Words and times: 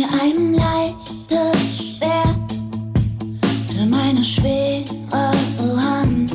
mir 0.00 0.08
ein 0.22 0.54
leichtes 0.54 1.76
Schwert 1.76 2.52
für 3.68 3.84
meine 3.84 4.24
schwere 4.24 4.86
Hand. 5.76 6.32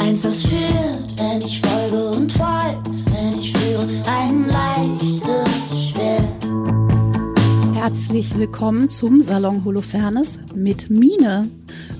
Eins, 0.00 0.22
das 0.22 0.42
führt, 0.42 1.16
wenn 1.16 1.42
ich 1.42 1.60
folge 1.60 2.10
und 2.10 2.32
fall, 2.32 2.82
wenn 3.12 3.38
ich 3.38 3.52
führe, 3.52 3.86
ein 4.06 4.48
leichtes 4.48 5.90
Schwert. 5.90 6.24
Herzlich 7.74 8.36
willkommen 8.36 8.88
zum 8.88 9.22
Salon 9.22 9.64
Holofernes 9.64 10.40
mit 10.52 10.90
Mine. 10.90 11.48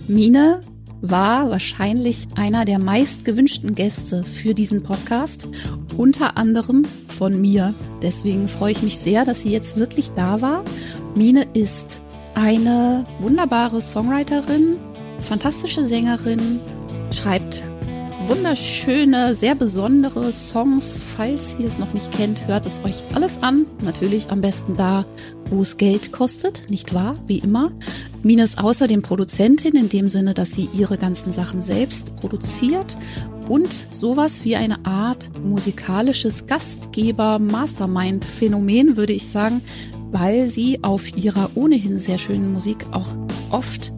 Mine 0.09 0.63
war 1.01 1.49
wahrscheinlich 1.51 2.27
einer 2.35 2.65
der 2.65 2.81
meist 2.81 3.25
gewünschten 3.25 3.77
Gäste 3.77 4.25
für 4.25 4.55
diesen 4.55 4.83
Podcast, 4.83 5.47
unter 5.97 6.37
anderem 6.37 6.87
von 7.07 7.41
mir. 7.41 7.73
Deswegen 8.03 8.49
freue 8.49 8.73
ich 8.73 8.83
mich 8.83 8.99
sehr, 8.99 9.25
dass 9.25 9.43
sie 9.43 9.51
jetzt 9.51 9.77
wirklich 9.77 10.13
da 10.13 10.41
war. 10.41 10.65
Mine 11.17 11.47
ist 11.55 12.03
eine 12.35 13.05
wunderbare 13.21 13.83
Songwriterin, 13.83 14.79
fantastische 15.21 15.85
Sängerin, 15.85 16.61
schreibt 17.11 17.63
wunderschöne, 18.27 19.35
sehr 19.35 19.55
besondere 19.55 20.33
Songs. 20.33 21.03
Falls 21.03 21.57
ihr 21.59 21.67
es 21.67 21.79
noch 21.79 21.93
nicht 21.95 22.13
kennt, 22.13 22.47
hört 22.47 22.67
es 22.67 22.85
euch 22.85 23.03
alles 23.15 23.43
an. 23.43 23.67
Natürlich 23.83 24.31
am 24.31 24.41
besten 24.41 24.77
da, 24.77 25.05
wo 25.51 25.63
es 25.63 25.77
Geld 25.79 26.13
kostet, 26.13 26.71
nicht 26.71 26.95
wahr? 26.95 27.17
Wie 27.27 27.39
immer. 27.39 27.73
Mina 28.23 28.45
ist 28.45 28.63
außerdem 28.63 29.03
Produzentin 29.03 29.75
in 29.75 29.89
dem 29.89 30.09
Sinne, 30.09 30.35
dass 30.35 30.53
sie 30.53 30.69
ihre 30.75 30.99
ganzen 30.99 31.33
Sachen 31.33 31.63
selbst 31.63 32.15
produziert 32.17 32.97
und 33.51 33.89
sowas 33.91 34.45
wie 34.45 34.55
eine 34.55 34.87
Art 34.87 35.31
musikalisches 35.43 36.47
Gastgeber-Mastermind-Phänomen, 36.47 38.97
würde 38.97 39.13
ich 39.13 39.27
sagen, 39.27 39.63
weil 40.13 40.49
sie 40.49 40.85
auf 40.85 41.17
ihrer 41.17 41.51
ohnehin 41.57 41.99
sehr 41.99 42.19
schönen 42.19 42.53
Musik 42.53 42.87
auch 42.93 43.09
oft 43.51 43.93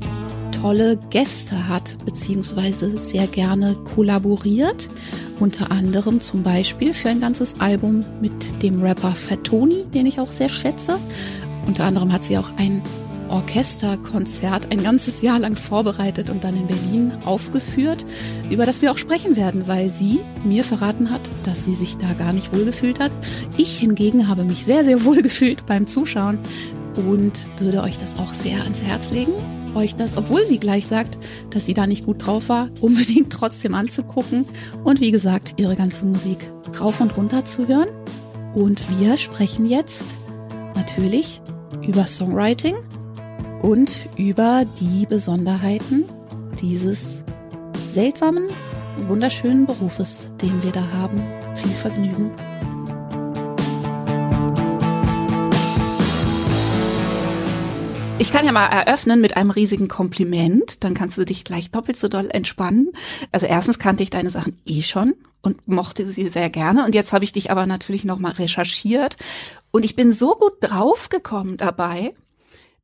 tolle 0.63 0.99
Gäste 1.11 1.69
hat, 1.69 1.99
beziehungsweise 2.07 2.97
sehr 2.97 3.27
gerne 3.27 3.77
kollaboriert. 3.95 4.89
Unter 5.39 5.71
anderem 5.71 6.21
zum 6.21 6.43
Beispiel 6.43 6.95
für 6.95 7.11
ein 7.11 7.21
ganzes 7.21 7.61
Album 7.61 8.07
mit 8.23 8.63
dem 8.63 8.81
Rapper 8.81 9.15
Fatoni, 9.15 9.85
den 9.93 10.07
ich 10.07 10.19
auch 10.19 10.31
sehr 10.31 10.49
schätze. 10.49 10.99
Unter 11.67 11.85
anderem 11.85 12.11
hat 12.11 12.25
sie 12.25 12.39
auch 12.39 12.57
ein 12.57 12.81
Orchesterkonzert 13.33 14.71
ein 14.71 14.83
ganzes 14.83 15.23
Jahr 15.23 15.39
lang 15.39 15.57
vorbereitet 15.57 16.29
und 16.29 16.45
dann 16.45 16.55
in 16.55 16.67
Berlin 16.67 17.13
aufgeführt, 17.25 18.05
über 18.51 18.67
das 18.67 18.83
wir 18.83 18.93
auch 18.93 18.99
sprechen 18.99 19.37
werden, 19.37 19.67
weil 19.67 19.91
sie 19.91 20.21
mir 20.45 20.65
verraten 20.65 21.11
hat, 21.11 21.31
dass 21.45 21.65
sie 21.65 21.75
sich 21.75 21.97
da 21.97 22.13
gar 22.13 22.33
nicht 22.33 22.55
wohlgefühlt 22.55 23.01
hat. 23.01 23.13
Ich 23.57 23.79
hingegen 23.79 24.29
habe 24.29 24.45
mich 24.45 24.65
sehr, 24.65 24.85
sehr 24.85 25.05
wohlgefühlt 25.05 25.67
beim 25.67 25.87
Zuschauen 25.87 26.39
und 27.09 27.49
würde 27.59 27.83
euch 27.83 27.97
das 27.97 28.19
auch 28.19 28.35
sehr 28.35 28.63
ans 28.63 28.83
Herz 28.83 29.11
legen 29.11 29.33
euch 29.75 29.97
das, 29.97 30.19
obwohl 30.19 30.45
sie 30.45 30.59
gleich 30.59 30.87
sagt, 30.87 31.19
dass 31.49 31.65
sie 31.65 31.73
da 31.73 31.87
nicht 31.87 32.05
gut 32.05 32.27
drauf 32.27 32.51
war, 32.51 32.69
unbedingt 32.83 33.33
trotzdem 33.33 33.75
anzugucken 33.75 34.45
und 34.85 35.01
wie 35.01 35.11
gesagt, 35.11 35.55
ihre 35.57 35.77
ganze 35.77 36.05
Musik 36.05 36.39
rauf 36.79 37.01
und 37.01 37.17
runter 37.17 37.47
zu 37.47 37.69
hören. 37.69 37.89
Und 38.55 38.83
wir 39.01 39.17
sprechen 39.17 39.67
jetzt 39.67 40.19
natürlich 40.75 41.41
über 41.87 42.07
Songwriting 42.07 42.75
und 43.63 44.11
über 44.17 44.65
die 44.81 45.07
Besonderheiten 45.07 46.05
dieses 46.61 47.25
seltsamen, 47.87 48.49
wunderschönen 49.07 49.67
Berufes, 49.67 50.31
den 50.43 50.63
wir 50.63 50.73
da 50.73 50.85
haben. 50.93 51.23
Viel 51.55 51.71
Vergnügen. 51.71 52.33
Ich 58.19 58.31
kann 58.31 58.47
ja 58.47 58.53
mal 58.53 58.67
eröffnen 58.67 59.21
mit 59.21 59.37
einem 59.37 59.51
riesigen 59.51 59.89
Kompliment, 59.89 60.85
dann 60.85 60.95
kannst 60.95 61.19
du 61.19 61.25
dich 61.25 61.45
gleich 61.45 61.71
doppelt 61.71 61.97
so 61.97 62.09
doll 62.09 62.29
entspannen. 62.33 62.93
Also 63.33 63.47
erstens 63.47 63.79
kannte 63.79 64.03
ich 64.03 64.11
deine 64.11 64.31
Sachen 64.31 64.57
eh 64.65 64.83
schon 64.83 65.15
und 65.43 65.67
mochte 65.67 66.09
sie 66.09 66.29
sehr 66.29 66.51
gerne 66.51 66.85
und 66.85 66.95
jetzt 66.95 67.13
habe 67.13 67.25
ich 67.25 67.33
dich 67.33 67.51
aber 67.51 67.67
natürlich 67.67 68.05
noch 68.05 68.19
mal 68.19 68.33
recherchiert 68.33 69.17
und 69.73 69.85
ich 69.85 69.97
bin 69.97 70.13
so 70.13 70.35
gut 70.37 70.55
draufgekommen 70.61 71.57
dabei, 71.57 72.15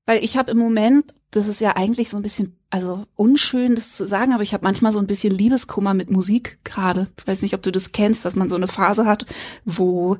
weil 0.08 0.24
ich 0.24 0.38
habe 0.38 0.52
im 0.52 0.56
Moment, 0.56 1.14
das 1.32 1.48
ist 1.48 1.60
ja 1.60 1.76
eigentlich 1.76 2.08
so 2.08 2.16
ein 2.16 2.22
bisschen 2.22 2.56
also 2.70 3.04
unschön 3.14 3.74
das 3.74 3.92
zu 3.92 4.06
sagen, 4.06 4.32
aber 4.32 4.42
ich 4.42 4.54
habe 4.54 4.64
manchmal 4.64 4.90
so 4.90 4.98
ein 5.00 5.06
bisschen 5.06 5.34
Liebeskummer 5.34 5.92
mit 5.92 6.10
Musik 6.10 6.60
gerade. 6.64 7.08
Ich 7.18 7.26
weiß 7.26 7.42
nicht, 7.42 7.52
ob 7.52 7.60
du 7.60 7.70
das 7.70 7.92
kennst, 7.92 8.24
dass 8.24 8.34
man 8.34 8.48
so 8.48 8.56
eine 8.56 8.68
Phase 8.68 9.04
hat, 9.04 9.26
wo 9.66 10.16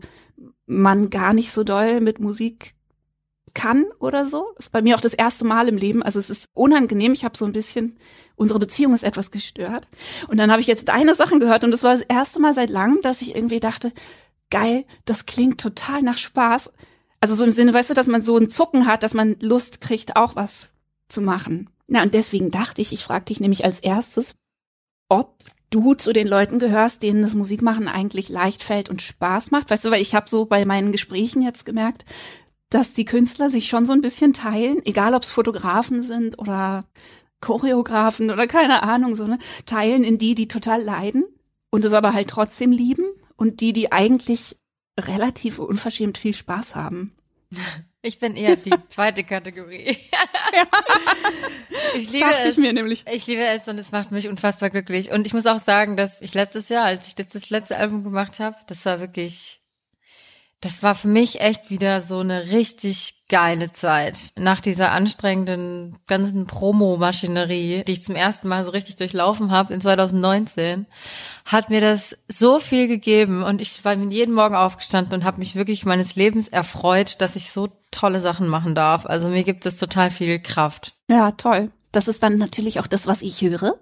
man 0.67 1.09
gar 1.09 1.33
nicht 1.33 1.53
so 1.53 1.65
doll 1.65 2.03
mit 2.03 2.21
Musik 2.21 2.75
kann 3.55 3.87
oder 3.99 4.27
so. 4.27 4.45
Ist 4.59 4.73
bei 4.73 4.83
mir 4.83 4.95
auch 4.95 5.01
das 5.01 5.15
erste 5.15 5.47
Mal 5.47 5.69
im 5.69 5.79
Leben. 5.79 6.03
Also 6.03 6.19
es 6.19 6.29
ist 6.29 6.51
unangenehm. 6.53 7.15
Ich 7.15 7.25
habe 7.25 7.39
so 7.39 7.47
ein 7.47 7.53
bisschen, 7.53 7.97
unsere 8.37 8.59
Beziehung 8.59 8.93
ist 8.93 9.05
etwas 9.05 9.31
gestört. 9.31 9.89
Und 10.29 10.37
dann 10.37 10.51
habe 10.51 10.61
ich 10.61 10.67
jetzt 10.67 10.89
deine 10.91 11.15
Sachen 11.15 11.41
gehört 11.41 11.65
und 11.65 11.71
das 11.71 11.83
war 11.83 11.93
das 11.93 12.03
erste 12.03 12.41
Mal 12.41 12.53
seit 12.53 12.69
langem, 12.69 13.01
dass 13.01 13.23
ich 13.23 13.35
irgendwie 13.35 13.61
dachte, 13.61 13.91
geil, 14.51 14.85
das 15.07 15.25
klingt 15.25 15.63
total 15.63 16.03
nach 16.03 16.19
Spaß. 16.19 16.75
Also 17.21 17.35
so 17.35 17.45
im 17.45 17.51
Sinne, 17.51 17.75
weißt 17.75 17.91
du, 17.91 17.95
dass 17.95 18.07
man 18.07 18.23
so 18.23 18.37
ein 18.37 18.51
Zucken 18.51 18.87
hat, 18.87 19.03
dass 19.03 19.15
man 19.15 19.37
Lust 19.41 19.81
kriegt, 19.81 20.17
auch 20.17 20.37
was 20.37 20.71
zu 21.09 21.21
machen. 21.21 21.71
Na, 21.87 22.03
und 22.03 22.15
deswegen 22.15 22.51
dachte 22.51 22.81
ich, 22.81 22.93
ich 22.93 23.03
frage 23.03 23.27
dich 23.27 23.41
nämlich 23.41 23.65
als 23.65 23.81
erstes, 23.81 24.35
ob 25.09 25.37
du 25.71 25.95
zu 25.95 26.13
den 26.13 26.29
Leuten 26.29 26.59
gehörst, 26.59 27.03
denen 27.03 27.23
das 27.23 27.35
Musikmachen 27.35 27.89
eigentlich 27.89 28.29
leicht 28.29 28.63
fällt 28.63 28.89
und 28.89 29.03
Spaß 29.03 29.51
macht. 29.51 29.71
Weißt 29.71 29.85
du, 29.85 29.91
weil 29.91 30.01
ich 30.01 30.15
habe 30.15 30.29
so 30.29 30.47
bei 30.47 30.65
meinen 30.65 30.93
Gesprächen 30.93 31.43
jetzt 31.43 31.67
gemerkt, 31.67 32.05
dass 32.71 32.93
die 32.93 33.05
Künstler 33.05 33.51
sich 33.51 33.69
schon 33.69 33.87
so 33.87 33.93
ein 33.93 34.03
bisschen 34.03 34.33
teilen, 34.33 34.85
egal 34.85 35.15
ob 35.15 35.23
es 35.23 35.31
Fotografen 35.31 36.03
sind 36.03 36.39
oder 36.39 36.85
Choreografen 37.41 38.31
oder 38.31 38.47
keine 38.47 38.83
Ahnung, 38.83 39.15
so, 39.15 39.27
ne, 39.27 39.39
teilen 39.65 40.05
in 40.05 40.19
die, 40.19 40.35
die 40.35 40.49
total 40.49 40.83
leiden 40.83 41.25
und 41.71 41.85
es 41.85 41.93
aber 41.93 42.13
halt 42.13 42.29
trotzdem 42.29 42.73
lieben 42.73 43.05
und 43.37 43.61
die, 43.61 43.73
die 43.73 43.93
eigentlich 43.93 44.57
relativ 44.99 45.59
unverschämt 45.59 46.19
viel 46.19 46.35
Spaß 46.35 46.77
haben. 46.77 47.15
Ich 48.03 48.19
bin 48.19 48.37
eher 48.37 48.57
die 48.57 48.75
zweite 48.89 49.25
Kategorie. 49.25 49.97
ja. 50.53 50.65
Ich 51.95 52.11
liebe 52.13 52.27
Dachte 52.29 52.49
es. 52.49 52.53
ich 52.53 52.59
mir 52.59 52.73
nämlich. 52.73 53.05
Ich 53.11 53.27
liebe 53.27 53.43
es 53.43 53.67
und 53.69 53.79
es 53.79 53.91
macht 53.91 54.13
mich 54.13 54.29
unfassbar 54.29 54.71
glücklich. 54.71 55.11
Und 55.11 55.27
ich 55.27 55.33
muss 55.33 55.47
auch 55.47 55.59
sagen, 55.59 55.97
dass 55.97 56.21
ich 56.21 56.35
letztes 56.35 56.69
Jahr, 56.69 56.85
als 56.85 57.09
ich 57.09 57.15
das, 57.15 57.29
das 57.29 57.51
letzte 57.51 57.77
Album 57.77 58.05
gemacht 58.05 58.39
habe, 58.39 58.57
das 58.67 58.85
war 58.85 59.01
wirklich 59.01 59.61
das 60.61 60.83
war 60.83 60.95
für 60.95 61.09
mich 61.09 61.41
echt 61.41 61.71
wieder 61.71 62.01
so 62.01 62.19
eine 62.19 62.51
richtig 62.51 63.15
geile 63.29 63.71
Zeit. 63.71 64.31
Nach 64.37 64.61
dieser 64.61 64.91
anstrengenden 64.93 65.97
ganzen 66.07 66.47
Promo-Maschinerie, 66.47 67.85
die 67.87 67.93
ich 67.93 68.03
zum 68.03 68.17
ersten 68.17 68.49
Mal 68.49 68.65
so 68.65 68.71
richtig 68.71 68.97
durchlaufen 68.97 69.51
habe 69.51 69.73
in 69.73 69.81
2019, 69.81 70.87
hat 71.45 71.71
mir 71.71 71.81
das 71.81 72.19
so 72.27 72.59
viel 72.59 72.89
gegeben 72.89 73.43
und 73.43 73.61
ich 73.61 73.85
war 73.85 73.95
jeden 73.95 74.35
Morgen 74.35 74.57
aufgestanden 74.57 75.15
und 75.15 75.25
habe 75.25 75.39
mich 75.39 75.55
wirklich 75.55 75.85
meines 75.85 76.17
Lebens 76.17 76.49
erfreut, 76.49 77.21
dass 77.21 77.37
ich 77.37 77.51
so 77.51 77.69
tolle 77.91 78.21
Sachen 78.21 78.49
machen 78.49 78.75
darf. 78.75 79.07
Also 79.07 79.29
mir 79.29 79.45
gibt 79.45 79.65
es 79.65 79.77
total 79.77 80.11
viel 80.11 80.41
Kraft. 80.41 80.95
Ja, 81.09 81.33
toll. 81.33 81.71
Das 81.93 82.07
ist 82.07 82.23
dann 82.23 82.37
natürlich 82.37 82.81
auch 82.81 82.87
das, 82.87 83.07
was 83.07 83.23
ich 83.23 83.41
höre. 83.41 83.79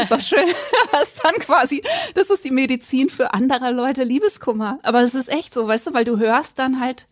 Ist 0.00 0.10
doch 0.10 0.20
schön. 0.20 0.38
Das 0.92 1.08
ist 1.14 1.24
dann 1.24 1.34
quasi, 1.34 1.82
das 2.14 2.30
ist 2.30 2.44
die 2.44 2.50
Medizin 2.50 3.10
für 3.10 3.34
andere 3.34 3.72
Leute 3.72 4.04
Liebeskummer. 4.04 4.78
Aber 4.82 5.00
es 5.00 5.14
ist 5.14 5.28
echt 5.28 5.52
so, 5.52 5.68
weißt 5.68 5.88
du, 5.88 5.94
weil 5.94 6.04
du 6.06 6.18
hörst 6.18 6.58
dann 6.58 6.80
halt, 6.80 7.08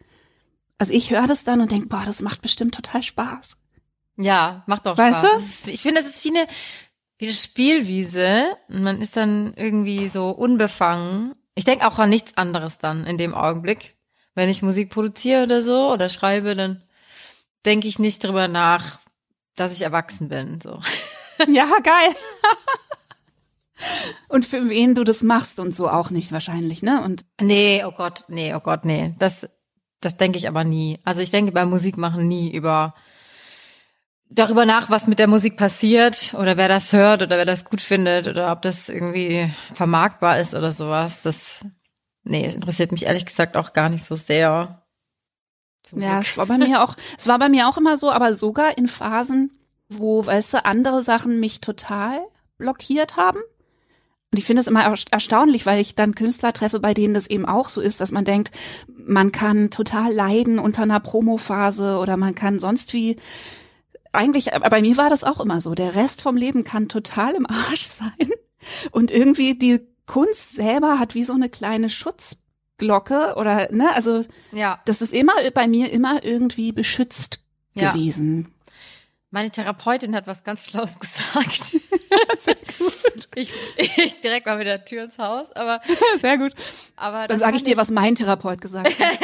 also 0.79 0.95
ich 0.95 1.11
höre 1.11 1.27
das 1.27 1.45
dann 1.45 1.61
und 1.61 1.71
denk, 1.71 1.91
boah, 1.91 2.03
das 2.07 2.23
macht 2.23 2.41
bestimmt 2.41 2.75
total 2.75 3.03
Spaß. 3.03 3.59
Ja, 4.17 4.63
macht 4.67 4.87
doch 4.87 4.97
Weißt 4.97 5.19
Spaß. 5.19 5.31
du? 5.31 5.37
Das 5.37 5.47
Ist, 5.47 5.69
ich 5.69 5.83
finde, 5.83 6.01
das 6.03 6.11
ist 6.11 6.25
wie 6.25 6.31
eine, 6.31 6.47
wie 7.19 7.27
eine 7.27 7.35
Spielwiese. 7.35 8.45
Und 8.69 8.83
man 8.83 9.01
ist 9.03 9.17
dann 9.17 9.53
irgendwie 9.57 10.09
so 10.09 10.31
unbefangen. 10.31 11.35
Ich 11.55 11.65
denke 11.65 11.87
auch 11.87 11.99
an 11.99 12.11
nichts 12.11 12.37
anderes 12.37 12.79
dann 12.79 13.07
in 13.07 13.19
dem 13.19 13.35
Augenblick. 13.35 13.97
Wenn 14.35 14.49
ich 14.49 14.63
Musik 14.63 14.91
produziere 14.91 15.45
oder 15.45 15.63
so 15.63 15.93
oder 15.93 16.09
schreibe, 16.09 16.57
dann 16.57 16.83
denke 17.65 17.89
ich 17.89 17.99
nicht 17.99 18.25
drüber 18.25 18.49
nach, 18.49 18.99
dass 19.57 19.73
ich 19.73 19.83
erwachsen 19.83 20.29
bin. 20.29 20.61
So. 20.61 20.81
Ja, 21.49 21.67
geil. 21.83 22.15
Und 24.29 24.45
für 24.45 24.69
wen 24.69 24.95
du 24.95 25.05
das 25.05 25.23
machst 25.23 25.59
und 25.59 25.75
so 25.75 25.89
auch 25.89 26.11
nicht 26.11 26.33
wahrscheinlich, 26.33 26.83
ne? 26.83 27.03
Und 27.03 27.25
Nee, 27.41 27.83
oh 27.85 27.91
Gott, 27.91 28.25
nee, 28.29 28.55
oh 28.55 28.61
Gott, 28.61 28.85
nee. 28.85 29.15
Das, 29.19 29.49
das 30.01 30.17
denke 30.17 30.39
ich 30.39 30.49
aber 30.49 30.65
nie. 30.65 31.01
Also 31.05 31.21
ich 31.21 31.31
denke 31.31 31.53
beim 31.53 31.71
Musikmachen 31.71 32.27
nie 32.27 32.53
über 32.53 32.95
darüber 34.29 34.65
nach, 34.65 34.91
was 34.91 35.07
mit 35.07 35.19
der 35.19 35.29
Musik 35.29 35.57
passiert 35.57 36.35
oder 36.35 36.57
wer 36.57 36.69
das 36.69 36.93
hört 36.93 37.23
oder 37.23 37.37
wer 37.37 37.45
das 37.45 37.65
gut 37.65 37.81
findet 37.81 38.27
oder 38.29 38.53
ob 38.53 38.63
das 38.63 38.89
irgendwie 38.89 39.51
vermarktbar 39.73 40.39
ist 40.41 40.55
oder 40.55 40.73
sowas. 40.73 41.21
Das, 41.21 41.65
nee, 42.23 42.47
interessiert 42.47 42.93
mich 42.93 43.05
ehrlich 43.05 43.27
gesagt 43.27 43.57
auch 43.57 43.73
gar 43.73 43.89
nicht 43.89 44.05
so 44.05 44.17
sehr. 44.17 44.84
Zum 45.85 46.01
ja, 46.01 46.21
es 46.21 46.37
war 46.37 46.47
bei 46.47 46.59
mir 46.59 46.83
auch, 46.83 46.97
es 47.19 47.29
war 47.29 47.39
bei 47.39 47.49
mir 47.49 47.69
auch 47.69 47.77
immer 47.77 47.97
so, 47.97 48.11
aber 48.11 48.35
sogar 48.35 48.77
in 48.77 48.89
Phasen, 48.89 49.53
wo, 49.89 50.25
weißt 50.27 50.55
du, 50.55 50.65
andere 50.65 51.03
Sachen 51.03 51.39
mich 51.39 51.61
total 51.61 52.19
blockiert 52.59 53.17
haben. 53.17 53.39
Und 54.33 54.39
ich 54.39 54.47
finde 54.47 54.63
es 54.63 54.67
immer 54.67 54.85
ersta- 54.85 55.13
erstaunlich, 55.13 55.65
weil 55.67 55.81
ich 55.81 55.95
dann 55.95 56.17
Künstler 56.17 56.53
treffe, 56.53 56.81
bei 56.81 56.93
denen 56.95 57.15
das 57.15 57.29
eben 57.29 57.47
auch 57.47 57.69
so 57.69 57.81
ist, 57.81 58.01
dass 58.01 58.11
man 58.11 58.25
denkt, 58.25 58.51
man 58.89 59.31
kann 59.31 59.71
total 59.71 60.13
leiden 60.13 60.59
unter 60.59 60.83
einer 60.83 60.99
Promophase 60.99 61.99
oder 61.99 62.17
man 62.17 62.35
kann 62.35 62.59
sonst 62.59 62.93
wie 62.95 63.17
eigentlich, 64.13 64.51
bei 64.53 64.81
mir 64.81 64.97
war 64.97 65.11
das 65.11 65.25
auch 65.25 65.41
immer 65.41 65.61
so. 65.61 65.75
Der 65.75 65.95
Rest 65.95 66.23
vom 66.23 66.37
Leben 66.37 66.65
kann 66.65 66.89
total 66.89 67.35
im 67.35 67.47
Arsch 67.47 67.85
sein. 67.85 68.31
Und 68.91 69.11
irgendwie 69.11 69.57
die 69.57 69.81
Kunst 70.07 70.53
selber 70.53 70.99
hat 70.99 71.15
wie 71.15 71.25
so 71.25 71.35
eine 71.35 71.49
kleine 71.49 71.91
Schutzglocke 72.81 73.35
oder, 73.37 73.69
ne, 73.71 73.95
also, 73.95 74.23
Ja. 74.53 74.81
das 74.85 75.01
ist 75.03 75.13
immer 75.13 75.33
bei 75.53 75.67
mir 75.69 75.91
immer 75.93 76.23
irgendwie 76.25 76.73
beschützt 76.73 77.41
Ja. 77.75 77.93
gewesen. 77.93 78.51
Meine 79.31 79.51
Therapeutin 79.51 80.15
hat 80.15 80.29
was 80.29 80.45
ganz 80.45 80.67
Schlaues 80.67 80.93
gesagt. 80.99 81.75
Ich, 83.37 83.51
ich 83.77 84.21
direkt 84.21 84.47
mal 84.47 84.57
mit 84.57 84.67
der 84.69 84.85
Tür 84.85 85.03
ins 85.05 85.19
Haus, 85.19 85.51
aber, 85.57 85.81
Sehr 86.21 86.39
gut. 86.39 86.53
aber 86.95 87.27
Dann 87.27 87.41
sage 87.41 87.57
ich 87.57 87.65
dir, 87.65 87.77
was 87.77 87.91
mein 87.91 88.15
Therapeut 88.15 88.61
gesagt 88.61 88.87
hat. 88.87 89.19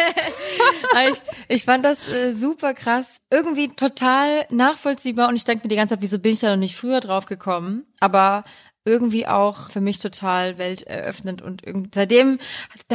Ich, 1.13 1.21
ich 1.49 1.65
fand 1.65 1.85
das 1.85 2.09
äh, 2.09 2.33
super 2.35 2.75
krass. 2.75 3.19
Irgendwie 3.31 3.69
total 3.69 4.47
nachvollziehbar 4.51 5.29
und 5.29 5.37
ich 5.37 5.45
denke 5.45 5.65
mir 5.65 5.69
die 5.69 5.77
ganze 5.77 5.95
Zeit, 5.95 6.03
wieso 6.03 6.19
bin 6.19 6.33
ich 6.33 6.41
da 6.41 6.51
noch 6.51 6.57
nicht 6.57 6.75
früher 6.75 6.99
drauf 6.99 7.27
gekommen? 7.27 7.87
Aber 8.01 8.43
irgendwie 8.85 9.27
auch 9.27 9.71
für 9.71 9.81
mich 9.81 9.99
total 9.99 10.59
welteröffnend 10.59 11.43
und 11.43 11.67
irgend, 11.67 11.95
seitdem 11.95 12.39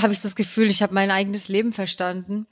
habe 0.02 0.14
ich 0.14 0.22
das 0.22 0.36
Gefühl, 0.36 0.70
ich 0.70 0.82
habe 0.82 0.94
mein 0.94 1.12
eigenes 1.12 1.48
Leben 1.48 1.74
verstanden. 1.74 2.48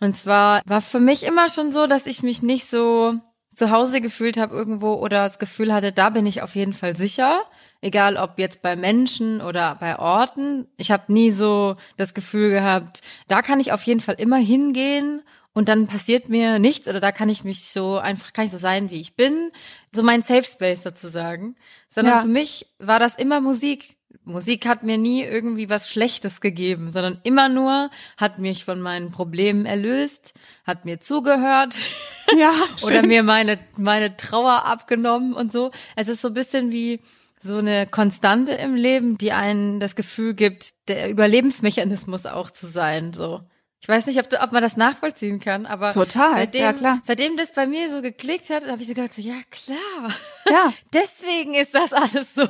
Und 0.00 0.16
zwar 0.16 0.62
war 0.64 0.80
für 0.80 1.00
mich 1.00 1.24
immer 1.24 1.48
schon 1.48 1.72
so, 1.72 1.86
dass 1.86 2.06
ich 2.06 2.22
mich 2.22 2.42
nicht 2.42 2.68
so 2.70 3.14
zu 3.54 3.70
Hause 3.70 4.00
gefühlt 4.00 4.36
habe 4.36 4.54
irgendwo 4.54 4.94
oder 4.94 5.24
das 5.24 5.40
Gefühl 5.40 5.74
hatte, 5.74 5.92
da 5.92 6.10
bin 6.10 6.26
ich 6.26 6.42
auf 6.42 6.54
jeden 6.54 6.72
Fall 6.72 6.96
sicher. 6.96 7.42
Egal 7.80 8.16
ob 8.16 8.38
jetzt 8.38 8.62
bei 8.62 8.76
Menschen 8.76 9.40
oder 9.40 9.76
bei 9.76 9.98
Orten. 9.98 10.66
Ich 10.76 10.90
habe 10.90 11.12
nie 11.12 11.30
so 11.30 11.76
das 11.96 12.14
Gefühl 12.14 12.50
gehabt, 12.50 13.02
da 13.26 13.42
kann 13.42 13.60
ich 13.60 13.72
auf 13.72 13.82
jeden 13.82 14.00
Fall 14.00 14.16
immer 14.18 14.36
hingehen 14.36 15.22
und 15.58 15.68
dann 15.68 15.88
passiert 15.88 16.28
mir 16.28 16.60
nichts 16.60 16.86
oder 16.86 17.00
da 17.00 17.10
kann 17.10 17.28
ich 17.28 17.42
mich 17.42 17.64
so 17.64 17.98
einfach, 17.98 18.32
kann 18.32 18.46
ich 18.46 18.52
so 18.52 18.58
sein, 18.58 18.90
wie 18.90 19.00
ich 19.00 19.16
bin. 19.16 19.50
So 19.90 20.04
mein 20.04 20.22
Safe 20.22 20.44
Space 20.44 20.84
sozusagen. 20.84 21.56
Sondern 21.88 22.14
Ja. 22.14 22.20
für 22.20 22.28
mich 22.28 22.68
war 22.78 23.00
das 23.00 23.16
immer 23.16 23.40
Musik. 23.40 23.96
Musik 24.22 24.66
hat 24.66 24.84
mir 24.84 24.98
nie 24.98 25.24
irgendwie 25.24 25.68
was 25.68 25.90
Schlechtes 25.90 26.40
gegeben, 26.40 26.90
sondern 26.90 27.18
immer 27.24 27.48
nur 27.48 27.90
hat 28.16 28.38
mich 28.38 28.64
von 28.64 28.80
meinen 28.80 29.10
Problemen 29.10 29.66
erlöst, 29.66 30.32
hat 30.64 30.84
mir 30.84 31.00
zugehört 31.00 31.74
Ja, 32.38 32.52
oder 32.84 33.04
mir 33.04 33.24
meine, 33.24 33.58
meine 33.76 34.16
Trauer 34.16 34.64
abgenommen 34.64 35.32
und 35.32 35.50
so. 35.50 35.72
Es 35.96 36.06
ist 36.06 36.20
so 36.20 36.28
ein 36.28 36.34
bisschen 36.34 36.70
wie 36.70 37.00
so 37.40 37.56
eine 37.56 37.88
Konstante 37.88 38.52
im 38.52 38.76
Leben, 38.76 39.18
die 39.18 39.32
einen 39.32 39.80
das 39.80 39.96
Gefühl 39.96 40.34
gibt, 40.34 40.70
der 40.86 41.10
Überlebensmechanismus 41.10 42.26
auch 42.26 42.50
zu 42.52 42.68
sein, 42.68 43.12
so. 43.12 43.40
Ich 43.80 43.88
weiß 43.88 44.06
nicht, 44.06 44.18
ob, 44.18 44.28
du, 44.28 44.42
ob 44.42 44.52
man 44.52 44.62
das 44.62 44.76
nachvollziehen 44.76 45.38
kann, 45.40 45.64
aber 45.64 45.92
Total, 45.92 46.34
seitdem, 46.34 46.62
ja, 46.62 46.72
klar. 46.72 47.00
seitdem 47.06 47.36
das 47.36 47.52
bei 47.52 47.66
mir 47.66 47.90
so 47.94 48.02
geklickt 48.02 48.50
hat, 48.50 48.66
habe 48.66 48.82
ich 48.82 48.88
so 48.88 48.94
gedacht, 48.94 49.16
ja 49.18 49.36
klar, 49.50 50.12
Ja. 50.48 50.72
deswegen 50.92 51.54
ist 51.54 51.74
das 51.74 51.92
alles 51.92 52.34
so. 52.34 52.48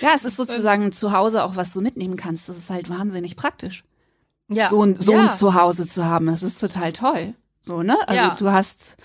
Ja, 0.00 0.12
es 0.14 0.24
ist 0.24 0.36
sozusagen 0.36 0.92
zu 0.92 1.12
Hause 1.12 1.44
auch 1.44 1.56
was 1.56 1.72
du 1.72 1.80
mitnehmen 1.80 2.16
kannst. 2.16 2.48
Das 2.48 2.56
ist 2.56 2.70
halt 2.70 2.88
wahnsinnig 2.88 3.36
praktisch. 3.36 3.84
Ja, 4.48 4.68
so 4.70 4.82
ein, 4.82 4.94
so 4.96 5.12
ja. 5.12 5.24
ein 5.24 5.30
Zuhause 5.30 5.86
zu 5.86 6.04
haben. 6.04 6.26
Das 6.26 6.42
ist 6.42 6.58
total 6.60 6.92
toll. 6.92 7.34
So, 7.60 7.82
ne? 7.82 7.96
Also 8.06 8.14
Ja. 8.22 8.34
du 8.34 8.50
hast, 8.50 8.96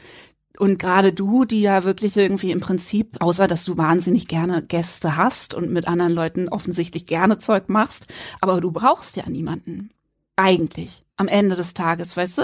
und 0.58 0.80
gerade 0.80 1.12
du, 1.14 1.46
die 1.46 1.62
ja 1.62 1.84
wirklich 1.84 2.16
irgendwie 2.18 2.52
im 2.52 2.60
Prinzip, 2.60 3.18
außer 3.22 3.48
dass 3.48 3.66
du 3.66 3.78
wahnsinnig 3.78 4.28
gerne 4.28 4.62
Gäste 4.62 5.16
hast 5.18 5.54
und 5.54 5.72
mit 5.72 5.88
anderen 5.88 6.12
Leuten 6.14 6.50
offensichtlich 6.50 7.06
gerne 7.06 7.40
Zeug 7.40 7.70
machst, 7.70 8.08
aber 8.42 8.60
du 8.62 8.72
brauchst 8.72 9.16
ja 9.16 9.28
niemanden. 9.30 9.92
Eigentlich. 10.40 11.04
Am 11.18 11.28
Ende 11.28 11.56
des 11.56 11.74
Tages, 11.74 12.16
weißt 12.16 12.38
du? 12.40 12.42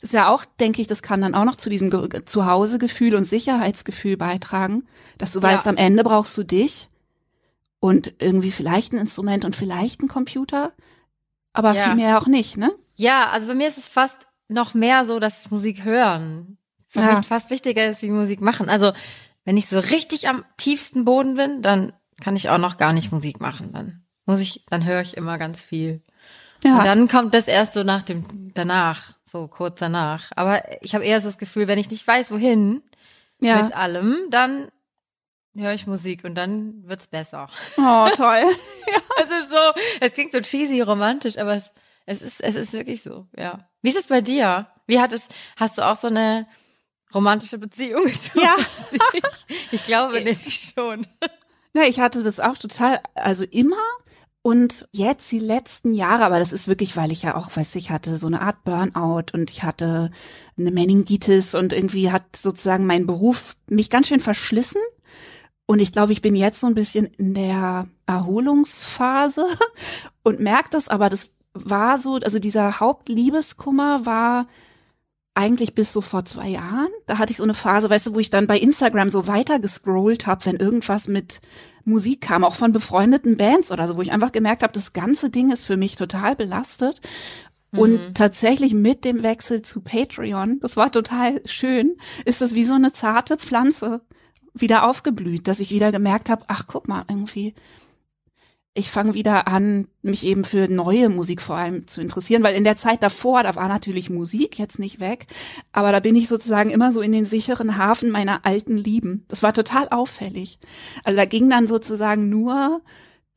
Das 0.00 0.10
ist 0.10 0.12
ja 0.14 0.28
auch, 0.28 0.44
denke 0.60 0.80
ich, 0.80 0.86
das 0.86 1.02
kann 1.02 1.20
dann 1.22 1.34
auch 1.34 1.44
noch 1.44 1.56
zu 1.56 1.68
diesem 1.70 1.90
Ge- 1.90 2.24
Zuhausegefühl 2.24 3.14
und 3.14 3.24
Sicherheitsgefühl 3.24 4.16
beitragen, 4.16 4.86
dass 5.18 5.32
du 5.32 5.40
Ja. 5.40 5.44
weißt, 5.48 5.66
am 5.66 5.76
Ende 5.76 6.04
brauchst 6.04 6.36
du 6.38 6.42
dich 6.44 6.88
und 7.80 8.14
irgendwie 8.18 8.50
vielleicht 8.50 8.92
ein 8.92 8.98
Instrument 8.98 9.44
und 9.44 9.54
vielleicht 9.56 10.02
ein 10.02 10.08
Computer, 10.08 10.72
aber 11.52 11.72
Ja. 11.74 11.84
viel 11.84 11.94
mehr 11.96 12.18
auch 12.18 12.26
nicht, 12.26 12.56
ne? 12.56 12.72
Ja, 12.96 13.28
also 13.30 13.48
bei 13.48 13.54
mir 13.54 13.68
ist 13.68 13.78
es 13.78 13.86
fast 13.86 14.26
noch 14.48 14.74
mehr 14.74 15.04
so, 15.04 15.18
dass 15.18 15.50
Musik 15.50 15.84
hören 15.84 16.56
für 16.88 17.00
Ja. 17.00 17.16
mich 17.18 17.26
fast 17.26 17.50
wichtiger 17.50 17.86
ist 17.86 18.02
wie 18.02 18.10
Musik 18.10 18.40
machen. 18.40 18.68
Also 18.68 18.92
wenn 19.44 19.56
ich 19.56 19.68
so 19.68 19.78
richtig 19.78 20.28
am 20.28 20.44
tiefsten 20.56 21.04
Boden 21.04 21.34
bin, 21.36 21.62
dann 21.62 21.92
kann 22.22 22.36
ich 22.36 22.48
auch 22.48 22.58
noch 22.58 22.78
gar 22.78 22.92
nicht 22.92 23.12
Musik 23.12 23.40
machen. 23.40 23.72
Dann 23.72 24.04
muss 24.24 24.40
ich, 24.40 24.64
dann 24.70 24.84
höre 24.84 25.02
ich 25.02 25.16
immer 25.16 25.36
ganz 25.38 25.62
viel. 25.62 26.02
Ja. 26.66 26.78
Und 26.78 26.84
dann 26.84 27.08
kommt 27.08 27.34
das 27.34 27.48
erst 27.48 27.74
so 27.74 27.82
nach 27.82 28.02
dem 28.02 28.52
danach, 28.54 29.12
so 29.24 29.46
kurz 29.48 29.78
danach. 29.80 30.30
Aber 30.36 30.62
ich 30.82 30.94
habe 30.94 31.04
eher 31.04 31.20
so 31.20 31.28
das 31.28 31.38
Gefühl, 31.38 31.66
wenn 31.68 31.78
ich 31.78 31.90
nicht 31.90 32.06
weiß, 32.06 32.30
wohin 32.30 32.82
Ja. 33.40 33.62
mit 33.64 33.74
allem, 33.76 34.16
dann 34.30 34.70
höre 35.54 35.72
ich 35.72 35.86
Musik 35.86 36.24
und 36.24 36.34
dann 36.34 36.86
wird's 36.86 37.06
besser. 37.06 37.48
Oh, 37.78 38.08
toll. 38.14 38.42
Es 39.18 39.30
ist 39.30 39.48
so, 39.48 39.80
es 40.00 40.12
klingt 40.12 40.32
so 40.32 40.40
cheesy 40.40 40.82
romantisch, 40.82 41.38
aber 41.38 41.54
es, 41.54 41.72
es 42.04 42.20
ist, 42.20 42.40
es 42.42 42.54
ist 42.54 42.74
wirklich 42.74 43.02
so, 43.02 43.26
ja. 43.34 43.66
Wie 43.80 43.88
ist 43.88 43.96
es 43.98 44.08
bei 44.08 44.20
dir? 44.20 44.66
Wie 44.86 45.00
hat 45.00 45.14
es, 45.14 45.28
hast 45.58 45.78
du 45.78 45.82
auch 45.86 45.96
so 45.96 46.08
eine 46.08 46.46
romantische 47.14 47.56
Beziehung 47.56 48.06
zu 48.20 48.38
Ja. 48.40 48.54
Musik? 48.82 49.22
Ich 49.72 49.86
glaube 49.86 50.20
nämlich 50.20 50.72
schon. 50.74 51.06
Ja, 51.74 51.82
ich 51.84 51.98
hatte 51.98 52.22
das 52.22 52.40
auch 52.40 52.58
total, 52.58 53.00
also 53.14 53.44
immer 53.44 53.76
und 54.46 54.86
jetzt 54.92 55.32
die 55.32 55.40
letzten 55.40 55.92
Jahre, 55.92 56.24
aber 56.24 56.38
das 56.38 56.52
ist 56.52 56.68
wirklich, 56.68 56.96
weil 56.96 57.10
ich 57.10 57.24
ja 57.24 57.34
auch, 57.34 57.56
weiß 57.56 57.74
ich, 57.74 57.90
hatte 57.90 58.16
so 58.16 58.28
eine 58.28 58.42
Art 58.42 58.62
Burnout 58.62 59.32
und 59.32 59.50
ich 59.50 59.64
hatte 59.64 60.12
eine 60.56 60.70
Meningitis 60.70 61.56
und 61.56 61.72
irgendwie 61.72 62.12
hat 62.12 62.36
sozusagen 62.36 62.86
mein 62.86 63.08
Beruf 63.08 63.56
mich 63.68 63.90
ganz 63.90 64.06
schön 64.06 64.20
verschlissen. 64.20 64.80
Und 65.66 65.80
ich 65.80 65.90
glaube, 65.90 66.12
ich 66.12 66.22
bin 66.22 66.36
jetzt 66.36 66.60
so 66.60 66.68
ein 66.68 66.76
bisschen 66.76 67.06
in 67.06 67.34
der 67.34 67.88
Erholungsphase 68.06 69.48
und 70.22 70.38
merke 70.38 70.68
das, 70.70 70.86
aber 70.86 71.08
das 71.08 71.34
war 71.52 71.98
so, 71.98 72.14
also 72.14 72.38
dieser 72.38 72.78
Hauptliebeskummer 72.78 74.06
war 74.06 74.46
eigentlich 75.36 75.74
bis 75.74 75.92
so 75.92 76.00
vor 76.00 76.24
zwei 76.24 76.48
Jahren. 76.48 76.88
Da 77.06 77.18
hatte 77.18 77.30
ich 77.30 77.36
so 77.36 77.42
eine 77.42 77.54
Phase, 77.54 77.90
weißt 77.90 78.08
du, 78.08 78.14
wo 78.14 78.20
ich 78.20 78.30
dann 78.30 78.46
bei 78.46 78.58
Instagram 78.58 79.10
so 79.10 79.26
weiter 79.26 79.58
gescrollt 79.58 80.26
habe, 80.26 80.46
wenn 80.46 80.56
irgendwas 80.56 81.08
mit 81.08 81.40
Musik 81.84 82.22
kam, 82.22 82.42
auch 82.42 82.54
von 82.54 82.72
befreundeten 82.72 83.36
Bands 83.36 83.70
oder 83.70 83.86
so, 83.86 83.96
wo 83.96 84.02
ich 84.02 84.12
einfach 84.12 84.32
gemerkt 84.32 84.62
habe, 84.62 84.72
das 84.72 84.92
ganze 84.92 85.30
Ding 85.30 85.52
ist 85.52 85.64
für 85.64 85.76
mich 85.76 85.96
total 85.96 86.36
belastet. 86.36 87.00
Und 87.72 88.14
tatsächlich 88.14 88.72
mit 88.72 89.04
dem 89.04 89.22
Wechsel 89.22 89.60
zu 89.60 89.82
Patreon, 89.82 90.60
das 90.60 90.78
war 90.78 90.90
total 90.90 91.42
schön, 91.44 91.96
ist 92.24 92.40
es 92.40 92.54
wie 92.54 92.64
so 92.64 92.72
eine 92.72 92.92
zarte 92.92 93.36
Pflanze 93.36 94.00
wieder 94.54 94.88
aufgeblüht, 94.88 95.46
dass 95.46 95.60
ich 95.60 95.70
wieder 95.70 95.92
gemerkt 95.92 96.30
habe, 96.30 96.46
ach 96.48 96.64
guck 96.66 96.88
mal, 96.88 97.04
irgendwie, 97.10 97.54
ich 98.76 98.90
fange 98.90 99.14
wieder 99.14 99.48
an, 99.48 99.88
mich 100.02 100.24
eben 100.24 100.44
für 100.44 100.68
neue 100.68 101.08
Musik 101.08 101.40
vor 101.40 101.56
allem 101.56 101.86
zu 101.86 102.00
interessieren, 102.00 102.42
weil 102.42 102.54
in 102.54 102.64
der 102.64 102.76
Zeit 102.76 103.02
davor, 103.02 103.42
da 103.42 103.56
war 103.56 103.68
natürlich 103.68 104.10
Musik 104.10 104.58
jetzt 104.58 104.78
nicht 104.78 105.00
weg, 105.00 105.26
aber 105.72 105.92
da 105.92 106.00
bin 106.00 106.14
ich 106.14 106.28
sozusagen 106.28 106.70
immer 106.70 106.92
so 106.92 107.00
in 107.00 107.12
den 107.12 107.24
sicheren 107.24 107.78
Hafen 107.78 108.10
meiner 108.10 108.44
alten 108.44 108.76
Lieben. 108.76 109.24
Das 109.28 109.42
war 109.42 109.54
total 109.54 109.88
auffällig. 109.88 110.58
Also 111.04 111.16
da 111.16 111.24
ging 111.24 111.48
dann 111.48 111.66
sozusagen 111.68 112.28
nur 112.28 112.82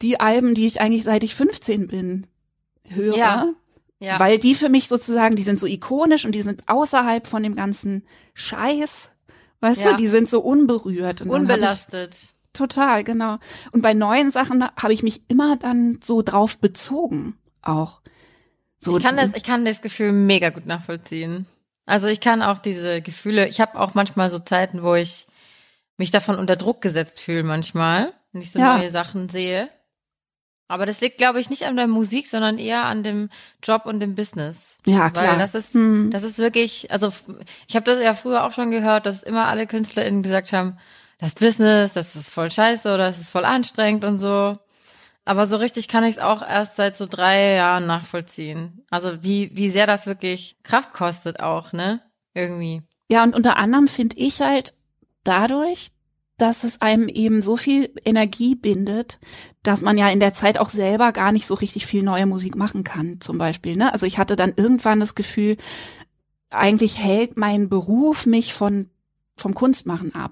die 0.01 0.19
Alben, 0.19 0.53
die 0.55 0.67
ich 0.67 0.81
eigentlich 0.81 1.03
seit 1.03 1.24
ich 1.24 1.36
15 1.36 1.88
bin, 1.88 2.27
höre. 2.84 3.17
Ja. 3.17 3.53
Ja. 4.01 4.19
Weil 4.19 4.39
die 4.39 4.55
für 4.55 4.69
mich 4.69 4.88
sozusagen, 4.88 5.36
die 5.36 5.43
sind 5.43 5.60
so 5.60 5.67
ikonisch 5.67 6.25
und 6.25 6.34
die 6.34 6.41
sind 6.41 6.63
außerhalb 6.67 7.27
von 7.27 7.43
dem 7.43 7.55
ganzen 7.55 8.03
Scheiß. 8.34 9.12
Weißt 9.62 9.84
Ja. 9.84 9.91
du, 9.91 9.98
die 9.98 10.08
sind 10.08 10.29
so 10.29 10.39
unberührt. 10.39 11.22
Und 11.22 11.29
Unbelastet. 11.29 12.34
Total, 12.60 13.06
genau. 13.06 13.38
Und 13.72 13.82
bei 13.82 13.94
neuen 13.94 14.32
Sachen 14.32 14.63
habe 14.75 14.92
ich 14.92 15.01
mich 15.01 15.22
immer 15.30 15.56
dann 15.56 16.00
so 16.04 16.22
drauf 16.22 16.58
bezogen, 16.58 17.38
auch. 17.62 18.01
So, 18.80 18.98
Ich 18.98 19.04
kann 19.04 19.16
das, 19.16 19.32
ich 19.34 19.44
kann 19.44 19.63
das 19.63 19.82
Gefühl 19.82 20.12
mega 20.12 20.50
gut 20.50 20.66
nachvollziehen. 20.66 21.46
Also 21.86 22.08
ich 22.08 22.20
kann 22.20 22.42
auch 22.42 22.60
diese 22.60 23.01
Gefühle, 23.01 23.48
ich 23.48 23.62
habe 23.62 23.80
auch 23.80 23.94
manchmal 23.94 24.30
so 24.30 24.39
Zeiten, 24.39 24.84
wo 24.84 24.94
ich 24.96 25.28
mich 25.98 26.12
davon 26.12 26.36
unter 26.36 26.58
Druck 26.58 26.82
gesetzt 26.82 27.20
fühle 27.22 27.44
manchmal, 27.44 28.13
wenn 28.34 28.42
ich 28.42 28.51
so 28.51 28.60
Ja. 28.60 28.78
neue 28.78 28.89
Sachen 28.89 29.30
sehe. 29.30 29.70
Aber 30.68 30.86
das 30.86 31.00
liegt, 31.01 31.18
glaube 31.18 31.39
ich, 31.39 31.50
nicht 31.50 31.63
an 31.66 31.78
der 31.78 31.88
Musik, 31.88 32.28
sondern 32.28 32.58
eher 32.60 32.84
an 32.86 33.04
dem 33.04 33.30
Job 33.63 33.86
und 33.86 34.01
dem 34.01 34.16
Business. 34.16 34.78
Ja, 34.86 35.10
klar. 35.10 35.30
Weil 35.30 35.39
das 35.39 35.56
ist, 35.56 35.74
Hm. 35.74 36.12
das 36.12 36.24
ist 36.24 36.38
wirklich, 36.38 36.92
also 36.92 37.12
ich 37.68 37.75
habe 37.75 37.86
das 37.86 38.04
ja 38.04 38.13
früher 38.13 38.44
auch 38.44 38.51
schon 38.54 38.70
gehört, 38.70 39.06
dass 39.06 39.24
immer 39.24 39.48
alle 39.48 39.66
KünstlerInnen 39.66 40.22
gesagt 40.24 40.54
haben, 40.54 40.78
das 41.20 41.36
Business, 41.36 41.94
das 41.94 42.16
ist 42.16 42.30
voll 42.30 42.50
scheiße 42.50 42.88
oder 42.88 43.06
das 43.06 43.20
ist 43.20 43.32
voll 43.32 43.46
anstrengend 43.46 44.04
und 44.04 44.18
so. 44.18 44.58
Aber 45.26 45.46
so 45.46 45.58
richtig 45.58 45.88
kann 45.88 46.04
ich 46.06 46.16
es 46.16 46.20
auch 46.20 46.42
erst 46.42 46.78
seit 46.78 46.98
so 46.98 47.06
drei 47.06 47.54
Jahren 47.54 47.86
nachvollziehen. 47.86 48.84
Also 48.90 49.22
wie, 49.22 49.52
wie 49.54 49.70
sehr 49.70 49.86
das 49.86 50.08
wirklich 50.08 50.58
Kraft 50.64 50.94
kostet 50.94 51.40
auch, 51.42 51.72
ne? 51.72 52.02
Irgendwie. 52.34 52.82
Ja, 53.12 53.24
und 53.24 53.36
unter 53.36 53.58
anderem 53.58 53.88
finde 53.88 54.18
ich 54.18 54.42
halt 54.42 54.74
dadurch, 55.24 55.92
dass 56.38 56.64
es 56.64 56.82
einem 56.82 57.10
eben 57.10 57.42
so 57.42 57.58
viel 57.58 57.94
Energie 58.06 58.56
bindet, 58.56 59.20
dass 59.62 59.82
man 59.82 59.98
ja 59.98 60.10
in 60.10 60.22
der 60.22 60.34
Zeit 60.34 60.58
auch 60.58 60.70
selber 60.70 61.12
gar 61.12 61.34
nicht 61.34 61.46
so 61.46 61.54
richtig 61.54 61.86
viel 61.86 62.02
neue 62.02 62.26
Musik 62.26 62.56
machen 62.56 62.84
kann, 62.84 63.20
zum 63.20 63.38
Beispiel. 63.38 63.76
Ne? 63.76 63.92
Also 63.92 64.06
ich 64.06 64.18
hatte 64.18 64.38
dann 64.38 64.54
irgendwann 64.56 65.02
das 65.02 65.16
Gefühl, 65.16 65.58
eigentlich 66.50 66.98
hält 66.98 67.38
mein 67.38 67.68
Beruf 67.70 68.26
mich 68.26 68.54
von 68.54 68.90
vom 69.38 69.54
Kunstmachen 69.54 70.16
ab. 70.16 70.32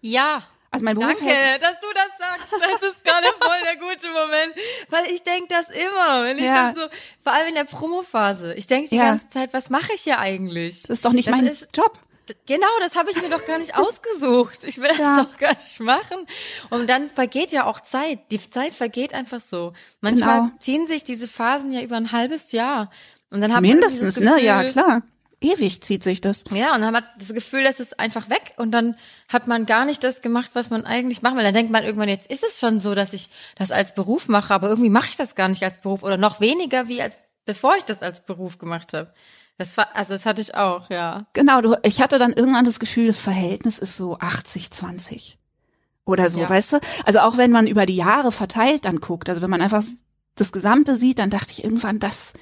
Ja. 0.00 0.42
Also 0.70 0.84
mein 0.84 0.96
Beruf 0.96 1.08
Danke, 1.18 1.34
dass 1.60 1.80
du 1.80 1.86
das 1.94 2.18
sagst. 2.18 2.52
Das 2.52 2.90
ist 2.90 3.02
gerade 3.04 3.26
voll 3.40 3.56
der 3.64 3.76
gute 3.76 4.08
Moment, 4.12 4.54
weil 4.90 5.06
ich 5.12 5.22
denk 5.22 5.48
das 5.48 5.70
immer, 5.70 6.24
wenn 6.24 6.36
ich 6.38 6.44
Ja. 6.44 6.72
dann 6.72 6.74
so, 6.74 6.82
vor 7.24 7.32
allem 7.32 7.48
in 7.48 7.54
der 7.54 7.64
Promophase. 7.64 8.52
Ich 8.54 8.66
denk 8.66 8.90
die 8.90 8.96
Ja. 8.96 9.06
ganze 9.06 9.30
Zeit, 9.30 9.54
was 9.54 9.70
mache 9.70 9.92
ich 9.94 10.02
hier 10.02 10.18
eigentlich? 10.18 10.82
das 10.82 10.90
ist 10.90 11.04
doch 11.06 11.12
nicht 11.12 11.28
Das 11.28 11.34
mein 11.36 11.46
ist- 11.46 11.68
Job. 11.74 11.98
Genau, 12.44 12.66
das 12.80 12.94
habe 12.94 13.10
ich 13.10 13.16
mir 13.22 13.30
doch 13.30 13.46
gar 13.46 13.58
nicht 13.58 13.74
ausgesucht. 13.78 14.64
Ich 14.64 14.76
will 14.76 14.88
das 14.88 14.98
Ja. 14.98 15.22
doch 15.24 15.38
gar 15.38 15.56
nicht 15.58 15.80
machen. 15.80 16.26
Und 16.68 16.90
dann 16.90 17.08
vergeht 17.08 17.50
ja 17.50 17.64
auch 17.64 17.80
Zeit. 17.80 18.18
Die 18.30 18.50
Zeit 18.50 18.74
vergeht 18.74 19.14
einfach 19.14 19.40
so. 19.40 19.72
Manchmal 20.02 20.40
Genau. 20.40 20.50
ziehen 20.60 20.86
sich 20.86 21.02
diese 21.04 21.26
Phasen 21.28 21.72
ja 21.72 21.80
über 21.80 21.96
ein 21.96 22.12
halbes 22.12 22.52
Jahr. 22.52 22.90
Und 23.30 23.40
dann 23.40 23.54
hat 23.54 23.62
man 23.62 23.70
Mindestens, 23.70 24.16
dieses 24.16 24.20
ne? 24.30 24.42
Ja, 24.42 24.60
Gefühl- 24.62 24.82
klar. 24.82 25.02
Ewig 25.40 25.82
zieht 25.82 26.02
sich 26.02 26.20
das. 26.20 26.44
Ja, 26.50 26.74
und 26.74 26.80
dann 26.80 26.94
hat 26.94 27.04
man 27.04 27.04
das 27.18 27.28
Gefühl, 27.32 27.62
das 27.64 27.78
ist 27.78 28.00
einfach 28.00 28.28
weg 28.28 28.54
und 28.56 28.72
dann 28.72 28.96
hat 29.28 29.46
man 29.46 29.66
gar 29.66 29.84
nicht 29.84 30.02
das 30.02 30.20
gemacht, 30.20 30.50
was 30.54 30.70
man 30.70 30.84
eigentlich 30.84 31.22
machen 31.22 31.36
will. 31.36 31.44
Dann 31.44 31.54
denkt 31.54 31.70
man 31.70 31.84
irgendwann, 31.84 32.08
jetzt 32.08 32.28
ist 32.30 32.42
es 32.42 32.58
schon 32.58 32.80
so, 32.80 32.94
dass 32.94 33.12
ich 33.12 33.28
das 33.56 33.70
als 33.70 33.94
Beruf 33.94 34.26
mache, 34.28 34.52
aber 34.52 34.68
irgendwie 34.68 34.90
mache 34.90 35.08
ich 35.10 35.16
das 35.16 35.36
gar 35.36 35.48
nicht 35.48 35.62
als 35.62 35.80
Beruf 35.80 36.02
oder 36.02 36.16
noch 36.16 36.40
weniger 36.40 36.88
wie 36.88 37.00
als 37.02 37.16
bevor 37.44 37.74
ich 37.76 37.84
das 37.84 38.02
als 38.02 38.24
Beruf 38.26 38.58
gemacht 38.58 38.92
habe. 38.92 39.12
Das 39.56 39.76
war, 39.76 39.88
also 39.94 40.12
das 40.12 40.26
hatte 40.26 40.42
ich 40.42 40.54
auch, 40.54 40.90
ja. 40.90 41.26
Genau, 41.32 41.60
du, 41.60 41.76
ich 41.82 42.02
hatte 42.02 42.18
dann 42.18 42.32
irgendwann 42.32 42.64
das 42.64 42.78
Gefühl, 42.78 43.06
das 43.06 43.20
Verhältnis 43.20 43.78
ist 43.78 43.96
so 43.96 44.18
80, 44.18 44.70
20. 44.70 45.38
Oder 46.04 46.30
so, 46.30 46.40
Ja. 46.40 46.50
weißt 46.50 46.74
du? 46.74 46.80
Also 47.04 47.20
auch 47.20 47.36
wenn 47.36 47.50
man 47.50 47.66
über 47.66 47.86
die 47.86 47.96
Jahre 47.96 48.32
verteilt 48.32 48.84
dann 48.84 49.00
guckt, 49.00 49.28
also 49.28 49.40
wenn 49.42 49.50
man 49.50 49.62
einfach 49.62 49.82
das 50.34 50.52
Gesamte 50.52 50.96
sieht, 50.96 51.18
dann 51.18 51.30
dachte 51.30 51.52
ich 51.52 51.64
irgendwann, 51.64 51.98
das, 51.98 52.34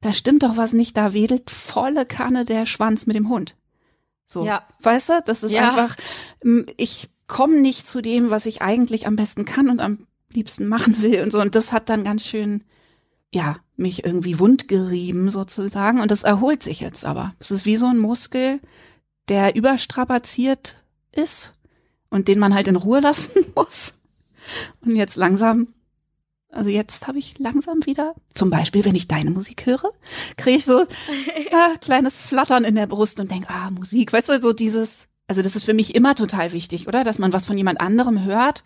da 0.00 0.12
stimmt 0.12 0.42
doch 0.42 0.56
was 0.56 0.72
nicht, 0.72 0.96
da 0.96 1.12
wedelt 1.12 1.50
volle 1.50 2.06
Kanne 2.06 2.44
der 2.44 2.66
Schwanz 2.66 3.06
mit 3.06 3.16
dem 3.16 3.28
Hund. 3.28 3.56
So, 4.24 4.44
Ja. 4.44 4.62
weißt 4.82 5.08
du? 5.08 5.12
Das 5.26 5.42
ist 5.42 5.52
Ja. 5.52 5.68
einfach, 5.68 5.96
ich 6.76 7.08
komme 7.26 7.60
nicht 7.60 7.88
zu 7.88 8.00
dem, 8.00 8.30
was 8.30 8.46
ich 8.46 8.62
eigentlich 8.62 9.06
am 9.06 9.16
besten 9.16 9.44
kann 9.44 9.68
und 9.68 9.80
am 9.80 10.06
liebsten 10.32 10.66
machen 10.68 11.00
will 11.02 11.22
und 11.22 11.32
so. 11.32 11.40
Und 11.40 11.54
das 11.54 11.72
hat 11.72 11.88
dann 11.88 12.04
ganz 12.04 12.24
schön, 12.24 12.62
ja, 13.34 13.56
mich 13.76 14.04
irgendwie 14.04 14.38
wundgerieben 14.38 15.30
sozusagen. 15.30 16.00
Und 16.00 16.10
das 16.10 16.22
erholt 16.24 16.62
sich 16.62 16.80
jetzt 16.80 17.04
aber. 17.04 17.34
Es 17.38 17.50
ist 17.50 17.66
wie 17.66 17.76
so 17.76 17.86
ein 17.86 17.98
Muskel, 17.98 18.60
der 19.28 19.56
überstrapaziert 19.56 20.82
ist 21.12 21.54
und 22.10 22.28
den 22.28 22.38
man 22.38 22.54
halt 22.54 22.68
in 22.68 22.76
Ruhe 22.76 23.00
lassen 23.00 23.44
muss. 23.54 23.94
Und 24.80 24.96
jetzt 24.96 25.16
langsam, 25.16 25.68
also 26.50 26.70
jetzt 26.70 27.06
habe 27.06 27.18
ich 27.18 27.38
langsam 27.38 27.84
wieder, 27.84 28.14
zum 28.34 28.50
Beispiel, 28.50 28.84
wenn 28.84 28.94
ich 28.94 29.08
deine 29.08 29.30
Musik 29.30 29.66
höre, 29.66 29.90
kriege 30.36 30.56
ich 30.56 30.64
so 30.64 30.84
ja, 31.52 31.74
kleines 31.80 32.22
Flattern 32.22 32.64
in 32.64 32.74
der 32.74 32.86
Brust 32.86 33.20
und 33.20 33.30
denk, 33.30 33.50
ah, 33.50 33.70
Musik, 33.70 34.12
weißt 34.12 34.30
du, 34.30 34.40
so 34.40 34.52
dieses, 34.52 35.08
also 35.26 35.42
das 35.42 35.56
ist 35.56 35.64
für 35.64 35.74
mich 35.74 35.94
immer 35.94 36.14
total 36.14 36.52
wichtig, 36.52 36.88
oder? 36.88 37.04
Dass 37.04 37.18
man 37.18 37.32
was 37.32 37.46
von 37.46 37.58
jemand 37.58 37.80
anderem 37.80 38.24
hört 38.24 38.64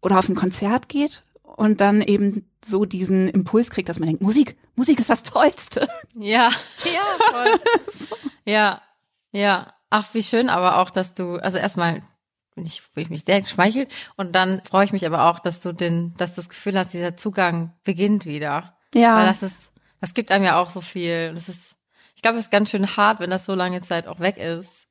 oder 0.00 0.18
auf 0.18 0.28
ein 0.28 0.34
Konzert 0.34 0.88
geht 0.88 1.22
und 1.42 1.80
dann 1.80 2.02
eben 2.02 2.48
so 2.64 2.84
diesen 2.84 3.28
Impuls 3.28 3.70
kriegt, 3.70 3.88
dass 3.88 3.98
man 3.98 4.08
denkt, 4.08 4.22
Musik, 4.22 4.56
Musik 4.74 4.98
ist 4.98 5.10
das 5.10 5.22
Tollste. 5.22 5.88
Ja, 6.14 6.50
ja, 6.84 7.30
voll. 7.30 7.60
ja, 8.44 8.82
ja. 9.32 9.72
Ach, 9.90 10.14
wie 10.14 10.22
schön 10.22 10.48
aber 10.48 10.78
auch, 10.78 10.90
dass 10.90 11.12
du, 11.14 11.36
also 11.36 11.58
erstmal 11.58 12.02
bin 12.54 12.64
ich, 12.64 12.82
bin 12.94 13.04
ich 13.04 13.10
mich 13.10 13.24
sehr 13.24 13.40
geschmeichelt 13.40 13.90
und 14.16 14.34
dann 14.34 14.62
freue 14.64 14.84
ich 14.84 14.92
mich 14.92 15.06
aber 15.06 15.30
auch, 15.30 15.38
dass 15.38 15.60
du 15.60 15.72
den, 15.72 16.14
dass 16.16 16.34
du 16.34 16.40
das 16.40 16.48
Gefühl 16.48 16.78
hast, 16.78 16.92
dieser 16.92 17.16
Zugang 17.16 17.72
beginnt 17.84 18.26
wieder. 18.26 18.76
Ja. 18.94 19.16
Weil 19.16 19.26
das 19.26 19.42
ist, 19.42 19.72
das 20.00 20.14
gibt 20.14 20.30
einem 20.30 20.44
ja 20.44 20.60
auch 20.60 20.70
so 20.70 20.80
viel. 20.80 21.32
Das 21.34 21.48
ist, 21.48 21.76
ich 22.14 22.22
glaube, 22.22 22.38
es 22.38 22.44
ist 22.44 22.50
ganz 22.50 22.70
schön 22.70 22.96
hart, 22.96 23.20
wenn 23.20 23.30
das 23.30 23.44
so 23.44 23.54
lange 23.54 23.80
Zeit 23.80 24.06
auch 24.06 24.20
weg 24.20 24.36
ist. 24.36 24.88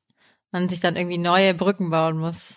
Man 0.52 0.68
sich 0.68 0.80
dann 0.80 0.96
irgendwie 0.96 1.18
neue 1.18 1.54
Brücken 1.54 1.90
bauen 1.90 2.18
muss. 2.18 2.56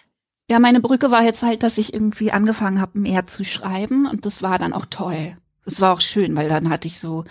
Ja, 0.50 0.58
meine 0.58 0.80
Brücke 0.80 1.11
war 1.11 1.23
jetzt 1.23 1.42
halt, 1.42 1.62
dass 1.62 1.78
ich 1.78 1.94
irgendwie 1.94 2.32
angefangen 2.32 2.80
habe, 2.80 2.99
mehr 2.99 3.26
zu 3.26 3.44
schreiben 3.44 4.06
und 4.06 4.26
das 4.26 4.42
war 4.42 4.58
dann 4.58 4.73
auch 4.73 4.87
toll. 4.87 5.37
Das 5.64 5.80
war 5.80 5.94
auch 5.94 6.00
schön, 6.00 6.37
weil 6.37 6.49
dann 6.49 6.68
hatte 6.68 6.88
ich 6.88 6.99
so, 6.99 7.25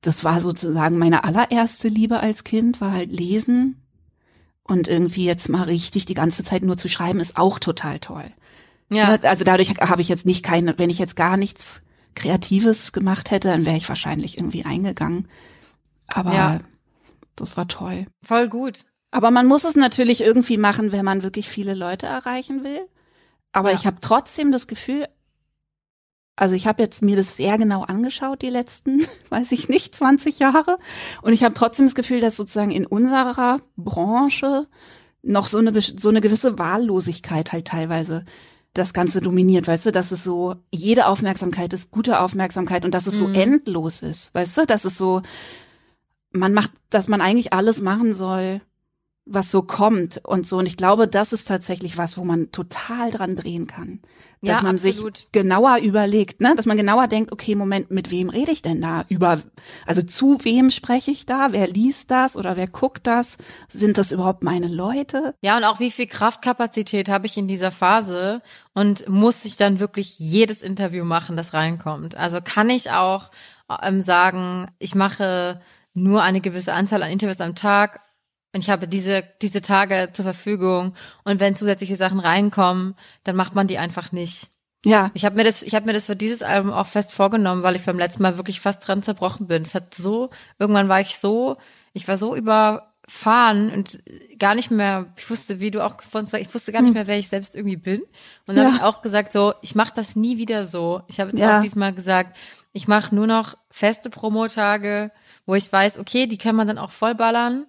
das 0.00 0.24
war 0.24 0.40
sozusagen 0.40 0.96
meine 0.96 1.24
allererste 1.24 1.88
Liebe 1.88 2.20
als 2.20 2.44
Kind, 2.44 2.80
war 2.80 2.92
halt 2.92 3.12
lesen. 3.12 3.83
Und 4.66 4.88
irgendwie 4.88 5.24
jetzt 5.26 5.48
mal 5.50 5.62
richtig 5.64 6.06
die 6.06 6.14
ganze 6.14 6.42
Zeit 6.42 6.62
nur 6.62 6.76
zu 6.78 6.88
schreiben, 6.88 7.20
ist 7.20 7.36
auch 7.36 7.58
total 7.58 7.98
toll. 7.98 8.24
Ja, 8.90 9.10
Ne, 9.16 9.20
Also 9.28 9.44
dadurch 9.44 9.70
habe 9.78 10.00
ich 10.02 10.08
jetzt 10.08 10.24
nicht 10.26 10.42
keine, 10.44 10.78
wenn 10.78 10.90
ich 10.90 10.98
jetzt 10.98 11.16
gar 11.16 11.36
nichts 11.36 11.82
Kreatives 12.14 12.92
gemacht 12.92 13.30
hätte, 13.30 13.48
dann 13.48 13.66
wäre 13.66 13.76
ich 13.76 13.88
wahrscheinlich 13.88 14.38
irgendwie 14.38 14.64
eingegangen. 14.64 15.28
Aber 16.08 16.32
Ja. 16.34 16.60
das 17.36 17.56
war 17.56 17.68
toll. 17.68 18.06
voll 18.24 18.48
gut. 18.48 18.86
Aber 19.10 19.30
man 19.30 19.46
muss 19.46 19.64
es 19.64 19.76
natürlich 19.76 20.22
irgendwie 20.22 20.56
machen, 20.56 20.92
wenn 20.92 21.04
man 21.04 21.22
wirklich 21.22 21.48
viele 21.48 21.74
Leute 21.74 22.06
erreichen 22.06 22.64
will. 22.64 22.80
Aber 23.52 23.70
Ja. 23.70 23.76
ich 23.78 23.86
habe 23.86 23.98
trotzdem 24.00 24.50
das 24.50 24.66
Gefühl, 24.66 25.08
also 26.36 26.54
ich 26.54 26.66
habe 26.66 26.82
jetzt 26.82 27.02
mir 27.02 27.16
das 27.16 27.36
sehr 27.36 27.58
genau 27.58 27.82
angeschaut, 27.82 28.42
die 28.42 28.50
letzten, 28.50 29.00
weiß 29.30 29.52
ich 29.52 29.68
nicht, 29.68 29.94
20 29.94 30.38
Jahre. 30.38 30.78
Und 31.22 31.32
ich 31.32 31.44
habe 31.44 31.54
trotzdem 31.54 31.86
das 31.86 31.94
Gefühl, 31.94 32.20
dass 32.20 32.36
sozusagen 32.36 32.70
in 32.70 32.86
unserer 32.86 33.60
Branche 33.76 34.66
noch 35.22 35.46
so 35.46 35.58
eine, 35.58 35.72
so 35.80 36.08
eine 36.08 36.20
gewisse 36.20 36.58
Wahllosigkeit 36.58 37.52
halt 37.52 37.66
teilweise 37.68 38.24
das 38.74 38.92
Ganze 38.92 39.20
dominiert, 39.20 39.68
weißt 39.68 39.86
du, 39.86 39.92
dass 39.92 40.10
es 40.10 40.24
so, 40.24 40.56
jede 40.72 41.06
Aufmerksamkeit 41.06 41.72
ist 41.72 41.92
gute 41.92 42.18
Aufmerksamkeit 42.18 42.84
und 42.84 42.92
dass 42.92 43.06
es 43.06 43.16
so 43.16 43.28
Mhm. 43.28 43.34
endlos 43.34 44.02
ist, 44.02 44.34
weißt 44.34 44.56
du, 44.58 44.66
dass 44.66 44.84
es 44.84 44.98
so, 44.98 45.22
man 46.32 46.52
macht, 46.52 46.72
dass 46.90 47.06
man 47.06 47.20
eigentlich 47.20 47.52
alles 47.52 47.80
machen 47.80 48.14
soll, 48.14 48.60
was 49.26 49.50
so 49.50 49.62
kommt 49.62 50.20
und 50.24 50.46
so. 50.46 50.58
Und 50.58 50.66
ich 50.66 50.76
glaube, 50.76 51.08
das 51.08 51.32
ist 51.32 51.48
tatsächlich 51.48 51.96
was, 51.96 52.18
wo 52.18 52.24
man 52.24 52.52
total 52.52 53.10
dran 53.10 53.36
drehen 53.36 53.66
kann. 53.66 54.00
Dass 54.42 54.58
Ja, 54.58 54.62
man 54.62 54.74
absolut. 54.74 55.16
sich 55.16 55.32
genauer 55.32 55.78
überlegt, 55.78 56.42
ne? 56.42 56.54
Dass 56.54 56.66
man 56.66 56.76
genauer 56.76 57.08
denkt, 57.08 57.32
okay, 57.32 57.54
Moment, 57.54 57.90
mit 57.90 58.10
wem 58.10 58.28
rede 58.28 58.52
ich 58.52 58.60
denn 58.60 58.82
da? 58.82 59.06
Über, 59.08 59.40
also 59.86 60.02
zu 60.02 60.44
wem 60.44 60.70
spreche 60.70 61.10
ich 61.10 61.24
da? 61.24 61.48
Wer 61.52 61.68
liest 61.68 62.10
das 62.10 62.36
oder 62.36 62.58
wer 62.58 62.66
guckt 62.66 63.06
das? 63.06 63.38
Sind 63.70 63.96
das 63.96 64.12
überhaupt 64.12 64.44
meine 64.44 64.68
Leute? 64.68 65.34
Ja, 65.40 65.56
und 65.56 65.64
auch 65.64 65.80
wie 65.80 65.90
viel 65.90 66.06
Kraftkapazität 66.06 67.08
habe 67.08 67.24
ich 67.24 67.38
in 67.38 67.48
dieser 67.48 67.70
Phase 67.72 68.42
und 68.74 69.08
muss 69.08 69.46
ich 69.46 69.56
dann 69.56 69.80
wirklich 69.80 70.18
jedes 70.18 70.60
Interview 70.60 71.04
machen, 71.06 71.38
das 71.38 71.54
reinkommt? 71.54 72.14
Also 72.14 72.40
kann 72.44 72.68
ich 72.68 72.90
auch 72.90 73.30
ähm, 73.82 74.02
sagen, 74.02 74.66
ich 74.78 74.94
mache 74.94 75.62
nur 75.94 76.22
eine 76.22 76.42
gewisse 76.42 76.74
Anzahl 76.74 77.02
an 77.02 77.10
Interviews 77.10 77.40
am 77.40 77.54
Tag 77.54 78.00
und 78.54 78.60
ich 78.60 78.70
habe 78.70 78.88
diese, 78.88 79.24
diese 79.42 79.60
Tage 79.60 80.10
zur 80.12 80.24
Verfügung 80.24 80.94
und 81.24 81.40
wenn 81.40 81.56
zusätzliche 81.56 81.96
Sachen 81.96 82.20
reinkommen, 82.20 82.94
dann 83.24 83.36
macht 83.36 83.54
man 83.54 83.66
die 83.66 83.78
einfach 83.78 84.12
nicht. 84.12 84.48
Ja, 84.86 85.10
Ich 85.14 85.24
habe 85.24 85.36
mir 85.36 85.44
das, 85.44 85.62
ich 85.62 85.74
habe 85.74 85.86
mir 85.86 85.92
das 85.94 86.06
für 86.06 86.14
dieses 86.16 86.42
Album 86.42 86.70
auch 86.72 86.86
fest 86.86 87.10
vorgenommen, 87.10 87.62
weil 87.62 87.74
ich 87.74 87.82
beim 87.84 87.98
letzten 87.98 88.22
Mal 88.22 88.36
wirklich 88.36 88.60
fast 88.60 88.86
dran 88.86 89.02
zerbrochen 89.02 89.46
bin. 89.46 89.62
Es 89.62 89.74
hat 89.74 89.94
so, 89.94 90.28
irgendwann 90.58 90.88
war 90.90 91.00
ich 91.00 91.16
so, 91.16 91.56
ich 91.94 92.06
war 92.06 92.18
so 92.18 92.36
überfahren 92.36 93.70
und 93.72 93.98
gar 94.38 94.54
nicht 94.54 94.70
mehr, 94.70 95.06
ich 95.16 95.28
wusste, 95.30 95.58
wie 95.60 95.70
du 95.70 95.82
auch 95.84 96.00
von 96.02 96.28
ich 96.38 96.54
wusste 96.54 96.70
gar 96.70 96.82
nicht 96.82 96.92
mehr, 96.94 97.06
wer 97.06 97.18
ich 97.18 97.28
selbst 97.28 97.56
irgendwie 97.56 97.76
bin. 97.78 98.02
Und 98.46 98.56
dann 98.56 98.58
Ja. 98.58 98.64
habe 98.66 98.76
ich 98.76 98.82
auch 98.82 99.00
gesagt, 99.02 99.32
so, 99.32 99.54
ich 99.62 99.74
mache 99.74 99.92
das 99.96 100.16
nie 100.16 100.36
wieder 100.36 100.66
so. 100.66 101.00
Ich 101.08 101.18
habe 101.18 101.30
jetzt 101.30 101.40
Ja. 101.40 101.58
auch 101.58 101.62
diesmal 101.62 101.94
gesagt, 101.94 102.36
ich 102.72 102.86
mache 102.86 103.14
nur 103.14 103.26
noch 103.26 103.56
feste 103.70 104.10
Promotage, 104.10 105.10
wo 105.46 105.54
ich 105.54 105.72
weiß, 105.72 105.98
okay, 105.98 106.26
die 106.26 106.38
kann 106.38 106.56
man 106.56 106.68
dann 106.68 106.78
auch 106.78 106.90
vollballern. 106.90 107.66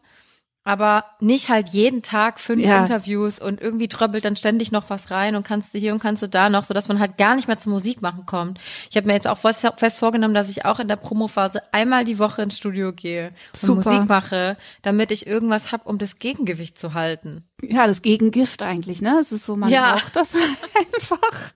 Aber 0.67 1.05
nicht 1.19 1.50
halt 1.50 1.69
jeden 1.69 2.01
Tag 2.01 2.39
fünf 2.39 2.62
Ja. 2.63 2.81
Interviews 2.81 3.38
und 3.39 3.62
irgendwie 3.62 3.88
tröppelt 3.88 4.25
dann 4.25 4.36
ständig 4.36 4.72
noch 4.72 4.89
was 4.89 5.12
rein 5.12 5.36
und 5.36 5.45
kannst 5.45 5.74
du 5.74 5.77
hier 5.77 5.93
und 5.93 6.00
kannst 6.00 6.24
du 6.24 6.27
da 6.27 6.50
noch, 6.50 6.63
so 6.63 6.74
dass 6.74 6.88
man 6.88 7.00
halt 7.00 7.17
gar 7.19 7.36
nicht 7.36 7.48
mehr 7.48 7.60
zum 7.60 7.72
Musik 7.72 8.01
machen 8.01 8.25
kommt. 8.25 8.60
Ich 8.89 8.98
habe 8.98 9.05
mir 9.05 9.13
jetzt 9.13 9.27
auch 9.27 9.38
fest, 9.38 9.98
vorgenommen, 10.00 10.34
dass 10.34 10.50
ich 10.50 10.65
auch 10.65 10.79
in 10.79 10.88
der 10.88 10.95
Promophase 10.95 11.62
einmal 11.72 12.03
die 12.03 12.17
Woche 12.17 12.41
ins 12.41 12.57
Studio 12.57 12.91
gehe 12.93 13.27
und 13.53 13.57
Super. 13.57 13.91
Musik 13.91 14.10
mache, 14.10 14.57
damit 14.81 15.12
ich 15.12 15.27
irgendwas 15.27 15.72
hab, 15.72 15.86
um 15.86 16.00
das 16.00 16.17
Gegengewicht 16.17 16.79
zu 16.79 16.95
halten. 16.95 17.43
ja, 17.62 17.86
das 17.86 18.01
Gegengift 18.01 18.63
eigentlich, 18.63 19.01
ne? 19.03 19.17
Es 19.19 19.31
ist 19.31 19.45
so, 19.45 19.55
man 19.55 19.69
Ja. 19.69 19.93
braucht 19.93 20.15
das 20.15 20.36
einfach. 20.79 21.51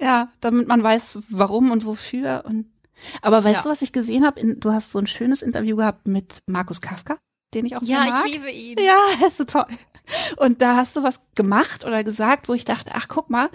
Ja, 0.00 0.30
damit 0.40 0.66
man 0.66 0.82
weiß, 0.82 1.20
warum 1.30 1.70
und 1.70 1.86
wofür. 1.86 2.42
Und 2.44 2.66
aber 3.22 3.44
weißt 3.44 3.58
Ja. 3.58 3.62
du, 3.62 3.68
was 3.68 3.82
ich 3.82 3.92
gesehen 3.92 4.26
habe? 4.26 4.56
Du 4.56 4.72
hast 4.72 4.90
so 4.90 4.98
ein 4.98 5.06
schönes 5.06 5.42
Interview 5.42 5.76
gehabt 5.76 6.08
mit 6.08 6.40
Markus 6.46 6.80
Kafka, 6.80 7.16
den 7.54 7.66
ich 7.66 7.76
auch 7.76 7.82
sehr 7.82 8.04
mag. 8.04 8.26
liebe 8.26 8.50
ihn. 8.50 8.78
Ja, 8.78 8.98
ist 9.26 9.38
so 9.38 9.44
toll. 9.44 9.66
Und 10.36 10.62
da 10.62 10.76
hast 10.76 10.96
du 10.96 11.02
was 11.02 11.20
gemacht 11.34 11.84
oder 11.84 12.04
gesagt, 12.04 12.48
wo 12.48 12.54
ich 12.54 12.64
dachte, 12.64 12.92
ach 12.94 13.08
guck 13.08 13.30
mal, 13.30 13.50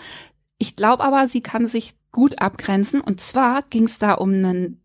ich 0.57 0.75
glaube 0.75 1.03
aber, 1.03 1.27
sie 1.27 1.41
kann 1.41 1.67
sich 1.67 1.95
gut 2.11 2.39
abgrenzen. 2.39 3.01
Und 3.01 3.19
zwar 3.19 3.63
ging 3.63 3.85
es 3.85 3.99
da 3.99 4.13
um 4.13 4.29
einen, 4.29 4.81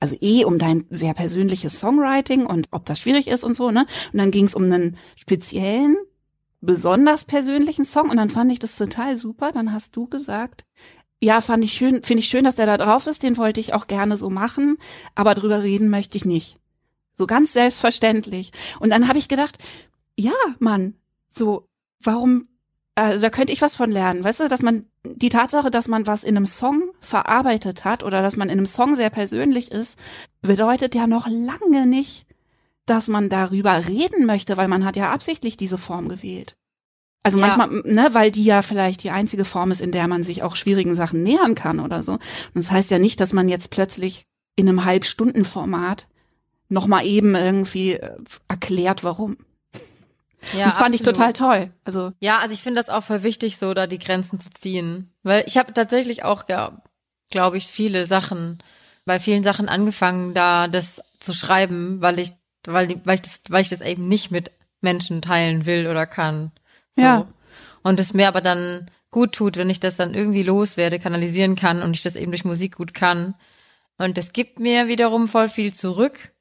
also 0.00 0.16
eh 0.20 0.44
um 0.44 0.58
dein 0.58 0.86
sehr 0.90 1.14
persönliches 1.14 1.78
Songwriting 1.78 2.46
und 2.46 2.68
ob 2.70 2.84
das 2.86 3.00
schwierig 3.00 3.28
ist 3.28 3.44
und 3.44 3.54
so, 3.54 3.70
ne? 3.70 3.86
Und 4.12 4.18
dann 4.18 4.30
ging 4.30 4.46
es 4.46 4.54
um 4.54 4.64
einen 4.64 4.96
speziellen 5.16 5.96
besonders 6.60 7.26
persönlichen 7.26 7.84
Song 7.84 8.08
und 8.08 8.16
dann 8.16 8.30
fand 8.30 8.50
ich 8.50 8.58
das 8.58 8.76
total 8.76 9.16
super. 9.16 9.52
Dann 9.52 9.72
hast 9.72 9.94
du 9.96 10.06
gesagt, 10.06 10.64
ja, 11.20 11.40
fand 11.40 11.64
ich 11.64 11.72
schön, 11.72 12.02
finde 12.02 12.20
ich 12.20 12.28
schön, 12.28 12.44
dass 12.44 12.56
der 12.56 12.66
da 12.66 12.76
drauf 12.76 13.06
ist, 13.06 13.22
den 13.22 13.36
wollte 13.36 13.60
ich 13.60 13.74
auch 13.74 13.86
gerne 13.86 14.16
so 14.16 14.30
machen, 14.30 14.78
aber 15.14 15.34
drüber 15.34 15.62
reden 15.62 15.90
möchte 15.90 16.16
ich 16.16 16.24
nicht. 16.24 16.58
So 17.16 17.26
ganz 17.26 17.52
selbstverständlich. 17.52 18.50
Und 18.80 18.90
dann 18.90 19.08
habe 19.08 19.18
ich 19.18 19.28
gedacht, 19.28 19.58
ja, 20.18 20.32
Mann, 20.58 20.94
so, 21.30 21.68
warum, 22.00 22.48
also 22.94 23.20
da 23.20 23.30
könnte 23.30 23.52
ich 23.52 23.62
was 23.62 23.76
von 23.76 23.90
lernen, 23.90 24.24
weißt 24.24 24.40
du, 24.40 24.48
dass 24.48 24.62
man 24.62 24.86
die 25.04 25.28
Tatsache, 25.28 25.70
dass 25.70 25.88
man 25.88 26.06
was 26.06 26.24
in 26.24 26.36
einem 26.36 26.46
Song 26.46 26.90
verarbeitet 27.00 27.84
hat 27.84 28.02
oder 28.02 28.22
dass 28.22 28.36
man 28.36 28.48
in 28.48 28.58
einem 28.58 28.66
Song 28.66 28.96
sehr 28.96 29.10
persönlich 29.10 29.70
ist, 29.70 29.98
bedeutet 30.42 30.94
ja 30.94 31.06
noch 31.06 31.26
lange 31.28 31.86
nicht, 31.86 32.26
dass 32.86 33.08
man 33.08 33.28
darüber 33.28 33.86
reden 33.86 34.26
möchte, 34.26 34.56
weil 34.56 34.68
man 34.68 34.84
hat 34.84 34.96
ja 34.96 35.10
absichtlich 35.10 35.56
diese 35.56 35.78
Form 35.78 36.08
gewählt. 36.08 36.56
Also 37.22 37.38
Ja. 37.38 37.46
manchmal, 37.56 37.82
ne, 37.84 38.08
weil 38.12 38.30
die 38.30 38.44
ja 38.44 38.60
vielleicht 38.62 39.02
die 39.02 39.10
einzige 39.10 39.44
Form 39.44 39.70
ist, 39.70 39.80
in 39.80 39.92
der 39.92 40.08
man 40.08 40.22
sich 40.24 40.42
auch 40.42 40.56
schwierigen 40.56 40.94
Sachen 40.94 41.22
nähern 41.22 41.54
kann 41.54 41.80
oder 41.80 42.02
so. 42.02 42.12
Und 42.12 42.20
das 42.54 42.70
heißt 42.70 42.90
ja 42.90 42.98
nicht, 42.98 43.20
dass 43.20 43.32
man 43.32 43.48
jetzt 43.48 43.70
plötzlich 43.70 44.26
in 44.56 44.68
einem 44.68 44.84
Halbstundenformat 44.84 46.06
noch 46.68 46.86
mal 46.86 47.04
eben 47.04 47.34
irgendwie 47.34 47.94
äh, 47.94 48.16
erklärt, 48.48 49.04
warum. 49.04 49.36
Ja, 50.52 50.66
das 50.66 50.78
fand 50.78 50.94
ich 50.94 51.06
absolut. 51.06 51.16
total 51.16 51.32
toll. 51.32 51.70
Also 51.84 52.12
Ja, 52.20 52.38
also 52.38 52.52
ich 52.52 52.62
finde 52.62 52.80
das 52.80 52.90
auch 52.90 53.02
voll 53.02 53.22
wichtig, 53.22 53.56
so 53.56 53.72
da 53.74 53.86
die 53.86 53.98
Grenzen 53.98 54.40
zu 54.40 54.50
ziehen. 54.50 55.12
Weil 55.22 55.44
ich 55.46 55.56
habe 55.56 55.72
tatsächlich 55.72 56.24
auch, 56.24 56.48
ja, 56.48 56.82
glaube 57.30 57.56
ich, 57.56 57.66
viele 57.66 58.06
Sachen, 58.06 58.62
bei 59.04 59.20
vielen 59.20 59.42
Sachen 59.42 59.68
angefangen, 59.68 60.34
da 60.34 60.68
das 60.68 61.02
zu 61.20 61.32
schreiben, 61.32 62.00
weil 62.00 62.18
ich, 62.18 62.32
weil, 62.66 63.00
weil 63.04 63.16
ich 63.16 63.22
das, 63.22 63.40
weil 63.48 63.62
ich 63.62 63.68
das 63.68 63.80
eben 63.80 64.08
nicht 64.08 64.30
mit 64.30 64.50
Menschen 64.80 65.22
teilen 65.22 65.66
will 65.66 65.86
oder 65.86 66.06
kann. 66.06 66.52
So. 66.92 67.02
Ja. 67.02 67.26
Und 67.82 68.00
es 68.00 68.14
mir 68.14 68.28
aber 68.28 68.40
dann 68.40 68.90
gut 69.10 69.32
tut, 69.32 69.56
wenn 69.56 69.70
ich 69.70 69.80
das 69.80 69.96
dann 69.96 70.14
irgendwie 70.14 70.42
loswerde, 70.42 70.98
kanalisieren 70.98 71.56
kann 71.56 71.82
und 71.82 71.94
ich 71.94 72.02
das 72.02 72.16
eben 72.16 72.32
durch 72.32 72.44
Musik 72.44 72.76
gut 72.76 72.94
kann. 72.94 73.34
Und 73.96 74.18
es 74.18 74.32
gibt 74.32 74.58
mir 74.58 74.88
wiederum 74.88 75.28
voll 75.28 75.48
viel 75.48 75.72
zurück. 75.72 76.33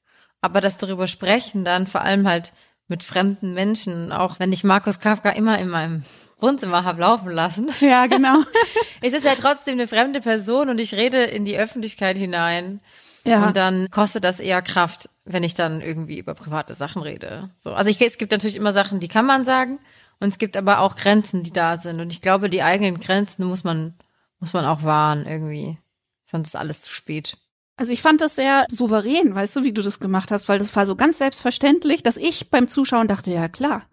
Aber 0.43 0.59
das 0.59 0.75
darüber 0.75 1.07
sprechen 1.07 1.63
dann 1.63 1.87
vor 1.87 2.01
allem 2.01 2.27
halt 2.27 2.51
mit 2.89 3.01
fremden 3.01 3.53
Menschen, 3.53 4.11
auch 4.11 4.39
wenn 4.39 4.51
ich 4.51 4.65
Markus 4.65 4.99
Kafka 4.99 5.29
immer 5.29 5.57
in 5.57 5.69
meinem 5.69 6.03
Wohnzimmer 6.37 6.83
hab 6.83 6.99
laufen 6.99 7.31
lassen, 7.31 7.71
ja, 7.79 8.07
genau. 8.07 8.43
es 9.01 9.13
ist 9.13 9.23
ja 9.23 9.35
trotzdem 9.39 9.75
eine 9.75 9.87
fremde 9.87 10.19
Person 10.19 10.69
und 10.69 10.79
ich 10.79 10.95
rede 10.95 11.23
in 11.23 11.45
die 11.45 11.57
Öffentlichkeit 11.57 12.17
hinein. 12.17 12.81
Ja. 13.23 13.47
Und 13.47 13.55
dann 13.55 13.89
kostet 13.89 14.25
das 14.25 14.41
eher 14.41 14.61
Kraft, 14.61 15.09
wenn 15.23 15.43
ich 15.43 15.53
dann 15.53 15.79
irgendwie 15.79 16.19
über 16.19 16.33
private 16.33 16.73
Sachen 16.73 17.01
rede. 17.01 17.49
So, 17.57 17.73
also 17.73 17.89
ich, 17.89 18.01
es 18.01 18.17
gibt 18.17 18.33
natürlich 18.33 18.57
immer 18.57 18.73
Sachen, 18.73 18.99
die 18.99 19.07
kann 19.07 19.25
man 19.25 19.45
sagen, 19.45 19.79
und 20.19 20.27
es 20.27 20.39
gibt 20.39 20.57
aber 20.57 20.79
auch 20.79 20.97
Grenzen, 20.97 21.43
die 21.43 21.53
da 21.53 21.77
sind. 21.77 22.01
Und 22.01 22.11
ich 22.11 22.19
glaube, 22.19 22.49
die 22.49 22.63
eigenen 22.63 22.99
Grenzen 22.99 23.45
muss 23.45 23.63
man, 23.63 23.93
muss 24.41 24.51
man 24.51 24.65
auch 24.65 24.83
wahren 24.83 25.25
irgendwie. 25.25 25.77
Sonst 26.23 26.49
ist 26.49 26.55
alles 26.57 26.81
zu 26.81 26.91
spät. 26.91 27.37
Also 27.75 27.91
ich 27.91 28.01
fand 28.01 28.21
das 28.21 28.35
sehr 28.35 28.65
souverän, 28.69 29.33
weißt 29.33 29.55
du, 29.55 29.63
wie 29.63 29.73
du 29.73 29.81
das 29.81 29.99
gemacht 29.99 30.29
hast, 30.29 30.47
weil 30.47 30.59
das 30.59 30.75
war 30.75 30.85
so 30.85 30.95
ganz 30.95 31.17
selbstverständlich, 31.17 32.03
dass 32.03 32.17
ich 32.17 32.49
beim 32.49 32.67
Zuschauen 32.67 33.07
dachte, 33.07 33.31
ja 33.31 33.47
klar, 33.47 33.83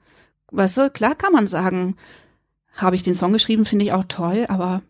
weißt 0.53 0.77
du, 0.77 0.91
klar 0.91 1.15
kann 1.15 1.33
man 1.33 1.47
sagen, 1.47 1.97
habe 2.75 2.97
ich 2.97 3.03
den 3.03 3.15
Song 3.15 3.33
geschrieben, 3.33 3.65
finde 3.65 3.87
ich 3.87 3.93
auch 3.93 4.05
toll, 4.07 4.47
aber 4.49 4.83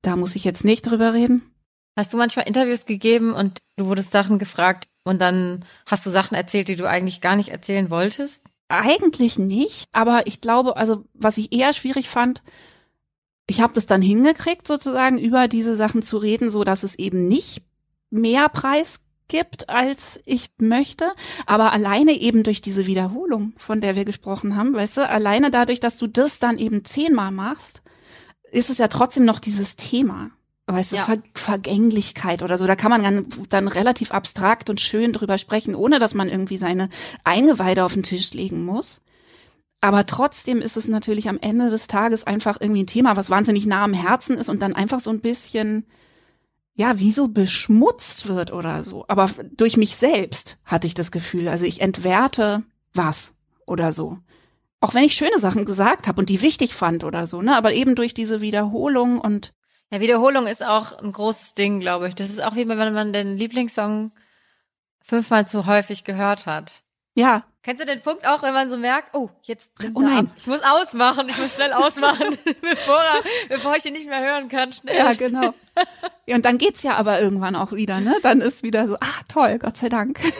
da 0.00 0.16
muss 0.16 0.34
ich 0.34 0.44
jetzt 0.44 0.64
nicht 0.64 0.82
drüber 0.82 1.12
reden. 1.12 1.42
Hast 1.94 2.12
du 2.12 2.16
manchmal 2.16 2.48
Interviews 2.48 2.86
gegeben 2.86 3.34
und 3.34 3.60
du 3.76 3.86
wurdest 3.86 4.12
Sachen 4.12 4.38
gefragt 4.38 4.88
und 5.04 5.20
dann 5.20 5.64
hast 5.84 6.06
du 6.06 6.10
Sachen 6.10 6.34
erzählt, 6.34 6.68
die 6.68 6.76
du 6.76 6.88
eigentlich 6.88 7.20
gar 7.20 7.36
nicht 7.36 7.50
erzählen 7.50 7.90
wolltest? 7.90 8.46
Eigentlich 8.68 9.38
nicht, 9.38 9.88
aber 9.92 10.26
ich 10.26 10.40
glaube, 10.40 10.78
also 10.78 11.04
was 11.12 11.36
ich 11.36 11.52
eher 11.52 11.74
schwierig 11.74 12.08
fand, 12.08 12.42
ich 13.46 13.60
habe 13.60 13.74
das 13.74 13.84
dann 13.84 14.00
hingekriegt, 14.00 14.66
sozusagen 14.66 15.18
über 15.18 15.48
diese 15.48 15.76
Sachen 15.76 16.02
zu 16.02 16.16
reden, 16.16 16.50
so 16.50 16.64
dass 16.64 16.82
es 16.82 16.94
eben 16.94 17.28
nicht 17.28 17.62
mehr 18.12 18.48
Preis 18.48 19.00
gibt, 19.28 19.68
als 19.70 20.20
ich 20.26 20.50
möchte, 20.58 21.12
aber 21.46 21.72
alleine 21.72 22.12
eben 22.12 22.42
durch 22.42 22.60
diese 22.60 22.86
Wiederholung, 22.86 23.54
von 23.56 23.80
der 23.80 23.96
wir 23.96 24.04
gesprochen 24.04 24.56
haben, 24.56 24.74
weißt 24.74 24.98
du, 24.98 25.08
alleine 25.08 25.50
dadurch, 25.50 25.80
dass 25.80 25.96
du 25.96 26.06
das 26.06 26.38
dann 26.38 26.58
eben 26.58 26.84
zehnmal 26.84 27.32
machst, 27.32 27.82
ist 28.50 28.70
es 28.70 28.78
ja 28.78 28.88
trotzdem 28.88 29.24
noch 29.24 29.40
dieses 29.40 29.76
Thema. 29.76 30.30
Weißt 30.66 30.92
du, 30.92 30.96
Ja. 30.96 31.04
Ver 31.04 31.18
Vergänglichkeit 31.34 32.42
oder 32.42 32.56
so, 32.56 32.66
da 32.66 32.76
kann 32.76 32.90
man 32.90 33.02
dann, 33.02 33.26
dann 33.48 33.68
relativ 33.68 34.12
abstrakt 34.12 34.70
und 34.70 34.80
schön 34.80 35.12
drüber 35.12 35.38
sprechen, 35.38 35.74
ohne 35.74 35.98
dass 35.98 36.14
man 36.14 36.28
irgendwie 36.28 36.58
seine 36.58 36.88
Eingeweide 37.24 37.84
auf 37.84 37.94
den 37.94 38.04
Tisch 38.04 38.32
legen 38.32 38.64
muss. 38.64 39.00
Aber 39.80 40.06
trotzdem 40.06 40.60
ist 40.60 40.76
es 40.76 40.86
natürlich 40.86 41.28
am 41.28 41.38
Ende 41.40 41.68
des 41.68 41.88
Tages 41.88 42.24
einfach 42.24 42.60
irgendwie 42.60 42.84
ein 42.84 42.86
Thema, 42.86 43.16
was 43.16 43.30
wahnsinnig 43.30 43.66
nah 43.66 43.82
am 43.82 43.94
Herzen 43.94 44.38
ist 44.38 44.48
und 44.48 44.62
dann 44.62 44.74
einfach 44.76 45.00
so 45.00 45.10
ein 45.10 45.20
bisschen, 45.20 45.84
ja, 46.74 46.98
wie 46.98 47.12
so 47.12 47.28
beschmutzt 47.28 48.26
wird 48.26 48.52
oder 48.52 48.82
so. 48.82 49.04
Aber 49.08 49.28
durch 49.52 49.76
mich 49.76 49.96
selbst 49.96 50.58
hatte 50.64 50.86
ich 50.86 50.94
das 50.94 51.10
Gefühl. 51.10 51.48
Also 51.48 51.66
ich 51.66 51.80
entwerte 51.80 52.62
was 52.94 53.34
oder 53.66 53.92
so. 53.92 54.18
Auch 54.80 54.94
wenn 54.94 55.04
ich 55.04 55.14
schöne 55.14 55.38
Sachen 55.38 55.64
gesagt 55.64 56.08
habe 56.08 56.20
und 56.20 56.28
die 56.28 56.42
wichtig 56.42 56.74
fand 56.74 57.04
oder 57.04 57.26
so, 57.26 57.40
ne? 57.42 57.56
Aber 57.56 57.72
eben 57.72 57.94
durch 57.94 58.14
diese 58.14 58.40
Wiederholung 58.40 59.20
und 59.20 59.52
Ja, 59.90 60.00
Wiederholung 60.00 60.46
ist 60.46 60.64
auch 60.64 60.98
ein 60.98 61.12
großes 61.12 61.54
Ding, 61.54 61.80
glaube 61.80 62.08
ich. 62.08 62.14
Das 62.14 62.28
ist 62.28 62.42
auch 62.42 62.56
wie 62.56 62.66
wenn 62.66 62.94
man 62.94 63.12
den 63.12 63.36
Lieblingssong 63.36 64.12
fünfmal 65.00 65.46
zu 65.46 65.66
häufig 65.66 66.04
gehört 66.04 66.46
hat. 66.46 66.82
Ja, 67.14 67.44
Kennst 67.64 67.80
du 67.80 67.86
den 67.86 68.00
Punkt 68.00 68.26
auch, 68.26 68.42
wenn 68.42 68.54
man 68.54 68.68
so 68.68 68.76
merkt, 68.76 69.14
oh, 69.14 69.30
jetzt 69.42 69.68
nimmt 69.80 69.96
Oh 69.96 70.00
nein. 70.00 70.26
ab. 70.26 70.34
Ich 70.36 70.48
muss 70.48 70.60
ausmachen, 70.64 71.28
ich 71.28 71.38
muss 71.38 71.54
schnell 71.54 71.72
ausmachen, 71.72 72.36
bevor, 72.60 72.98
er, 72.98 73.22
bevor 73.48 73.76
ich 73.76 73.84
ihn 73.84 73.92
nicht 73.92 74.08
mehr 74.08 74.20
hören 74.20 74.48
kann, 74.48 74.72
schnell. 74.72 74.96
ja, 74.96 75.12
genau. 75.12 75.54
Ja, 76.26 76.34
und 76.34 76.44
dann 76.44 76.58
geht's 76.58 76.82
ja 76.82 76.96
aber 76.96 77.20
irgendwann 77.20 77.54
auch 77.54 77.70
wieder, 77.70 78.00
ne? 78.00 78.16
Dann 78.22 78.40
ist 78.40 78.64
wieder 78.64 78.88
so, 78.88 78.96
ah, 78.96 79.22
toll, 79.28 79.58
Gott 79.58 79.76
sei 79.76 79.88
Dank. 79.88 80.20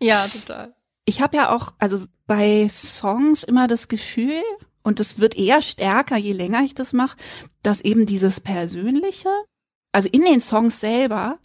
Ja, 0.00 0.28
total. 0.28 0.76
Ich 1.06 1.22
habe 1.22 1.36
ja 1.36 1.50
auch, 1.50 1.72
also 1.80 2.04
bei 2.28 2.68
Songs 2.68 3.42
immer 3.42 3.66
das 3.66 3.88
Gefühl, 3.88 4.44
und 4.84 5.00
es 5.00 5.18
wird 5.18 5.36
eher 5.36 5.60
stärker, 5.60 6.16
je 6.16 6.32
länger 6.32 6.62
ich 6.62 6.74
das 6.74 6.92
mache, 6.92 7.16
dass 7.64 7.80
eben 7.80 8.06
dieses 8.06 8.38
Persönliche, 8.38 9.28
also 9.90 10.08
in 10.08 10.22
den 10.22 10.40
Songs 10.40 10.78
selber, 10.78 11.40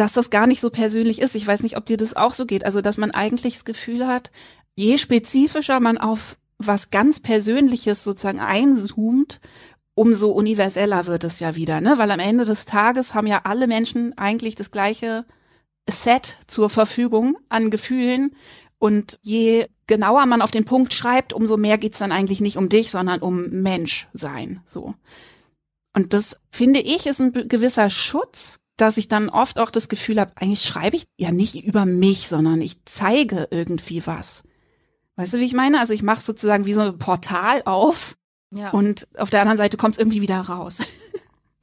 dass 0.00 0.14
das 0.14 0.30
gar 0.30 0.46
nicht 0.46 0.60
so 0.62 0.70
persönlich 0.70 1.20
ist. 1.20 1.34
Ich 1.34 1.46
weiß 1.46 1.62
nicht, 1.62 1.76
ob 1.76 1.84
dir 1.84 1.98
das 1.98 2.16
auch 2.16 2.32
so 2.32 2.46
geht. 2.46 2.64
Also, 2.64 2.80
dass 2.80 2.96
man 2.96 3.10
eigentlich 3.10 3.54
das 3.54 3.64
Gefühl 3.66 4.06
hat, 4.06 4.30
je 4.74 4.96
spezifischer 4.96 5.78
man 5.78 5.98
auf 5.98 6.38
was 6.56 6.90
ganz 6.90 7.20
Persönliches 7.20 8.02
sozusagen 8.02 8.40
einzoomt, 8.40 9.40
umso 9.94 10.30
universeller 10.30 11.06
wird 11.06 11.24
es 11.24 11.38
ja 11.38 11.54
wieder, 11.54 11.82
ne? 11.82 11.98
Weil 11.98 12.10
am 12.12 12.18
Ende 12.18 12.46
des 12.46 12.64
Tages 12.64 13.12
haben 13.12 13.26
ja 13.26 13.42
alle 13.44 13.66
Menschen 13.66 14.16
eigentlich 14.16 14.54
das 14.54 14.70
gleiche 14.70 15.26
Set 15.86 16.38
zur 16.46 16.70
Verfügung 16.70 17.36
an 17.50 17.70
Gefühlen 17.70 18.34
und 18.78 19.18
je 19.20 19.66
genauer 19.86 20.24
man 20.24 20.40
auf 20.40 20.50
den 20.50 20.64
Punkt 20.64 20.94
schreibt, 20.94 21.34
umso 21.34 21.58
mehr 21.58 21.76
geht's 21.76 21.98
dann 21.98 22.12
eigentlich 22.12 22.40
nicht 22.40 22.56
um 22.56 22.70
dich, 22.70 22.90
sondern 22.90 23.20
um 23.20 23.50
Mensch 23.50 24.08
sein, 24.14 24.62
so. 24.64 24.94
Und 25.94 26.14
das 26.14 26.40
finde 26.50 26.80
ich 26.80 27.06
ist 27.06 27.20
ein 27.20 27.32
gewisser 27.48 27.90
Schutz, 27.90 28.60
dass 28.80 28.96
ich 28.96 29.08
dann 29.08 29.28
oft 29.28 29.58
auch 29.58 29.70
das 29.70 29.88
Gefühl 29.88 30.20
habe, 30.20 30.32
eigentlich 30.36 30.64
schreibe 30.64 30.96
ich 30.96 31.04
ja 31.16 31.30
nicht 31.30 31.64
über 31.64 31.84
mich, 31.86 32.28
sondern 32.28 32.60
ich 32.60 32.84
zeige 32.84 33.48
irgendwie 33.50 34.06
was. 34.06 34.44
Weißt 35.16 35.34
du, 35.34 35.38
wie 35.38 35.44
ich 35.44 35.52
meine? 35.54 35.80
Also 35.80 35.92
ich 35.92 36.02
mache 36.02 36.20
sozusagen 36.22 36.64
wie 36.66 36.72
so 36.74 36.80
ein 36.80 36.98
Portal 36.98 37.62
auf 37.64 38.16
Ja. 38.52 38.70
und 38.70 39.06
auf 39.18 39.30
der 39.30 39.40
anderen 39.42 39.58
Seite 39.58 39.76
kommt 39.76 39.94
es 39.94 39.98
irgendwie 39.98 40.22
wieder 40.22 40.40
raus. 40.40 40.78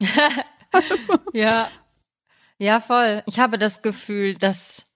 Ja. 1.32 1.68
Ja, 2.58 2.80
voll. 2.80 3.22
Ich 3.26 3.38
habe 3.38 3.58
das 3.58 3.82
Gefühl, 3.82 4.34
dass 4.34 4.86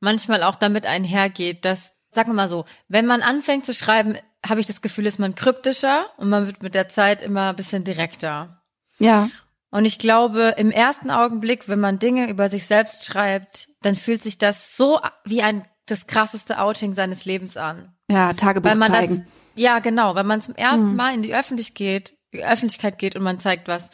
manchmal 0.00 0.42
auch 0.42 0.54
damit 0.54 0.86
einhergeht, 0.86 1.64
dass, 1.64 1.94
sagen 2.10 2.30
wir 2.30 2.34
mal 2.34 2.48
so, 2.48 2.64
wenn 2.88 3.06
man 3.06 3.22
anfängt 3.22 3.66
zu 3.66 3.74
schreiben, 3.74 4.16
habe 4.46 4.60
ich 4.60 4.66
das 4.66 4.80
Gefühl, 4.80 5.06
ist 5.06 5.18
man 5.18 5.34
kryptischer 5.34 6.06
und 6.16 6.30
man 6.30 6.46
wird 6.46 6.62
mit 6.62 6.74
der 6.74 6.88
Zeit 6.88 7.22
immer 7.22 7.50
ein 7.50 7.56
bisschen 7.56 7.84
direkter. 7.84 8.62
Ja, 8.98 9.28
Und 9.70 9.84
ich 9.84 9.98
glaube, 9.98 10.54
im 10.56 10.70
ersten 10.70 11.10
Augenblick, 11.10 11.68
wenn 11.68 11.80
man 11.80 11.98
Dinge 11.98 12.28
über 12.28 12.48
sich 12.50 12.66
selbst 12.66 13.04
schreibt, 13.04 13.68
dann 13.82 13.94
fühlt 13.94 14.22
sich 14.22 14.38
das 14.38 14.76
so 14.76 15.00
wie 15.24 15.42
ein 15.42 15.64
das 15.86 16.06
krasseste 16.06 16.60
Outing 16.60 16.94
seines 16.94 17.24
Lebens 17.24 17.56
an. 17.56 17.94
ja, 18.08 18.32
Tagebuch 18.32 18.70
zeigen. 18.86 19.26
das, 19.26 19.32
ja, 19.56 19.80
genau, 19.80 20.14
weil 20.14 20.24
man 20.24 20.40
zum 20.40 20.54
ersten 20.54 20.94
Mal 20.94 21.14
in 21.14 21.22
die 21.22 21.34
Öffentlich 21.34 21.74
geht, 21.74 22.16
die 22.32 22.44
Öffentlichkeit 22.44 22.98
geht 22.98 23.16
und 23.16 23.22
man 23.22 23.40
zeigt 23.40 23.68
was 23.68 23.90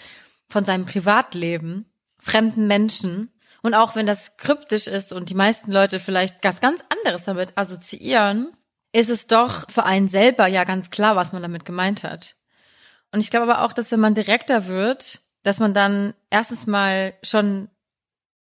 von 0.48 0.64
seinem 0.64 0.84
Privatleben, 0.84 1.86
fremden 2.18 2.66
Menschen. 2.66 3.32
Und 3.62 3.74
auch 3.74 3.96
wenn 3.96 4.06
das 4.06 4.36
kryptisch 4.36 4.86
ist 4.86 5.12
und 5.12 5.30
die 5.30 5.34
meisten 5.34 5.72
Leute 5.72 5.98
vielleicht 5.98 6.42
ganz, 6.42 6.60
ganz 6.60 6.84
anderes 7.02 7.24
damit 7.24 7.56
assoziieren, 7.56 8.52
ist 8.92 9.10
es 9.10 9.26
doch 9.26 9.68
für 9.70 9.84
einen 9.84 10.08
selber 10.08 10.46
ja 10.46 10.64
ganz 10.64 10.90
klar, 10.90 11.16
was 11.16 11.32
man 11.32 11.42
damit 11.42 11.64
gemeint 11.64 12.04
hat. 12.04 12.36
Und 13.12 13.20
ich 13.20 13.30
glaube 13.30 13.52
aber 13.52 13.64
auch, 13.64 13.72
dass 13.72 13.90
wenn 13.90 14.00
man 14.00 14.14
direkter 14.14 14.66
wird, 14.66 15.20
dass 15.46 15.60
man 15.60 15.74
dann 15.74 16.12
erstens 16.28 16.66
mal 16.66 17.14
schon 17.22 17.68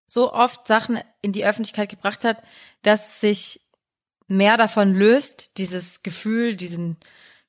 so 0.05 0.31
oft 0.31 0.67
Sachen 0.67 0.99
in 1.23 1.31
die 1.31 1.43
Öffentlichkeit 1.43 1.89
gebracht 1.89 2.23
hat, 2.23 2.37
dass 2.83 3.19
sich 3.19 3.61
mehr 4.27 4.55
davon 4.55 4.93
löst, 4.93 5.49
dieses 5.57 6.03
Gefühl, 6.03 6.55
diesen 6.55 6.97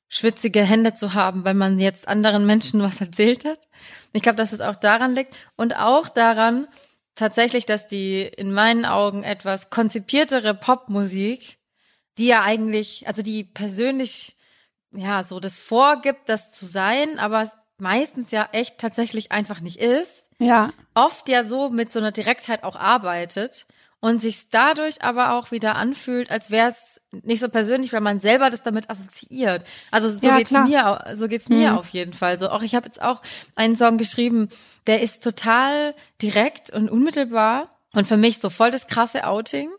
schwitzige 0.09 0.63
Hände 0.63 0.95
zu 0.95 1.13
haben, 1.13 1.45
weil 1.45 1.53
man 1.53 1.77
jetzt 1.77 2.07
anderen 2.07 2.47
Menschen 2.47 2.81
was 2.81 2.99
erzählt 2.99 3.45
hat. 3.45 3.59
Ich 4.11 4.23
glaube, 4.23 4.37
dass 4.37 4.53
es 4.53 4.61
auch 4.61 4.75
daran 4.75 5.13
liegt 5.13 5.35
und 5.55 5.75
auch 5.77 6.09
daran 6.09 6.67
tatsächlich, 7.13 7.67
dass 7.67 7.87
die 7.87 8.23
in 8.23 8.53
meinen 8.53 8.85
Augen 8.85 9.21
etwas 9.23 9.69
konzipiertere 9.69 10.55
Popmusik, 10.55 11.59
die 12.17 12.25
ja 12.25 12.41
eigentlich, 12.41 13.05
also 13.05 13.21
die 13.21 13.43
persönlich 13.43 14.35
ja 14.89 15.23
so 15.23 15.39
das 15.39 15.59
vorgibt, 15.59 16.27
das 16.27 16.53
zu 16.53 16.65
sein, 16.65 17.19
aber 17.19 17.51
meistens 17.83 18.31
ja 18.31 18.49
echt 18.51 18.79
tatsächlich 18.79 19.31
einfach 19.31 19.59
nicht 19.59 19.77
ist. 19.77 20.27
Ja. 20.39 20.71
Oft 20.95 21.29
ja 21.29 21.43
so 21.43 21.69
mit 21.69 21.91
so 21.93 21.99
einer 21.99 22.11
Direktheit 22.11 22.63
auch 22.63 22.75
arbeitet 22.75 23.67
und 23.99 24.19
sich 24.19 24.49
dadurch 24.49 25.01
aber 25.03 25.33
auch 25.33 25.51
wieder 25.51 25.75
anfühlt, 25.75 26.29
als 26.31 26.51
wäre 26.51 26.69
es 26.69 26.99
nicht 27.11 27.39
so 27.39 27.47
persönlich, 27.49 27.93
weil 27.93 28.01
man 28.01 28.19
selber 28.19 28.49
das 28.49 28.63
damit 28.63 28.89
assoziiert. 28.89 29.65
Also 29.91 30.09
so 30.11 30.17
Ja, 30.21 30.37
geht's 30.37 30.49
klar. 30.49 30.67
mir, 30.67 31.15
so 31.15 31.27
geht's 31.27 31.47
mir 31.49 31.71
Mhm. 31.71 31.77
auf 31.77 31.89
jeden 31.89 32.13
Fall. 32.13 32.39
So 32.39 32.49
auch 32.49 32.63
ich 32.63 32.75
habe 32.75 32.87
jetzt 32.87 33.01
auch 33.01 33.21
einen 33.55 33.75
Song 33.77 33.97
geschrieben, 33.97 34.49
der 34.87 35.01
ist 35.01 35.23
total 35.23 35.93
direkt 36.21 36.69
und 36.71 36.89
unmittelbar 36.89 37.69
und 37.93 38.07
für 38.07 38.17
mich 38.17 38.39
so 38.39 38.49
voll 38.49 38.71
das 38.71 38.87
krasse 38.87 39.25
Outing. 39.25 39.69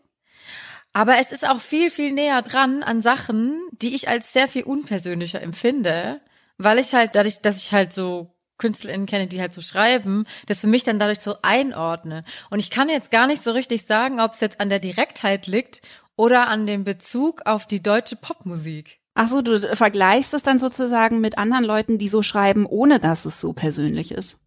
Aber 0.93 1.17
es 1.17 1.31
ist 1.31 1.45
auch 1.47 1.59
viel, 1.59 1.91
viel 1.91 2.11
näher 2.13 2.41
dran 2.41 2.81
an 2.81 3.01
Sachen, 3.01 3.61
die 3.73 3.93
ich 3.95 4.07
als 4.07 4.31
sehr 4.31 4.47
viel 4.47 4.63
unpersönlicher 4.63 5.41
empfinde, 5.41 6.21
weil 6.57 6.79
ich 6.79 6.93
halt 6.93 7.11
dadurch, 7.15 7.41
dass 7.41 7.57
ich 7.57 7.71
halt 7.71 7.93
so 7.93 8.35
KünstlerInnen 8.57 9.07
kenne, 9.07 9.27
die 9.27 9.41
halt 9.41 9.53
so 9.53 9.61
schreiben, 9.61 10.25
das 10.45 10.61
für 10.61 10.67
mich 10.67 10.83
dann 10.83 10.99
dadurch 10.99 11.19
so 11.19 11.35
einordne. 11.41 12.23
Und 12.49 12.59
ich 12.59 12.69
kann 12.69 12.89
jetzt 12.89 13.11
gar 13.11 13.27
nicht 13.27 13.43
so 13.43 13.51
richtig 13.51 13.85
sagen, 13.85 14.21
ob 14.21 14.31
es 14.31 14.39
jetzt 14.39 14.61
an 14.61 14.69
der 14.69 14.79
Direktheit 14.79 15.47
liegt 15.47 15.81
oder 16.15 16.47
an 16.47 16.65
dem 16.65 16.83
Bezug 16.83 17.41
auf 17.45 17.65
die 17.65 17.83
deutsche 17.83 18.15
Popmusik. 18.15 18.99
Ach 19.13 19.27
so, 19.27 19.41
du 19.41 19.57
vergleichst 19.75 20.33
es 20.33 20.43
dann 20.43 20.59
sozusagen 20.59 21.21
mit 21.21 21.37
anderen 21.37 21.63
Leuten, 21.63 21.97
die 21.97 22.09
so 22.09 22.21
schreiben, 22.21 22.65
ohne 22.65 22.99
dass 22.99 23.25
es 23.25 23.39
so 23.39 23.53
persönlich 23.53 24.11
ist. 24.11 24.41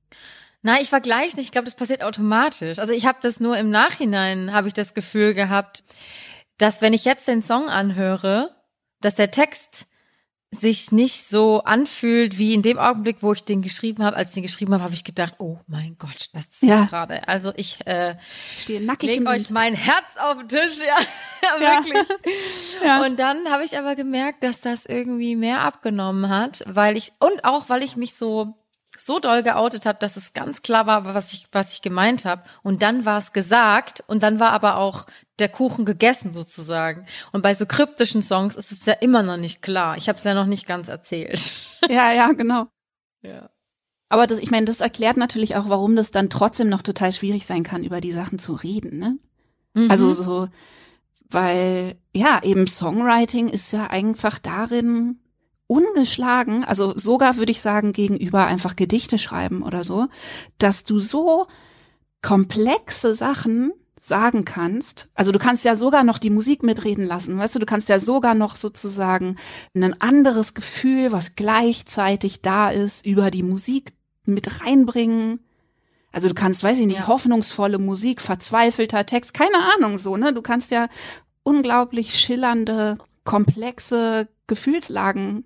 Nein, 0.62 0.82
ich 0.82 0.88
vergleiche 0.88 1.36
nicht. 1.36 1.46
Ich 1.46 1.52
glaube, 1.52 1.66
das 1.66 1.76
passiert 1.76 2.02
automatisch. 2.02 2.78
Also 2.78 2.92
ich 2.92 3.06
habe 3.06 3.18
das 3.22 3.40
nur 3.40 3.56
im 3.56 3.70
Nachhinein, 3.70 4.52
habe 4.52 4.68
ich 4.68 4.74
das 4.74 4.92
Gefühl 4.92 5.32
gehabt, 5.34 5.84
dass 6.58 6.82
wenn 6.82 6.92
ich 6.92 7.04
jetzt 7.04 7.28
den 7.28 7.42
Song 7.42 7.68
anhöre, 7.68 8.54
dass 9.00 9.14
der 9.14 9.30
Text 9.30 9.86
sich 10.50 10.92
nicht 10.92 11.28
so 11.28 11.60
anfühlt 11.64 12.38
wie 12.38 12.54
in 12.54 12.62
dem 12.62 12.78
Augenblick, 12.78 13.18
wo 13.20 13.32
ich 13.34 13.44
den 13.44 13.60
geschrieben 13.60 14.02
habe. 14.04 14.16
Als 14.16 14.30
ich 14.30 14.34
den 14.34 14.42
geschrieben 14.44 14.72
habe, 14.72 14.82
habe 14.84 14.94
ich 14.94 15.04
gedacht, 15.04 15.34
oh 15.38 15.58
mein 15.66 15.96
Gott, 15.98 16.30
das 16.32 16.46
ist 16.46 16.62
Ja. 16.62 16.84
gerade. 16.86 17.28
Also 17.28 17.52
ich 17.56 17.86
äh, 17.86 18.16
Stehe 18.58 18.80
nackig 18.80 19.10
leg 19.18 19.28
euch 19.28 19.50
mein 19.50 19.74
Herz 19.74 20.06
auf 20.22 20.38
den 20.38 20.48
Tisch, 20.48 20.78
ja, 20.78 20.96
ja 21.60 21.62
Ja. 21.62 21.84
wirklich. 21.84 22.08
Ja. 22.84 23.02
Und 23.04 23.18
dann 23.18 23.50
habe 23.50 23.64
ich 23.64 23.76
aber 23.78 23.94
gemerkt, 23.96 24.42
dass 24.44 24.60
das 24.60 24.86
irgendwie 24.86 25.34
mehr 25.36 25.60
abgenommen 25.62 26.28
hat, 26.30 26.62
weil 26.66 26.96
ich 26.96 27.12
und 27.18 27.44
auch 27.44 27.68
weil 27.68 27.82
ich 27.82 27.96
mich 27.96 28.14
so 28.14 28.54
so 28.98 29.18
doll 29.18 29.42
geoutet 29.42 29.86
habe, 29.86 29.98
dass 30.00 30.16
es 30.16 30.32
ganz 30.32 30.62
klar 30.62 30.86
war, 30.86 31.14
was 31.14 31.32
ich 31.32 31.48
was 31.52 31.74
ich 31.74 31.82
gemeint 31.82 32.24
habe. 32.24 32.42
Und 32.62 32.82
dann 32.82 33.04
war 33.04 33.18
es 33.18 33.32
gesagt 33.32 34.02
und 34.06 34.22
dann 34.22 34.40
war 34.40 34.52
aber 34.52 34.76
auch 34.76 35.06
der 35.38 35.48
Kuchen 35.48 35.84
gegessen 35.84 36.32
sozusagen. 36.32 37.06
Und 37.32 37.42
bei 37.42 37.54
so 37.54 37.66
kryptischen 37.66 38.22
Songs 38.22 38.56
ist 38.56 38.72
es 38.72 38.84
ja 38.86 38.94
immer 38.94 39.22
noch 39.22 39.36
nicht 39.36 39.62
klar. 39.62 39.96
Ich 39.96 40.08
habe 40.08 40.18
es 40.18 40.24
ja 40.24 40.34
noch 40.34 40.46
nicht 40.46 40.66
ganz 40.66 40.88
erzählt. 40.88 41.52
Ja, 41.88 42.12
ja, 42.12 42.32
genau. 42.32 42.66
Ja. 43.22 43.50
Aber 44.08 44.26
das, 44.26 44.40
ich 44.40 44.50
meine, 44.50 44.66
das 44.66 44.80
erklärt 44.80 45.16
natürlich 45.16 45.56
auch, 45.56 45.68
warum 45.68 45.96
das 45.96 46.10
dann 46.10 46.28
trotzdem 46.28 46.68
noch 46.68 46.82
total 46.82 47.12
schwierig 47.12 47.46
sein 47.46 47.62
kann, 47.62 47.84
über 47.84 48.00
die 48.00 48.12
Sachen 48.12 48.38
zu 48.38 48.54
reden, 48.54 48.98
ne? 48.98 49.18
Mhm. 49.74 49.90
Also 49.90 50.12
so, 50.12 50.48
weil, 51.30 51.96
ja, 52.14 52.40
eben 52.42 52.66
Songwriting 52.66 53.48
ist 53.48 53.72
ja 53.72 53.86
einfach 53.86 54.38
darin 54.38 55.20
ungeschlagen, 55.68 56.64
also 56.64 56.96
sogar 56.96 57.36
würde 57.36 57.52
ich 57.52 57.60
sagen, 57.60 57.92
gegenüber 57.92 58.46
einfach 58.46 58.74
Gedichte 58.74 59.18
schreiben 59.18 59.62
oder 59.62 59.84
so, 59.84 60.08
dass 60.58 60.82
du 60.82 60.98
so 60.98 61.46
komplexe 62.22 63.14
Sachen 63.14 63.72
sagen 64.00 64.44
kannst. 64.44 65.08
Also 65.14 65.30
du 65.30 65.38
kannst 65.38 65.64
ja 65.64 65.76
sogar 65.76 66.04
noch 66.04 66.18
die 66.18 66.30
Musik 66.30 66.62
mitreden 66.62 67.04
lassen, 67.04 67.38
weißt 67.38 67.54
du, 67.54 67.58
du 67.58 67.66
kannst 67.66 67.88
ja 67.88 68.00
sogar 68.00 68.34
noch 68.34 68.56
sozusagen 68.56 69.36
ein 69.74 70.00
anderes 70.00 70.54
Gefühl, 70.54 71.12
was 71.12 71.36
gleichzeitig 71.36 72.42
da 72.42 72.70
ist, 72.70 73.04
über 73.04 73.30
die 73.30 73.42
Musik 73.42 73.92
mit 74.24 74.64
reinbringen. 74.64 75.40
Also 76.12 76.28
du 76.28 76.34
kannst, 76.34 76.62
weiß 76.64 76.78
ich 76.78 76.86
nicht, 76.86 77.00
Ja. 77.00 77.06
hoffnungsvolle 77.08 77.78
Musik, 77.78 78.20
verzweifelter 78.20 79.04
Text, 79.04 79.34
keine 79.34 79.58
Ahnung 79.76 79.98
so, 79.98 80.16
ne? 80.16 80.32
Du 80.32 80.42
kannst 80.42 80.70
ja 80.70 80.88
unglaublich 81.42 82.18
schillernde, 82.18 82.98
komplexe 83.24 84.28
Gefühlslagen 84.46 85.44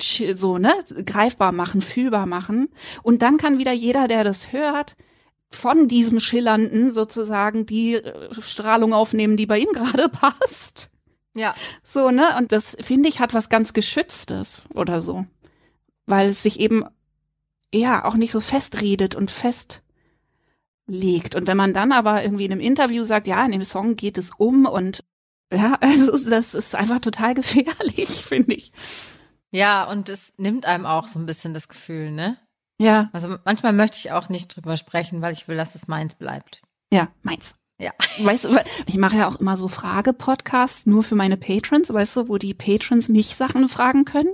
so, 0.00 0.58
ne, 0.58 0.72
greifbar 1.06 1.52
machen, 1.52 1.80
fühlbar 1.80 2.26
machen. 2.26 2.68
Und 3.02 3.22
dann 3.22 3.36
kann 3.36 3.58
wieder 3.58 3.72
jeder, 3.72 4.08
der 4.08 4.24
das 4.24 4.52
hört, 4.52 4.96
von 5.54 5.88
diesem 5.88 6.20
Schillernden 6.20 6.92
sozusagen 6.92 7.64
die 7.66 7.94
äh, 7.94 8.34
Strahlung 8.40 8.92
aufnehmen, 8.92 9.36
die 9.36 9.46
bei 9.46 9.58
ihm 9.58 9.70
gerade 9.72 10.08
passt. 10.08 10.90
ja. 11.34 11.54
So, 11.82 12.10
ne? 12.10 12.36
Und 12.38 12.52
das, 12.52 12.76
finde 12.80 13.08
ich, 13.08 13.20
hat 13.20 13.34
was 13.34 13.48
ganz 13.48 13.72
Geschütztes 13.72 14.64
oder 14.74 15.00
so. 15.00 15.26
Weil 16.06 16.28
es 16.28 16.42
sich 16.42 16.60
eben, 16.60 16.84
ja, 17.72 18.04
auch 18.04 18.14
nicht 18.14 18.32
so 18.32 18.40
festredet 18.40 19.14
und 19.14 19.30
festlegt. 19.30 19.82
Und 21.34 21.46
wenn 21.46 21.56
man 21.56 21.72
dann 21.72 21.92
aber 21.92 22.22
irgendwie 22.22 22.44
in 22.44 22.52
einem 22.52 22.60
Interview 22.60 23.04
sagt, 23.04 23.26
ja, 23.26 23.44
in 23.44 23.52
dem 23.52 23.64
Song 23.64 23.96
geht 23.96 24.18
es 24.18 24.32
um 24.36 24.66
und 24.66 25.04
ja, 25.52 25.74
also 25.80 26.28
das 26.28 26.54
ist 26.54 26.74
einfach 26.74 27.00
total 27.00 27.34
gefährlich, 27.36 28.08
finde 28.08 28.54
ich. 28.54 28.72
Ja, 29.54 29.84
und 29.84 30.08
es 30.08 30.34
nimmt 30.36 30.66
einem 30.66 30.84
auch 30.84 31.06
so 31.06 31.18
ein 31.18 31.26
bisschen 31.26 31.54
das 31.54 31.68
Gefühl, 31.68 32.10
ne? 32.10 32.36
Ja, 32.80 33.08
Also 33.12 33.36
manchmal 33.44 33.72
möchte 33.72 33.98
ich 33.98 34.10
auch 34.10 34.28
nicht 34.28 34.48
drüber 34.48 34.76
sprechen, 34.76 35.22
weil 35.22 35.32
ich 35.32 35.46
will, 35.46 35.56
dass 35.56 35.76
es 35.76 35.86
meins 35.86 36.16
bleibt. 36.16 36.60
ja, 36.92 37.08
meins. 37.22 37.54
Ja. 37.78 37.92
Weißt 38.18 38.44
du, 38.44 38.56
ich 38.86 38.96
mache 38.98 39.16
ja 39.16 39.28
auch 39.28 39.40
immer 39.40 39.56
so 39.56 39.66
Frage-Podcasts 39.68 40.86
nur 40.86 41.02
für 41.02 41.16
meine 41.16 41.36
Patrons, 41.36 41.92
weißt 41.92 42.16
du, 42.16 42.28
wo 42.28 42.38
die 42.38 42.54
Patrons 42.54 43.08
mich 43.08 43.34
Sachen 43.34 43.68
fragen 43.68 44.04
können. 44.04 44.32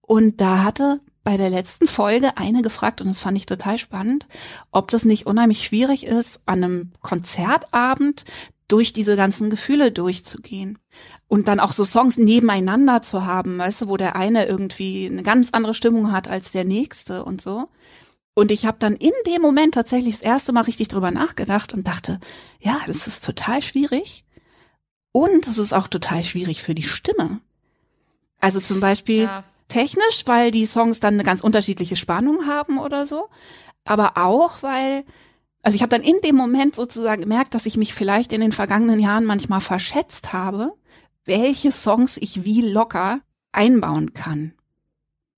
Und 0.00 0.40
da 0.40 0.62
hatte 0.62 1.00
bei 1.24 1.36
der 1.38 1.50
letzten 1.50 1.86
Folge 1.86 2.36
eine 2.36 2.62
gefragt, 2.62 3.00
und 3.00 3.08
das 3.08 3.20
fand 3.20 3.36
ich 3.38 3.46
total 3.46 3.78
spannend, 3.78 4.26
ob 4.70 4.88
das 4.88 5.04
nicht 5.04 5.26
unheimlich 5.26 5.64
schwierig 5.64 6.06
ist, 6.06 6.42
an 6.46 6.64
einem 6.64 6.92
Konzertabend 7.00 8.24
durch 8.68 8.92
diese 8.92 9.16
ganzen 9.16 9.50
Gefühle 9.50 9.92
durchzugehen. 9.92 10.78
Und 11.28 11.48
dann 11.48 11.60
auch 11.60 11.72
so 11.72 11.84
Songs 11.84 12.16
nebeneinander 12.16 13.02
zu 13.02 13.26
haben, 13.26 13.58
weißt 13.58 13.82
du, 13.82 13.88
wo 13.88 13.96
der 13.96 14.16
eine 14.16 14.46
irgendwie 14.46 15.06
eine 15.06 15.22
ganz 15.22 15.50
andere 15.52 15.74
Stimmung 15.74 16.12
hat 16.12 16.28
als 16.28 16.52
der 16.52 16.64
nächste 16.64 17.24
und 17.24 17.40
so. 17.42 17.68
Und 18.34 18.50
ich 18.50 18.66
habe 18.66 18.78
dann 18.80 18.94
in 18.96 19.12
dem 19.26 19.42
Moment 19.42 19.74
tatsächlich 19.74 20.14
das 20.14 20.22
erste 20.22 20.52
Mal 20.52 20.62
richtig 20.62 20.88
drüber 20.88 21.10
nachgedacht 21.10 21.72
und 21.72 21.86
dachte, 21.86 22.18
ja, 22.60 22.80
das 22.86 23.06
ist 23.06 23.24
total 23.24 23.62
schwierig. 23.62 24.24
Und 25.12 25.46
das 25.46 25.58
ist 25.58 25.72
auch 25.72 25.86
total 25.86 26.24
schwierig 26.24 26.62
für 26.62 26.74
die 26.74 26.82
Stimme. 26.82 27.40
Also 28.40 28.60
zum 28.60 28.80
Beispiel 28.80 29.22
Ja. 29.24 29.44
technisch, 29.68 30.24
weil 30.26 30.50
die 30.50 30.66
Songs 30.66 30.98
dann 31.00 31.14
eine 31.14 31.22
ganz 31.24 31.40
unterschiedliche 31.42 31.96
Spannung 31.96 32.46
haben 32.46 32.78
oder 32.78 33.06
so. 33.06 33.28
Aber 33.84 34.16
auch, 34.16 34.62
weil, 34.62 35.04
also 35.64 35.76
ich 35.76 35.82
habe 35.82 35.90
dann 35.90 36.02
in 36.02 36.20
dem 36.22 36.36
Moment 36.36 36.76
sozusagen 36.76 37.22
gemerkt, 37.22 37.54
dass 37.54 37.64
ich 37.64 37.78
mich 37.78 37.94
vielleicht 37.94 38.32
in 38.32 38.42
den 38.42 38.52
vergangenen 38.52 39.00
Jahren 39.00 39.24
manchmal 39.24 39.62
verschätzt 39.62 40.34
habe, 40.34 40.74
welche 41.24 41.72
Songs 41.72 42.18
ich 42.18 42.44
wie 42.44 42.60
locker 42.60 43.20
einbauen 43.50 44.12
kann. 44.12 44.52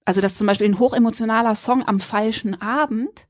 Also 0.05 0.21
dass 0.21 0.35
zum 0.35 0.49
Beispiel 0.49 0.67
ein 0.67 0.81
hochemotionaler 0.81 1.55
Song 1.55 1.87
am 1.87 2.01
falschen 2.01 2.61
Abend 2.61 3.29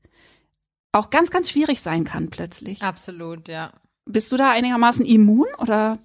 auch 0.91 1.11
ganz, 1.11 1.29
ganz 1.29 1.51
schwierig 1.51 1.81
sein 1.81 2.03
kann 2.03 2.31
plötzlich. 2.31 2.81
Absolut, 2.81 3.47
ja. 3.47 3.73
Bist 4.05 4.31
du 4.31 4.37
da 4.37 4.51
einigermaßen 4.51 5.05
immun 5.05 5.47
oder? 5.59 5.99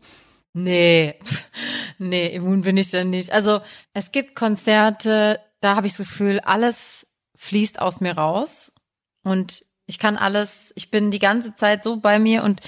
Nee, 0.52 1.14
nee, 1.98 2.34
immun 2.34 2.62
bin 2.62 2.76
ich 2.76 2.90
dann 2.90 3.08
nicht. 3.08 3.32
Also 3.32 3.60
es 3.94 4.12
gibt 4.12 4.34
Konzerte, 4.34 5.40
da 5.60 5.74
habe 5.74 5.86
ich 5.86 5.94
das 5.94 6.08
Gefühl, 6.08 6.40
alles 6.40 7.06
fließt 7.36 7.80
aus 7.80 8.00
mir 8.00 8.12
raus 8.12 8.72
und 9.22 9.64
ich 9.92 9.98
kann 9.98 10.16
alles, 10.16 10.72
ich 10.74 10.90
bin 10.90 11.10
die 11.10 11.18
ganze 11.18 11.54
Zeit 11.54 11.84
so 11.84 11.98
bei 11.98 12.18
mir 12.18 12.44
und 12.44 12.62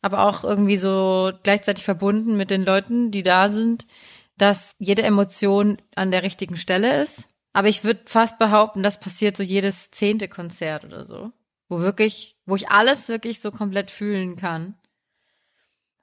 aber 0.00 0.22
auch 0.22 0.44
irgendwie 0.44 0.76
so 0.76 1.32
gleichzeitig 1.42 1.82
verbunden 1.82 2.36
mit 2.36 2.50
den 2.50 2.64
Leuten, 2.64 3.10
die 3.10 3.24
da 3.24 3.48
sind, 3.48 3.88
dass 4.36 4.76
jede 4.78 5.02
Emotion 5.02 5.78
an 5.96 6.12
der 6.12 6.22
richtigen 6.22 6.56
Stelle 6.56 7.02
ist. 7.02 7.30
Aber 7.52 7.66
ich 7.66 7.82
würde 7.82 8.02
fast 8.06 8.38
behaupten, 8.38 8.84
das 8.84 9.00
passiert 9.00 9.36
so 9.36 9.42
jedes 9.42 9.90
zehnte 9.90 10.28
Konzert 10.28 10.84
oder 10.84 11.04
so, 11.04 11.32
wo 11.68 11.80
wirklich, 11.80 12.36
wo 12.46 12.54
ich 12.54 12.70
alles 12.70 13.08
wirklich 13.08 13.40
so 13.40 13.50
komplett 13.50 13.90
fühlen 13.90 14.36
kann. 14.36 14.76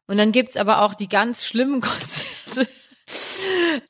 Und 0.07 0.17
dann 0.17 0.33
gibt's 0.33 0.57
aber 0.57 0.81
auch 0.81 0.93
die 0.93 1.07
ganz 1.07 1.45
schlimmen 1.45 1.79
Konzerte. 1.79 2.67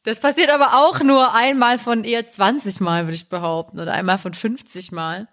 Das 0.03 0.19
passiert 0.19 0.51
aber 0.51 0.85
auch 0.85 0.99
nur 0.99 1.33
einmal 1.33 1.79
von 1.79 2.03
eher 2.03 2.27
20 2.27 2.79
Mal, 2.79 3.07
würde 3.07 3.15
ich 3.15 3.27
behaupten, 3.27 3.79
oder 3.79 3.93
einmal 3.93 4.19
von 4.19 4.35
50 4.35 4.91
Mal, 4.91 5.27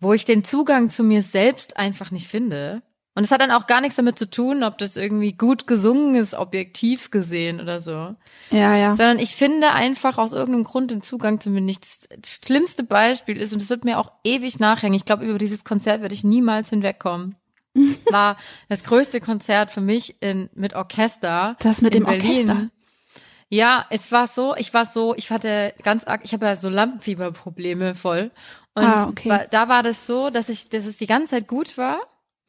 wo 0.00 0.12
ich 0.12 0.24
den 0.24 0.44
Zugang 0.44 0.90
zu 0.90 1.02
mir 1.02 1.22
selbst 1.22 1.76
einfach 1.76 2.10
nicht 2.10 2.28
finde. 2.28 2.82
Und 3.18 3.24
es 3.24 3.32
hat 3.32 3.40
dann 3.40 3.50
auch 3.50 3.66
gar 3.66 3.80
nichts 3.80 3.96
damit 3.96 4.16
zu 4.16 4.30
tun, 4.30 4.62
ob 4.62 4.78
das 4.78 4.96
irgendwie 4.96 5.32
gut 5.32 5.66
gesungen 5.66 6.14
ist, 6.14 6.34
objektiv 6.34 7.10
gesehen 7.10 7.60
oder 7.60 7.80
so. 7.80 8.14
Ja, 8.52 8.76
ja. 8.76 8.94
Sondern 8.94 9.18
ich 9.18 9.34
finde 9.34 9.72
einfach 9.72 10.18
aus 10.18 10.32
irgendeinem 10.32 10.62
Grund 10.62 10.92
den 10.92 11.02
Zugang 11.02 11.40
zu 11.40 11.50
mir 11.50 11.60
nicht. 11.60 11.84
Das 12.16 12.40
schlimmste 12.46 12.84
Beispiel 12.84 13.38
ist, 13.38 13.52
und 13.52 13.60
es 13.60 13.70
wird 13.70 13.84
mir 13.84 13.98
auch 13.98 14.12
ewig 14.22 14.60
nachhängen, 14.60 14.94
ich 14.94 15.04
glaube, 15.04 15.24
über 15.24 15.38
dieses 15.38 15.64
Konzert 15.64 16.00
werde 16.00 16.14
ich 16.14 16.22
niemals 16.22 16.70
hinwegkommen. 16.70 17.34
War 18.10 18.36
das 18.68 18.84
größte 18.84 19.20
Konzert 19.20 19.72
für 19.72 19.80
mich 19.80 20.22
in, 20.22 20.48
mit 20.54 20.74
Orchester. 20.74 21.56
Das 21.58 21.82
mit 21.82 21.96
in 21.96 22.04
dem 22.04 22.06
Berlin. 22.06 22.28
Orchester. 22.28 22.70
Ja, 23.50 23.86
es 23.90 24.12
war 24.12 24.26
so, 24.26 24.54
ich 24.56 24.74
war 24.74 24.84
so, 24.84 25.14
ich 25.16 25.30
hatte 25.30 25.72
ganz 25.82 26.04
arg, 26.04 26.20
ich 26.24 26.32
habe 26.32 26.46
ja 26.46 26.56
so 26.56 26.68
Lampenfieberprobleme 26.68 27.94
voll. 27.94 28.30
Und 28.74 28.84
Ah, 28.84 29.08
okay. 29.08 29.28
war, 29.30 29.40
da 29.50 29.68
war 29.68 29.82
das 29.82 30.06
so, 30.06 30.30
dass 30.30 30.48
ich, 30.48 30.68
dass 30.68 30.84
es 30.84 30.98
die 30.98 31.06
ganze 31.06 31.30
Zeit 31.30 31.48
gut 31.48 31.78
war. 31.78 31.98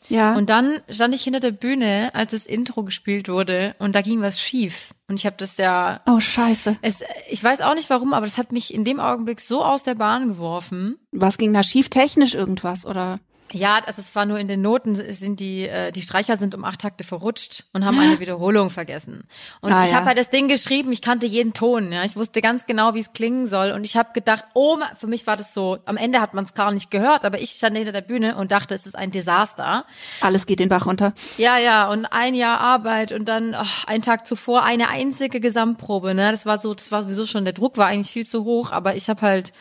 Ja. 0.07 0.35
Und 0.35 0.49
dann 0.49 0.79
stand 0.89 1.13
ich 1.13 1.23
hinter 1.23 1.41
der 1.41 1.51
Bühne, 1.51 2.12
als 2.13 2.31
das 2.31 2.45
Intro 2.45 2.83
gespielt 2.83 3.27
wurde 3.27 3.75
und 3.79 3.93
da 3.95 4.01
ging 4.01 4.21
was 4.21 4.39
schief. 4.39 4.91
Und 5.09 5.15
ich 5.19 5.25
habe 5.25 5.35
das 5.38 5.57
ja, 5.57 5.99
oh, 6.07 6.19
scheiße. 6.21 6.77
es, 6.81 7.03
ich 7.29 7.43
weiß 7.43 7.59
auch 7.62 7.75
nicht 7.75 7.89
warum, 7.89 8.13
aber 8.13 8.25
das 8.25 8.38
hat 8.38 8.53
mich 8.53 8.73
in 8.73 8.85
dem 8.85 8.99
Augenblick 9.01 9.41
so 9.41 9.63
aus 9.63 9.83
der 9.83 9.95
Bahn 9.95 10.29
geworfen. 10.29 10.97
Was 11.12 11.38
ging 11.38 11.53
da 11.53 11.63
schief? 11.63 11.89
Technisch 11.89 12.33
irgendwas, 12.33 12.85
oder? 12.85 13.19
Ja, 13.53 13.79
also 13.85 14.01
es 14.01 14.15
war 14.15 14.25
nur 14.25 14.39
in 14.39 14.47
den 14.47 14.62
Noten 14.62 14.95
sind 14.95 15.39
die 15.39 15.67
äh, 15.67 15.91
die 15.91 16.01
Streicher 16.01 16.38
sind 16.38 16.55
um 16.55 16.63
acht 16.63 16.81
Takte 16.81 17.03
verrutscht 17.03 17.65
und 17.73 17.85
haben 17.85 17.99
eine 17.99 18.19
Wiederholung 18.19 18.69
vergessen. 18.69 19.23
Und 19.62 19.71
Ah, 19.71 19.83
ich 19.83 19.91
ja. 19.91 19.97
habe 19.97 20.07
halt 20.07 20.17
das 20.17 20.29
Ding 20.29 20.47
geschrieben, 20.47 20.91
ich 20.91 21.01
kannte 21.01 21.25
jeden 21.25 21.53
Ton, 21.53 21.91
ja, 21.91 22.03
ich 22.03 22.15
wusste 22.15 22.41
ganz 22.41 22.65
genau, 22.65 22.93
wie 22.95 22.99
es 22.99 23.13
klingen 23.13 23.47
soll 23.47 23.71
und 23.71 23.83
ich 23.85 23.97
habe 23.97 24.09
gedacht, 24.13 24.45
oh, 24.53 24.77
für 24.95 25.07
mich 25.07 25.25
war 25.27 25.38
das 25.38 25.53
so, 25.53 25.77
am 25.85 25.97
Ende 25.97 26.21
hat 26.21 26.33
man 26.33 26.45
es 26.45 26.53
gar 26.53 26.71
nicht 26.71 26.91
gehört, 26.91 27.25
aber 27.25 27.39
ich 27.39 27.51
stand 27.51 27.75
hinter 27.77 27.91
der 27.91 28.01
Bühne 28.01 28.35
und 28.35 28.51
dachte, 28.51 28.73
es 28.75 28.85
ist 28.85 28.95
ein 28.95 29.12
Desaster. 29.12 29.85
Alles 30.21 30.45
geht 30.45 30.59
den 30.59 30.69
Bach 30.69 30.85
runter. 30.85 31.13
Ja, 31.38 31.57
ja, 31.57 31.89
und 31.89 32.05
ein 32.05 32.35
Jahr 32.35 32.59
Arbeit 32.59 33.12
und 33.12 33.25
dann 33.27 33.55
ach, 33.55 33.85
einen 33.85 34.03
Tag 34.03 34.25
zuvor 34.27 34.63
eine 34.63 34.89
einzige 34.89 35.39
Gesamtprobe, 35.39 36.13
ne? 36.13 36.31
Das 36.31 36.45
war 36.45 36.59
so, 36.59 36.73
das 36.73 36.91
war 36.91 37.03
sowieso 37.03 37.25
schon, 37.25 37.43
der 37.43 37.53
Druck 37.53 37.77
war 37.77 37.88
eigentlich 37.88 38.12
viel 38.12 38.25
zu 38.25 38.43
hoch, 38.43 38.71
aber 38.71 38.95
ich 38.95 39.09
habe 39.09 39.21
halt, 39.21 39.51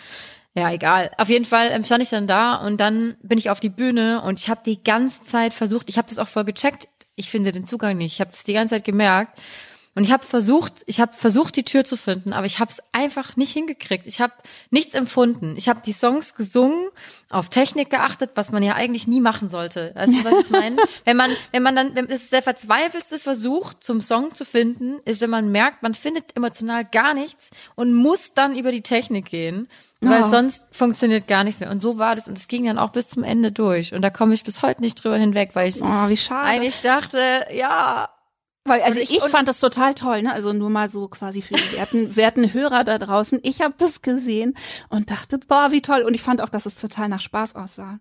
ja, 0.58 0.72
egal. 0.72 1.10
Auf 1.18 1.28
jeden 1.28 1.44
Fall 1.44 1.70
ähm, 1.72 1.84
stand 1.84 2.02
ich 2.02 2.10
dann 2.10 2.26
da 2.26 2.56
und 2.56 2.78
dann 2.78 3.16
bin 3.22 3.38
ich 3.38 3.50
auf 3.50 3.60
die 3.60 3.68
Bühne 3.68 4.22
und 4.22 4.38
ich 4.40 4.48
habe 4.48 4.60
die 4.64 4.82
ganze 4.82 5.22
Zeit 5.22 5.54
versucht, 5.54 5.88
ich 5.88 5.98
habe 5.98 6.08
das 6.08 6.18
auch 6.18 6.28
voll 6.28 6.44
gecheckt, 6.44 6.88
ich 7.16 7.30
finde 7.30 7.52
den 7.52 7.66
Zugang 7.66 7.96
nicht, 7.96 8.14
ich 8.14 8.20
habe 8.20 8.30
das 8.30 8.44
die 8.44 8.52
ganze 8.52 8.74
Zeit 8.74 8.84
gemerkt. 8.84 9.38
Und 9.98 10.04
ich 10.04 10.12
habe 10.12 10.24
versucht, 10.24 10.84
ich 10.86 11.00
habe 11.00 11.12
versucht, 11.12 11.56
die 11.56 11.64
Tür 11.64 11.84
zu 11.84 11.96
finden, 11.96 12.32
aber 12.32 12.46
ich 12.46 12.60
habe 12.60 12.70
es 12.70 12.80
einfach 12.92 13.34
nicht 13.34 13.50
hingekriegt. 13.52 14.06
Ich 14.06 14.20
habe 14.20 14.32
nichts 14.70 14.94
empfunden. 14.94 15.56
Ich 15.56 15.68
habe 15.68 15.80
die 15.84 15.92
Songs 15.92 16.36
gesungen, 16.36 16.88
auf 17.30 17.48
Technik 17.48 17.90
geachtet, 17.90 18.30
was 18.36 18.52
man 18.52 18.62
ja 18.62 18.74
eigentlich 18.76 19.08
nie 19.08 19.20
machen 19.20 19.48
sollte. 19.48 19.90
Weißt 19.96 20.12
du, 20.12 20.24
was 20.24 20.44
ich 20.44 20.50
meine? 20.50 20.76
wenn 21.04 21.16
man, 21.16 21.32
wenn 21.50 21.64
man 21.64 21.74
dann, 21.74 21.96
wenn 21.96 22.08
es 22.08 22.22
ist 22.22 22.32
der 22.32 22.42
verzweifelste 22.42 23.18
Versuch, 23.18 23.74
zum 23.74 24.00
Song 24.00 24.32
zu 24.36 24.44
finden, 24.44 25.00
ist, 25.04 25.20
wenn 25.20 25.30
man 25.30 25.50
merkt, 25.50 25.82
man 25.82 25.94
findet 25.94 26.36
emotional 26.36 26.84
gar 26.84 27.12
nichts 27.12 27.50
und 27.74 27.92
muss 27.92 28.34
dann 28.34 28.56
über 28.56 28.70
die 28.70 28.82
Technik 28.82 29.26
gehen, 29.26 29.68
weil 30.00 30.20
Ja. 30.20 30.28
sonst 30.28 30.62
funktioniert 30.70 31.26
gar 31.26 31.42
nichts 31.42 31.58
mehr. 31.58 31.72
Und 31.72 31.82
so 31.82 31.98
war 31.98 32.14
das 32.14 32.28
und 32.28 32.38
es 32.38 32.46
ging 32.46 32.66
dann 32.66 32.78
auch 32.78 32.90
bis 32.90 33.08
zum 33.08 33.24
Ende 33.24 33.50
durch. 33.50 33.92
Und 33.94 34.02
da 34.02 34.10
komme 34.10 34.32
ich 34.34 34.44
bis 34.44 34.62
heute 34.62 34.80
nicht 34.80 35.02
drüber 35.02 35.16
hinweg, 35.16 35.56
weil 35.56 35.68
ich 35.70 35.82
Oh, 35.82 36.08
wie 36.08 36.16
schade. 36.16 36.46
eigentlich 36.46 36.80
dachte, 36.82 37.46
ja, 37.52 38.08
Weil, 38.68 38.82
also 38.82 39.00
ich, 39.00 39.10
ich- 39.10 39.22
fand 39.22 39.48
das 39.48 39.60
total 39.60 39.94
toll, 39.94 40.22
ne? 40.22 40.32
Also 40.32 40.52
nur 40.52 40.70
mal 40.70 40.90
so 40.90 41.08
quasi 41.08 41.42
für 41.42 41.54
die 41.54 41.72
werten, 41.72 42.14
werten 42.16 42.52
Hörer 42.52 42.84
da 42.84 42.98
draußen. 42.98 43.40
Ich 43.42 43.60
habe 43.62 43.74
das 43.78 44.02
gesehen 44.02 44.54
und 44.88 45.10
dachte, 45.10 45.38
boah, 45.48 45.68
wie 45.72 45.82
toll. 45.82 46.02
Und 46.02 46.14
ich 46.14 46.22
fand 46.22 46.40
auch, 46.40 46.48
dass 46.48 46.66
es 46.66 46.76
total 46.76 47.08
nach 47.08 47.20
Spaß 47.20 47.56
aussah. 47.56 47.98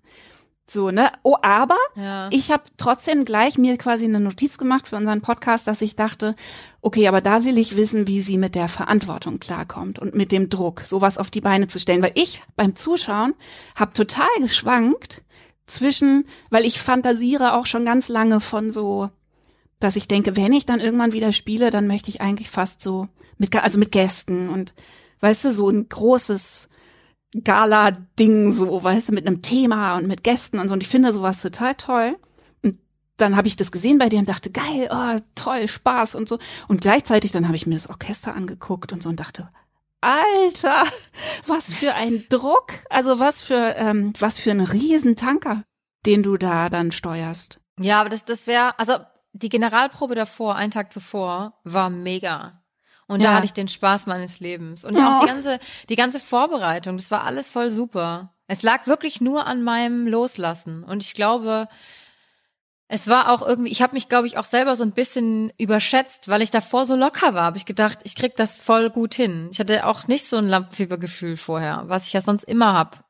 So, 0.69 0.91
ne? 0.91 1.09
Oh, 1.23 1.37
aber 1.41 1.77
Ja. 1.95 2.27
ich 2.29 2.51
habe 2.51 2.63
trotzdem 2.75 3.23
gleich 3.23 3.57
mir 3.57 3.77
quasi 3.77 4.03
eine 4.03 4.19
Notiz 4.19 4.57
gemacht 4.57 4.89
für 4.89 4.97
unseren 4.97 5.21
Podcast, 5.21 5.65
dass 5.65 5.81
ich 5.81 5.95
dachte, 5.95 6.35
okay, 6.81 7.07
aber 7.07 7.21
da 7.21 7.45
will 7.45 7.57
ich 7.57 7.77
wissen, 7.77 8.05
wie 8.05 8.19
sie 8.21 8.37
mit 8.37 8.53
der 8.53 8.67
Verantwortung 8.67 9.39
klarkommt 9.39 9.97
und 9.97 10.13
mit 10.13 10.33
dem 10.33 10.49
Druck, 10.49 10.81
sowas 10.81 11.17
auf 11.17 11.31
die 11.31 11.39
Beine 11.39 11.69
zu 11.69 11.79
stellen. 11.79 12.03
Weil 12.03 12.11
ich 12.15 12.43
beim 12.57 12.75
Zuschauen 12.75 13.33
habe 13.77 13.93
total 13.93 14.27
geschwankt 14.41 15.23
zwischen, 15.67 16.25
weil 16.49 16.65
ich 16.65 16.81
fantasiere 16.81 17.53
auch 17.53 17.65
schon 17.65 17.85
ganz 17.85 18.09
lange 18.09 18.41
von 18.41 18.69
so, 18.69 19.09
dass 19.79 19.95
ich 19.95 20.07
denke, 20.07 20.35
wenn 20.35 20.53
ich 20.53 20.65
dann 20.65 20.79
irgendwann 20.79 21.13
wieder 21.13 21.31
spiele, 21.31 21.69
dann 21.69 21.87
möchte 21.87 22.09
ich 22.09 22.21
eigentlich 22.21 22.49
fast 22.49 22.81
so 22.81 23.07
mit, 23.37 23.55
also 23.55 23.77
mit 23.77 23.91
Gästen 23.91 24.49
und 24.49 24.73
weißt 25.19 25.45
du, 25.45 25.51
so 25.51 25.69
ein 25.69 25.87
großes 25.87 26.69
Gala-Ding, 27.43 28.51
so, 28.51 28.83
weißt 28.83 29.09
du, 29.09 29.13
mit 29.13 29.27
einem 29.27 29.41
Thema 29.41 29.97
und 29.97 30.07
mit 30.07 30.23
Gästen 30.23 30.59
und 30.59 30.67
so. 30.67 30.73
Und 30.73 30.83
ich 30.83 30.89
finde 30.89 31.13
sowas 31.13 31.41
total 31.41 31.75
toll. 31.75 32.17
Und 32.63 32.79
dann 33.17 33.35
habe 33.35 33.47
ich 33.47 33.55
das 33.55 33.71
gesehen 33.71 33.97
bei 33.97 34.09
dir 34.09 34.19
und 34.19 34.29
dachte, 34.29 34.51
geil, 34.51 34.89
oh, 34.91 35.19
toll, 35.35 35.67
Spaß 35.67 36.15
und 36.15 36.27
so. 36.27 36.39
Und 36.67 36.81
gleichzeitig 36.81 37.31
dann 37.31 37.45
habe 37.47 37.55
ich 37.55 37.67
mir 37.67 37.75
das 37.75 37.89
Orchester 37.89 38.33
angeguckt 38.33 38.93
und 38.93 39.03
so 39.03 39.09
und 39.09 39.19
dachte, 39.19 39.49
Alter, 40.01 40.83
was 41.47 41.73
für 41.73 41.93
ein 41.93 42.23
Druck, 42.29 42.73
also 42.89 43.19
was 43.19 43.41
für, 43.41 43.75
ähm, 43.75 44.13
was 44.19 44.39
für 44.39 44.51
ein 44.51 44.61
Riesentanker, 44.61 45.63
den 46.05 46.23
du 46.23 46.37
da 46.37 46.69
dann 46.69 46.91
steuerst. 46.91 47.59
Ja, 47.79 47.99
aber 48.01 48.09
das, 48.09 48.25
das 48.25 48.47
wäre, 48.47 48.79
also 48.79 48.95
die 49.37 49.49
Generalprobe 49.49 50.15
davor, 50.15 50.55
einen 50.55 50.71
Tag 50.71 50.91
zuvor, 50.93 51.59
war 51.63 51.89
mega. 51.89 52.61
Und 53.07 53.21
Ja. 53.21 53.29
da 53.29 53.35
hatte 53.35 53.45
ich 53.45 53.53
den 53.53 53.67
Spaß 53.69 54.05
meines 54.05 54.39
Lebens. 54.39 54.83
Und 54.83 54.97
ja, 54.97 55.17
auch 55.17 55.21
die 55.21 55.27
ganze, 55.27 55.59
die 55.89 55.95
ganze 55.95 56.19
Vorbereitung, 56.19 56.97
das 56.97 57.09
war 57.11 57.23
alles 57.23 57.49
voll 57.49 57.71
super. 57.71 58.33
Es 58.47 58.63
lag 58.63 58.87
wirklich 58.87 59.21
nur 59.21 59.45
an 59.47 59.63
meinem 59.63 60.07
Loslassen. 60.07 60.83
Und 60.83 61.03
ich 61.03 61.13
glaube, 61.13 61.67
es 62.89 63.07
war 63.09 63.29
auch 63.29 63.45
irgendwie, 63.45 63.71
ich 63.71 63.81
habe 63.81 63.93
mich, 63.93 64.07
glaube 64.07 64.27
ich, 64.27 64.37
auch 64.37 64.45
selber 64.45 64.75
so 64.77 64.83
ein 64.83 64.93
bisschen 64.93 65.51
überschätzt, 65.57 66.27
weil 66.29 66.41
ich 66.41 66.51
davor 66.51 66.85
so 66.85 66.95
locker 66.95 67.33
war. 67.33 67.43
Habe 67.43 67.57
ich 67.57 67.65
gedacht, 67.65 67.99
ich 68.03 68.15
krieg 68.15 68.35
das 68.37 68.59
voll 68.59 68.89
gut 68.89 69.13
hin. 69.13 69.49
Ich 69.51 69.59
hatte 69.59 69.85
auch 69.85 70.07
nicht 70.07 70.27
so 70.27 70.37
ein 70.37 70.47
Lampenfiebergefühl 70.47 71.35
vorher, 71.37 71.83
was 71.87 72.07
ich 72.07 72.13
ja 72.13 72.21
sonst 72.21 72.43
immer 72.43 72.73
hab. 72.73 73.03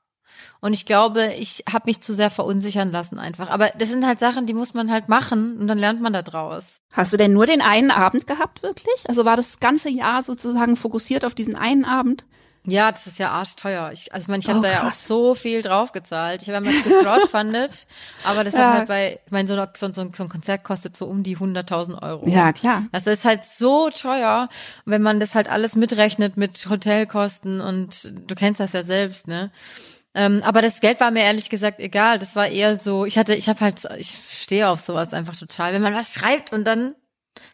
Und 0.60 0.74
ich 0.74 0.86
glaube, 0.86 1.34
ich 1.34 1.64
habe 1.72 1.84
mich 1.86 2.00
zu 2.00 2.14
sehr 2.14 2.30
verunsichern 2.30 2.92
lassen 2.92 3.20
einfach. 3.20 3.50
Aber 3.50 3.70
das 3.78 3.90
sind 3.90 4.06
halt 4.06 4.20
Sachen, 4.20 4.46
die 4.46 4.54
muss 4.54 4.74
man 4.74 4.92
halt 4.92 5.08
machen 5.10 5.58
und 5.60 5.68
dann 5.68 5.78
lernt 5.78 6.02
man 6.02 6.14
da 6.14 6.22
draus. 6.22 6.80
Hast 6.92 7.14
du 7.14 7.18
denn 7.18 7.34
nur 7.34 7.46
den 7.46 7.62
einen 7.62 7.92
Abend 7.92 8.28
gehabt, 8.28 8.64
wirklich? 8.64 9.04
Also 9.08 9.26
war 9.26 9.36
das 9.36 9.60
ganze 9.60 9.90
Jahr 9.90 10.24
sozusagen 10.24 10.76
fokussiert 10.76 11.26
auf 11.26 11.36
diesen 11.36 11.56
einen 11.56 11.86
Abend? 11.86 12.26
Ja, 12.70 12.92
das 12.92 13.08
ist 13.08 13.18
ja 13.18 13.32
arschteuer. 13.32 13.92
Ich, 13.94 14.14
also 14.14 14.26
ich 14.26 14.28
meine, 14.28 14.42
ich 14.42 14.50
habe 14.50 14.60
Oh, 14.60 14.62
da 14.64 14.70
ja 14.70 14.86
auch 14.90 14.94
so 14.94 15.36
viel 15.36 15.62
draufgezahlt. 15.62 16.42
Ich 16.42 16.50
habe 16.50 16.58
einmal 16.58 16.74
gecrowdfundet, 16.74 17.88
aber 18.26 18.44
das 18.44 18.56
Ja. 18.56 18.60
hat 18.60 18.74
halt 18.74 18.88
bei, 18.90 19.20
ich 19.26 19.32
meine, 19.32 19.48
so, 19.48 19.54
ein- 19.54 19.70
so, 19.74 19.94
so 19.94 20.02
ein 20.02 20.30
Konzert 20.30 20.66
kostet 20.66 20.98
so 20.98 21.06
um 21.06 21.24
die 21.24 21.38
100.000 21.38 22.02
Euro. 22.04 22.28
Ja, 22.28 22.52
klar. 22.52 22.84
Das 22.92 23.08
ist 23.08 23.24
halt 23.24 23.46
so 23.46 23.90
teuer, 23.90 24.50
wenn 24.84 25.02
man 25.02 25.22
das 25.22 25.34
halt 25.34 25.48
alles 25.50 25.78
mitrechnet 25.78 26.36
mit 26.36 26.68
Hotelkosten 26.70 27.62
und 27.62 28.12
du 28.28 28.36
kennst 28.36 28.60
das 28.60 28.74
ja 28.74 28.84
selbst, 28.84 29.28
ne? 29.28 29.50
Ähm, 30.18 30.42
aber 30.44 30.62
das 30.64 30.80
Geld 30.82 31.00
war 31.00 31.12
mir 31.12 31.22
ehrlich 31.24 31.50
gesagt 31.50 31.80
egal. 31.80 32.18
Das 32.20 32.36
war 32.36 32.48
eher 32.48 32.76
so, 32.76 33.06
ich 33.06 33.18
hatte, 33.18 33.36
ich 33.36 33.48
habe 33.48 33.60
halt, 33.62 33.88
ich 33.98 34.10
stehe 34.32 34.68
auf 34.68 34.80
sowas 34.80 35.14
einfach 35.14 35.36
total. 35.36 35.74
Wenn 35.74 35.82
man 35.84 35.94
was 35.94 36.14
schreibt 36.16 36.52
und 36.52 36.66
dann 36.66 36.96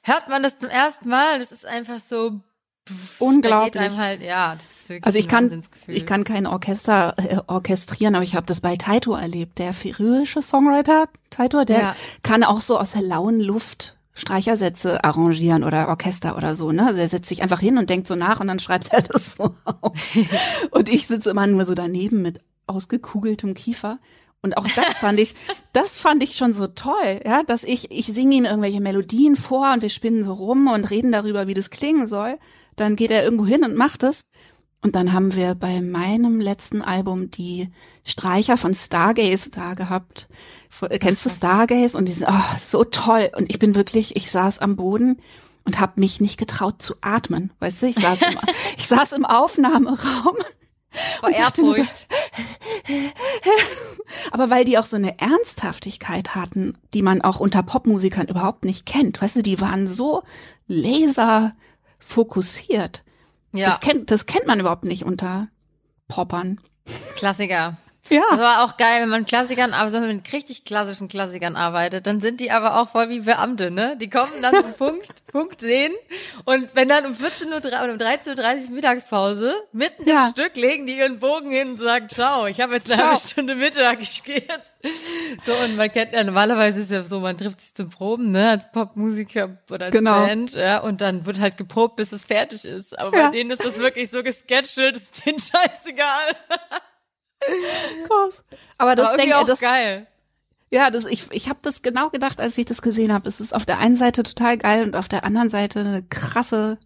hört 0.02 0.30
man 0.30 0.42
das 0.44 0.58
zum 0.58 0.70
ersten 0.70 1.10
Mal, 1.10 1.40
das 1.40 1.52
ist 1.52 1.66
einfach 1.66 2.00
so, 2.00 2.40
geht 2.86 2.98
Unglaublich. 3.20 3.82
einem 3.82 3.98
halt, 3.98 4.22
ja, 4.22 4.56
das 4.56 4.66
ist 4.66 4.90
wirklich 4.90 5.06
Also 5.06 5.20
ich 5.20 5.28
kann, 5.28 5.64
ich 5.88 6.06
kann 6.06 6.24
kein 6.24 6.46
Orchester 6.48 7.16
äh, 7.18 7.38
orchestrieren, 7.48 8.16
aber 8.16 8.24
ich 8.24 8.36
habe 8.36 8.46
das 8.46 8.62
bei 8.62 8.76
Taito 8.76 9.14
erlebt. 9.14 9.58
Der 9.60 9.74
färöische 9.74 10.42
Songwriter 10.42 11.08
Taito, 11.30 11.64
der 11.66 11.80
Ja. 11.80 11.96
kann 12.24 12.44
auch 12.44 12.62
so 12.62 12.80
aus 12.80 12.92
der 12.92 13.02
lauen 13.02 13.40
Luft 13.40 13.98
Streichersätze 14.16 15.04
arrangieren 15.04 15.64
oder 15.64 15.88
Orchester 15.88 16.38
oder 16.38 16.56
so, 16.56 16.72
ne? 16.72 16.86
Also 16.86 17.02
er 17.02 17.08
setzt 17.10 17.30
sich 17.30 17.42
einfach 17.42 17.60
hin 17.60 17.78
und 17.80 17.90
denkt 17.90 18.08
so 18.08 18.16
nach 18.16 18.40
und 18.40 18.48
dann 18.48 18.60
schreibt 18.60 18.94
er 18.94 19.02
das 19.02 19.34
so 19.34 19.56
auf. 19.66 19.92
und 20.72 20.88
ich 20.90 21.08
sitze 21.08 21.32
immer 21.32 21.48
nur 21.48 21.66
so 21.66 21.74
daneben 21.74 22.22
mit 22.22 22.40
ausgekugeltem 22.68 23.54
Kiefer. 23.54 24.00
Und 24.42 24.58
auch 24.58 24.68
das 24.76 24.98
fand 24.98 25.20
ich, 25.20 25.36
das 25.74 25.98
fand 25.98 26.22
ich 26.22 26.36
schon 26.36 26.54
so 26.54 26.68
toll, 26.68 27.22
ja, 27.26 27.44
dass 27.44 27.64
ich, 27.64 27.92
ich 27.92 28.08
singe 28.08 28.36
ihm 28.36 28.46
irgendwelche 28.46 28.82
Melodien 28.82 29.36
vor 29.36 29.72
und 29.74 29.82
wir 29.82 29.90
spinnen 29.90 30.24
so 30.24 30.34
rum 30.34 30.68
und 30.68 30.90
reden 30.90 31.12
darüber, 31.12 31.48
wie 31.48 31.54
das 31.54 31.70
klingen 31.70 32.08
soll. 32.08 32.38
Dann 32.76 32.96
geht 32.96 33.12
er 33.12 33.24
irgendwo 33.24 33.46
hin 33.46 33.64
und 33.64 33.76
macht 33.76 34.04
es. 34.04 34.24
Und 34.84 34.96
dann 34.96 35.14
haben 35.14 35.34
wir 35.34 35.56
bei 35.56 35.80
meinem 35.80 36.42
letzten 36.42 36.82
Album 36.82 37.32
die 37.32 37.70
Streicher 38.04 38.58
von 38.58 38.74
Stargaze 38.74 39.50
da 39.50 39.76
gehabt. 39.76 40.28
Äh, 40.82 41.00
Kennst 41.00 41.26
du 41.26 41.30
Stargaze? 41.30 41.98
Und 41.98 42.10
die 42.10 42.12
sind 42.12 42.28
oh, 42.30 42.58
so 42.60 42.84
toll. 42.84 43.30
Und 43.38 43.50
ich 43.50 43.60
bin 43.60 43.76
wirklich, 43.76 44.18
ich 44.18 44.30
saß 44.30 44.60
am 44.60 44.76
Boden 44.76 45.22
und 45.64 45.80
habe 45.80 46.02
mich 46.02 46.20
nicht 46.20 46.38
getraut 46.38 46.82
zu 46.82 46.96
atmen. 47.00 47.54
Weißt 47.60 47.82
du, 47.82 47.86
ich 47.86 47.96
saß 47.96 48.24
im, 48.24 48.38
ich 48.78 48.86
saß 48.86 49.14
im 49.14 49.26
Aufnahmeraum. 49.26 50.36
Vor 51.20 51.30
Ehrfurcht. 51.30 52.08
Aber 54.32 54.50
weil 54.50 54.66
die 54.66 54.78
auch 54.78 54.86
so 54.86 54.96
eine 54.96 55.20
Ernsthaftigkeit 55.20 56.36
hatten, 56.36 56.78
die 56.94 57.02
man 57.02 57.22
auch 57.22 57.40
unter 57.40 57.64
Popmusikern 57.64 58.28
überhaupt 58.28 58.66
nicht 58.66 58.86
kennt. 58.86 59.22
Weißt 59.22 59.36
du, 59.38 59.42
die 59.42 59.60
waren 59.62 59.88
so 59.88 60.24
laser 60.68 61.54
fokussiert. 62.00 63.04
Ja, 63.54 63.68
Das 63.68 63.80
kennt, 63.80 64.12
das 64.12 64.26
kennt 64.26 64.48
man 64.48 64.60
überhaupt 64.60 64.86
nicht 64.86 65.06
unter 65.06 65.48
Poppern. 66.08 66.60
Klassiker. 67.16 67.78
Ja. 68.10 68.22
Das 68.32 68.40
war 68.40 68.64
auch 68.66 68.76
geil, 68.76 69.02
wenn 69.02 69.10
man 69.10 69.26
Klassikern, 69.26 69.74
aber 69.74 69.94
wenn 69.94 70.02
man 70.02 70.16
mit 70.18 70.34
richtig 70.34 70.66
klassischen 70.66 71.08
Klassikern 71.08 71.56
arbeitet, 71.56 72.06
dann 72.06 72.20
sind 72.20 72.42
die 72.42 72.52
aber 72.52 72.78
auch 72.82 72.90
voll 72.90 73.08
wie 73.10 73.22
Beamte, 73.22 73.72
ne? 73.72 73.96
Die 73.98 74.10
kommen 74.10 74.30
dann 74.42 74.56
um 74.56 74.74
Punkt, 74.78 75.08
Punkt 75.32 75.62
sehen 75.62 75.94
und 76.44 76.68
wenn 76.74 76.90
dann 76.90 77.06
um 77.06 77.16
14 77.16 77.48
Uhr 77.52 77.58
oder 77.60 77.84
um 77.86 77.98
13.30 77.98 78.66
Uhr 78.66 78.72
Mittagspause, 78.72 79.54
mitten 79.72 80.08
Ja. 80.08 80.28
im 80.28 80.32
Stück 80.34 80.56
legen 80.58 80.86
die 80.86 80.98
ihren 80.98 81.20
Bogen 81.20 81.50
hin 81.52 81.70
und 81.72 81.78
sagen, 81.80 82.10
ciao, 82.10 82.46
ich 82.46 82.60
habe 82.60 82.76
jetzt 82.76 82.92
eine 82.92 82.98
Ciao. 83.02 83.12
halbe 83.14 83.28
Stunde 83.28 83.56
Mittag, 83.56 84.02
ich 84.02 84.22
gehe 84.24 84.36
jetzt. 84.48 84.72
So, 85.46 85.54
und 85.66 85.78
man 85.78 85.92
kennt 85.92 86.12
ja, 86.14 86.24
normalerweise 86.26 86.82
ist 86.82 86.92
ja 86.92 87.04
so, 87.04 87.22
man 87.22 87.38
trifft 87.38 87.62
sich 87.62 87.74
zum 87.74 87.90
Proben, 87.90 88.32
ne, 88.32 88.50
als 88.50 88.70
Popmusiker 88.72 89.58
oder 89.72 89.86
als 89.86 89.96
Genau. 89.96 90.26
Band, 90.26 90.54
ja, 90.56 90.80
und 90.80 91.00
dann 91.00 91.26
wird 91.26 91.40
halt 91.40 91.56
geprobt, 91.56 91.96
bis 91.96 92.12
es 92.12 92.26
fertig 92.26 92.66
ist. 92.66 93.00
Aber 93.00 93.18
Ja. 93.18 93.26
bei 93.28 93.32
denen 93.32 93.52
ist 93.52 93.64
das 93.64 93.80
wirklich 93.80 94.12
so 94.12 94.24
gesketchelt, 94.24 94.98
ist 94.98 95.26
denen 95.26 95.40
scheißegal. 95.40 96.36
Krass. 98.08 98.44
Aber 98.78 98.96
das 98.96 99.16
denke 99.16 99.38
auch 99.38 99.46
das, 99.46 99.60
geil. 99.60 100.08
ja, 100.72 100.90
das, 100.92 101.06
ich, 101.06 101.26
ich 101.32 101.50
habe 101.50 101.60
das 101.62 101.82
genau 101.82 102.10
gedacht, 102.10 102.40
als 102.40 102.58
ich 102.58 102.66
das 102.66 102.82
gesehen 102.82 103.14
habe. 103.14 103.30
Es 103.30 103.40
ist 103.40 103.54
auf 103.54 103.66
der 103.66 103.80
einen 103.80 103.96
Seite 103.96 104.24
total 104.24 104.58
geil 104.58 104.84
und 104.84 104.96
auf 104.96 105.08
der 105.08 105.24
anderen 105.24 105.50
Seite 105.50 105.80
eine 105.82 106.04
krasse 106.04 106.78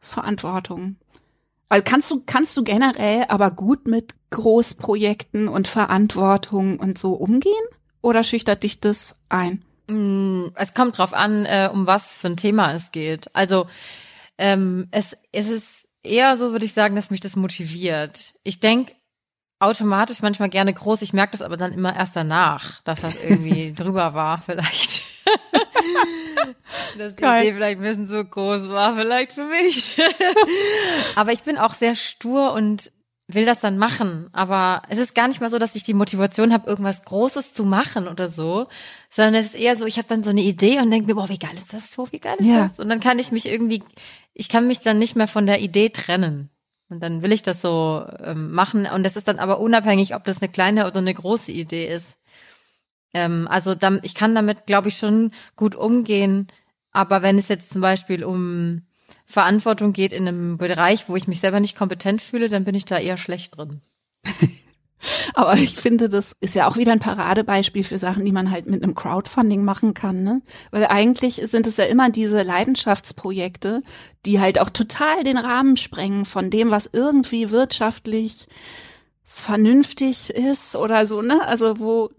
Verantwortung. 0.00 0.96
Also 1.68 1.84
kannst 1.86 2.10
du, 2.10 2.22
kannst 2.24 2.56
du 2.56 2.64
generell 2.64 3.26
aber 3.28 3.50
gut 3.50 3.86
mit 3.86 4.14
Großprojekten 4.30 5.48
und 5.48 5.68
Verantwortung 5.68 6.78
und 6.78 6.98
so 6.98 7.12
umgehen? 7.14 7.52
Oder 8.00 8.22
schüchtert 8.22 8.62
dich 8.62 8.80
das 8.80 9.20
ein? 9.28 9.64
Mm, 9.88 10.46
Es 10.54 10.72
kommt 10.74 10.96
drauf 10.98 11.12
an, 11.12 11.44
äh, 11.44 11.68
um 11.72 11.86
was 11.86 12.16
für 12.18 12.28
ein 12.28 12.36
Thema 12.36 12.72
es 12.72 12.90
geht. 12.92 13.34
Also 13.34 13.66
ähm, 14.38 14.88
es, 14.92 15.16
es 15.32 15.48
ist 15.48 15.88
eher 16.02 16.36
so, 16.36 16.52
würde 16.52 16.64
ich 16.64 16.72
sagen, 16.72 16.96
dass 16.96 17.10
mich 17.10 17.20
das 17.20 17.36
motiviert. 17.36 18.34
Ich 18.44 18.60
denk 18.60 18.94
automatisch 19.60 20.22
manchmal 20.22 20.48
gerne 20.48 20.72
groß. 20.72 21.02
Ich 21.02 21.12
merke 21.12 21.32
das 21.32 21.42
aber 21.42 21.56
dann 21.56 21.72
immer 21.72 21.94
erst 21.94 22.16
danach, 22.16 22.80
dass 22.82 23.00
das 23.02 23.24
irgendwie 23.24 23.72
drüber 23.76 24.14
war, 24.14 24.40
vielleicht. 24.42 25.02
dass 26.98 27.14
die 27.16 27.22
Geil. 27.22 27.42
Idee 27.44 27.52
vielleicht 27.54 27.78
ein 27.78 27.82
bisschen 27.82 28.06
so 28.06 28.24
groß 28.24 28.68
war, 28.70 28.96
vielleicht 28.96 29.32
für 29.32 29.44
mich. 29.44 30.00
aber 31.16 31.32
ich 31.32 31.42
bin 31.42 31.58
auch 31.58 31.74
sehr 31.74 31.94
stur 31.94 32.52
und 32.52 32.92
will 33.30 33.44
das 33.44 33.60
dann 33.60 33.76
machen. 33.78 34.28
Aber 34.32 34.82
es 34.88 34.98
ist 34.98 35.14
gar 35.14 35.28
nicht 35.28 35.40
mal 35.40 35.50
so, 35.50 35.58
dass 35.58 35.74
ich 35.74 35.82
die 35.82 35.92
Motivation 35.94 36.52
habe, 36.52 36.68
irgendwas 36.68 37.02
Großes 37.04 37.52
zu 37.52 37.64
machen 37.64 38.08
oder 38.08 38.28
so, 38.28 38.68
sondern 39.10 39.34
es 39.34 39.48
ist 39.48 39.54
eher 39.54 39.76
so, 39.76 39.84
ich 39.84 39.98
habe 39.98 40.08
dann 40.08 40.22
so 40.24 40.30
eine 40.30 40.40
Idee 40.40 40.78
und 40.80 40.90
denke 40.90 41.06
mir, 41.08 41.14
boah, 41.14 41.28
wie 41.28 41.38
geil 41.38 41.54
ist 41.54 41.72
das 41.74 41.92
so, 41.92 42.10
wie 42.10 42.20
geil 42.20 42.36
ist 42.38 42.46
Ja. 42.46 42.62
das? 42.68 42.80
Und 42.80 42.88
dann 42.88 43.00
kann 43.00 43.18
ich 43.18 43.30
mich 43.30 43.46
irgendwie, 43.46 43.82
ich 44.32 44.48
kann 44.48 44.66
mich 44.66 44.80
dann 44.80 44.98
nicht 44.98 45.14
mehr 45.14 45.28
von 45.28 45.46
der 45.46 45.60
Idee 45.60 45.90
trennen. 45.90 46.48
Und 46.90 47.00
dann 47.00 47.22
will 47.22 47.32
ich 47.32 47.42
das 47.42 47.60
so 47.60 48.06
ähm, 48.22 48.50
machen. 48.52 48.86
Und 48.86 49.04
das 49.04 49.16
ist 49.16 49.28
dann 49.28 49.38
aber 49.38 49.60
unabhängig, 49.60 50.14
ob 50.14 50.24
das 50.24 50.40
eine 50.40 50.50
kleine 50.50 50.86
oder 50.86 50.98
eine 50.98 51.12
große 51.12 51.52
Idee 51.52 51.86
ist. 51.86 52.18
Ähm, 53.12 53.46
also 53.48 53.74
dann, 53.74 54.00
ich 54.02 54.14
kann 54.14 54.34
damit, 54.34 54.66
glaube 54.66 54.88
ich, 54.88 54.96
schon 54.96 55.32
gut 55.56 55.74
umgehen. 55.74 56.48
Aber 56.90 57.22
wenn 57.22 57.38
es 57.38 57.48
jetzt 57.48 57.70
zum 57.70 57.82
Beispiel 57.82 58.24
um 58.24 58.86
Verantwortung 59.26 59.92
geht 59.92 60.12
in 60.12 60.26
einem 60.26 60.56
Bereich, 60.56 61.08
wo 61.08 61.16
ich 61.16 61.28
mich 61.28 61.40
selber 61.40 61.60
nicht 61.60 61.76
kompetent 61.76 62.22
fühle, 62.22 62.48
dann 62.48 62.64
bin 62.64 62.74
ich 62.74 62.86
da 62.86 62.98
eher 62.98 63.18
schlecht 63.18 63.56
drin. 63.56 63.82
Aber 65.34 65.54
ich 65.54 65.76
finde, 65.76 66.08
das 66.08 66.32
ist 66.40 66.54
ja 66.54 66.66
auch 66.66 66.76
wieder 66.76 66.92
ein 66.92 66.98
Paradebeispiel 66.98 67.84
für 67.84 67.98
Sachen, 67.98 68.24
die 68.24 68.32
man 68.32 68.50
halt 68.50 68.66
mit 68.66 68.82
einem 68.82 68.94
Crowdfunding 68.94 69.64
machen 69.64 69.94
kann, 69.94 70.22
ne? 70.22 70.42
Weil 70.70 70.86
eigentlich 70.86 71.36
sind 71.44 71.66
es 71.66 71.76
ja 71.76 71.84
immer 71.84 72.10
diese 72.10 72.42
Leidenschaftsprojekte, 72.42 73.82
die 74.26 74.40
halt 74.40 74.60
auch 74.60 74.70
total 74.70 75.22
den 75.24 75.38
Rahmen 75.38 75.76
sprengen 75.76 76.24
von 76.24 76.50
dem, 76.50 76.70
was 76.70 76.90
irgendwie 76.92 77.50
wirtschaftlich 77.50 78.48
vernünftig 79.24 80.30
ist 80.30 80.76
oder 80.76 81.06
so, 81.06 81.22
ne? 81.22 81.46
Also 81.46 81.78
wo, 81.78 82.10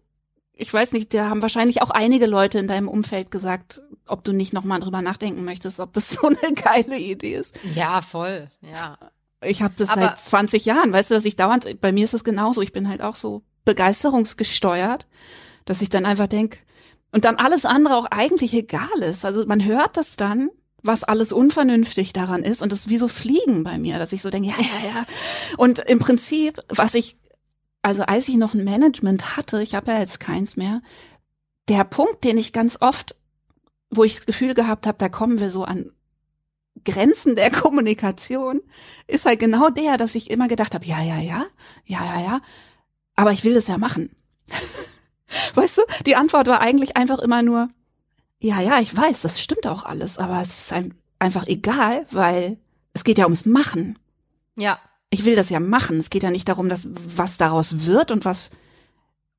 ich 0.53 0.73
weiß 0.73 0.93
nicht, 0.93 1.13
da 1.13 1.29
haben 1.29 1.41
wahrscheinlich 1.41 1.81
auch 1.81 1.89
einige 1.89 2.25
Leute 2.25 2.59
in 2.59 2.67
deinem 2.67 2.87
Umfeld 2.87 3.31
gesagt, 3.31 3.81
ob 4.07 4.23
du 4.23 4.31
nicht 4.33 4.53
nochmal 4.53 4.79
drüber 4.79 5.01
nachdenken 5.01 5.43
möchtest, 5.45 5.79
ob 5.79 5.93
das 5.93 6.09
so 6.15 6.27
eine 6.27 6.53
geile 6.53 6.97
Idee 6.97 7.35
ist. 7.35 7.59
Ja, 7.75 8.01
voll. 8.01 8.49
Ja. 8.61 8.97
Ich 9.43 9.61
habe 9.61 9.73
das 9.77 9.89
Aber- 9.89 10.01
seit 10.01 10.17
20 10.19 10.65
Jahren, 10.65 10.91
weißt 10.91 11.11
du, 11.11 11.15
dass 11.15 11.25
ich 11.25 11.35
dauernd, 11.35 11.79
bei 11.81 11.91
mir 11.91 12.03
ist 12.03 12.13
es 12.13 12.23
genauso, 12.23 12.61
ich 12.61 12.73
bin 12.73 12.89
halt 12.89 13.01
auch 13.01 13.15
so 13.15 13.43
begeisterungsgesteuert, 13.65 15.07
dass 15.65 15.81
ich 15.81 15.89
dann 15.89 16.05
einfach 16.05 16.27
denk 16.27 16.59
und 17.11 17.25
dann 17.25 17.37
alles 17.37 17.65
andere 17.65 17.95
auch 17.95 18.05
eigentlich 18.05 18.53
egal 18.53 18.99
ist. 19.01 19.25
Also 19.25 19.45
man 19.45 19.63
hört 19.63 19.97
das 19.97 20.15
dann, 20.15 20.49
was 20.83 21.03
alles 21.03 21.33
unvernünftig 21.33 22.13
daran 22.13 22.43
ist 22.43 22.61
und 22.61 22.71
das 22.71 22.81
ist 22.81 22.89
wie 22.89 22.97
so 22.97 23.07
Fliegen 23.07 23.63
bei 23.63 23.77
mir, 23.77 23.99
dass 23.99 24.13
ich 24.13 24.21
so 24.21 24.29
denke, 24.29 24.49
ja, 24.49 24.55
ja, 24.57 24.89
ja. 24.95 25.05
Und 25.57 25.79
im 25.79 25.99
Prinzip, 25.99 26.61
was 26.69 26.95
ich, 26.95 27.17
also 27.81 28.03
als 28.03 28.27
ich 28.27 28.35
noch 28.35 28.53
ein 28.53 28.63
Management 28.63 29.37
hatte, 29.37 29.61
ich 29.61 29.75
habe 29.75 29.91
ja 29.91 29.99
jetzt 29.99 30.19
keins 30.19 30.57
mehr, 30.57 30.81
der 31.67 31.83
Punkt, 31.83 32.23
den 32.23 32.37
ich 32.37 32.53
ganz 32.53 32.77
oft, 32.79 33.15
wo 33.89 34.03
ich 34.03 34.15
das 34.15 34.25
Gefühl 34.25 34.53
gehabt 34.53 34.85
habe, 34.87 34.97
da 34.97 35.09
kommen 35.09 35.39
wir 35.39 35.51
so 35.51 35.63
an 35.63 35.91
Grenzen 36.83 37.35
der 37.35 37.51
Kommunikation 37.51 38.61
ist 39.07 39.25
halt 39.25 39.39
genau 39.39 39.69
der, 39.69 39.97
dass 39.97 40.15
ich 40.15 40.29
immer 40.29 40.47
gedacht 40.47 40.73
habe, 40.73 40.85
ja, 40.85 41.01
ja, 41.01 41.19
ja, 41.19 41.45
ja, 41.85 42.03
ja, 42.03 42.21
ja, 42.21 42.41
aber 43.15 43.31
ich 43.31 43.43
will 43.43 43.53
das 43.53 43.67
ja 43.67 43.77
machen. 43.77 44.09
weißt 45.55 45.77
du, 45.77 45.81
die 46.05 46.15
Antwort 46.15 46.47
war 46.47 46.61
eigentlich 46.61 46.97
einfach 46.97 47.19
immer 47.19 47.41
nur, 47.41 47.69
ja, 48.41 48.61
ja, 48.61 48.79
ich 48.79 48.95
weiß, 48.95 49.21
das 49.21 49.41
stimmt 49.41 49.67
auch 49.67 49.83
alles, 49.83 50.17
aber 50.17 50.41
es 50.41 50.59
ist 50.59 50.73
ein, 50.73 50.93
einfach 51.19 51.47
egal, 51.47 52.05
weil 52.11 52.57
es 52.93 53.03
geht 53.03 53.17
ja 53.17 53.25
ums 53.25 53.45
Machen. 53.45 53.99
Ja. 54.55 54.79
Ich 55.09 55.25
will 55.25 55.35
das 55.35 55.49
ja 55.49 55.59
machen. 55.59 55.97
Es 55.97 56.09
geht 56.09 56.23
ja 56.23 56.29
nicht 56.29 56.47
darum, 56.47 56.69
dass 56.69 56.87
was 57.15 57.37
daraus 57.37 57.85
wird 57.85 58.11
und 58.11 58.25
was, 58.25 58.51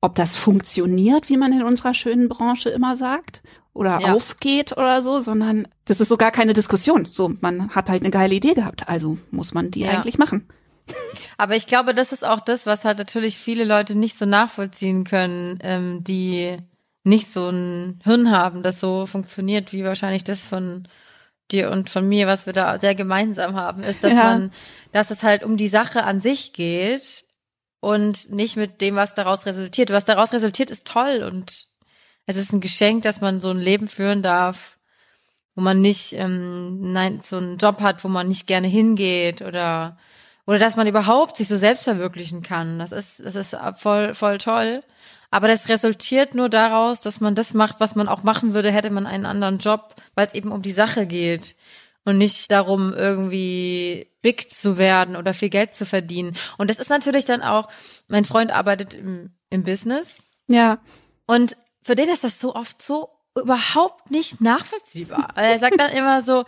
ob 0.01 0.15
das 0.15 0.35
funktioniert, 0.35 1.29
wie 1.29 1.37
man 1.37 1.53
in 1.53 1.63
unserer 1.63 1.93
schönen 1.93 2.27
Branche 2.27 2.69
immer 2.69 2.97
sagt, 2.97 3.41
oder 3.73 4.01
Ja. 4.01 4.13
aufgeht 4.13 4.73
oder 4.73 5.01
so, 5.01 5.19
sondern 5.21 5.67
das 5.85 6.01
ist 6.01 6.09
so 6.09 6.17
gar 6.17 6.31
keine 6.31 6.53
Diskussion. 6.53 7.07
So, 7.09 7.33
man 7.39 7.73
hat 7.73 7.89
halt 7.89 8.01
eine 8.01 8.11
geile 8.11 8.35
Idee 8.35 8.53
gehabt, 8.53 8.89
also 8.89 9.17
muss 9.29 9.53
man 9.53 9.71
die 9.71 9.81
Ja. 9.81 9.89
eigentlich 9.91 10.17
machen. 10.17 10.47
Aber 11.37 11.55
ich 11.55 11.67
glaube, 11.67 11.93
das 11.93 12.11
ist 12.11 12.25
auch 12.25 12.41
das, 12.41 12.65
was 12.65 12.83
halt 12.83 12.97
natürlich 12.97 13.37
viele 13.37 13.63
Leute 13.63 13.95
nicht 13.95 14.17
so 14.17 14.25
nachvollziehen 14.25 15.03
können, 15.05 15.59
ähm, 15.61 16.03
die 16.03 16.57
nicht 17.03 17.31
so 17.31 17.49
ein 17.49 17.99
Hirn 18.03 18.31
haben, 18.31 18.61
das 18.61 18.79
so 18.79 19.05
funktioniert, 19.05 19.71
wie 19.71 19.83
wahrscheinlich 19.83 20.23
das 20.23 20.41
von 20.41 20.87
dir 21.51 21.71
und 21.71 21.89
von 21.89 22.07
mir, 22.07 22.27
was 22.27 22.45
wir 22.45 22.53
da 22.53 22.77
sehr 22.79 22.95
gemeinsam 22.95 23.55
haben, 23.55 23.83
ist, 23.83 24.03
dass 24.03 24.13
Ja. 24.13 24.23
man, 24.23 24.51
dass 24.91 25.11
es 25.11 25.23
halt 25.23 25.43
um 25.43 25.57
die 25.57 25.67
Sache 25.67 26.03
an 26.03 26.19
sich 26.21 26.53
geht 26.53 27.25
und 27.81 28.31
nicht 28.31 28.55
mit 28.55 28.79
dem, 28.79 28.95
was 28.95 29.15
daraus 29.15 29.45
resultiert. 29.45 29.89
Was 29.89 30.05
daraus 30.05 30.31
resultiert, 30.31 30.69
ist 30.69 30.87
toll 30.87 31.23
und 31.29 31.67
es 32.25 32.37
ist 32.37 32.53
ein 32.53 32.61
Geschenk, 32.61 33.03
dass 33.03 33.19
man 33.19 33.41
so 33.41 33.49
ein 33.49 33.59
Leben 33.59 33.87
führen 33.89 34.23
darf, 34.23 34.77
wo 35.55 35.61
man 35.61 35.81
nicht 35.81 36.13
ähm, 36.13 36.93
nein, 36.93 37.19
so 37.21 37.37
einen 37.37 37.57
Job 37.57 37.81
hat, 37.81 38.03
wo 38.03 38.07
man 38.07 38.29
nicht 38.29 38.47
gerne 38.47 38.67
hingeht 38.67 39.41
oder 39.41 39.97
oder 40.45 40.59
dass 40.59 40.75
man 40.75 40.87
überhaupt 40.87 41.37
sich 41.37 41.47
so 41.47 41.57
selbst 41.57 41.83
verwirklichen 41.83 42.41
kann. 42.43 42.79
Das 42.79 42.91
ist 42.91 43.19
das 43.25 43.35
ist 43.35 43.57
voll 43.77 44.13
voll 44.13 44.37
toll. 44.37 44.83
Aber 45.31 45.47
das 45.47 45.69
resultiert 45.69 46.35
nur 46.35 46.49
daraus, 46.49 47.01
dass 47.01 47.21
man 47.21 47.35
das 47.35 47.53
macht, 47.53 47.79
was 47.79 47.95
man 47.95 48.09
auch 48.09 48.23
machen 48.23 48.53
würde, 48.53 48.71
hätte 48.71 48.89
man 48.89 49.07
einen 49.07 49.25
anderen 49.25 49.59
Job, 49.59 49.95
weil 50.13 50.27
es 50.27 50.33
eben 50.33 50.51
um 50.51 50.61
die 50.61 50.73
Sache 50.73 51.07
geht 51.07 51.55
und 52.05 52.17
nicht 52.17 52.51
darum, 52.51 52.93
irgendwie 52.93 54.07
big 54.21 54.51
zu 54.51 54.77
werden 54.77 55.15
oder 55.15 55.33
viel 55.33 55.49
Geld 55.49 55.73
zu 55.73 55.85
verdienen. 55.85 56.35
Und 56.57 56.69
das 56.69 56.79
ist 56.79 56.89
natürlich 56.89 57.25
dann 57.25 57.41
auch, 57.41 57.67
mein 58.07 58.25
Freund 58.25 58.51
arbeitet 58.51 58.93
im, 58.93 59.31
im 59.49 59.63
Business 59.63 60.19
Ja, 60.47 60.79
und 61.27 61.57
für 61.83 61.95
den 61.95 62.09
ist 62.09 62.23
das 62.23 62.39
so 62.39 62.55
oft 62.55 62.81
so 62.81 63.09
überhaupt 63.39 64.11
nicht 64.11 64.41
nachvollziehbar. 64.41 65.29
Er 65.35 65.57
sagt 65.59 65.79
dann 65.79 65.91
immer 65.91 66.21
so, 66.21 66.43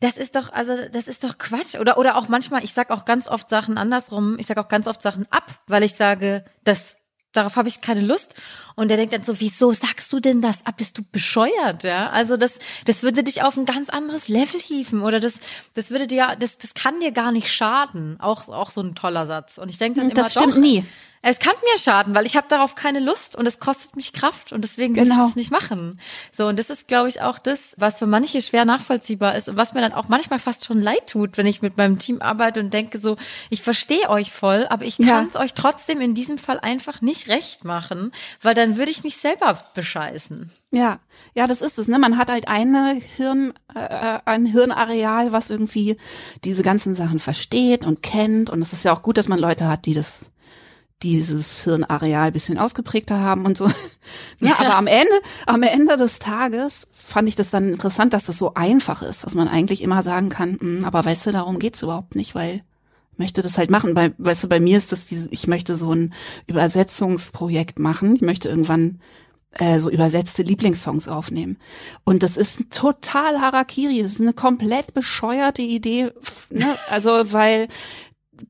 das 0.00 0.18
ist 0.18 0.36
doch, 0.36 0.52
also 0.52 0.74
das 0.92 1.08
ist 1.08 1.24
doch 1.24 1.38
Quatsch. 1.38 1.76
Oder, 1.76 1.96
oder 1.96 2.16
auch 2.16 2.28
manchmal, 2.28 2.62
ich 2.62 2.74
sag 2.74 2.90
auch 2.90 3.04
ganz 3.06 3.28
oft 3.28 3.48
Sachen 3.48 3.78
andersrum, 3.78 4.38
ich 4.38 4.46
sag 4.46 4.58
auch 4.58 4.68
ganz 4.68 4.86
oft 4.86 5.00
Sachen 5.00 5.26
ab, 5.30 5.62
weil 5.66 5.82
ich 5.82 5.94
sage, 5.94 6.44
das, 6.64 6.96
darauf 7.32 7.56
habe 7.56 7.68
ich 7.68 7.80
keine 7.80 8.00
Lust. 8.00 8.34
Und 8.74 8.90
er 8.90 8.96
denkt 8.96 9.12
dann 9.12 9.22
so, 9.22 9.40
wieso 9.40 9.72
sagst 9.72 10.12
du 10.12 10.20
denn 10.20 10.40
das 10.40 10.64
ab? 10.64 10.76
Bist 10.76 10.98
du 10.98 11.02
bescheuert, 11.10 11.82
ja? 11.82 12.10
Also 12.10 12.36
das, 12.36 12.58
das 12.84 13.02
würde 13.02 13.24
dich 13.24 13.42
auf 13.42 13.56
ein 13.56 13.66
ganz 13.66 13.90
anderes 13.90 14.28
Level 14.28 14.60
hieven. 14.60 15.02
Oder 15.02 15.20
das, 15.20 15.34
das 15.74 15.90
würde 15.90 16.06
dir, 16.06 16.36
das, 16.38 16.58
das 16.58 16.74
kann 16.74 17.00
dir 17.00 17.12
gar 17.12 17.32
nicht 17.32 17.52
schaden. 17.52 18.20
Auch, 18.20 18.48
auch 18.48 18.70
so 18.70 18.80
ein 18.80 18.94
toller 18.94 19.26
Satz. 19.26 19.58
Und 19.58 19.68
ich 19.68 19.78
denke 19.78 20.00
dann 20.00 20.10
immer, 20.10 20.14
das 20.14 20.32
stimmt 20.32 20.54
doch, 20.54 20.60
nie. 20.60 20.84
Es 21.22 21.38
kann 21.38 21.54
mir 21.72 21.78
schaden, 21.78 22.14
weil 22.14 22.26
ich 22.26 22.36
habe 22.36 22.46
darauf 22.48 22.74
keine 22.74 23.00
Lust 23.00 23.34
und 23.36 23.46
es 23.46 23.58
kostet 23.58 23.96
mich 23.96 24.12
Kraft 24.12 24.52
und 24.52 24.62
deswegen 24.62 24.94
will 24.96 25.04
ich 25.04 25.10
Genau. 25.10 25.26
das 25.26 25.36
nicht 25.36 25.50
machen. 25.50 26.00
So 26.32 26.46
und 26.46 26.58
das 26.58 26.70
ist, 26.70 26.88
glaube 26.88 27.08
ich, 27.08 27.20
auch 27.22 27.38
das, 27.38 27.74
was 27.76 27.98
für 27.98 28.06
manche 28.06 28.40
schwer 28.40 28.64
nachvollziehbar 28.64 29.34
ist 29.36 29.48
und 29.48 29.56
was 29.56 29.74
mir 29.74 29.80
dann 29.80 29.92
auch 29.92 30.08
manchmal 30.08 30.38
fast 30.38 30.64
schon 30.64 30.80
leid 30.80 31.08
tut, 31.08 31.36
wenn 31.36 31.46
ich 31.46 31.62
mit 31.62 31.76
meinem 31.76 31.98
Team 31.98 32.22
arbeite 32.22 32.60
und 32.60 32.72
denke 32.72 32.98
so, 32.98 33.16
ich 33.50 33.62
verstehe 33.62 34.08
euch 34.08 34.32
voll, 34.32 34.66
aber 34.70 34.84
ich 34.84 34.98
Ja. 34.98 35.06
kann 35.16 35.28
es 35.28 35.36
euch 35.36 35.54
trotzdem 35.54 36.00
in 36.00 36.14
diesem 36.14 36.38
Fall 36.38 36.60
einfach 36.60 37.00
nicht 37.00 37.28
recht 37.28 37.64
machen, 37.64 38.12
weil 38.42 38.54
dann 38.54 38.76
würde 38.76 38.90
ich 38.90 39.02
mich 39.04 39.16
selber 39.16 39.58
bescheißen. 39.74 40.50
Ja, 40.70 41.00
ja, 41.34 41.46
das 41.46 41.62
ist 41.62 41.78
es. 41.78 41.88
Ne? 41.88 41.98
Man 41.98 42.18
hat 42.18 42.30
halt 42.30 42.46
eine 42.46 42.94
Hirn, 43.16 43.54
äh, 43.74 44.18
ein 44.24 44.44
Hirnareal, 44.46 45.32
was 45.32 45.50
irgendwie 45.50 45.96
diese 46.44 46.62
ganzen 46.62 46.94
Sachen 46.94 47.18
versteht 47.18 47.84
und 47.84 48.02
kennt. 48.02 48.50
Und 48.50 48.60
es 48.62 48.72
ist 48.72 48.84
ja 48.84 48.92
auch 48.92 49.02
gut, 49.02 49.16
dass 49.16 49.28
man 49.28 49.38
Leute 49.38 49.66
hat, 49.66 49.86
die 49.86 49.94
das, 49.94 50.26
dieses 51.02 51.64
Hirnareal 51.64 52.32
bisschen 52.32 52.58
ausgeprägter 52.58 53.20
haben 53.20 53.44
und 53.44 53.56
so. 53.56 53.70
ja, 54.40 54.58
aber 54.58 54.74
am 54.74 54.86
Ende, 54.86 55.12
am 55.46 55.62
Ende 55.62 55.96
des 55.96 56.18
Tages 56.18 56.88
fand 56.92 57.28
ich 57.28 57.36
das 57.36 57.50
dann 57.50 57.68
interessant, 57.68 58.12
dass 58.12 58.24
das 58.24 58.38
so 58.38 58.54
einfach 58.54 59.02
ist, 59.02 59.24
dass 59.24 59.34
man 59.34 59.48
eigentlich 59.48 59.82
immer 59.82 60.02
sagen 60.02 60.28
kann, 60.28 60.58
mh, 60.60 60.86
aber 60.86 61.04
weißt 61.04 61.26
du, 61.26 61.32
darum 61.32 61.58
geht's 61.58 61.82
überhaupt 61.82 62.16
nicht, 62.16 62.34
weil 62.34 62.62
ich 63.12 63.18
möchte 63.18 63.42
das 63.42 63.58
halt 63.58 63.70
machen. 63.70 63.94
Bei, 63.94 64.12
weißt 64.18 64.44
du, 64.44 64.48
bei 64.48 64.60
mir 64.60 64.76
ist 64.76 64.92
das 64.92 65.06
diese, 65.06 65.28
ich 65.30 65.46
möchte 65.46 65.76
so 65.76 65.92
ein 65.92 66.14
Übersetzungsprojekt 66.46 67.78
machen. 67.78 68.14
Ich 68.14 68.22
möchte 68.22 68.48
irgendwann 68.48 69.00
äh, 69.52 69.80
so 69.80 69.90
übersetzte 69.90 70.42
Lieblingssongs 70.42 71.08
aufnehmen. 71.08 71.58
Und 72.04 72.22
das 72.22 72.36
ist 72.36 72.70
total 72.70 73.40
Harakiri, 73.40 74.02
das 74.02 74.12
ist 74.12 74.20
eine 74.20 74.34
komplett 74.34 74.94
bescheuerte 74.94 75.62
Idee, 75.62 76.10
ne? 76.50 76.76
Also, 76.90 77.32
weil 77.32 77.68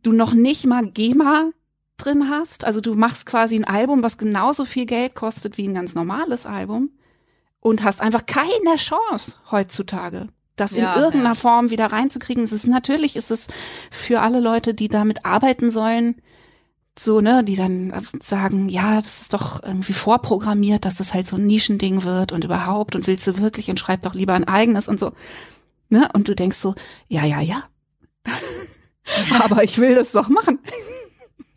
du 0.02 0.12
noch 0.12 0.34
nicht 0.34 0.66
mal 0.66 0.86
GEMA 0.86 1.50
drin 1.98 2.30
hast. 2.30 2.64
Also 2.64 2.80
du 2.80 2.94
machst 2.94 3.26
quasi 3.26 3.56
ein 3.56 3.64
Album, 3.64 4.02
was 4.02 4.18
genauso 4.18 4.64
viel 4.64 4.86
Geld 4.86 5.14
kostet 5.14 5.58
wie 5.58 5.68
ein 5.68 5.74
ganz 5.74 5.94
normales 5.94 6.46
Album 6.46 6.90
und 7.60 7.82
hast 7.82 8.00
einfach 8.00 8.24
keine 8.26 8.76
Chance 8.76 9.36
heutzutage, 9.50 10.28
das 10.56 10.72
in 10.72 10.82
Ja, 10.82 10.96
irgendeiner 10.96 11.30
ja. 11.30 11.34
Form 11.34 11.70
wieder 11.70 11.86
reinzukriegen. 11.86 12.42
Es 12.42 12.52
ist 12.52 12.66
natürlich 12.66 13.16
ist 13.16 13.30
es 13.30 13.48
für 13.90 14.20
alle 14.20 14.40
Leute, 14.40 14.74
die 14.74 14.88
damit 14.88 15.24
arbeiten 15.24 15.70
sollen, 15.70 16.16
so, 16.98 17.20
ne, 17.20 17.44
die 17.44 17.54
dann 17.54 17.92
sagen, 18.20 18.68
ja, 18.68 19.00
das 19.00 19.20
ist 19.22 19.32
doch 19.32 19.62
irgendwie 19.62 19.92
vorprogrammiert, 19.92 20.84
dass 20.84 20.96
das 20.96 21.14
halt 21.14 21.28
so 21.28 21.36
ein 21.36 21.46
Nischending 21.46 22.02
wird 22.02 22.32
und 22.32 22.44
überhaupt 22.44 22.96
und 22.96 23.06
willst 23.06 23.26
du 23.26 23.38
wirklich 23.38 23.70
und 23.70 23.78
schreib 23.78 24.02
doch 24.02 24.14
lieber 24.14 24.34
ein 24.34 24.48
eigenes 24.48 24.88
und 24.88 24.98
so. 24.98 25.12
Ne? 25.90 26.08
Und 26.12 26.28
du 26.28 26.34
denkst 26.34 26.58
so, 26.58 26.74
ja, 27.08 27.24
ja, 27.24 27.40
ja. 27.40 27.62
Aber 29.40 29.62
ich 29.62 29.78
will 29.78 29.94
das 29.94 30.12
doch 30.12 30.28
machen. 30.28 30.58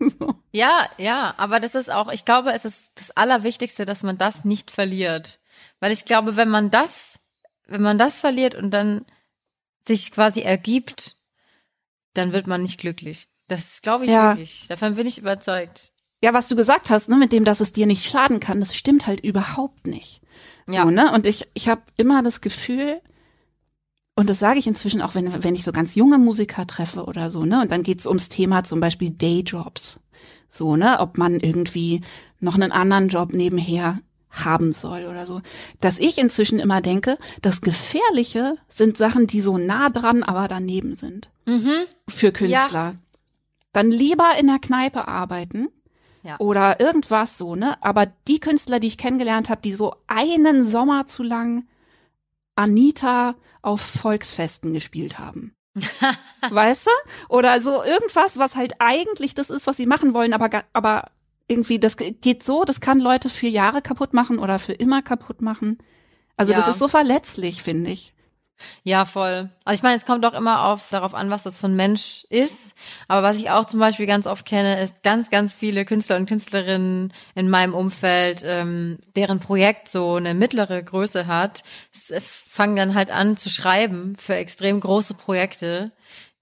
so. 0.19 0.35
Ja, 0.51 0.89
ja, 0.97 1.33
aber 1.37 1.59
das 1.59 1.75
ist 1.75 1.91
auch, 1.91 2.11
ich 2.11 2.25
glaube, 2.25 2.53
es 2.53 2.65
ist 2.65 2.91
das 2.95 3.11
Allerwichtigste, 3.11 3.85
dass 3.85 4.03
man 4.03 4.17
das 4.17 4.43
nicht 4.45 4.71
verliert. 4.71 5.39
Weil 5.79 5.91
ich 5.91 6.05
glaube, 6.05 6.35
wenn 6.35 6.49
man 6.49 6.71
das, 6.71 7.19
wenn 7.67 7.81
man 7.81 7.97
das 7.97 8.19
verliert 8.19 8.55
und 8.55 8.71
dann 8.71 9.05
sich 9.81 10.11
quasi 10.11 10.41
ergibt, 10.41 11.15
dann 12.13 12.33
wird 12.33 12.47
man 12.47 12.61
nicht 12.61 12.79
glücklich. 12.79 13.27
Das 13.47 13.81
glaube 13.81 14.05
ich 14.05 14.11
Ja. 14.11 14.29
wirklich. 14.29 14.67
Davon 14.67 14.95
bin 14.95 15.07
ich 15.07 15.17
überzeugt. 15.17 15.91
Ja, 16.23 16.33
was 16.33 16.47
du 16.47 16.55
gesagt 16.55 16.89
hast, 16.89 17.09
ne, 17.09 17.17
mit 17.17 17.31
dem, 17.31 17.45
dass 17.45 17.61
es 17.61 17.73
dir 17.73 17.87
nicht 17.87 18.05
schaden 18.05 18.39
kann, 18.39 18.59
das 18.59 18.75
stimmt 18.75 19.07
halt 19.07 19.21
überhaupt 19.21 19.87
nicht. 19.87 20.21
Ja. 20.67 20.83
So, 20.83 20.91
ne? 20.91 21.11
Und 21.13 21.25
ich, 21.25 21.47
ich 21.55 21.67
habe 21.67 21.81
immer 21.97 22.21
das 22.21 22.41
Gefühl, 22.41 23.01
und 24.15 24.29
das 24.29 24.39
sage 24.39 24.59
ich 24.59 24.67
inzwischen 24.67 25.01
auch, 25.01 25.15
wenn, 25.15 25.43
wenn 25.43 25.55
ich 25.55 25.63
so 25.63 25.71
ganz 25.71 25.95
junge 25.95 26.17
Musiker 26.17 26.67
treffe 26.67 27.05
oder 27.05 27.31
so, 27.31 27.45
ne? 27.45 27.61
Und 27.61 27.71
dann 27.71 27.83
geht's 27.83 28.07
ums 28.07 28.29
Thema 28.29 28.63
zum 28.63 28.79
Beispiel 28.79 29.11
Dayjobs. 29.11 29.99
So, 30.49 30.75
ne? 30.75 30.99
Ob 30.99 31.17
man 31.17 31.39
irgendwie 31.39 32.01
noch 32.39 32.55
einen 32.55 32.71
anderen 32.71 33.07
Job 33.09 33.33
nebenher 33.33 33.99
haben 34.29 34.73
soll 34.73 35.05
oder 35.07 35.25
so. 35.25 35.41
Dass 35.79 35.99
ich 35.99 36.17
inzwischen 36.17 36.59
immer 36.59 36.81
denke, 36.81 37.17
das 37.41 37.61
Gefährliche 37.61 38.55
sind 38.67 38.97
Sachen, 38.97 39.27
die 39.27 39.41
so 39.41 39.57
nah 39.57 39.89
dran, 39.89 40.23
aber 40.23 40.47
daneben 40.47 40.95
sind. 40.97 41.31
Für 42.07 42.31
Künstler. 42.31 42.95
Dann 43.73 43.91
lieber 43.91 44.29
in 44.39 44.47
der 44.47 44.59
Kneipe 44.59 45.07
arbeiten 45.07 45.67
Ja. 46.23 46.35
oder 46.39 46.79
irgendwas 46.79 47.37
so, 47.37 47.55
ne? 47.55 47.81
Aber 47.81 48.05
die 48.27 48.39
Künstler, 48.39 48.79
die 48.79 48.87
ich 48.87 48.97
kennengelernt 48.97 49.49
habe, 49.49 49.61
die 49.61 49.73
so 49.73 49.95
einen 50.07 50.65
Sommer 50.65 51.07
zu 51.07 51.23
lang 51.23 51.65
Anita 52.61 53.35
auf 53.61 53.81
Volksfesten 53.81 54.73
gespielt 54.73 55.19
haben. 55.19 55.53
weißt 56.49 56.87
du? 56.87 56.91
Oder 57.29 57.61
so 57.61 57.83
irgendwas, 57.83 58.37
was 58.37 58.55
halt 58.55 58.73
eigentlich 58.79 59.33
das 59.33 59.49
ist, 59.49 59.67
was 59.67 59.77
sie 59.77 59.85
machen 59.85 60.13
wollen, 60.13 60.33
aber, 60.33 60.49
aber 60.73 61.11
irgendwie, 61.47 61.79
das 61.79 61.97
ge- 61.97 62.11
geht 62.11 62.43
so, 62.43 62.63
das 62.63 62.81
kann 62.81 62.99
Leute 62.99 63.29
für 63.29 63.47
Jahre 63.47 63.81
kaputt 63.81 64.13
machen 64.13 64.37
oder 64.39 64.59
für 64.59 64.73
immer 64.73 65.01
kaputt 65.01 65.41
machen. 65.41 65.77
Also 66.37 66.53
das 66.53 66.65
Ja. 66.65 66.71
ist 66.71 66.79
so 66.79 66.87
verletzlich, 66.87 67.61
finde 67.63 67.91
ich. 67.91 68.13
Ja, 68.83 69.05
voll. 69.05 69.49
Also 69.63 69.79
ich 69.79 69.83
meine, 69.83 69.97
es 69.97 70.05
kommt 70.05 70.25
auch 70.25 70.33
immer 70.33 70.65
auf 70.65 70.89
darauf 70.89 71.13
an, 71.13 71.29
was 71.29 71.43
das 71.43 71.59
für 71.59 71.67
ein 71.67 71.75
Mensch 71.75 72.25
ist. 72.29 72.73
Aber 73.07 73.23
was 73.23 73.37
ich 73.37 73.49
auch 73.49 73.65
zum 73.65 73.79
Beispiel 73.79 74.05
ganz 74.05 74.27
oft 74.27 74.45
kenne, 74.45 74.81
ist 74.81 75.03
ganz, 75.03 75.29
ganz 75.29 75.53
viele 75.53 75.85
Künstler 75.85 76.17
und 76.17 76.27
Künstlerinnen 76.27 77.13
in 77.35 77.49
meinem 77.49 77.73
Umfeld, 77.73 78.41
ähm, 78.43 78.99
deren 79.15 79.39
Projekt 79.39 79.89
so 79.89 80.15
eine 80.15 80.33
mittlere 80.33 80.81
Größe 80.81 81.27
hat, 81.27 81.63
äh, 82.09 82.19
fangen 82.21 82.75
dann 82.75 82.95
halt 82.95 83.11
an 83.11 83.37
zu 83.37 83.49
schreiben 83.49 84.15
für 84.17 84.35
extrem 84.35 84.79
große 84.79 85.13
Projekte, 85.13 85.91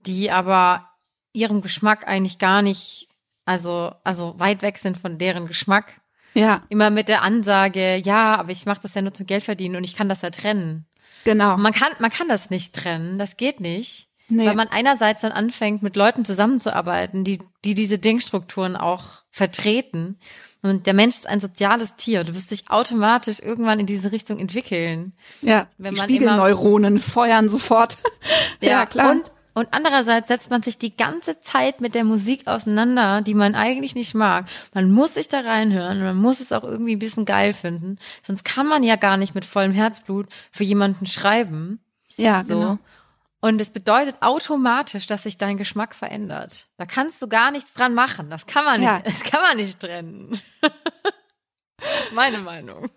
die 0.06 0.32
aber 0.32 0.90
ihrem 1.34 1.62
Geschmack 1.62 2.08
eigentlich 2.08 2.40
gar 2.40 2.62
nicht, 2.62 3.08
also 3.46 3.92
also 4.04 4.36
weit 4.38 4.62
weg 4.62 4.78
sind 4.78 4.98
von 4.98 5.18
deren 5.18 5.48
Geschmack. 5.48 6.02
Ja, 6.34 6.64
Immer 6.70 6.90
mit 6.90 7.10
der 7.10 7.24
Ansage, 7.24 7.98
ja, 7.98 8.36
aber 8.36 8.52
ich 8.52 8.66
mache 8.66 8.82
das 8.82 8.94
ja 8.94 9.02
nur 9.02 9.14
zum 9.14 9.26
Geld 9.26 9.44
verdienen 9.44 9.76
und 9.76 9.84
ich 9.84 9.96
kann 9.96 10.10
das 10.10 10.22
ja 10.22 10.30
trennen. 10.30 10.86
Genau. 11.24 11.58
Man 11.58 11.74
kann, 11.74 11.90
man 12.00 12.12
kann 12.12 12.28
das 12.28 12.50
nicht 12.50 12.76
trennen, 12.76 13.20
das 13.20 13.38
geht 13.38 13.60
nicht. 13.60 14.08
Nee. 14.32 14.46
Weil 14.46 14.56
man 14.56 14.68
einerseits 14.68 15.22
dann 15.22 15.32
anfängt, 15.32 15.82
mit 15.82 15.96
Leuten 15.96 16.24
zusammenzuarbeiten, 16.24 17.24
die, 17.24 17.40
die 17.66 17.74
diese 17.74 17.98
Denkstrukturen 17.98 18.76
auch 18.76 19.24
vertreten. 19.32 20.20
Und 20.62 20.86
der 20.86 20.94
Mensch 20.94 21.16
ist 21.16 21.28
ein 21.28 21.40
soziales 21.40 21.96
Tier. 21.96 22.24
Du 22.24 22.36
wirst 22.36 22.52
dich 22.52 22.70
automatisch 22.70 23.40
irgendwann 23.40 23.80
in 23.80 23.86
diese 23.88 24.12
Richtung 24.12 24.38
entwickeln. 24.38 25.14
Ja, 25.42 25.68
wenn 25.78 25.96
die 25.96 26.00
man 26.00 26.10
Spiegelneuronen 26.10 27.00
feuern 27.00 27.50
sofort. 27.50 27.98
ja, 28.62 28.86
klar. 28.86 29.12
Und, 29.12 29.32
und 29.54 29.68
andererseits 29.72 30.28
setzt 30.30 30.50
man 30.50 30.62
sich 30.62 30.78
die 30.78 30.96
ganze 30.96 31.42
Zeit 31.42 31.82
mit 31.82 31.96
der 31.96 32.04
Musik 32.04 32.48
auseinander, 32.48 33.22
die 33.22 33.34
man 33.34 33.56
eigentlich 33.56 33.96
nicht 33.96 34.14
mag. 34.14 34.46
Man 34.74 34.90
muss 34.92 35.16
sich 35.16 35.28
da 35.28 35.40
reinhören 35.42 35.98
und 36.00 36.04
man 36.06 36.18
muss 36.18 36.40
es 36.40 36.52
auch 36.52 36.64
irgendwie 36.64 36.96
ein 36.96 37.00
bisschen 37.00 37.26
geil 37.26 37.54
finden. 37.54 37.98
Sonst 38.24 38.44
kann 38.46 38.68
man 38.68 38.84
ja 38.84 38.96
gar 38.96 39.18
nicht 39.18 39.36
mit 39.36 39.46
vollem 39.46 39.74
Herzblut 39.74 40.28
für 40.52 40.64
jemanden 40.64 41.06
schreiben. 41.08 41.80
ja, 42.16 42.44
So. 42.44 42.60
genau. 42.60 42.78
Und 43.42 43.62
es 43.62 43.70
bedeutet 43.70 44.18
automatisch, 44.22 45.08
dass 45.08 45.24
sich 45.24 45.38
dein 45.38 45.58
Geschmack 45.58 45.96
verändert. 45.96 46.68
Da 46.78 46.86
kannst 46.86 47.22
du 47.22 47.30
gar 47.30 47.52
nichts 47.52 47.74
dran 47.74 47.94
machen. 47.94 48.30
Das 48.30 48.46
kann 48.48 48.66
man 48.66 48.82
nicht, 48.82 48.90
Ja. 48.90 49.00
das 49.00 49.22
kann 49.22 49.42
man 49.42 49.56
nicht 49.56 49.80
trennen. 49.80 50.42
Meine 52.14 52.40
Meinung. 52.40 52.90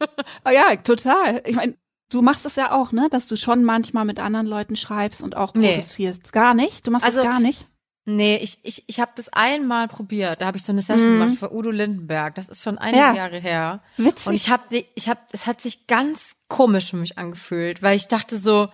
Oh 0.45 0.51
ja, 0.51 0.75
total. 0.77 1.43
Ich 1.47 1.55
meine, 1.55 1.75
du 2.13 2.23
machst 2.23 2.47
es 2.47 2.57
ja 2.57 2.73
auch, 2.73 2.93
ne, 2.93 3.09
dass 3.11 3.27
du 3.27 3.37
schon 3.37 3.65
manchmal 3.65 4.05
mit 4.05 4.21
anderen 4.21 4.47
Leuten 4.47 4.77
schreibst 4.77 5.23
und 5.23 5.37
auch 5.37 5.55
Nee. 5.55 5.75
produzierst. 5.77 6.33
Gar 6.33 6.55
nicht? 6.55 6.87
Du 6.87 6.91
machst 6.91 7.05
Also, 7.07 7.21
es 7.21 7.27
gar 7.27 7.41
nicht? 7.41 7.67
Nee, 8.05 8.37
ich, 8.43 8.59
ich, 8.65 8.83
ich 8.89 8.99
habe 8.99 9.13
das 9.15 9.29
einmal 9.33 9.87
probiert. 9.87 10.41
Da 10.43 10.47
habe 10.47 10.59
ich 10.59 10.65
so 10.65 10.73
eine 10.73 10.83
Session 10.83 11.19
gemacht 11.21 11.39
für 11.39 11.55
Udo 11.55 11.71
Lindenberg. 11.71 12.35
Das 12.35 12.49
ist 12.49 12.63
schon 12.63 12.77
einige 12.79 13.01
Mhm. 13.05 13.09
Ja. 13.11 13.15
Jahre 13.15 13.39
her. 13.39 13.83
Witzig. 13.97 14.27
Und 14.27 14.35
ich 14.35 14.51
habe, 14.51 14.85
ich 14.97 15.09
habe, 15.09 15.21
es 15.31 15.47
hat 15.47 15.61
sich 15.61 15.87
ganz 15.87 16.35
komisch 16.49 16.91
für 16.91 16.97
mich 16.97 17.17
angefühlt, 17.17 17.81
weil 17.81 17.97
ich 17.97 18.09
dachte 18.09 18.37
so, 18.37 18.69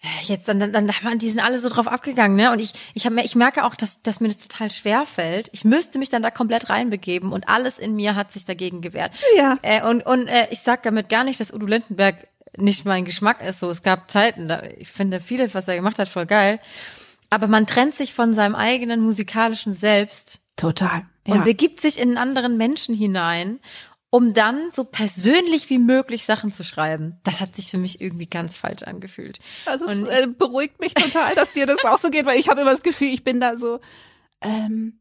äh, 0.00 0.06
jetzt 0.26 0.46
dann, 0.46 0.60
dann, 0.60 0.72
dann 0.72 1.18
die 1.18 1.28
sind 1.30 1.40
alle 1.40 1.58
so 1.58 1.68
drauf 1.70 1.88
abgegangen, 1.88 2.36
ne? 2.36 2.52
Und 2.52 2.60
ich, 2.60 2.72
ich 2.94 3.04
habe, 3.04 3.20
ich 3.22 3.34
merke 3.34 3.64
auch, 3.64 3.74
dass, 3.74 4.00
dass 4.02 4.20
mir 4.20 4.28
das 4.28 4.38
total 4.38 4.70
schwer 4.70 5.06
fällt. 5.06 5.48
Ich 5.52 5.64
müsste 5.64 5.98
mich 5.98 6.08
dann 6.08 6.22
da 6.22 6.30
komplett 6.30 6.70
reinbegeben 6.70 7.32
und 7.32 7.48
alles 7.48 7.80
in 7.80 7.94
mir 7.96 8.14
hat 8.14 8.32
sich 8.32 8.44
dagegen 8.44 8.80
gewehrt. 8.80 9.12
Ja. 9.36 9.58
Äh, 9.62 9.82
und 9.88 10.06
und 10.06 10.28
äh, 10.28 10.46
ich 10.50 10.60
sag 10.60 10.84
damit 10.84 11.08
gar 11.08 11.24
nicht, 11.24 11.40
dass 11.40 11.52
Udo 11.52 11.66
Lindenberg 11.66 12.28
nicht 12.56 12.84
mein 12.84 13.04
Geschmack 13.04 13.42
ist. 13.42 13.60
So, 13.60 13.70
es 13.70 13.82
gab 13.82 14.10
Zeiten, 14.10 14.48
da 14.48 14.62
ich 14.62 14.88
finde 14.88 15.20
vieles, 15.20 15.54
was 15.54 15.68
er 15.68 15.76
gemacht 15.76 15.98
hat, 15.98 16.08
voll 16.08 16.26
geil. 16.26 16.60
Aber 17.30 17.46
man 17.46 17.66
trennt 17.66 17.94
sich 17.94 18.12
von 18.12 18.34
seinem 18.34 18.54
eigenen 18.54 19.00
musikalischen 19.00 19.72
Selbst 19.72 20.40
Total. 20.56 21.06
Ja. 21.26 21.34
und 21.34 21.44
begibt 21.44 21.80
sich 21.80 21.98
in 21.98 22.10
einen 22.10 22.18
anderen 22.18 22.56
Menschen 22.56 22.94
hinein, 22.94 23.58
um 24.10 24.34
dann 24.34 24.70
so 24.72 24.84
persönlich 24.84 25.70
wie 25.70 25.78
möglich 25.78 26.24
Sachen 26.24 26.52
zu 26.52 26.64
schreiben. 26.64 27.18
Das 27.24 27.40
hat 27.40 27.56
sich 27.56 27.70
für 27.70 27.78
mich 27.78 28.02
irgendwie 28.02 28.26
ganz 28.26 28.54
falsch 28.54 28.82
angefühlt. 28.82 29.38
Also 29.64 29.86
es 29.86 30.02
äh, 30.02 30.26
beruhigt 30.26 30.78
mich 30.80 30.92
total, 30.92 31.34
dass 31.34 31.52
dir 31.52 31.64
das 31.64 31.84
auch 31.86 31.98
so 31.98 32.10
geht, 32.10 32.26
weil 32.26 32.38
ich 32.38 32.50
habe 32.50 32.60
immer 32.60 32.72
das 32.72 32.82
Gefühl, 32.82 33.08
ich 33.08 33.24
bin 33.24 33.40
da 33.40 33.56
so, 33.56 33.80
ähm, 34.42 35.00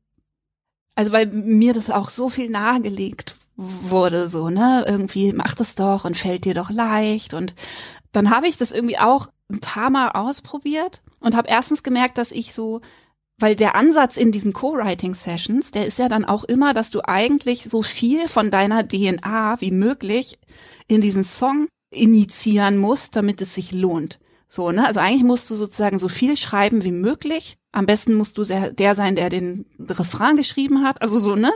also 0.95 1.11
weil 1.11 1.25
mir 1.25 1.73
das 1.73 1.89
auch 1.89 2.09
so 2.09 2.29
viel 2.29 2.49
nahegelegt 2.49 3.35
wurde, 3.61 4.27
so, 4.29 4.49
ne, 4.49 4.83
irgendwie 4.87 5.33
mach 5.33 5.55
das 5.55 5.75
doch 5.75 6.05
und 6.05 6.17
fällt 6.17 6.45
dir 6.45 6.53
doch 6.53 6.69
leicht 6.69 7.33
und 7.33 7.53
dann 8.11 8.29
habe 8.29 8.47
ich 8.47 8.57
das 8.57 8.71
irgendwie 8.71 8.97
auch 8.97 9.27
ein 9.51 9.59
paar 9.59 9.89
Mal 9.89 10.09
ausprobiert 10.09 11.01
und 11.19 11.35
habe 11.35 11.49
erstens 11.49 11.83
gemerkt, 11.83 12.17
dass 12.17 12.31
ich 12.31 12.53
so 12.53 12.81
weil 13.41 13.55
der 13.55 13.75
Ansatz 13.75 14.17
in 14.17 14.31
diesen 14.31 14.53
Co-Writing-Sessions, 14.53 15.71
der 15.71 15.87
ist 15.87 15.97
ja 15.97 16.07
dann 16.07 16.25
auch 16.25 16.43
immer, 16.43 16.73
dass 16.73 16.91
du 16.91 17.01
eigentlich 17.03 17.63
so 17.63 17.81
viel 17.81 18.27
von 18.27 18.51
deiner 18.51 18.87
DNA 18.87 19.59
wie 19.59 19.71
möglich 19.71 20.37
in 20.87 21.01
diesen 21.01 21.23
Song 21.23 21.67
initiieren 21.91 22.77
musst, 22.77 23.15
damit 23.15 23.41
es 23.41 23.55
sich 23.55 23.71
lohnt. 23.71 24.19
So, 24.47 24.71
ne? 24.71 24.85
Also 24.85 24.99
eigentlich 24.99 25.23
musst 25.23 25.49
du 25.49 25.55
sozusagen 25.55 25.97
so 25.97 26.07
viel 26.07 26.37
schreiben 26.37 26.83
wie 26.83 26.91
möglich. 26.91 27.57
Am 27.71 27.85
besten 27.85 28.13
musst 28.13 28.37
du 28.37 28.43
der 28.43 28.95
sein, 28.95 29.15
der 29.15 29.29
den 29.29 29.65
Refrain 29.79 30.35
geschrieben 30.35 30.83
hat. 30.83 31.01
Also 31.01 31.19
so, 31.19 31.35
ne? 31.35 31.51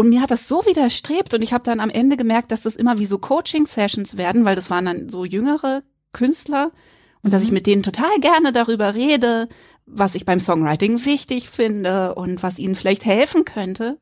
Und 0.00 0.08
mir 0.08 0.22
hat 0.22 0.30
das 0.30 0.48
so 0.48 0.64
widerstrebt 0.64 1.34
und 1.34 1.42
ich 1.42 1.52
habe 1.52 1.62
dann 1.62 1.78
am 1.78 1.90
Ende 1.90 2.16
gemerkt, 2.16 2.52
dass 2.52 2.62
das 2.62 2.74
immer 2.74 2.98
wie 2.98 3.04
so 3.04 3.18
Coaching-Sessions 3.18 4.16
werden, 4.16 4.46
weil 4.46 4.56
das 4.56 4.70
waren 4.70 4.86
dann 4.86 5.10
so 5.10 5.26
jüngere 5.26 5.82
Künstler 6.14 6.72
und 7.20 7.34
dass 7.34 7.42
ich 7.42 7.52
mit 7.52 7.66
denen 7.66 7.82
total 7.82 8.18
gerne 8.18 8.50
darüber 8.50 8.94
rede, 8.94 9.46
was 9.84 10.14
ich 10.14 10.24
beim 10.24 10.40
Songwriting 10.40 11.04
wichtig 11.04 11.50
finde 11.50 12.14
und 12.14 12.42
was 12.42 12.58
ihnen 12.58 12.76
vielleicht 12.76 13.04
helfen 13.04 13.44
könnte. 13.44 13.98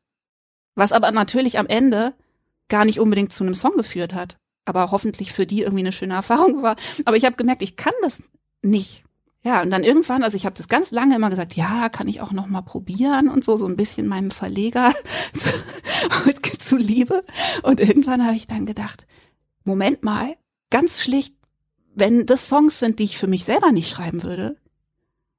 Was 0.73 0.93
aber 0.93 1.11
natürlich 1.11 1.59
am 1.59 1.67
Ende 1.67 2.13
gar 2.69 2.85
nicht 2.85 3.01
unbedingt 3.01 3.33
zu 3.33 3.43
einem 3.43 3.53
Song 3.53 3.75
geführt 3.75 4.13
hat. 4.13 4.37
Aber 4.63 4.91
hoffentlich 4.91 5.33
für 5.33 5.45
die 5.45 5.63
irgendwie 5.63 5.83
eine 5.83 5.91
schöne 5.91 6.13
Erfahrung 6.13 6.63
war. 6.63 6.77
Aber 7.03 7.17
ich 7.17 7.25
habe 7.25 7.35
gemerkt, 7.35 7.61
ich 7.61 7.75
kann 7.75 7.91
das 8.01 8.23
nicht. 8.61 9.03
Ja, 9.41 9.61
und 9.61 9.71
dann 9.71 9.85
irgendwann, 9.85 10.23
also 10.23 10.35
ich 10.35 10.45
habe 10.45 10.57
das 10.57 10.67
ganz 10.67 10.91
lange 10.91 11.15
immer 11.15 11.29
gesagt, 11.29 11.53
ja, 11.53 11.87
kann 11.87 12.09
ich 12.09 12.19
auch 12.19 12.31
noch 12.31 12.47
mal 12.47 12.61
probieren 12.61 13.29
und 13.29 13.45
so, 13.45 13.55
so 13.55 13.67
ein 13.67 13.77
bisschen 13.77 14.07
meinem 14.07 14.31
Verleger 14.31 14.91
zuliebe. 16.59 17.23
Und 17.63 17.79
irgendwann 17.79 18.25
habe 18.25 18.35
ich 18.35 18.47
dann 18.47 18.65
gedacht, 18.65 19.07
Moment 19.63 20.03
mal, 20.03 20.35
ganz 20.69 21.01
schlicht, 21.01 21.35
wenn 21.95 22.25
das 22.25 22.47
Songs 22.47 22.79
sind, 22.79 22.99
die 22.99 23.05
ich 23.05 23.17
für 23.17 23.27
mich 23.27 23.45
selber 23.45 23.71
nicht 23.71 23.89
schreiben 23.89 24.23
würde, 24.23 24.57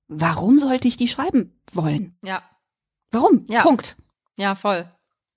warum 0.08 0.58
sollte 0.58 0.88
ich 0.88 0.96
die 0.96 1.08
schreiben 1.08 1.60
wollen? 1.72 2.16
Ja. 2.22 2.42
Warum? 3.10 3.44
Ja. 3.48 3.62
Punkt. 3.62 3.96
Ja, 4.36 4.54
voll. 4.54 4.90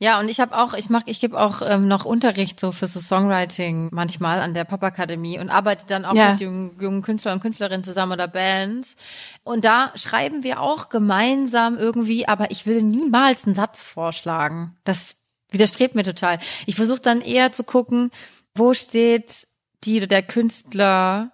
Ja, 0.04 0.20
und 0.20 0.28
ich 0.28 0.42
habe 0.42 0.58
auch, 0.58 0.74
ich 0.74 0.90
mach, 0.90 1.04
ich 1.06 1.22
gebe 1.22 1.40
auch 1.40 1.62
ähm, 1.66 1.88
noch 1.88 2.04
Unterricht 2.04 2.60
so 2.60 2.74
für 2.74 2.88
so 2.88 3.00
Songwriting 3.00 3.88
manchmal 3.94 4.42
an 4.42 4.54
der 4.54 4.66
Popakademie 4.66 5.40
und 5.40 5.50
arbeite 5.50 5.86
dann 5.88 6.04
auch 6.04 6.14
Ja. 6.14 6.32
mit 6.32 6.42
jungen, 6.42 6.76
jungen 6.78 7.02
Künstlern 7.02 7.36
und 7.36 7.40
Künstlerinnen 7.40 7.86
zusammen 7.86 8.12
oder 8.12 8.28
Bands. 8.28 8.98
Und 9.46 9.64
da 9.64 9.94
schreiben 9.96 10.44
wir 10.44 10.60
auch 10.60 10.90
gemeinsam 10.90 11.78
irgendwie, 11.78 12.28
aber 12.28 12.52
ich 12.52 12.66
will 12.66 12.82
niemals 12.84 13.46
einen 13.46 13.56
Satz 13.56 13.86
vorschlagen. 13.86 14.76
Das 14.84 15.16
widerstrebt 15.52 15.96
mir 15.96 16.04
total. 16.04 16.38
Ich 16.66 16.76
versuche 16.76 17.00
dann 17.00 17.22
eher 17.22 17.54
zu 17.54 17.64
gucken, 17.64 18.12
wo 18.56 18.74
steht 18.74 19.48
die 19.86 20.00
oder 20.00 20.08
der 20.08 20.24
Künstler 20.24 21.32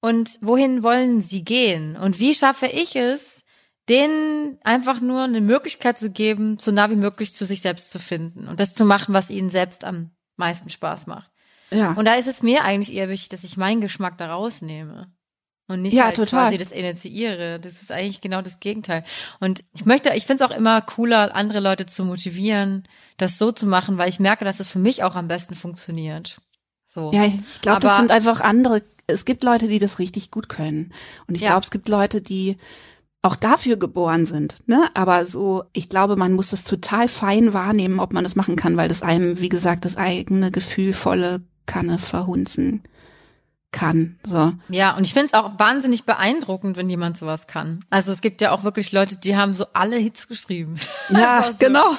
und 0.00 0.38
wohin 0.40 0.82
wollen 0.82 1.20
sie 1.20 1.44
gehen 1.44 1.98
und 1.98 2.18
wie 2.20 2.32
schaffe 2.34 2.68
ich 2.68 2.96
es, 2.96 3.41
denen 3.88 4.58
einfach 4.62 5.00
nur 5.00 5.22
eine 5.24 5.40
Möglichkeit 5.40 5.98
zu 5.98 6.10
geben, 6.10 6.58
so 6.58 6.70
nah 6.70 6.90
wie 6.90 6.96
möglich 6.96 7.32
zu 7.32 7.44
sich 7.44 7.60
selbst 7.60 7.90
zu 7.90 7.98
finden 7.98 8.46
und 8.48 8.60
das 8.60 8.74
zu 8.74 8.84
machen, 8.84 9.12
was 9.14 9.30
ihnen 9.30 9.50
selbst 9.50 9.84
am 9.84 10.10
meisten 10.36 10.68
Spaß 10.68 11.06
macht. 11.06 11.30
Ja. 11.70 11.92
Und 11.92 12.04
da 12.04 12.14
ist 12.14 12.28
es 12.28 12.42
mir 12.42 12.64
eigentlich 12.64 12.94
eher 12.94 13.08
wichtig, 13.08 13.30
dass 13.30 13.44
ich 13.44 13.56
meinen 13.56 13.80
Geschmack 13.80 14.18
da 14.18 14.32
rausnehme. 14.32 15.10
Und 15.68 15.80
nicht 15.82 15.94
Ja, 15.94 16.06
halt 16.06 16.16
total. 16.16 16.46
quasi 16.48 16.58
das 16.58 16.70
initiiere. 16.72 17.58
Das 17.58 17.80
ist 17.80 17.90
eigentlich 17.90 18.20
genau 18.20 18.42
das 18.42 18.60
Gegenteil. 18.60 19.04
Und 19.40 19.64
ich 19.72 19.86
möchte, 19.86 20.10
ich 20.14 20.26
finde 20.26 20.44
es 20.44 20.50
auch 20.50 20.54
immer 20.54 20.82
cooler, 20.82 21.34
andere 21.34 21.60
Leute 21.60 21.86
zu 21.86 22.04
motivieren, 22.04 22.86
das 23.16 23.38
so 23.38 23.52
zu 23.52 23.66
machen, 23.66 23.96
weil 23.96 24.08
ich 24.08 24.20
merke, 24.20 24.44
dass 24.44 24.60
es 24.60 24.70
für 24.70 24.80
mich 24.80 25.02
auch 25.02 25.14
am 25.14 25.28
besten 25.28 25.54
funktioniert. 25.54 26.40
So. 26.84 27.10
Ja, 27.14 27.24
ich 27.24 27.60
glaube, 27.62 27.80
das 27.80 27.96
sind 27.96 28.10
einfach 28.10 28.40
andere. 28.42 28.82
Es 29.06 29.24
gibt 29.24 29.44
Leute, 29.44 29.66
die 29.66 29.78
das 29.78 29.98
richtig 29.98 30.30
gut 30.30 30.48
können. 30.48 30.92
Und 31.26 31.36
ich 31.36 31.42
Ja. 31.42 31.50
glaube, 31.50 31.62
es 31.64 31.70
gibt 31.70 31.88
Leute, 31.88 32.20
die 32.20 32.58
auch 33.22 33.36
dafür 33.36 33.76
geboren 33.76 34.26
sind. 34.26 34.58
Ne? 34.66 34.84
Aber 34.94 35.24
so, 35.26 35.64
ich 35.72 35.88
glaube, 35.88 36.16
man 36.16 36.32
muss 36.32 36.50
das 36.50 36.64
total 36.64 37.06
fein 37.08 37.54
wahrnehmen, 37.54 38.00
ob 38.00 38.12
man 38.12 38.24
das 38.24 38.34
machen 38.36 38.56
kann, 38.56 38.76
weil 38.76 38.88
das 38.88 39.02
einem, 39.02 39.38
wie 39.40 39.48
gesagt, 39.48 39.84
das 39.84 39.96
eigene 39.96 40.50
gefühlvolle 40.50 41.42
Kanne 41.66 41.98
verhunzen 42.00 42.82
kann. 43.70 44.18
So. 44.26 44.52
Ja, 44.68 44.94
und 44.96 45.06
ich 45.06 45.14
finde 45.14 45.28
es 45.28 45.34
auch 45.34 45.58
wahnsinnig 45.58 46.04
beeindruckend, 46.04 46.76
wenn 46.76 46.90
jemand 46.90 47.16
sowas 47.16 47.46
kann. 47.46 47.84
Also 47.88 48.12
es 48.12 48.20
gibt 48.20 48.40
ja 48.42 48.50
auch 48.50 48.64
wirklich 48.64 48.92
Leute, 48.92 49.16
die 49.16 49.36
haben 49.36 49.54
so 49.54 49.64
alle 49.72 49.96
Hits 49.96 50.28
geschrieben. 50.28 50.74
Ja, 51.10 51.38
Einfach 51.38 51.52
so. 51.52 51.56
genau. 51.58 51.90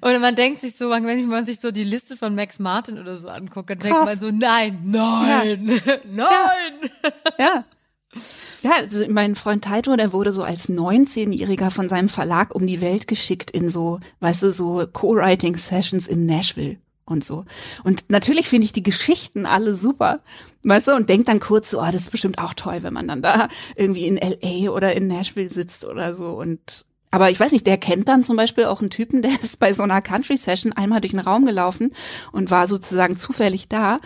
Und 0.00 0.20
man 0.20 0.36
denkt 0.36 0.60
sich 0.60 0.76
so, 0.76 0.90
wenn 0.90 1.26
man 1.28 1.44
sich 1.44 1.60
so 1.60 1.70
die 1.70 1.84
Liste 1.84 2.16
von 2.16 2.34
Max 2.34 2.58
Martin 2.58 2.98
oder 2.98 3.16
so 3.16 3.28
anguckt, 3.28 3.70
dann 3.70 3.78
denkt 3.78 3.96
Krass. 3.96 4.06
man 4.10 4.18
so, 4.18 4.30
nein, 4.30 4.80
nein, 4.84 5.80
nein. 6.10 6.90
Ja. 7.38 7.46
Ja, 7.54 7.64
also 8.64 9.04
mein 9.08 9.34
Freund 9.34 9.64
Taito, 9.64 9.94
der 9.96 10.12
wurde 10.12 10.32
so 10.32 10.42
als 10.42 10.68
19-Jähriger 10.68 11.70
von 11.70 11.88
seinem 11.88 12.08
Verlag 12.08 12.54
um 12.54 12.66
die 12.66 12.80
Welt 12.80 13.06
geschickt 13.06 13.50
in 13.50 13.70
so, 13.70 14.00
weißt 14.20 14.42
du, 14.42 14.52
so 14.52 14.84
Co-Writing-Sessions 14.92 16.08
in 16.08 16.26
Nashville 16.26 16.78
und 17.04 17.24
so. 17.24 17.44
Und 17.84 18.04
natürlich 18.08 18.48
finde 18.48 18.66
ich 18.66 18.72
die 18.72 18.82
Geschichten 18.82 19.46
alle 19.46 19.74
super, 19.74 20.20
weißt 20.62 20.88
du, 20.88 20.96
und 20.96 21.08
denk 21.08 21.26
dann 21.26 21.40
kurz 21.40 21.70
so, 21.70 21.80
ah, 21.80 21.92
das 21.92 22.02
ist 22.02 22.10
bestimmt 22.10 22.38
auch 22.38 22.54
toll, 22.54 22.82
wenn 22.82 22.92
man 22.92 23.08
dann 23.08 23.22
da 23.22 23.48
irgendwie 23.76 24.06
in 24.06 24.16
LA 24.16 24.70
oder 24.70 24.94
in 24.94 25.06
Nashville 25.06 25.50
sitzt 25.50 25.84
oder 25.84 26.14
so 26.14 26.30
und 26.30 26.84
aber 27.10 27.30
ich 27.30 27.40
weiß 27.40 27.52
nicht, 27.52 27.66
der 27.66 27.78
kennt 27.78 28.06
dann 28.06 28.22
zum 28.22 28.36
Beispiel 28.36 28.66
auch 28.66 28.80
einen 28.80 28.90
Typen, 28.90 29.22
der 29.22 29.30
ist 29.30 29.58
bei 29.58 29.72
so 29.72 29.82
einer 29.82 30.02
Country-Session 30.02 30.72
einmal 30.72 31.00
durch 31.00 31.12
den 31.12 31.20
Raum 31.20 31.46
gelaufen 31.46 31.92
und 32.32 32.50
war 32.50 32.66
sozusagen 32.66 33.16
zufällig 33.18 33.68
da 33.68 34.00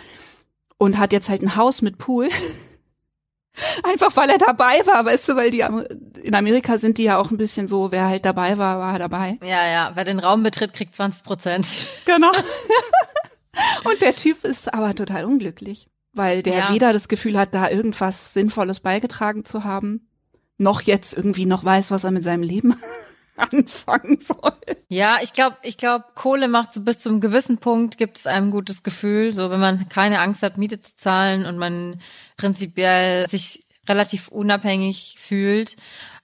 und 0.77 0.97
hat 0.97 1.13
jetzt 1.13 1.29
halt 1.29 1.41
ein 1.41 1.55
Haus 1.55 1.81
mit 1.81 1.97
Pool. 1.97 2.29
Einfach 3.83 4.15
weil 4.15 4.29
er 4.29 4.37
dabei 4.37 4.81
war, 4.85 5.05
weißt 5.05 5.29
du, 5.29 5.35
weil 5.35 5.51
die 5.51 5.63
in 6.23 6.35
Amerika 6.35 6.77
sind 6.77 6.97
die 6.97 7.03
ja 7.03 7.17
auch 7.17 7.29
ein 7.31 7.37
bisschen 7.37 7.67
so, 7.67 7.91
wer 7.91 8.07
halt 8.07 8.25
dabei 8.25 8.57
war, 8.57 8.79
war 8.79 8.97
dabei. 8.97 9.37
Ja, 9.43 9.67
ja, 9.67 9.91
wer 9.93 10.05
den 10.05 10.19
Raum 10.19 10.43
betritt, 10.43 10.73
kriegt 10.73 10.95
20 10.95 11.23
Prozent. 11.23 11.67
Genau. 12.05 12.31
Und 13.83 14.01
der 14.01 14.15
Typ 14.15 14.43
ist 14.43 14.73
aber 14.73 14.95
total 14.95 15.25
unglücklich, 15.25 15.87
weil 16.13 16.41
der 16.41 16.57
Ja. 16.57 16.73
weder 16.73 16.91
das 16.93 17.07
Gefühl 17.07 17.37
hat, 17.37 17.53
da 17.53 17.69
irgendwas 17.69 18.33
Sinnvolles 18.33 18.79
beigetragen 18.79 19.45
zu 19.45 19.63
haben, 19.63 20.07
noch 20.57 20.81
jetzt 20.81 21.15
irgendwie 21.15 21.45
noch 21.45 21.63
weiß, 21.63 21.91
was 21.91 22.03
er 22.03 22.11
mit 22.11 22.23
seinem 22.23 22.43
Leben 22.43 22.75
anfangen 23.37 24.19
soll. 24.19 24.53
Ja, 24.89 25.17
ich 25.21 25.33
glaube, 25.33 25.57
ich 25.63 25.77
glaube, 25.77 26.05
Kohle 26.15 26.47
macht 26.47 26.73
so 26.73 26.81
bis 26.81 26.99
zum 26.99 27.19
gewissen 27.19 27.57
Punkt 27.57 27.97
gibt 27.97 28.17
es 28.17 28.27
einem 28.27 28.51
gutes 28.51 28.83
Gefühl, 28.83 29.33
so 29.33 29.49
wenn 29.49 29.59
man 29.59 29.87
keine 29.89 30.19
Angst 30.19 30.43
hat, 30.43 30.57
Miete 30.57 30.79
zu 30.81 30.95
zahlen 30.95 31.45
und 31.45 31.57
man 31.57 31.99
prinzipiell 32.37 33.27
sich 33.27 33.63
relativ 33.87 34.27
unabhängig 34.29 35.17
fühlt. 35.19 35.75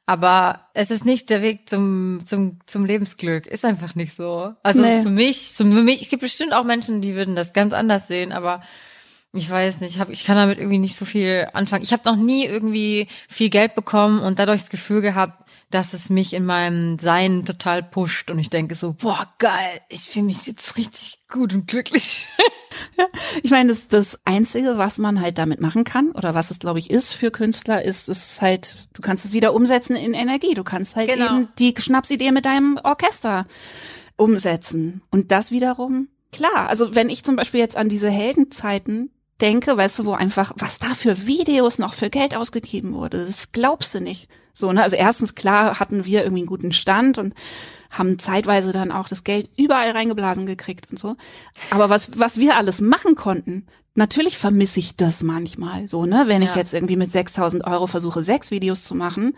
Aber 0.05 0.61
es 0.73 0.89
ist 0.89 1.05
nicht 1.05 1.29
der 1.29 1.43
Weg 1.43 1.69
zum, 1.69 2.21
zum, 2.25 2.59
zum 2.65 2.83
Lebensglück. 2.83 3.45
Ist 3.45 3.63
einfach 3.63 3.93
nicht 3.93 4.15
so. 4.15 4.53
Also 4.63 4.81
Nee. 4.81 5.03
für 5.03 5.11
mich, 5.11 5.51
für 5.55 5.63
mich, 5.65 6.01
es 6.01 6.09
gibt 6.09 6.21
bestimmt 6.23 6.53
auch 6.53 6.63
Menschen, 6.63 7.01
die 7.01 7.15
würden 7.15 7.35
das 7.35 7.53
ganz 7.53 7.73
anders 7.73 8.07
sehen, 8.07 8.31
aber 8.31 8.63
ich 9.33 9.47
weiß 9.47 9.81
nicht, 9.81 9.93
ich, 9.95 9.99
hab, 9.99 10.09
ich 10.09 10.25
kann 10.25 10.35
damit 10.37 10.57
irgendwie 10.57 10.79
nicht 10.79 10.95
so 10.97 11.05
viel 11.05 11.47
anfangen. 11.53 11.83
Ich 11.83 11.93
habe 11.93 12.01
noch 12.09 12.15
nie 12.15 12.45
irgendwie 12.45 13.07
viel 13.27 13.49
Geld 13.51 13.75
bekommen 13.75 14.19
und 14.21 14.39
dadurch 14.39 14.61
das 14.61 14.69
Gefühl 14.71 15.01
gehabt, 15.01 15.48
dass 15.69 15.93
es 15.93 16.09
mich 16.09 16.33
in 16.33 16.45
meinem 16.45 16.97
Sein 16.97 17.45
total 17.45 17.83
pusht 17.83 18.31
und 18.31 18.39
ich 18.39 18.49
denke 18.49 18.75
so, 18.75 18.93
boah, 18.93 19.27
geil, 19.37 19.81
ich 19.89 20.01
fühle 20.01 20.25
mich 20.25 20.47
jetzt 20.47 20.77
richtig 20.77 21.19
gut 21.29 21.53
und 21.53 21.67
glücklich. 21.67 22.27
Ich 23.43 23.51
meine, 23.51 23.69
das, 23.69 23.87
das 23.87 24.19
Einzige, 24.25 24.77
was 24.77 24.97
man 24.97 25.21
halt 25.21 25.37
damit 25.37 25.59
machen 25.61 25.83
kann, 25.83 26.11
oder 26.11 26.35
was 26.35 26.51
es, 26.51 26.59
glaube 26.59 26.79
ich, 26.79 26.89
ist 26.89 27.13
für 27.13 27.31
Künstler, 27.31 27.83
ist 27.83 28.07
es 28.09 28.41
halt, 28.41 28.87
du 28.93 29.01
kannst 29.01 29.25
es 29.25 29.33
wieder 29.33 29.53
umsetzen 29.53 29.95
in 29.95 30.13
Energie. 30.13 30.53
Du 30.53 30.63
kannst 30.63 30.95
halt 30.95 31.09
Genau. 31.09 31.25
eben 31.25 31.47
die 31.57 31.73
Schnapsidee 31.77 32.31
mit 32.31 32.45
deinem 32.45 32.79
Orchester 32.83 33.45
umsetzen. 34.17 35.01
Und 35.11 35.31
das 35.31 35.51
wiederum, 35.51 36.07
klar, 36.31 36.67
also 36.69 36.95
wenn 36.95 37.09
ich 37.09 37.23
zum 37.23 37.35
Beispiel 37.35 37.59
jetzt 37.59 37.77
an 37.77 37.89
diese 37.89 38.09
Heldenzeiten 38.09 39.11
denke, 39.41 39.75
weißt 39.77 39.99
du, 39.99 40.05
wo 40.05 40.13
einfach, 40.13 40.53
was 40.57 40.79
da 40.79 40.87
für 40.93 41.25
Videos 41.27 41.79
noch 41.79 41.93
für 41.93 42.09
Geld 42.09 42.35
ausgegeben 42.35 42.93
wurde, 42.93 43.25
das 43.25 43.51
glaubst 43.51 43.95
du 43.95 44.01
nicht. 44.01 44.29
So, 44.53 44.71
ne? 44.73 44.83
Also 44.83 44.95
erstens, 44.95 45.35
klar, 45.35 45.79
hatten 45.79 46.05
wir 46.05 46.23
irgendwie 46.23 46.41
einen 46.41 46.47
guten 46.47 46.73
Stand 46.73 47.17
und 47.17 47.33
haben 47.89 48.19
zeitweise 48.19 48.71
dann 48.71 48.91
auch 48.91 49.07
das 49.07 49.23
Geld 49.23 49.49
überall 49.57 49.91
reingeblasen 49.91 50.45
gekriegt 50.45 50.91
und 50.91 50.99
so. 50.99 51.15
Aber 51.71 51.89
was, 51.89 52.19
was 52.19 52.37
wir 52.37 52.57
alles 52.57 52.81
machen 52.81 53.15
konnten, 53.15 53.65
natürlich 53.95 54.37
vermisse 54.37 54.79
ich 54.79 54.95
das 54.95 55.23
manchmal 55.23 55.87
so, 55.87 56.05
ne? 56.05 56.23
Wenn 56.27 56.41
ich 56.41 56.51
Ja. 56.51 56.57
jetzt 56.57 56.73
irgendwie 56.73 56.97
mit 56.97 57.11
6000 57.11 57.65
Euro 57.65 57.87
versuche, 57.87 58.21
sechs 58.23 58.51
Videos 58.51 58.83
zu 58.83 58.95
machen 58.95 59.35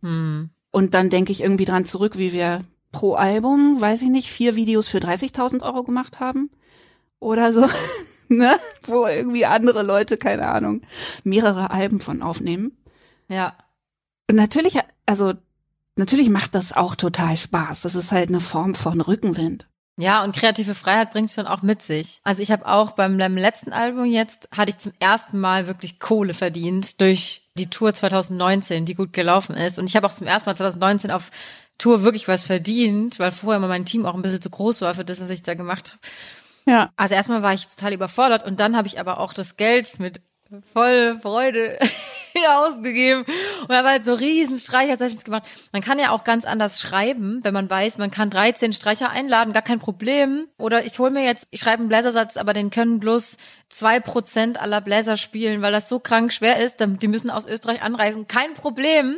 und 0.00 0.94
dann 0.94 1.10
denke 1.10 1.32
ich 1.32 1.40
irgendwie 1.42 1.64
dran 1.64 1.84
zurück, 1.84 2.18
wie 2.18 2.32
wir 2.32 2.62
pro 2.92 3.14
Album, 3.14 3.80
weiß 3.80 4.02
ich 4.02 4.08
nicht, 4.10 4.28
vier 4.30 4.54
Videos 4.54 4.86
für 4.86 4.98
30.000 4.98 5.62
Euro 5.62 5.82
gemacht 5.82 6.20
haben 6.20 6.50
oder 7.20 7.52
so, 7.52 7.66
ne? 8.28 8.54
Wo 8.84 9.06
irgendwie 9.06 9.46
andere 9.46 9.82
Leute, 9.82 10.16
keine 10.16 10.48
Ahnung, 10.48 10.82
mehrere 11.24 11.70
Alben 11.70 12.00
von 12.00 12.22
aufnehmen. 12.22 12.76
Ja. 13.28 13.56
Und 14.28 14.36
natürlich, 14.36 14.78
also 15.06 15.34
natürlich 15.96 16.30
macht 16.30 16.54
das 16.54 16.72
auch 16.72 16.94
total 16.94 17.36
Spaß. 17.36 17.82
Das 17.82 17.94
ist 17.94 18.12
halt 18.12 18.28
eine 18.28 18.40
Form 18.40 18.74
von 18.74 19.00
Rückenwind. 19.00 19.68
Ja, 20.00 20.22
und 20.22 20.36
kreative 20.36 20.76
Freiheit 20.76 21.10
bringt 21.10 21.28
schon 21.28 21.48
auch 21.48 21.62
mit 21.62 21.82
sich. 21.82 22.20
Also 22.22 22.40
ich 22.40 22.52
habe 22.52 22.66
auch 22.66 22.92
beim, 22.92 23.18
beim 23.18 23.36
letzten 23.36 23.72
Album 23.72 24.04
jetzt, 24.04 24.48
hatte 24.52 24.70
ich 24.70 24.78
zum 24.78 24.92
ersten 25.00 25.40
Mal 25.40 25.66
wirklich 25.66 25.98
Kohle 25.98 26.34
verdient 26.34 27.00
durch 27.00 27.50
die 27.54 27.68
Tour 27.68 27.92
2019, 27.92 28.86
die 28.86 28.94
gut 28.94 29.12
gelaufen 29.12 29.56
ist. 29.56 29.76
Und 29.76 29.86
ich 29.86 29.96
habe 29.96 30.06
auch 30.06 30.12
zum 30.12 30.28
ersten 30.28 30.48
Mal 30.48 30.56
2019 30.56 31.10
auf 31.10 31.30
Tour 31.78 32.04
wirklich 32.04 32.28
was 32.28 32.44
verdient, 32.44 33.18
weil 33.18 33.32
vorher 33.32 33.58
immer 33.58 33.66
mein 33.66 33.86
Team 33.86 34.06
auch 34.06 34.14
ein 34.14 34.22
bisschen 34.22 34.40
zu 34.40 34.50
groß 34.50 34.82
war 34.82 34.94
für 34.94 35.04
das, 35.04 35.20
was 35.20 35.30
ich 35.30 35.42
da 35.42 35.54
gemacht 35.54 35.90
habe. 35.90 36.00
Ja. 36.68 36.92
Also 36.96 37.14
erstmal 37.14 37.42
war 37.42 37.54
ich 37.54 37.66
total 37.66 37.94
überfordert 37.94 38.44
und 38.46 38.60
dann 38.60 38.76
habe 38.76 38.86
ich 38.86 39.00
aber 39.00 39.20
auch 39.20 39.32
das 39.32 39.56
Geld 39.56 39.98
mit 39.98 40.20
voll 40.72 41.18
Freude 41.20 41.78
ausgegeben 42.56 43.24
und 43.66 43.74
habe 43.74 43.88
halt 43.88 44.04
so 44.04 44.14
riesen 44.14 44.58
Streicher-Sessions 44.58 45.24
gemacht. 45.24 45.44
Man 45.72 45.82
kann 45.82 45.98
ja 45.98 46.10
auch 46.10 46.24
ganz 46.24 46.44
anders 46.44 46.78
schreiben, 46.78 47.40
wenn 47.42 47.54
man 47.54 47.68
weiß, 47.68 47.96
man 47.96 48.10
kann 48.10 48.28
13 48.28 48.74
Streicher 48.74 49.10
einladen, 49.10 49.54
gar 49.54 49.62
kein 49.62 49.80
Problem. 49.80 50.46
Oder 50.58 50.84
ich 50.84 50.98
hole 50.98 51.10
mir 51.10 51.24
jetzt, 51.24 51.48
ich 51.50 51.60
schreibe 51.60 51.80
einen 51.80 51.88
Bläsersatz, 51.88 52.36
aber 52.36 52.52
den 52.52 52.70
können 52.70 53.00
bloß 53.00 53.38
zwei 53.70 53.98
Prozent 53.98 54.60
aller 54.60 54.82
Bläser 54.82 55.16
spielen, 55.16 55.62
weil 55.62 55.72
das 55.72 55.88
so 55.88 56.00
krank 56.00 56.32
schwer 56.32 56.58
ist. 56.58 56.80
Die 56.80 57.08
müssen 57.08 57.30
aus 57.30 57.46
Österreich 57.46 57.82
anreisen. 57.82 58.28
Kein 58.28 58.54
Problem. 58.54 59.16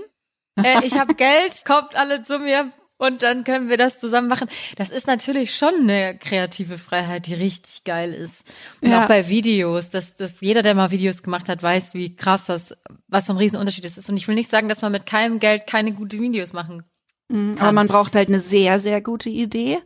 Äh, 0.56 0.84
ich 0.84 0.98
habe 0.98 1.14
Geld, 1.16 1.64
kommt 1.66 1.96
alle 1.96 2.22
zu 2.22 2.38
mir, 2.38 2.70
und 3.00 3.22
dann 3.22 3.44
können 3.44 3.68
wir 3.68 3.76
das 3.78 3.98
zusammen 3.98 4.28
machen. 4.28 4.48
Das 4.76 4.90
ist 4.90 5.06
natürlich 5.06 5.54
schon 5.54 5.74
eine 5.80 6.18
kreative 6.18 6.76
Freiheit, 6.78 7.26
die 7.26 7.34
richtig 7.34 7.84
geil 7.84 8.12
ist. 8.12 8.44
Und 8.82 8.90
Ja. 8.90 9.04
auch 9.04 9.08
bei 9.08 9.28
Videos, 9.28 9.88
dass, 9.90 10.16
dass 10.16 10.40
jeder, 10.40 10.62
der 10.62 10.74
mal 10.74 10.90
Videos 10.90 11.22
gemacht 11.22 11.48
hat, 11.48 11.62
weiß, 11.62 11.94
wie 11.94 12.14
krass 12.14 12.44
das, 12.44 12.76
was 13.08 13.26
für 13.26 13.32
ein 13.32 13.38
Riesenunterschied 13.38 13.84
ist. 13.86 14.08
Und 14.10 14.16
ich 14.16 14.28
will 14.28 14.34
nicht 14.34 14.50
sagen, 14.50 14.68
dass 14.68 14.82
man 14.82 14.92
mit 14.92 15.06
keinem 15.06 15.40
Geld 15.40 15.66
keine 15.66 15.92
guten 15.92 16.20
Videos 16.20 16.52
machen. 16.52 16.84
Aber 17.30 17.72
man 17.72 17.86
braucht 17.86 18.16
halt 18.16 18.28
eine 18.28 18.40
sehr, 18.40 18.80
sehr 18.80 19.00
gute 19.00 19.30
Idee. 19.30 19.78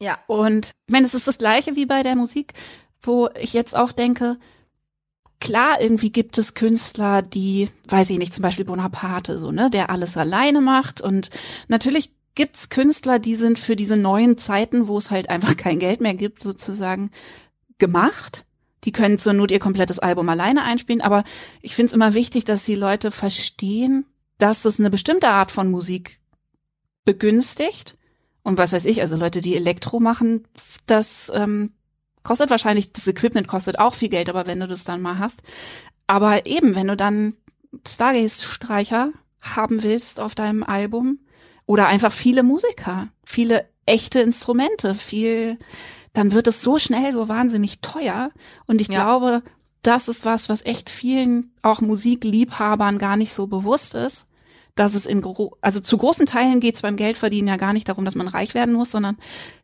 Ja. 0.00 0.18
Und 0.26 0.66
ich 0.86 0.92
meine, 0.92 1.06
es 1.06 1.14
ist 1.14 1.26
das 1.26 1.38
gleiche 1.38 1.74
wie 1.76 1.86
bei 1.86 2.02
der 2.02 2.14
Musik, 2.14 2.52
wo 3.02 3.30
ich 3.40 3.52
jetzt 3.52 3.74
auch 3.74 3.90
denke, 3.90 4.36
klar, 5.40 5.80
irgendwie 5.80 6.12
gibt 6.12 6.38
es 6.38 6.54
Künstler, 6.54 7.22
die, 7.22 7.68
weiß 7.88 8.10
ich 8.10 8.18
nicht, 8.18 8.34
zum 8.34 8.42
Beispiel 8.42 8.64
Bonaparte, 8.64 9.38
so, 9.38 9.50
ne, 9.50 9.70
der 9.70 9.90
alles 9.90 10.16
alleine 10.16 10.60
macht. 10.60 11.00
Und 11.00 11.30
natürlich 11.68 12.12
gibt's 12.38 12.68
Künstler, 12.68 13.18
die 13.18 13.34
sind 13.34 13.58
für 13.58 13.74
diese 13.74 13.96
neuen 13.96 14.38
Zeiten, 14.38 14.86
wo 14.86 14.96
es 14.96 15.10
halt 15.10 15.28
einfach 15.28 15.56
kein 15.58 15.80
Geld 15.80 16.00
mehr 16.00 16.14
gibt, 16.14 16.40
sozusagen 16.40 17.10
gemacht. 17.78 18.46
Die 18.84 18.92
können 18.92 19.18
zur 19.18 19.32
Not 19.32 19.50
ihr 19.50 19.58
komplettes 19.58 19.98
Album 19.98 20.28
alleine 20.28 20.62
einspielen, 20.62 21.02
aber 21.02 21.24
ich 21.62 21.74
finde 21.74 21.88
es 21.88 21.94
immer 21.94 22.14
wichtig, 22.14 22.44
dass 22.44 22.64
die 22.64 22.76
Leute 22.76 23.10
verstehen, 23.10 24.06
dass 24.38 24.64
es 24.64 24.78
eine 24.78 24.88
bestimmte 24.88 25.30
Art 25.30 25.50
von 25.50 25.68
Musik 25.68 26.20
begünstigt. 27.04 27.98
Und 28.44 28.56
was 28.56 28.72
weiß 28.72 28.84
ich, 28.84 29.02
also 29.02 29.16
Leute, 29.16 29.40
die 29.40 29.56
Elektro 29.56 29.98
machen, 29.98 30.46
das 30.86 31.32
ähm, 31.34 31.72
kostet 32.22 32.50
wahrscheinlich, 32.50 32.92
das 32.92 33.08
Equipment 33.08 33.48
kostet 33.48 33.80
auch 33.80 33.94
viel 33.94 34.10
Geld, 34.10 34.28
aber 34.28 34.46
wenn 34.46 34.60
du 34.60 34.68
das 34.68 34.84
dann 34.84 35.02
mal 35.02 35.18
hast. 35.18 35.42
Aber 36.06 36.46
eben, 36.46 36.76
wenn 36.76 36.86
du 36.86 36.96
dann 36.96 37.34
Stargaze-Streicher 37.84 39.10
haben 39.40 39.82
willst 39.82 40.20
auf 40.20 40.36
deinem 40.36 40.62
Album 40.62 41.18
oder 41.68 41.86
einfach 41.86 42.10
viele 42.10 42.42
Musiker, 42.42 43.08
viele 43.24 43.68
echte 43.84 44.20
Instrumente, 44.20 44.94
viel, 44.94 45.58
dann 46.14 46.32
wird 46.32 46.46
es 46.46 46.62
so 46.62 46.78
schnell 46.78 47.12
so 47.12 47.28
wahnsinnig 47.28 47.80
teuer. 47.80 48.30
Und 48.66 48.80
ich 48.80 48.88
Ja. 48.88 49.02
glaube, 49.04 49.42
das 49.82 50.08
ist 50.08 50.24
was, 50.24 50.48
was 50.48 50.64
echt 50.64 50.90
vielen 50.90 51.52
auch 51.62 51.80
Musikliebhabern 51.80 52.98
gar 52.98 53.16
nicht 53.16 53.32
so 53.32 53.46
bewusst 53.46 53.94
ist 53.94 54.24
dass 54.74 54.94
es 54.94 55.06
in 55.06 55.22
gro 55.22 55.56
also 55.60 55.80
zu 55.80 55.96
großen 55.96 56.24
Teilen 56.24 56.60
geht 56.60 56.76
es 56.76 56.82
beim 56.82 56.94
Geldverdienen 56.94 57.48
ja 57.48 57.56
gar 57.56 57.72
nicht 57.72 57.88
darum, 57.88 58.04
dass 58.04 58.14
man 58.14 58.28
reich 58.28 58.54
werden 58.54 58.74
muss, 58.74 58.92
sondern 58.92 59.16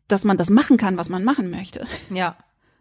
dass 0.09 0.25
man 0.25 0.35
das 0.37 0.49
machen 0.49 0.75
kann, 0.75 0.97
was 0.97 1.07
man 1.07 1.23
machen 1.23 1.49
möchte. 1.49 1.87
Ja. 2.09 2.35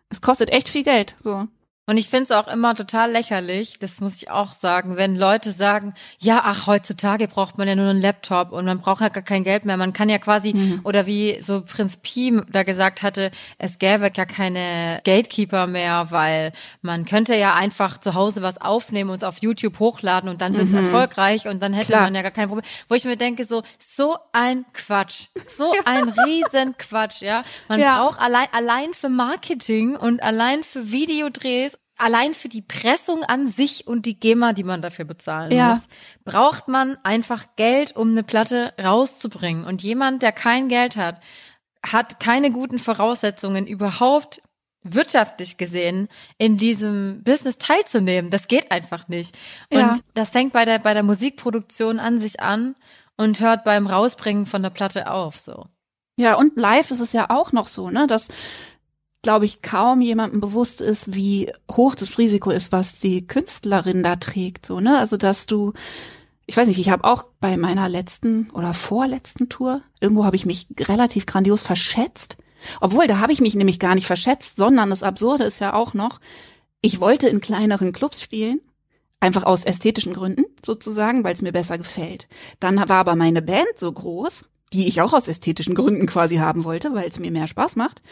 Es 0.08 0.20
kostet 0.20 0.50
echt 0.50 0.68
viel 0.68 0.82
Geld. 0.82 1.14
So. 1.22 1.46
Und 1.86 1.98
ich 1.98 2.08
find's 2.08 2.30
auch 2.30 2.48
immer 2.48 2.74
total 2.74 3.10
lächerlich, 3.12 3.78
das 3.78 4.00
muss 4.00 4.16
ich 4.16 4.30
auch 4.30 4.52
sagen, 4.52 4.96
wenn 4.96 5.16
Leute 5.16 5.52
sagen, 5.52 5.92
ja, 6.18 6.40
ach, 6.44 6.66
heutzutage 6.66 7.28
braucht 7.28 7.58
man 7.58 7.68
ja 7.68 7.74
nur 7.74 7.90
einen 7.90 8.00
Laptop 8.00 8.52
und 8.52 8.64
man 8.64 8.78
braucht 8.80 9.02
ja 9.02 9.10
gar 9.10 9.22
kein 9.22 9.44
Geld 9.44 9.66
mehr. 9.66 9.76
Man 9.76 9.92
kann 9.92 10.08
ja 10.08 10.16
quasi, 10.18 10.54
Mhm. 10.54 10.80
oder 10.84 11.04
wie 11.06 11.42
so 11.42 11.60
Prinz 11.60 11.98
Pi 11.98 12.40
da 12.50 12.62
gesagt 12.62 13.02
hatte, 13.02 13.30
es 13.58 13.78
gäbe 13.78 14.10
ja 14.14 14.24
keine 14.24 15.02
Gatekeeper 15.04 15.66
mehr, 15.66 16.06
weil 16.10 16.52
man 16.80 17.04
könnte 17.04 17.36
ja 17.36 17.54
einfach 17.54 17.98
zu 17.98 18.14
Hause 18.14 18.40
was 18.40 18.60
aufnehmen 18.62 19.10
und 19.10 19.16
es 19.16 19.22
auf 19.22 19.42
YouTube 19.42 19.78
hochladen 19.78 20.30
und 20.30 20.40
dann 20.40 20.54
wird's 20.56 20.72
erfolgreich 20.72 21.46
und 21.48 21.62
dann 21.62 21.74
hätte 21.74 21.84
Mhm. 21.88 21.88
Klar. 21.96 22.02
man 22.04 22.14
ja 22.14 22.22
gar 22.22 22.30
kein 22.30 22.48
Problem. 22.48 22.64
Wo 22.88 22.94
ich 22.94 23.04
mir 23.04 23.16
denke, 23.18 23.44
so, 23.44 23.62
so 23.78 24.16
ein 24.32 24.64
Quatsch. 24.72 25.26
So 25.54 25.70
ein 25.84 26.08
riesen 26.08 26.76
Quatsch, 26.78 27.20
ja. 27.20 27.44
Man 27.68 27.78
Ja. 27.78 27.98
braucht 27.98 28.20
allein, 28.20 28.46
allein 28.52 28.94
für 28.94 29.10
Marketing 29.10 29.96
und 29.96 30.22
allein 30.22 30.64
für 30.64 30.90
Videodrehs, 30.90 31.73
allein 31.98 32.34
für 32.34 32.48
die 32.48 32.62
Pressung 32.62 33.22
an 33.24 33.46
sich 33.48 33.86
und 33.86 34.06
die 34.06 34.18
GEMA, 34.18 34.52
die 34.52 34.64
man 34.64 34.82
dafür 34.82 35.04
bezahlen 35.04 35.52
Ja. 35.52 35.74
muss, 35.74 35.82
braucht 36.24 36.68
man 36.68 36.98
einfach 37.02 37.44
Geld, 37.56 37.94
um 37.96 38.10
eine 38.10 38.22
Platte 38.22 38.72
rauszubringen. 38.82 39.64
Und 39.64 39.82
jemand, 39.82 40.22
der 40.22 40.32
kein 40.32 40.68
Geld 40.68 40.96
hat, 40.96 41.20
hat 41.84 42.18
keine 42.20 42.50
guten 42.50 42.78
Voraussetzungen 42.78 43.66
überhaupt 43.66 44.42
wirtschaftlich 44.82 45.56
gesehen 45.56 46.08
in 46.36 46.58
diesem 46.58 47.22
Business 47.24 47.56
teilzunehmen. 47.58 48.30
Das 48.30 48.48
geht 48.48 48.70
einfach 48.70 49.08
nicht. 49.08 49.36
Und 49.70 49.78
Ja. 49.80 49.96
das 50.12 50.30
fängt 50.30 50.52
bei 50.52 50.64
der, 50.64 50.78
bei 50.78 50.92
der 50.94 51.02
Musikproduktion 51.02 51.98
an 52.00 52.20
sich 52.20 52.40
an 52.40 52.74
und 53.16 53.40
hört 53.40 53.64
beim 53.64 53.86
Rausbringen 53.86 54.44
von 54.46 54.62
der 54.62 54.70
Platte 54.70 55.10
auf, 55.10 55.38
so. 55.40 55.66
Ja, 56.18 56.34
und 56.34 56.56
live 56.56 56.90
ist 56.90 57.00
es 57.00 57.12
ja 57.12 57.30
auch 57.30 57.52
noch 57.52 57.66
so, 57.66 57.90
ne, 57.90 58.06
dass 58.06 58.28
glaube 59.24 59.44
ich 59.44 59.60
kaum 59.60 60.00
jemandem 60.00 60.40
bewusst 60.40 60.80
ist, 60.80 61.14
wie 61.14 61.52
hoch 61.72 61.96
das 61.96 62.18
Risiko 62.18 62.50
ist, 62.50 62.70
was 62.70 63.00
die 63.00 63.26
Künstlerin 63.26 64.04
da 64.04 64.14
trägt, 64.14 64.64
so, 64.64 64.78
ne? 64.78 64.98
Also, 64.98 65.16
dass 65.16 65.46
du 65.46 65.72
ich 66.46 66.56
weiß 66.56 66.68
nicht, 66.68 66.78
ich 66.78 66.90
habe 66.90 67.04
auch 67.04 67.24
bei 67.40 67.56
meiner 67.56 67.88
letzten 67.88 68.50
oder 68.50 68.74
vorletzten 68.74 69.48
Tour, 69.48 69.82
irgendwo 70.00 70.24
habe 70.24 70.36
ich 70.36 70.44
mich 70.44 70.66
relativ 70.78 71.26
grandios 71.26 71.62
verschätzt. 71.62 72.36
Obwohl, 72.80 73.06
da 73.06 73.18
habe 73.18 73.32
ich 73.32 73.40
mich 73.40 73.54
nämlich 73.54 73.78
gar 73.78 73.94
nicht 73.94 74.06
verschätzt, 74.06 74.56
sondern 74.56 74.90
das 74.90 75.02
Absurde 75.02 75.44
ist 75.44 75.60
ja 75.60 75.72
auch 75.74 75.94
noch, 75.94 76.20
ich 76.80 77.00
wollte 77.00 77.28
in 77.28 77.40
kleineren 77.40 77.92
Clubs 77.92 78.20
spielen, 78.20 78.60
einfach 79.20 79.44
aus 79.44 79.64
ästhetischen 79.64 80.12
Gründen 80.12 80.44
sozusagen, 80.64 81.24
weil 81.24 81.34
es 81.34 81.42
mir 81.42 81.52
besser 81.52 81.78
gefällt. 81.78 82.28
Dann 82.60 82.76
war 82.76 82.90
aber 82.90 83.16
meine 83.16 83.40
Band 83.40 83.66
so 83.76 83.90
groß, 83.90 84.44
die 84.72 84.86
ich 84.86 85.00
auch 85.00 85.14
aus 85.14 85.28
ästhetischen 85.28 85.74
Gründen 85.74 86.06
quasi 86.06 86.36
haben 86.36 86.64
wollte, 86.64 86.94
weil 86.94 87.08
es 87.08 87.18
mir 87.18 87.30
mehr 87.30 87.46
Spaß 87.46 87.76
macht. 87.76 88.02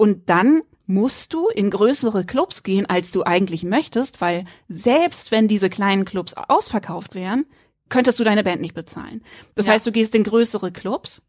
Und 0.00 0.30
dann 0.30 0.62
musst 0.86 1.34
du 1.34 1.48
in 1.48 1.70
größere 1.70 2.24
Clubs 2.24 2.62
gehen, 2.62 2.86
als 2.86 3.10
du 3.10 3.22
eigentlich 3.24 3.64
möchtest, 3.64 4.22
weil 4.22 4.46
selbst 4.66 5.30
wenn 5.30 5.46
diese 5.46 5.68
kleinen 5.68 6.06
Clubs 6.06 6.32
ausverkauft 6.32 7.14
wären, 7.14 7.44
könntest 7.90 8.18
du 8.18 8.24
deine 8.24 8.42
Band 8.42 8.62
nicht 8.62 8.72
bezahlen. 8.74 9.22
Das 9.56 9.66
Ja. 9.66 9.74
heißt, 9.74 9.84
du 9.86 9.92
gehst 9.92 10.14
in 10.14 10.24
größere 10.24 10.72
Clubs, 10.72 11.26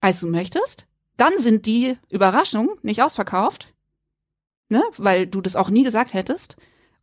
als 0.00 0.20
du 0.20 0.28
möchtest. 0.28 0.86
Dann 1.16 1.32
sind 1.40 1.66
die 1.66 1.96
Überraschung 2.08 2.78
nicht 2.82 3.02
ausverkauft, 3.02 3.74
ne, 4.68 4.84
weil 4.98 5.26
du 5.26 5.40
das 5.40 5.56
auch 5.56 5.68
nie 5.68 5.82
gesagt 5.82 6.14
hättest. 6.14 6.56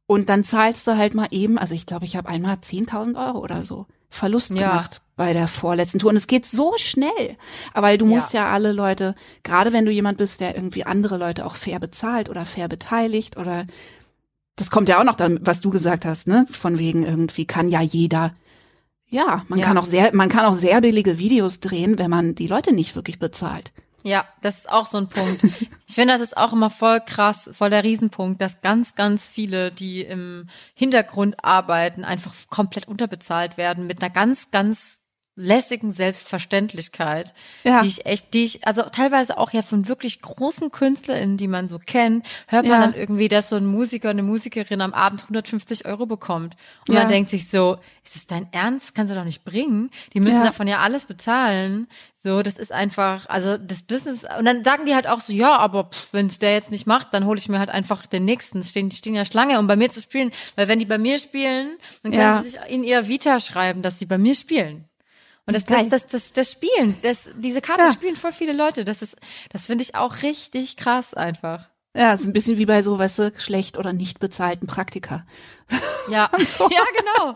Und 0.06 0.30
dann 0.30 0.46
zahlst 0.46 0.88
du 0.88 0.96
halt 0.96 1.16
mal 1.16 1.28
eben, 1.32 1.58
also 1.58 1.76
ich 1.76 1.86
glaube, 1.86 2.06
ich 2.06 2.16
habe 2.16 2.30
einmal 2.30 2.56
10.000 2.62 3.18
Euro 3.28 3.40
oder 3.40 3.64
so 3.64 3.88
Verlust 4.14 4.54
Ja. 4.54 4.70
gemacht 4.70 5.02
bei 5.16 5.34
der 5.34 5.48
vorletzten 5.48 6.00
Tour. 6.00 6.12
Und 6.12 6.16
es 6.18 6.28
geht 6.28 6.46
so 6.46 6.74
schnell. 6.78 7.38
Aber 7.74 7.96
du 7.98 8.06
Ja. 8.06 8.16
musst 8.16 8.34
ja 8.34 8.48
alle 8.52 8.72
Leute, 8.72 9.16
gerade 9.44 9.74
wenn 9.74 9.86
du 9.86 9.92
jemand 9.92 10.18
bist, 10.18 10.40
der 10.40 10.56
irgendwie 10.56 10.86
andere 10.86 11.18
Leute 11.18 11.46
auch 11.46 11.56
fair 11.56 11.80
bezahlt 11.80 12.30
oder 12.30 12.46
fair 12.46 12.68
beteiligt 12.68 13.38
oder 13.38 13.66
das 14.56 14.70
kommt 14.70 14.88
ja 14.88 15.00
auch 15.00 15.04
noch 15.04 15.16
dann, 15.16 15.40
was 15.42 15.62
du 15.62 15.72
gesagt 15.72 16.06
hast, 16.06 16.28
ne? 16.28 16.46
Von 16.52 16.78
wegen 16.78 17.04
irgendwie 17.04 17.46
kann 17.46 17.70
ja 17.70 17.82
jeder. 17.82 18.34
Ja, 19.10 19.44
man 19.48 19.60
Ja. 19.60 19.66
kann 19.66 19.78
auch 19.80 19.86
sehr, 19.86 20.14
man 20.16 20.30
kann 20.30 20.46
auch 20.46 20.54
sehr 20.54 20.80
billige 20.82 21.18
Videos 21.18 21.60
drehen, 21.60 21.98
wenn 21.98 22.12
man 22.12 22.36
die 22.36 22.48
Leute 22.48 22.72
nicht 22.74 22.96
wirklich 22.96 23.18
bezahlt. 23.20 23.72
Ja, 24.04 24.28
das 24.42 24.60
ist 24.60 24.70
auch 24.70 24.86
so 24.86 24.98
ein 24.98 25.08
Punkt. 25.08 25.42
Ich 25.86 25.96
finde, 25.96 26.16
das 26.16 26.24
ist 26.24 26.38
auch 26.38 26.54
immer 26.54 26.72
voll 26.72 27.02
krass, 27.02 27.52
voll 27.54 27.70
der 27.70 27.84
Riesenpunkt, 27.84 28.42
dass 28.42 28.62
ganz, 28.62 28.96
ganz 28.96 29.28
viele, 29.28 29.72
die 29.72 30.02
im 30.02 30.50
Hintergrund 30.74 31.44
arbeiten, 31.46 32.04
einfach 32.04 32.34
komplett 32.50 32.88
unterbezahlt 32.88 33.58
werden 33.58 33.86
mit 33.86 34.02
einer 34.02 34.10
ganz, 34.10 34.50
ganz 34.50 35.03
lässigen 35.36 35.92
Selbstverständlichkeit, 35.92 37.34
Ja. 37.64 37.82
die 37.82 37.88
ich 37.88 38.06
echt, 38.06 38.34
die 38.34 38.44
ich, 38.44 38.68
also 38.68 38.84
teilweise 38.84 39.38
auch 39.38 39.52
ja 39.52 39.62
von 39.62 39.88
wirklich 39.88 40.22
großen 40.22 40.72
KünstlerInnen, 40.72 41.38
die 41.38 41.48
man 41.48 41.68
so 41.68 41.80
kennt, 41.80 42.28
hört 42.48 42.64
man 42.68 42.82
Ja. 42.82 42.88
dann 42.88 42.94
irgendwie, 42.94 43.30
dass 43.30 43.50
so 43.50 43.56
ein 43.56 43.66
Musiker, 43.66 44.10
eine 44.10 44.24
Musikerin 44.24 44.82
am 44.82 44.94
Abend 44.94 45.24
150 45.24 45.86
Euro 45.86 46.06
bekommt. 46.06 46.56
Und 46.88 46.94
Ja. 46.94 47.02
man 47.02 47.10
denkt 47.10 47.30
sich 47.32 47.50
so, 47.50 47.78
ist 48.04 48.16
es 48.16 48.28
dein 48.28 48.48
Ernst? 48.52 48.94
Kannst 48.94 49.12
du 49.12 49.16
doch 49.16 49.24
nicht 49.26 49.44
bringen. 49.44 49.90
Die 50.14 50.20
müssen 50.20 50.44
davon 50.44 50.68
ja 50.68 50.80
alles 50.80 51.06
bezahlen. 51.06 51.88
So, 52.16 52.42
das 52.44 52.54
ist 52.58 52.72
einfach, 52.72 53.28
also 53.28 53.58
das 53.58 53.82
Business. 53.82 54.24
Und 54.38 54.46
dann 54.46 54.64
sagen 54.64 54.86
die 54.86 54.94
halt 54.96 55.08
auch 55.08 55.20
so, 55.20 55.34
ja, 55.34 55.58
aber 55.58 55.90
wenn 56.12 56.28
es 56.28 56.40
der 56.40 56.54
jetzt 56.54 56.72
nicht 56.72 56.86
macht, 56.88 57.08
dann 57.14 57.26
hole 57.26 57.40
ich 57.40 57.50
mir 57.50 57.60
halt 57.60 57.70
einfach 57.70 58.06
den 58.06 58.26
nächsten. 58.26 58.64
Stehen, 58.64 58.90
die 58.90 58.96
stehen 58.96 59.16
ja 59.16 59.26
Schlange, 59.26 59.60
um 59.60 59.68
bei 59.68 59.76
mir 59.76 59.90
zu 59.90 60.02
spielen. 60.02 60.32
Weil 60.56 60.68
wenn 60.68 60.80
die 60.80 60.86
bei 60.86 60.98
mir 60.98 61.18
spielen, 61.20 61.78
dann 62.04 62.12
können 62.12 62.44
sie 62.44 62.50
sich 62.52 62.60
in 62.70 62.84
ihr 62.84 63.08
Vita 63.08 63.40
schreiben, 63.40 63.82
dass 63.82 64.00
sie 64.00 64.06
bei 64.06 64.18
mir 64.18 64.36
spielen. 64.36 64.86
Und 65.46 65.54
das, 65.54 65.66
das, 65.66 65.90
das, 65.90 66.08
das, 66.08 66.34
das 66.34 66.52
Spielen, 66.52 66.96
das, 67.02 67.30
diese 67.38 67.62
Karte 67.62 67.84
Ja. 67.84 67.94
spielen 67.94 68.16
voll 68.16 68.32
viele 68.32 68.54
Leute. 68.54 68.86
Das 68.86 69.02
ist, 69.02 69.18
das 69.52 69.66
finde 69.66 69.84
ich 69.84 69.96
auch 69.96 70.22
richtig 70.22 70.78
krass 70.78 71.14
einfach. 71.14 71.68
Ja, 71.96 72.14
ist 72.14 72.26
ein 72.26 72.34
bisschen 72.34 72.58
wie 72.58 72.66
bei 72.66 72.82
so, 72.82 72.98
weißt 72.98 73.20
du, 73.20 73.34
schlecht 73.38 73.78
oder 73.78 73.94
nicht 73.94 74.20
bezahlten 74.20 74.68
Praktika. 74.68 75.26
Ja, 76.10 76.30
ja, 76.60 76.84
genau. 76.98 77.36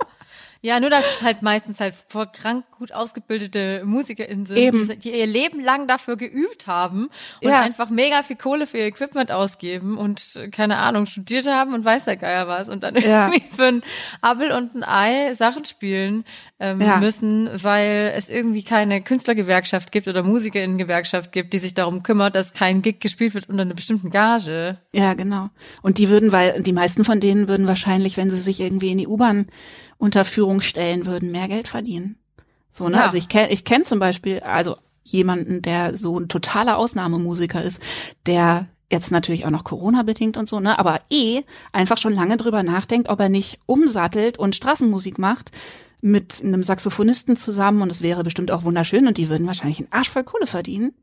Ja, 0.61 0.79
nur 0.79 0.89
dass 0.89 1.05
es 1.17 1.21
halt 1.21 1.41
meistens 1.41 1.79
halt 1.79 1.93
voll 2.07 2.27
krank 2.31 2.65
gut 2.77 2.91
ausgebildete 2.91 3.83
MusikerInnen 3.85 4.45
sind, 4.45 4.57
Eben. 4.57 4.87
die, 4.87 4.97
die 4.99 5.11
ihr 5.19 5.25
Leben 5.25 5.59
lang 5.61 5.87
dafür 5.87 6.15
geübt 6.17 6.67
haben 6.67 7.09
und 7.43 7.49
Ja. 7.49 7.61
einfach 7.61 7.89
mega 7.89 8.23
viel 8.23 8.35
Kohle 8.35 8.67
für 8.67 8.77
ihr 8.77 8.85
Equipment 8.85 9.31
ausgeben 9.31 9.97
und, 9.97 10.35
äh, 10.35 10.49
keine 10.49 10.77
Ahnung, 10.77 11.05
studiert 11.05 11.47
haben 11.47 11.73
und 11.73 11.85
weiß 11.85 12.05
der 12.05 12.17
Geier 12.17 12.47
was 12.47 12.69
und 12.69 12.83
dann 12.83 12.95
Ja. 12.95 13.27
irgendwie 13.27 13.43
für 13.55 13.65
ein 13.65 13.81
Apfel 14.21 14.51
und 14.51 14.75
ein 14.75 14.83
Ei 14.83 15.33
Sachen 15.33 15.65
spielen 15.65 16.23
ähm, 16.59 16.81
Ja. 16.81 16.97
müssen, 16.99 17.49
weil 17.63 18.13
es 18.15 18.29
irgendwie 18.29 18.63
keine 18.63 19.01
Künstlergewerkschaft 19.03 19.91
gibt 19.91 20.07
oder 20.07 20.23
MusikerInnen-Gewerkschaft 20.23 21.31
gibt, 21.31 21.53
die 21.53 21.59
sich 21.59 21.73
darum 21.75 22.03
kümmert, 22.03 22.35
dass 22.35 22.53
kein 22.53 22.81
Gig 22.81 22.99
gespielt 22.99 23.33
wird 23.35 23.49
unter 23.49 23.61
einer 23.61 23.73
bestimmten 23.75 24.09
Gage. 24.09 24.77
Ja, 24.93 25.13
genau. 25.13 25.49
Und 25.83 25.97
die 25.99 26.09
würden, 26.09 26.31
weil 26.31 26.61
die 26.63 26.73
meisten 26.73 27.03
von 27.03 27.19
denen 27.19 27.47
würden 27.47 27.67
wahrscheinlich, 27.67 28.17
wenn 28.17 28.29
sie 28.29 28.37
sich 28.39 28.59
irgendwie 28.59 28.91
in 28.91 28.97
die 28.97 29.07
U-Bahn 29.07 29.47
unter 29.97 30.25
Führung 30.25 30.61
stellen 30.61 31.05
würden, 31.05 31.31
mehr 31.31 31.47
Geld 31.47 31.67
verdienen. 31.67 32.17
So, 32.71 32.89
ne? 32.89 32.97
Ja. 32.97 33.03
Also 33.03 33.17
ich 33.17 33.29
kenne 33.29 33.51
ich 33.51 33.63
kenn 33.63 33.85
zum 33.85 33.99
Beispiel, 33.99 34.39
also 34.41 34.77
jemanden, 35.03 35.61
der 35.61 35.95
so 35.95 36.19
ein 36.19 36.27
totaler 36.27 36.77
Ausnahmemusiker 36.77 37.63
ist, 37.63 37.81
der 38.25 38.67
jetzt 38.91 39.11
natürlich 39.11 39.45
auch 39.45 39.51
noch 39.51 39.63
Corona 39.63 40.03
bedingt 40.03 40.37
und 40.37 40.47
so, 40.47 40.59
ne, 40.59 40.79
aber 40.79 41.01
eh 41.09 41.43
einfach 41.73 41.97
schon 41.97 42.13
lange 42.13 42.37
drüber 42.37 42.63
nachdenkt, 42.63 43.09
ob 43.09 43.19
er 43.19 43.29
nicht 43.29 43.59
umsattelt 43.65 44.39
und 44.39 44.55
Straßenmusik 44.55 45.17
macht 45.17 45.51
mit 45.99 46.41
einem 46.43 46.63
Saxophonisten 46.63 47.35
zusammen 47.35 47.81
und 47.81 47.91
es 47.91 48.01
wäre 48.01 48.23
bestimmt 48.23 48.51
auch 48.51 48.63
wunderschön 48.63 49.07
und 49.07 49.17
die 49.17 49.29
würden 49.29 49.47
wahrscheinlich 49.47 49.79
einen 49.79 49.91
Arsch 49.91 50.09
voll 50.09 50.23
Kohle 50.23 50.47
verdienen, 50.47 50.93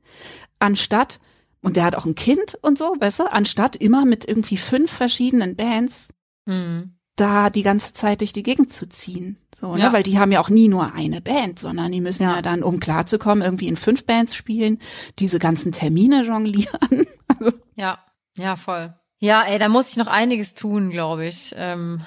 anstatt 0.58 1.20
und 1.60 1.76
der 1.76 1.84
hat 1.84 1.96
auch 1.96 2.06
ein 2.06 2.14
Kind 2.14 2.58
und 2.62 2.78
so, 2.78 2.94
weißt 2.98 3.20
du, 3.20 3.32
anstatt 3.32 3.76
immer 3.76 4.04
mit 4.06 4.26
irgendwie 4.26 4.56
fünf 4.56 4.90
verschiedenen 4.90 5.56
Bands 5.56 6.08
Hm. 6.46 6.94
Da 7.16 7.48
die 7.50 7.62
ganze 7.62 7.92
Zeit 7.94 8.20
durch 8.20 8.32
die 8.32 8.42
Gegend 8.42 8.72
zu 8.72 8.88
ziehen. 8.88 9.38
So, 9.58 9.74
ne? 9.76 9.82
Ja. 9.82 9.92
Weil 9.92 10.02
die 10.02 10.18
haben 10.18 10.32
ja 10.32 10.40
auch 10.40 10.48
nie 10.48 10.68
nur 10.68 10.92
eine 10.94 11.20
Band, 11.20 11.58
sondern 11.60 11.92
die 11.92 12.00
müssen 12.00 12.24
ja, 12.24 12.36
Ja. 12.36 12.42
dann, 12.42 12.62
um 12.62 12.80
klarzukommen, 12.80 13.44
irgendwie 13.44 13.68
in 13.68 13.76
fünf 13.76 14.04
Bands 14.04 14.34
spielen, 14.34 14.80
diese 15.20 15.38
ganzen 15.38 15.72
Termine 15.72 16.22
jonglieren. 16.22 17.06
Ja, 17.76 17.98
ja, 18.38 18.54
voll. 18.56 18.94
Ja, 19.18 19.42
ey, 19.42 19.58
da 19.58 19.68
muss 19.68 19.88
ich 19.90 19.96
noch 19.96 20.06
einiges 20.06 20.54
tun, 20.54 20.90
glaube 20.90 21.26
ich. 21.26 21.52
Ähm, 21.56 22.00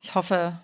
ich 0.00 0.14
hoffe, 0.14 0.58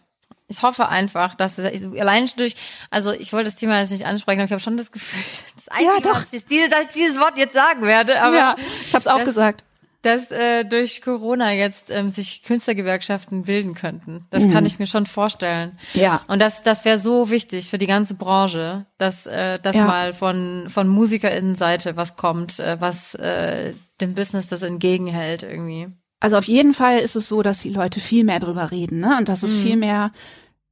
ich 0.47 0.63
hoffe 0.63 0.89
einfach, 0.89 1.35
dass 1.35 1.59
allein 1.59 2.31
durch, 2.37 2.55
also 2.91 3.13
ich 3.13 3.33
wollte 3.35 3.51
das 3.51 3.57
Thema 3.57 3.81
jetzt 3.81 3.91
nicht 3.91 4.07
ansprechen, 4.07 4.41
aber 4.41 4.47
ich 4.47 4.53
habe 4.53 4.63
schon 4.63 4.77
das 4.79 4.91
Gefühl, 4.91 5.23
das 5.57 5.69
Einzige, 5.69 5.91
Ja, 5.93 6.01
doch. 6.01 6.21
was 6.23 6.33
ich, 6.33 6.47
diese, 6.47 6.69
dass 6.71 6.81
ich 6.83 6.93
dieses 6.95 7.19
Wort 7.21 7.37
jetzt 7.37 7.53
sagen 7.55 7.83
werde, 7.83 8.23
aber 8.23 8.37
ja, 8.37 8.57
ich 8.87 8.95
habe 8.95 9.01
es 9.01 9.07
auch 9.07 9.17
das- 9.19 9.27
gesagt. 9.27 9.65
Dass 10.03 10.31
äh, 10.31 10.65
durch 10.65 11.03
Corona 11.03 11.53
jetzt 11.53 11.91
ähm, 11.91 12.11
sich 12.11 12.43
Künstlergewerkschaften 12.45 13.43
bilden 13.43 13.75
könnten. 13.75 14.27
Das 14.31 14.45
Mhm. 14.45 14.53
kann 14.53 14.67
ich 14.67 14.79
mir 14.79 14.87
schon 14.87 15.07
vorstellen. 15.07 15.77
Ja. 15.95 16.23
Und 16.29 16.39
das, 16.41 16.63
das 16.63 16.85
wäre 16.85 16.99
so 17.01 17.31
wichtig 17.31 17.69
für 17.69 17.79
die 17.79 17.87
ganze 17.89 18.15
Branche, 18.15 18.87
dass, 18.99 19.27
äh, 19.27 19.59
dass 19.59 19.75
Ja. 19.77 19.87
mal 19.87 20.13
von, 20.13 20.67
von 20.69 20.87
MusikerInnenseite 20.89 21.97
was 21.97 22.15
kommt, 22.17 22.61
äh, 22.61 22.81
was 22.81 23.15
äh, 23.17 23.75
dem 24.01 24.15
Business 24.15 24.47
das 24.47 24.63
entgegenhält 24.63 25.43
irgendwie. 25.43 25.89
Also 26.21 26.37
auf 26.37 26.45
jeden 26.49 26.75
Fall 26.75 26.99
ist 26.99 27.17
es 27.17 27.29
so, 27.29 27.43
dass 27.43 27.59
die 27.61 27.71
Leute 27.71 27.99
viel 28.01 28.25
mehr 28.25 28.41
drüber 28.41 28.71
reden, 28.71 29.01
ne? 29.01 29.17
Und 29.19 29.29
dass 29.29 29.43
es 29.43 29.53
viel 29.55 29.77
mehr 29.77 30.13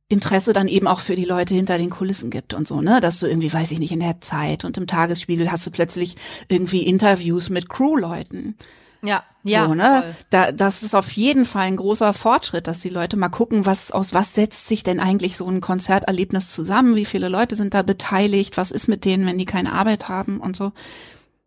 Interesse 0.08 0.52
dann 0.52 0.68
eben 0.68 0.86
auch 0.86 1.00
für 1.00 1.16
die 1.16 1.24
Leute 1.24 1.52
hinter 1.54 1.78
den 1.78 1.90
Kulissen 1.90 2.30
gibt 2.30 2.54
und 2.54 2.68
so, 2.68 2.80
ne? 2.80 3.00
Dass 3.00 3.18
du 3.18 3.26
irgendwie, 3.26 3.52
weiß 3.52 3.72
ich 3.72 3.80
nicht, 3.80 3.90
in 3.92 4.00
der 4.00 4.20
Zeit 4.20 4.64
und 4.64 4.76
im 4.78 4.86
Tagesspiegel 4.86 5.50
hast 5.50 5.66
du 5.66 5.72
plötzlich 5.72 6.14
irgendwie 6.48 6.82
Interviews 6.86 7.48
mit 7.48 7.68
Crewleuten. 7.68 8.56
Ja, 9.03 9.24
ja, 9.42 9.66
so, 9.66 9.74
ne? 9.74 10.03
voll. 10.03 10.14
Da, 10.30 10.53
das 10.53 10.82
ist 10.82 10.94
auf 10.94 11.12
jeden 11.12 11.44
Fall 11.44 11.66
ein 11.66 11.76
großer 11.76 12.12
Fortschritt, 12.12 12.66
dass 12.66 12.80
die 12.80 12.88
Leute 12.88 13.16
mal 13.16 13.28
gucken, 13.28 13.64
was, 13.64 13.92
aus 13.92 14.12
was 14.12 14.34
setzt 14.34 14.66
sich 14.66 14.82
denn 14.82 15.01
eigentlich 15.01 15.36
so 15.36 15.49
ein 15.49 15.61
Konzerterlebnis 15.61 16.53
zusammen? 16.53 16.97
Wie 16.97 17.05
viele 17.05 17.28
Leute 17.28 17.55
sind 17.55 17.74
da 17.74 17.82
beteiligt? 17.82 18.57
Was 18.57 18.70
ist 18.70 18.88
mit 18.88 19.05
denen, 19.05 19.26
wenn 19.26 19.38
die 19.38 19.44
keine 19.44 19.72
Arbeit 19.72 20.09
haben 20.09 20.40
und 20.40 20.57
so? 20.57 20.72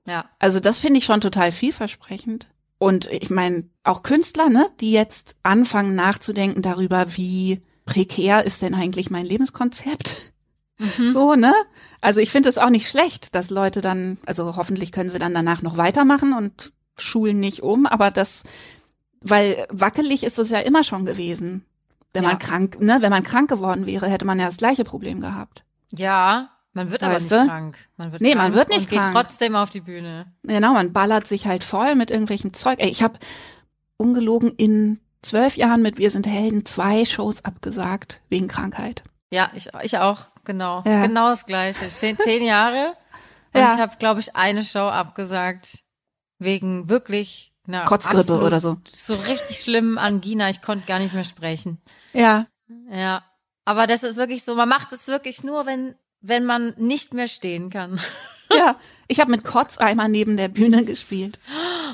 ja. 0.06 0.30
Also 0.40 0.60
das 0.60 0.80
finde 0.80 1.00
ich 1.00 1.06
schon 1.06 1.22
total 1.22 1.52
vielversprechend. 1.52 2.50
Und 2.78 3.08
ich 3.12 3.30
meine, 3.30 3.66
auch 3.84 4.04
Künstler, 4.04 4.50
ne, 4.50 4.66
die 4.80 4.92
jetzt 4.92 5.36
anfangen 5.44 5.96
nachzudenken 5.96 6.62
darüber, 6.62 7.18
wie 7.18 7.62
prekär 7.86 8.46
ist 8.46 8.62
denn 8.62 8.74
eigentlich 8.74 9.10
mein 9.12 9.26
Lebenskonzept? 9.26 10.34
So, 11.12 11.36
ne? 11.36 11.54
Also 12.00 12.22
ich 12.22 12.32
finde 12.32 12.48
es 12.48 12.58
auch 12.58 12.70
nicht 12.70 12.88
schlecht, 12.88 13.36
dass 13.36 13.50
Leute 13.50 13.82
dann, 13.82 14.18
also 14.26 14.56
hoffentlich 14.56 14.94
können 14.94 15.10
sie 15.10 15.20
dann 15.20 15.34
danach 15.34 15.62
noch 15.62 15.76
weitermachen 15.76 16.32
und 16.32 16.72
schulen 17.00 17.40
nicht 17.40 17.62
um, 17.64 17.86
aber 17.86 18.12
das, 18.12 18.44
weil 19.22 19.66
wackelig 19.70 20.24
ist 20.24 20.40
es 20.40 20.50
ja 20.50 20.60
immer 20.60 20.84
schon 20.84 21.06
gewesen. 21.06 21.66
Wenn 22.14 22.24
Ja. 22.24 22.30
man 22.30 22.40
krank, 22.40 22.80
ne, 22.80 22.98
wenn 23.02 23.12
man 23.12 23.24
krank 23.24 23.50
geworden 23.50 23.86
wäre, 23.86 24.08
hätte 24.08 24.26
man 24.26 24.40
ja 24.40 24.46
das 24.48 24.58
gleiche 24.58 24.84
Problem 24.84 25.20
gehabt. 25.22 25.64
Ja, 25.92 26.50
man 26.74 26.92
wird 26.92 27.04
aber 27.04 27.16
Weißt 27.16 27.30
nicht 27.32 27.44
du? 27.44 27.48
krank. 27.48 27.78
Man 27.98 28.12
wird 28.12 28.22
Nee, 28.22 28.36
man 28.36 28.46
krank 28.52 28.56
wird 28.56 28.70
nicht 28.70 28.80
und 28.82 28.90
geht 28.90 29.00
krank. 29.00 29.14
trotzdem 29.14 29.56
auf 29.56 29.70
die 29.70 29.82
Bühne. 29.82 30.26
Genau, 30.44 30.74
man 30.74 30.92
ballert 30.94 31.28
sich 31.28 31.46
halt 31.48 31.64
voll 31.64 31.96
mit 31.96 32.10
irgendwelchem 32.12 32.54
Zeug. 32.54 32.80
Ey, 32.80 32.90
ich 32.90 33.04
habe 33.04 33.20
ungelogen 33.98 34.52
in 34.56 35.00
zwölf 35.22 35.58
Jahren 35.58 35.82
mit 35.82 35.98
Wir 35.98 36.12
sind 36.12 36.26
Helden 36.28 36.66
zwei 36.66 37.06
Shows 37.06 37.44
abgesagt 37.46 38.22
wegen 38.30 38.48
Krankheit. 38.48 39.04
Ja, 39.32 39.52
ich, 39.54 39.70
ich 39.84 39.98
auch, 39.98 40.30
genau. 40.46 40.84
Ja. 40.88 41.06
Genau 41.06 41.30
das 41.30 41.46
gleiche. 41.46 41.88
Zehn, 41.88 42.18
zehn 42.18 42.44
Jahre. 42.44 42.94
Und 43.54 43.62
Ja. 43.62 43.74
ich 43.76 43.80
habe, 43.82 43.98
glaube 43.98 44.20
ich, 44.20 44.36
eine 44.36 44.64
Show 44.64 44.88
abgesagt 44.88 45.84
wegen 46.40 46.90
wirklich 46.90 47.54
einer 47.68 47.86
Kotzgrippe 47.86 48.20
absolut- 48.22 48.44
oder 48.44 48.60
so. 48.60 48.78
So 48.92 49.14
richtig 49.14 49.60
schlimmen 49.60 49.98
Angina. 49.98 50.50
Ich 50.50 50.62
konnte 50.62 50.88
gar 50.88 51.00
nicht 51.00 51.14
mehr 51.14 51.24
sprechen. 51.24 51.80
Ja. 52.14 52.48
Ja. 52.90 53.24
Aber 53.66 53.86
das 53.86 54.04
ist 54.04 54.16
wirklich 54.16 54.44
so, 54.44 54.56
man 54.56 54.70
macht 54.70 54.92
es 54.94 55.08
wirklich 55.08 55.44
nur, 55.44 55.66
wenn, 55.66 55.96
wenn 56.22 56.46
man 56.46 56.74
nicht 56.78 57.14
mehr 57.14 57.28
stehen 57.28 57.70
kann. 57.70 58.00
Ja, 58.52 58.78
ich 59.08 59.20
habe 59.20 59.30
mit 59.30 59.44
Kotzeimer 59.44 60.08
neben 60.08 60.36
der 60.36 60.48
Bühne 60.48 60.84
gespielt. 60.84 61.38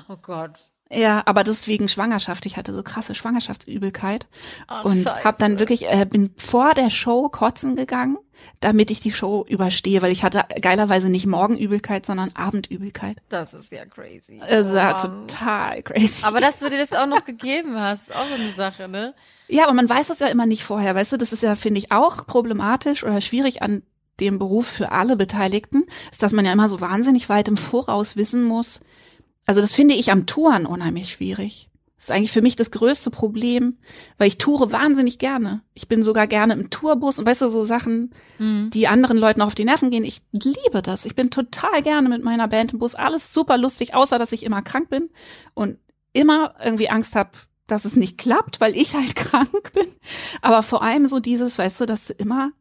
Oh 0.08 0.16
Gott. 0.16 0.72
Ja, 0.91 1.23
aber 1.25 1.43
das 1.43 1.67
wegen 1.67 1.88
Schwangerschaft. 1.88 2.45
Ich 2.45 2.57
hatte 2.57 2.73
so 2.73 2.83
krasse 2.83 3.15
Schwangerschaftsübelkeit 3.15 4.27
Ach, 4.67 4.86
und 4.86 5.05
habe 5.23 5.38
dann 5.39 5.57
wirklich 5.59 5.89
äh, 5.89 6.05
bin 6.05 6.31
vor 6.38 6.75
der 6.75 6.91
Show 6.91 7.27
kotzen 7.29 7.75
gegangen, 7.75 8.17
damit 8.59 8.91
ich 8.91 8.99
die 8.99 9.11
Show 9.11 9.45
überstehe, 9.49 10.03
weil 10.03 10.11
ich 10.11 10.23
hatte 10.23 10.45
geilerweise 10.61 11.09
nicht 11.09 11.25
Morgenübelkeit, 11.25 12.05
sondern 12.05 12.31
Abendübelkeit. 12.36 13.17
Das 13.29 13.55
ist 13.55 13.71
ja 13.71 13.86
crazy. 13.86 14.39
Es 14.47 14.71
war 14.73 15.03
Oh 15.03 15.07
Mann. 15.07 15.27
total 15.27 15.81
crazy. 15.81 16.23
Aber 16.23 16.39
dass 16.39 16.59
du 16.59 16.69
dir 16.69 16.86
das 16.86 16.97
auch 16.97 17.07
noch 17.07 17.25
gegeben 17.25 17.75
hast, 17.79 18.09
ist 18.09 18.15
auch 18.15 18.31
eine 18.31 18.51
Sache, 18.51 18.88
ne? 18.88 19.15
Ja, 19.47 19.63
aber 19.63 19.73
man 19.73 19.89
weiß 19.89 20.07
das 20.07 20.19
ja 20.19 20.27
immer 20.27 20.45
nicht 20.45 20.63
vorher, 20.63 20.93
weißt 20.93 21.13
du, 21.13 21.17
das 21.17 21.33
ist 21.33 21.41
ja, 21.43 21.55
finde 21.55 21.79
ich, 21.79 21.91
auch 21.91 22.27
problematisch 22.27 23.03
oder 23.03 23.21
schwierig 23.21 23.61
an 23.63 23.81
dem 24.19 24.39
Beruf 24.39 24.67
für 24.67 24.91
alle 24.91 25.15
Beteiligten, 25.15 25.83
ist, 26.11 26.23
dass 26.23 26.31
man 26.31 26.45
ja 26.45 26.53
immer 26.53 26.69
so 26.69 26.79
wahnsinnig 26.79 27.27
weit 27.27 27.47
im 27.47 27.57
Voraus 27.57 28.15
wissen 28.15 28.43
muss. 28.43 28.81
Also 29.46 29.62
das 29.62 29.74
finde 29.74 29.96
ich 29.96 30.12
am 30.12 30.26
Touren 30.26 30.66
unheimlich 30.66 31.12
schwierig. 31.12 31.70
Das 31.96 32.06
ist 32.06 32.12
eigentlich 32.12 32.32
für 32.34 32.41
mich 32.41 32.58
das 32.58 32.72
größte 32.72 33.10
Problem, 33.10 33.78
weil 34.18 34.28
ich 34.28 34.38
toure 34.38 34.72
wahnsinnig 34.74 35.18
gerne. 35.18 35.62
Ich 35.74 35.88
bin 35.88 36.04
sogar 36.04 36.28
gerne 36.28 36.54
im 36.54 36.70
Tourbus 36.70 37.20
und 37.20 37.26
weißt 37.26 37.43
du, 37.43 37.50
so 37.50 37.64
Sachen, 37.64 38.12
die 38.70 38.88
anderen 38.88 39.18
Leuten 39.18 39.41
auf 39.41 39.56
die 39.56 39.64
Nerven 39.64 39.91
gehen. 39.91 40.04
Ich 40.04 40.22
liebe 40.32 40.82
das. 40.82 41.06
Ich 41.06 41.16
bin 41.16 41.32
total 41.32 41.82
gerne 41.84 42.10
mit 42.10 42.22
meiner 42.22 42.50
Band 42.50 42.74
im 42.74 42.80
Bus. 42.80 42.96
Alles 42.96 43.34
super 43.34 43.58
lustig, 43.58 43.96
außer 43.96 44.20
dass 44.20 44.34
ich 44.34 44.43
immer 44.43 44.62
krank 44.62 44.89
bin 44.89 45.10
und 45.54 45.78
immer 46.12 46.56
irgendwie 46.62 46.89
Angst 46.89 47.16
habe, 47.16 47.32
dass 47.66 47.86
es 47.86 47.96
nicht 47.96 48.18
klappt, 48.18 48.60
weil 48.60 48.76
ich 48.76 48.93
halt 48.93 49.16
krank 49.16 49.72
bin. 49.74 49.88
Aber 50.41 50.64
vor 50.64 50.82
allem 50.82 51.08
so 51.08 51.22
dieses, 51.22 51.58
weißt 51.58 51.80
du, 51.82 51.86
dass 51.86 52.08
du 52.08 52.14
immer 52.14 52.52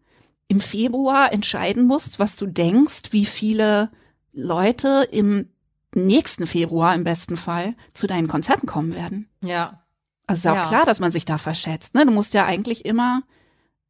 im 0.46 0.60
Februar 0.60 1.32
entscheiden 1.32 1.86
musst, 1.86 2.20
was 2.20 2.36
du 2.36 2.46
denkst, 2.46 3.10
wie 3.10 3.26
viele 3.26 3.90
Leute 4.32 5.08
im 5.10 5.48
nächsten 5.94 6.46
Februar 6.46 6.94
im 6.94 7.04
besten 7.04 7.36
Fall 7.36 7.74
zu 7.92 8.06
deinen 8.06 8.28
Konzerten 8.28 8.66
kommen 8.66 8.94
werden. 8.94 9.28
Ja. 9.42 9.82
Also 10.26 10.40
ist 10.48 10.52
auch 10.52 10.62
Ja. 10.62 10.68
klar, 10.68 10.84
dass 10.86 11.00
man 11.00 11.12
sich 11.12 11.24
da 11.24 11.38
verschätzt. 11.38 11.94
Ne? 11.94 12.04
Du 12.06 12.12
musst 12.12 12.34
ja 12.34 12.46
eigentlich 12.46 12.84
immer 12.84 13.22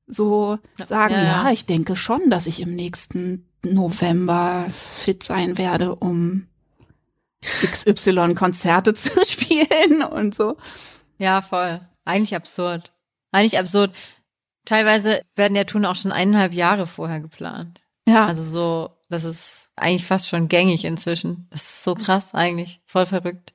so 0.07 0.59
sagen, 0.83 1.15
Ja, 1.15 1.23
ja, 1.23 1.43
ja. 1.45 1.51
ich 1.51 1.67
denke 1.67 1.97
schon, 1.97 2.29
dass 2.31 2.47
ich 2.47 2.61
im 2.61 2.75
nächsten 2.75 3.49
November 3.65 4.67
fit 4.73 5.23
sein 5.23 5.57
werde, 5.57 5.95
um 5.95 6.47
XY 7.63 8.35
Konzerte 8.35 8.95
zu 8.95 9.11
spielen 9.25 10.03
und 10.03 10.35
so. 10.35 10.57
Ja, 11.19 11.41
voll. 11.43 11.81
Eigentlich 12.05 12.35
absurd. 12.35 12.93
Eigentlich 13.33 13.59
absurd. 13.59 13.95
Teilweise 14.65 15.21
werden 15.37 15.57
ja 15.57 15.65
Touren 15.65 15.85
auch 15.87 15.97
schon 15.97 16.13
eineinhalb 16.13 16.53
Jahre 16.55 16.87
vorher 16.87 17.21
geplant. 17.21 17.83
Ja, 18.09 18.27
Also 18.27 18.43
so, 18.43 18.91
das 19.09 19.25
ist 19.25 19.64
eigentlich 19.77 20.05
fast 20.05 20.29
schon 20.29 20.49
gängig 20.49 20.85
inzwischen. 20.85 21.47
Das 21.51 21.63
ist 21.63 21.85
so 21.85 21.95
krass 21.95 22.35
eigentlich. 22.35 22.81
Voll 22.87 23.07
verrückt. 23.07 23.55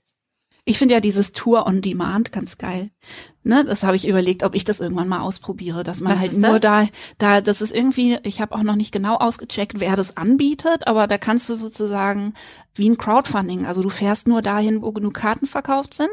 ich 0.65 0.77
finde 0.77 0.93
ja 0.93 0.99
dieses 0.99 1.31
Tour 1.31 1.65
on 1.65 1.81
Demand 1.81 2.31
ganz 2.31 2.57
geil. 2.57 2.91
Ne, 3.43 3.65
das 3.65 3.83
habe 3.83 3.95
ich 3.95 4.07
überlegt, 4.07 4.43
ob 4.43 4.53
ich 4.53 4.63
das 4.63 4.79
irgendwann 4.81 5.07
mal 5.07 5.21
ausprobiere, 5.21 5.83
dass 5.83 6.01
man 6.01 6.13
Was 6.13 6.19
halt 6.19 6.33
nur 6.33 6.59
da, 6.59 6.85
da, 7.17 7.41
das 7.41 7.61
ist 7.61 7.73
irgendwie, 7.73 8.19
ich 8.23 8.41
habe 8.41 8.53
auch 8.53 8.61
noch 8.61 8.75
nicht 8.75 8.91
genau 8.91 9.15
ausgecheckt, 9.15 9.79
wer 9.79 9.95
das 9.95 10.17
anbietet, 10.17 10.85
aber 10.85 11.07
da 11.07 11.17
kannst 11.17 11.49
du 11.49 11.55
sozusagen 11.55 12.35
wie 12.75 12.87
ein 12.89 12.97
Crowdfunding, 12.97 13.65
also 13.65 13.81
du 13.81 13.89
fährst 13.89 14.27
nur 14.27 14.43
dahin, 14.43 14.83
wo 14.83 14.91
genug 14.91 15.15
Karten 15.15 15.47
verkauft 15.47 15.95
sind 15.95 16.11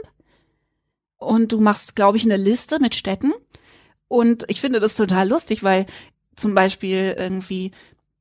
und 1.18 1.52
du 1.52 1.60
machst, 1.60 1.94
glaube 1.96 2.16
ich, 2.16 2.24
eine 2.24 2.38
Liste 2.38 2.80
mit 2.80 2.94
Städten 2.94 3.32
und 4.08 4.44
ich 4.48 4.62
finde 4.62 4.80
das 4.80 4.94
total 4.94 5.28
lustig, 5.28 5.62
weil 5.62 5.84
zum 6.36 6.54
Beispiel 6.54 7.14
irgendwie, 7.18 7.72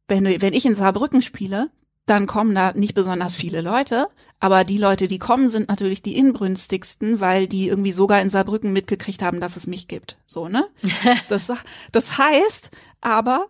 wenn, 0.07 0.23
du, 0.23 0.41
wenn 0.41 0.53
ich 0.53 0.65
in 0.65 0.75
Saarbrücken 0.75 1.21
spiele, 1.21 1.69
dann 2.05 2.27
kommen 2.27 2.53
da 2.53 2.73
nicht 2.73 2.93
besonders 2.93 3.35
viele 3.35 3.61
Leute, 3.61 4.07
aber 4.39 4.63
die 4.63 4.77
Leute, 4.77 5.07
die 5.07 5.17
kommen, 5.17 5.49
sind 5.49 5.69
natürlich 5.69 6.03
die 6.03 6.17
inbrünstigsten, 6.17 7.19
weil 7.19 7.47
die 7.47 7.67
irgendwie 7.67 7.91
sogar 7.91 8.21
in 8.21 8.29
Saarbrücken 8.29 8.71
mitgekriegt 8.73 9.23
haben, 9.23 9.41
dass 9.41 9.55
es 9.55 9.65
mich 9.65 9.87
gibt. 9.87 10.17
So, 10.27 10.47
ne? 10.47 10.67
Das, 11.29 11.51
das 11.91 12.17
heißt 12.17 12.71
aber, 13.01 13.47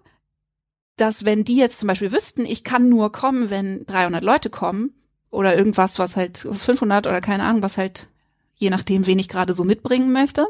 dass 0.96 1.26
wenn 1.26 1.44
die 1.44 1.58
jetzt 1.58 1.80
zum 1.80 1.88
Beispiel 1.88 2.14
wüssten, 2.14 2.46
ich 2.46 2.64
kann 2.64 2.88
nur 2.88 3.12
kommen, 3.12 3.50
wenn 3.50 3.86
300 3.88 4.24
Leute 4.24 4.50
kommen 4.50 4.94
oder 5.30 5.58
irgendwas, 5.58 6.00
was 6.00 6.16
halt 6.16 6.38
500 6.38 7.08
oder 7.08 7.20
keine 7.20 7.44
Ahnung, 7.44 7.62
was 7.62 7.78
halt 7.78 8.08
je 8.56 8.70
nachdem, 8.70 9.06
wen 9.06 9.20
ich 9.20 9.28
gerade 9.28 9.54
so 9.54 9.66
mitbringen 9.66 10.14
möchte, 10.14 10.48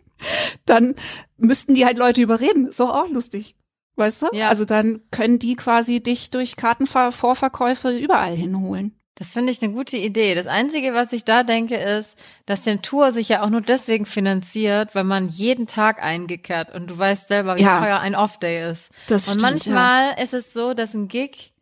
dann 0.64 0.94
müssten 1.36 1.74
die 1.74 1.84
halt 1.84 1.98
Leute 1.98 2.22
überreden. 2.22 2.68
Ist 2.68 2.80
doch 2.80 2.90
auch 2.90 3.10
lustig. 3.10 3.54
Weißt 3.96 4.22
du? 4.22 4.26
Ja. 4.32 4.48
Also 4.48 4.64
dann 4.64 5.00
können 5.10 5.38
die 5.38 5.54
quasi 5.56 6.02
dich 6.02 6.30
durch 6.30 6.56
Kartenvorverkäufe 6.56 7.96
überall 7.96 8.34
hinholen. 8.34 8.98
Das 9.16 9.30
finde 9.30 9.52
ich 9.52 9.62
eine 9.62 9.72
gute 9.72 9.96
Idee. 9.96 10.34
Das 10.34 10.48
Einzige, 10.48 10.92
was 10.92 11.12
ich 11.12 11.24
da 11.24 11.44
denke, 11.44 11.76
ist, 11.76 12.16
dass 12.46 12.62
den 12.62 12.82
Tour 12.82 13.12
sich 13.12 13.28
ja 13.28 13.42
auch 13.44 13.48
nur 13.48 13.60
deswegen 13.60 14.06
finanziert, 14.06 14.96
weil 14.96 15.04
man 15.04 15.28
jeden 15.28 15.68
Tag 15.68 16.02
eingekehrt 16.02 16.74
und 16.74 16.90
du 16.90 16.98
weißt 16.98 17.28
selber, 17.28 17.54
wie 17.56 17.62
Ja. 17.62 17.78
teuer 17.80 18.00
ein 18.00 18.16
Off-Day 18.16 18.68
ist. 18.72 18.90
Das 19.06 19.28
und 19.28 19.34
stimmt, 19.34 19.42
manchmal 19.42 20.20
ist 20.20 20.34
es 20.34 20.52
so, 20.52 20.74
dass 20.74 20.94
ein 20.94 21.06
Gig, 21.06 21.52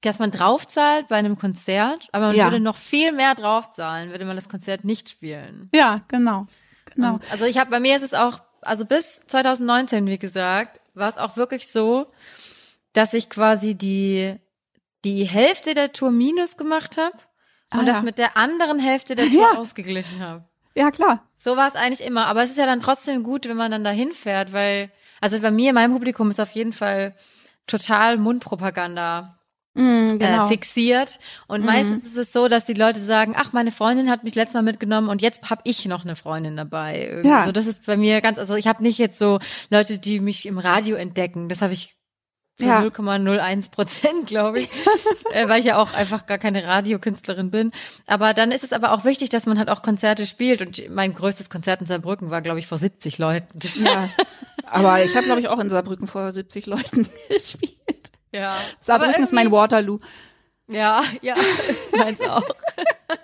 dass 0.00 0.18
man 0.18 0.32
draufzahlt 0.32 1.06
bei 1.06 1.16
einem 1.16 1.38
Konzert, 1.38 2.08
aber 2.10 2.28
man 2.28 2.36
Ja. 2.36 2.46
würde 2.46 2.58
noch 2.58 2.76
viel 2.76 3.12
mehr 3.12 3.36
draufzahlen, 3.36 4.10
würde 4.10 4.24
man 4.24 4.34
das 4.34 4.48
Konzert 4.48 4.84
nicht 4.84 5.10
spielen. 5.10 5.68
Ja, 5.72 6.00
genau. 6.08 6.46
Genau. 6.96 7.14
Und, 7.14 7.30
also 7.30 7.44
ich 7.44 7.58
habe 7.58 7.70
bei 7.70 7.78
mir 7.78 7.94
ist 7.94 8.02
es 8.02 8.14
auch, 8.14 8.40
also 8.62 8.84
bis 8.84 9.20
2019, 9.26 10.06
wie 10.06 10.18
gesagt, 10.18 10.80
war 10.94 11.08
es 11.08 11.18
auch 11.18 11.36
wirklich 11.36 11.68
so, 11.68 12.12
dass 12.92 13.14
ich 13.14 13.30
quasi 13.30 13.74
die 13.74 14.36
die 15.04 15.24
Hälfte 15.24 15.72
der 15.74 15.92
Tour 15.92 16.10
minus 16.10 16.56
gemacht 16.58 16.98
habe 16.98 17.16
und 17.72 17.80
Ah, 17.80 17.84
das 17.84 17.96
ja. 17.96 18.02
mit 18.02 18.18
der 18.18 18.36
anderen 18.36 18.78
Hälfte 18.78 19.14
der 19.14 19.24
Tour 19.30 19.40
Ja. 19.40 19.58
ausgeglichen 19.58 20.20
habe. 20.22 20.44
Ja, 20.76 20.90
klar. 20.90 21.26
So 21.36 21.56
war 21.56 21.68
es 21.68 21.74
eigentlich 21.74 22.06
immer, 22.06 22.26
aber 22.26 22.42
es 22.44 22.50
ist 22.50 22.58
ja 22.58 22.66
dann 22.66 22.82
trotzdem 22.82 23.22
gut, 23.22 23.48
wenn 23.48 23.56
man 23.56 23.70
dann 23.70 23.82
dahin 23.84 24.12
fährt, 24.12 24.52
weil 24.52 24.90
also 25.20 25.40
bei 25.40 25.50
mir, 25.50 25.72
meinem 25.72 25.92
Publikum 25.92 26.30
ist 26.30 26.40
auf 26.40 26.50
jeden 26.52 26.72
Fall 26.72 27.14
total 27.66 28.18
Mundpropaganda 28.18 29.38
Mhm, 29.74 30.18
genau. 30.18 30.46
äh, 30.46 30.48
fixiert. 30.48 31.20
Und 31.46 31.64
meistens 31.64 32.04
ist 32.04 32.16
es 32.16 32.32
so, 32.32 32.48
dass 32.48 32.66
die 32.66 32.74
Leute 32.74 33.00
sagen, 33.00 33.34
ach, 33.36 33.52
meine 33.52 33.70
Freundin 33.70 34.10
hat 34.10 34.24
mich 34.24 34.34
letztes 34.34 34.54
Mal 34.54 34.62
mitgenommen 34.62 35.08
und 35.08 35.22
jetzt 35.22 35.48
habe 35.48 35.62
ich 35.64 35.86
noch 35.86 36.04
eine 36.04 36.16
Freundin 36.16 36.56
dabei. 36.56 37.06
Irgendwie 37.06 37.28
Ja. 37.28 37.46
So, 37.46 37.52
das 37.52 37.66
ist 37.66 37.86
bei 37.86 37.96
mir 37.96 38.20
ganz, 38.20 38.38
also 38.38 38.56
ich 38.56 38.66
habe 38.66 38.82
nicht 38.82 38.98
jetzt 38.98 39.18
so 39.18 39.38
Leute, 39.70 39.98
die 39.98 40.20
mich 40.20 40.46
im 40.46 40.58
Radio 40.58 40.96
entdecken. 40.96 41.48
Das 41.48 41.62
habe 41.62 41.72
ich 41.72 41.94
zu 42.58 42.66
Ja. 42.66 42.80
0,01 42.82 43.70
Prozent, 43.70 44.26
glaube 44.26 44.60
ich, 44.60 44.68
äh, 45.32 45.48
weil 45.48 45.60
ich 45.60 45.66
ja 45.66 45.78
auch 45.78 45.94
einfach 45.94 46.26
gar 46.26 46.38
keine 46.38 46.64
Radiokünstlerin 46.64 47.50
bin. 47.50 47.72
Aber 48.06 48.34
dann 48.34 48.52
ist 48.52 48.64
es 48.64 48.72
aber 48.72 48.92
auch 48.92 49.04
wichtig, 49.04 49.30
dass 49.30 49.46
man 49.46 49.58
halt 49.58 49.70
auch 49.70 49.82
Konzerte 49.82 50.26
spielt. 50.26 50.62
Und 50.62 50.90
mein 50.90 51.14
größtes 51.14 51.48
Konzert 51.48 51.80
in 51.80 51.86
Saarbrücken 51.86 52.30
war, 52.30 52.42
glaube 52.42 52.58
ich, 52.58 52.66
vor 52.66 52.76
70 52.78 53.18
Leuten. 53.18 53.58
ja. 53.84 54.10
Aber 54.66 55.02
ich 55.02 55.14
habe, 55.16 55.26
glaube 55.26 55.40
ich, 55.40 55.48
auch 55.48 55.58
in 55.58 55.70
Saarbrücken 55.70 56.06
vor 56.06 56.32
70 56.32 56.66
Leuten 56.66 57.08
gespielt. 57.28 58.10
Ja. 58.32 58.56
Saarbrücken 58.80 59.16
Aber 59.16 59.24
ist 59.24 59.32
mein 59.32 59.52
Waterloo. 59.52 59.98
Ja, 60.68 61.02
ja, 61.20 61.34
meins 61.96 62.20
auch. 62.22 62.42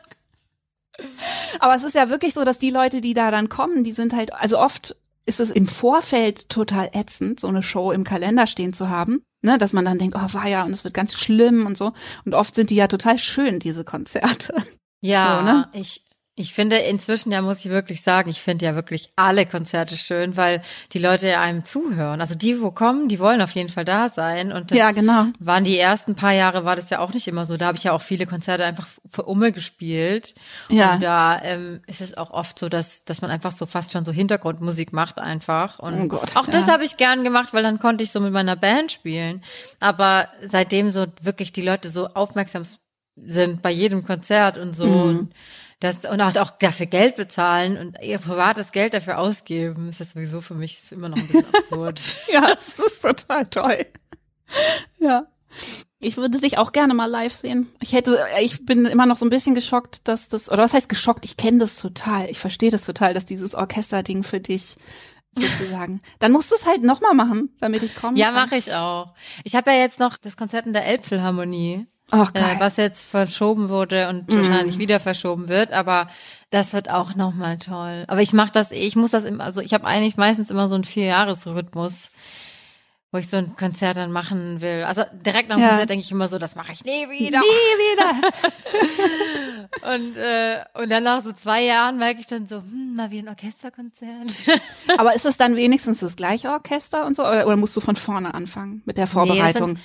Aber 1.60 1.74
es 1.74 1.84
ist 1.84 1.94
ja 1.94 2.08
wirklich 2.08 2.34
so, 2.34 2.44
dass 2.44 2.58
die 2.58 2.70
Leute, 2.70 3.00
die 3.00 3.14
da 3.14 3.30
dann 3.30 3.48
kommen, 3.48 3.84
die 3.84 3.92
sind 3.92 4.14
halt, 4.14 4.32
also 4.32 4.58
oft 4.58 4.96
ist 5.26 5.40
es 5.40 5.50
im 5.50 5.66
Vorfeld 5.66 6.48
total 6.48 6.90
ätzend, 6.92 7.40
so 7.40 7.48
eine 7.48 7.62
Show 7.62 7.92
im 7.92 8.04
Kalender 8.04 8.46
stehen 8.46 8.72
zu 8.72 8.88
haben, 8.88 9.22
ne, 9.42 9.58
dass 9.58 9.72
man 9.72 9.84
dann 9.84 9.98
denkt, 9.98 10.16
oh, 10.16 10.34
war 10.34 10.48
ja, 10.48 10.64
und 10.64 10.70
es 10.70 10.84
wird 10.84 10.94
ganz 10.94 11.14
schlimm 11.14 11.66
und 11.66 11.76
so. 11.76 11.92
Und 12.24 12.34
oft 12.34 12.54
sind 12.54 12.70
die 12.70 12.76
ja 12.76 12.86
total 12.86 13.18
schön, 13.18 13.58
diese 13.58 13.84
Konzerte. 13.84 14.54
Ja, 15.02 15.38
So, 15.38 15.44
ne? 15.44 15.68
ich, 15.72 16.05
ich 16.38 16.52
finde 16.52 16.76
inzwischen, 16.76 17.32
ja 17.32 17.40
muss 17.40 17.64
ich 17.64 17.70
wirklich 17.70 18.02
sagen, 18.02 18.28
ich 18.28 18.42
finde 18.42 18.66
ja 18.66 18.74
wirklich 18.74 19.10
alle 19.16 19.46
Konzerte 19.46 19.96
schön, 19.96 20.36
weil 20.36 20.60
die 20.92 20.98
Leute 20.98 21.30
ja 21.30 21.40
einem 21.40 21.64
zuhören. 21.64 22.20
Also 22.20 22.34
die, 22.34 22.60
wo 22.60 22.70
kommen, 22.70 23.08
die 23.08 23.18
wollen 23.18 23.40
auf 23.40 23.52
jeden 23.52 23.70
Fall 23.70 23.86
da 23.86 24.10
sein. 24.10 24.52
Und 24.52 24.70
Ja, 24.70 24.92
genau. 24.92 25.28
waren 25.38 25.64
die 25.64 25.78
ersten 25.78 26.14
paar 26.14 26.34
Jahre, 26.34 26.66
war 26.66 26.76
das 26.76 26.90
ja 26.90 26.98
auch 26.98 27.14
nicht 27.14 27.26
immer 27.26 27.46
so. 27.46 27.56
Da 27.56 27.66
habe 27.68 27.78
ich 27.78 27.84
ja 27.84 27.92
auch 27.92 28.02
viele 28.02 28.26
Konzerte 28.26 28.66
einfach 28.66 28.86
für 29.10 29.22
Umme 29.22 29.50
gespielt. 29.50 30.34
Ja. 30.68 30.94
Und 30.94 31.02
da 31.02 31.40
ähm, 31.42 31.80
ist 31.86 32.02
es 32.02 32.18
auch 32.18 32.30
oft 32.30 32.58
so, 32.58 32.68
dass, 32.68 33.06
dass 33.06 33.22
man 33.22 33.30
einfach 33.30 33.52
so 33.52 33.64
fast 33.64 33.92
schon 33.92 34.04
so 34.04 34.12
Hintergrundmusik 34.12 34.92
macht 34.92 35.18
einfach. 35.18 35.78
Und 35.78 35.98
Oh 36.02 36.06
Gott, 36.08 36.36
auch 36.36 36.46
das 36.46 36.66
ja. 36.66 36.74
habe 36.74 36.84
ich 36.84 36.98
gern 36.98 37.24
gemacht, 37.24 37.54
weil 37.54 37.62
dann 37.62 37.78
konnte 37.78 38.04
ich 38.04 38.12
so 38.12 38.20
mit 38.20 38.34
meiner 38.34 38.56
Band 38.56 38.92
spielen. 38.92 39.42
Aber 39.80 40.28
seitdem 40.42 40.90
so 40.90 41.06
wirklich 41.22 41.52
die 41.52 41.62
Leute 41.62 41.88
so 41.88 42.08
aufmerksam 42.08 42.64
sind 43.16 43.62
bei 43.62 43.70
jedem 43.70 44.04
Konzert 44.04 44.58
und 44.58 44.76
so. 44.76 44.86
Mhm. 44.86 45.02
Und 45.18 45.32
das, 45.80 46.04
und 46.06 46.24
halt 46.24 46.38
auch 46.38 46.50
dafür 46.50 46.86
Geld 46.86 47.16
bezahlen 47.16 47.76
und 47.76 47.98
ihr 48.02 48.18
privates 48.18 48.72
Geld 48.72 48.94
dafür 48.94 49.18
ausgeben, 49.18 49.88
ist 49.88 50.00
das 50.00 50.12
sowieso 50.12 50.40
für 50.40 50.54
mich 50.54 50.90
immer 50.90 51.08
noch 51.08 51.18
ein 51.18 51.26
bisschen 51.26 51.54
absurd. 51.54 52.16
Ja, 52.32 52.52
es 52.58 52.78
ist 52.78 53.02
total 53.02 53.46
toll. 53.46 53.86
Ja. 54.98 55.26
Ich 55.98 56.16
würde 56.16 56.38
dich 56.40 56.58
auch 56.58 56.72
gerne 56.72 56.94
mal 56.94 57.06
live 57.10 57.34
sehen. 57.34 57.68
Ich 57.80 57.92
hätte, 57.92 58.18
ich 58.40 58.64
bin 58.64 58.84
immer 58.86 59.06
noch 59.06 59.16
so 59.16 59.26
ein 59.26 59.30
bisschen 59.30 59.54
geschockt, 59.54 60.06
dass 60.08 60.28
das, 60.28 60.50
oder 60.50 60.62
was 60.62 60.74
heißt 60.74 60.88
geschockt? 60.88 61.24
Ich 61.24 61.36
kenne 61.36 61.58
das 61.58 61.78
total. 61.78 62.28
Ich 62.30 62.38
verstehe 62.38 62.70
das 62.70 62.84
total, 62.84 63.14
dass 63.14 63.26
dieses 63.26 63.54
Orchesterding 63.54 64.22
für 64.22 64.40
dich 64.40 64.76
sozusagen. 65.32 66.00
Dann 66.18 66.32
musst 66.32 66.50
du 66.50 66.54
es 66.54 66.66
halt 66.66 66.82
nochmal 66.82 67.14
machen, 67.14 67.54
damit 67.60 67.82
ich 67.82 67.96
komme. 67.96 68.18
Ja, 68.18 68.30
mache 68.30 68.56
ich 68.56 68.72
auch. 68.72 69.14
Ich 69.44 69.54
habe 69.54 69.70
ja 69.70 69.78
jetzt 69.78 69.98
noch 70.00 70.16
das 70.16 70.36
Konzert 70.36 70.66
in 70.66 70.72
der 70.72 70.86
Elbphilharmonie, 70.86 71.86
Ach, 72.10 72.30
äh, 72.34 72.60
was 72.60 72.76
jetzt 72.76 73.08
verschoben 73.10 73.68
wurde 73.68 74.08
und 74.08 74.32
wahrscheinlich 74.32 74.78
wieder 74.78 75.00
verschoben 75.00 75.48
wird, 75.48 75.72
aber 75.72 76.08
das 76.50 76.72
wird 76.72 76.88
auch 76.88 77.16
nochmal 77.16 77.58
toll. 77.58 78.04
Aber 78.06 78.22
ich 78.22 78.32
mache 78.32 78.52
das, 78.52 78.70
eh, 78.70 78.76
ich 78.86 78.94
muss 78.94 79.10
das 79.10 79.24
immer, 79.24 79.42
also 79.44 79.60
ich 79.60 79.74
habe 79.74 79.84
eigentlich 79.86 80.16
meistens 80.16 80.50
immer 80.50 80.68
so 80.68 80.76
einen 80.76 80.84
Vierjahresrhythmus, 80.84 82.10
wo 83.10 83.18
ich 83.18 83.28
so 83.28 83.36
ein 83.38 83.56
Konzert 83.56 83.96
dann 83.96 84.12
machen 84.12 84.60
will. 84.60 84.84
Also 84.84 85.02
direkt 85.24 85.48
nach 85.48 85.56
dem 85.56 85.62
Ja. 85.62 85.68
Konzert 85.70 85.90
denke 85.90 86.04
ich 86.04 86.10
immer 86.12 86.28
so, 86.28 86.38
das 86.38 86.54
mache 86.54 86.72
ich 86.72 86.84
nie 86.84 87.08
wieder. 87.08 87.40
Nie 87.40 87.44
wieder. 87.44 88.30
Und, 89.94 90.16
äh, 90.16 90.60
und 90.74 90.90
dann 90.90 91.02
nach 91.02 91.22
so 91.22 91.32
zwei 91.32 91.62
Jahren 91.64 91.98
merke 91.98 92.20
ich 92.20 92.26
dann 92.26 92.46
so, 92.46 92.56
hm, 92.58 92.94
mal 92.94 93.10
wie 93.10 93.18
ein 93.18 93.28
Orchesterkonzert. 93.28 94.60
Aber 94.98 95.14
ist 95.14 95.26
es 95.26 95.36
dann 95.36 95.56
wenigstens 95.56 96.00
das 96.00 96.14
gleiche 96.16 96.50
Orchester 96.50 97.04
und 97.04 97.14
so? 97.16 97.22
Oder, 97.26 97.46
oder 97.46 97.56
musst 97.56 97.76
du 97.76 97.80
von 97.80 97.96
vorne 97.96 98.32
anfangen 98.34 98.82
mit 98.84 98.96
der 98.96 99.04
Nee, 99.06 99.10
Vorbereitung? 99.10 99.68
sind- 99.70 99.80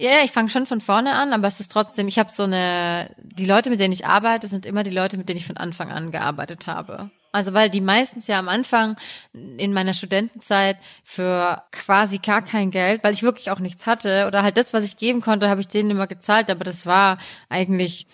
Ja, 0.00 0.24
ich 0.24 0.30
fange 0.30 0.48
schon 0.48 0.64
von 0.64 0.80
vorne 0.80 1.14
an, 1.14 1.34
aber 1.34 1.46
es 1.46 1.60
ist 1.60 1.70
trotzdem, 1.70 2.08
ich 2.08 2.18
habe 2.18 2.32
so 2.32 2.44
eine, 2.44 3.14
die 3.18 3.44
Leute, 3.44 3.68
mit 3.68 3.80
denen 3.80 3.92
ich 3.92 4.06
arbeite, 4.06 4.46
sind 4.46 4.64
immer 4.64 4.82
die 4.82 4.88
Leute, 4.88 5.18
mit 5.18 5.28
denen 5.28 5.36
ich 5.36 5.44
von 5.44 5.58
Anfang 5.58 5.90
an 5.92 6.10
gearbeitet 6.10 6.66
habe. 6.66 7.10
Also 7.32 7.52
weil 7.52 7.68
die 7.68 7.82
meistens 7.82 8.26
ja 8.26 8.38
am 8.38 8.48
Anfang 8.48 8.96
in 9.34 9.74
meiner 9.74 9.92
Studentenzeit 9.92 10.78
für 11.04 11.62
quasi 11.70 12.16
gar 12.16 12.40
kein 12.40 12.70
Geld, 12.70 13.04
weil 13.04 13.12
ich 13.12 13.22
wirklich 13.22 13.50
auch 13.50 13.58
nichts 13.58 13.86
hatte 13.86 14.24
oder 14.26 14.42
halt 14.42 14.56
das, 14.56 14.72
was 14.72 14.84
ich 14.84 14.96
geben 14.96 15.20
konnte, 15.20 15.50
habe 15.50 15.60
ich 15.60 15.68
denen 15.68 15.90
immer 15.90 16.06
gezahlt, 16.06 16.50
aber 16.50 16.64
das 16.64 16.86
war 16.86 17.18
eigentlich, 17.50 18.06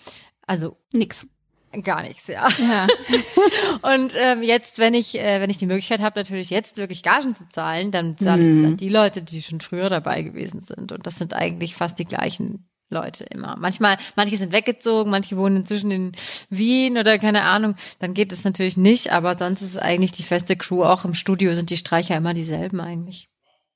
also 0.45 0.75
Nix. 0.91 1.27
Gar 1.83 2.01
nichts, 2.01 2.27
ja. 2.27 2.47
Ja. 2.57 2.87
Und 3.95 4.13
ähm, 4.15 4.43
jetzt, 4.43 4.79
wenn 4.79 4.93
ich, 4.93 5.19
äh, 5.19 5.41
wenn 5.41 5.49
ich 5.49 5.57
die 5.57 5.65
Möglichkeit 5.65 6.01
habe, 6.01 6.19
natürlich 6.19 6.49
jetzt 6.49 6.77
wirklich 6.77 7.03
Gagen 7.03 7.35
zu 7.35 7.47
zahlen, 7.49 7.91
dann 7.91 8.17
zahle 8.17 8.41
ich 8.41 8.61
das 8.61 8.71
an 8.71 8.77
die 8.77 8.89
Leute, 8.89 9.21
die 9.21 9.41
schon 9.41 9.61
früher 9.61 9.89
dabei 9.89 10.21
gewesen 10.23 10.61
sind. 10.61 10.91
Und 10.91 11.05
das 11.05 11.17
sind 11.17 11.33
eigentlich 11.33 11.75
fast 11.75 11.99
die 11.99 12.05
gleichen 12.05 12.67
Leute 12.89 13.25
immer. 13.25 13.55
Manchmal, 13.57 13.97
manche 14.15 14.37
sind 14.37 14.53
weggezogen, 14.53 15.11
manche 15.11 15.35
wohnen 15.35 15.57
inzwischen 15.57 15.91
in 15.91 16.11
Wien 16.49 16.97
oder 16.97 17.19
keine 17.19 17.43
Ahnung. 17.43 17.75
Dann 17.99 18.13
geht 18.13 18.31
es 18.31 18.43
natürlich 18.43 18.77
nicht, 18.77 19.11
aber 19.11 19.37
sonst 19.37 19.61
ist 19.61 19.71
es 19.71 19.77
eigentlich 19.77 20.13
die 20.13 20.23
feste 20.23 20.55
Crew. 20.55 20.83
Auch 20.83 21.03
im 21.03 21.13
Studio 21.13 21.53
sind 21.53 21.69
die 21.69 21.77
Streicher 21.77 22.15
immer 22.15 22.33
dieselben 22.33 22.79
eigentlich. 22.79 23.29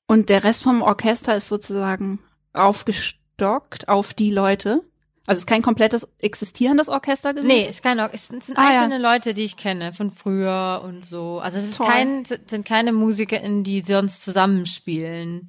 Und 0.06 0.28
der 0.28 0.44
Rest 0.44 0.62
vom 0.62 0.82
Orchester 0.82 1.36
ist 1.36 1.48
sozusagen 1.48 2.20
aufgestockt 2.52 3.88
auf 3.88 4.14
die 4.14 4.30
Leute. 4.30 4.82
Also 5.26 5.38
es 5.38 5.44
ist 5.44 5.46
kein 5.46 5.62
komplettes 5.62 6.08
existierendes 6.20 6.88
Orchester 6.88 7.32
gewesen? 7.32 7.46
Nee, 7.46 7.68
ist 7.68 7.82
kein, 7.82 8.00
Or- 8.00 8.10
es 8.12 8.28
sind 8.28 8.42
Ah, 8.56 8.72
ja. 8.72 8.80
einzelne 8.82 8.98
Leute, 9.02 9.34
die 9.34 9.44
ich 9.44 9.56
kenne 9.56 9.92
von 9.92 10.10
früher 10.10 10.82
und 10.84 11.06
so. 11.06 11.38
Also 11.40 11.58
es 11.58 11.64
ist 11.66 11.76
Toll. 11.76 11.86
kein, 11.86 12.24
sind 12.24 12.66
keine 12.66 12.92
MusikerInnen, 12.92 13.62
die 13.62 13.82
sonst 13.82 14.24
zusammenspielen. 14.24 15.46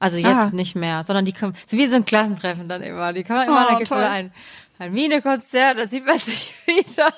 Also 0.00 0.16
jetzt 0.18 0.26
Ah. 0.26 0.50
nicht 0.52 0.74
mehr, 0.74 1.04
sondern 1.06 1.24
die 1.24 1.32
kommen, 1.32 1.54
so 1.68 1.76
wie 1.76 1.86
so 1.86 1.94
ein 1.94 2.04
Klassentreffen 2.04 2.68
dann 2.68 2.82
immer. 2.82 3.12
Die 3.12 3.22
kommen 3.22 3.46
immer, 3.46 3.62
Oh, 3.64 3.68
dann 3.68 3.76
gibt's 3.78 3.90
toll. 3.90 3.98
wieder 3.98 4.10
ein, 4.10 4.32
ein 4.80 4.92
Wiener-Konzert, 4.94 5.78
da 5.78 5.86
sieht 5.86 6.04
man 6.04 6.18
sich 6.18 6.52
wieder. 6.66 7.12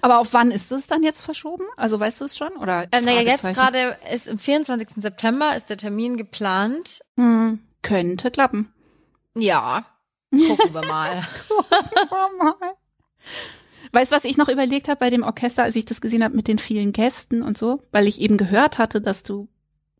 Aber 0.00 0.20
auf 0.20 0.32
wann 0.32 0.52
ist 0.52 0.70
es 0.70 0.86
dann 0.86 1.02
jetzt 1.02 1.22
verschoben? 1.22 1.64
Also 1.76 1.98
weißt 1.98 2.20
du 2.20 2.24
es 2.26 2.38
schon? 2.38 2.52
Oder 2.56 2.86
Ähm, 2.92 3.04
naja, 3.04 3.22
jetzt 3.22 3.42
gerade 3.42 3.96
ist 4.14 4.28
am 4.28 4.38
24. 4.38 5.02
September 5.02 5.56
ist 5.56 5.68
der 5.68 5.76
Termin 5.76 6.16
geplant. 6.16 7.00
Hm, 7.16 7.58
könnte 7.82 8.30
klappen. 8.30 8.72
Ja, 9.34 9.84
gucken 10.30 10.74
wir 10.74 10.86
mal. 10.86 11.26
Weißt 13.92 14.12
du, 14.12 14.16
was 14.16 14.24
ich 14.24 14.36
noch 14.36 14.48
überlegt 14.48 14.88
habe 14.88 15.00
bei 15.00 15.10
dem 15.10 15.22
Orchester, 15.22 15.62
als 15.62 15.76
ich 15.76 15.84
das 15.84 16.00
gesehen 16.00 16.22
habe 16.22 16.36
mit 16.36 16.48
den 16.48 16.58
vielen 16.58 16.92
Gästen 16.92 17.42
und 17.42 17.56
so, 17.56 17.82
weil 17.90 18.06
ich 18.06 18.20
eben 18.20 18.36
gehört 18.36 18.78
hatte, 18.78 19.00
dass 19.00 19.22
du 19.22 19.48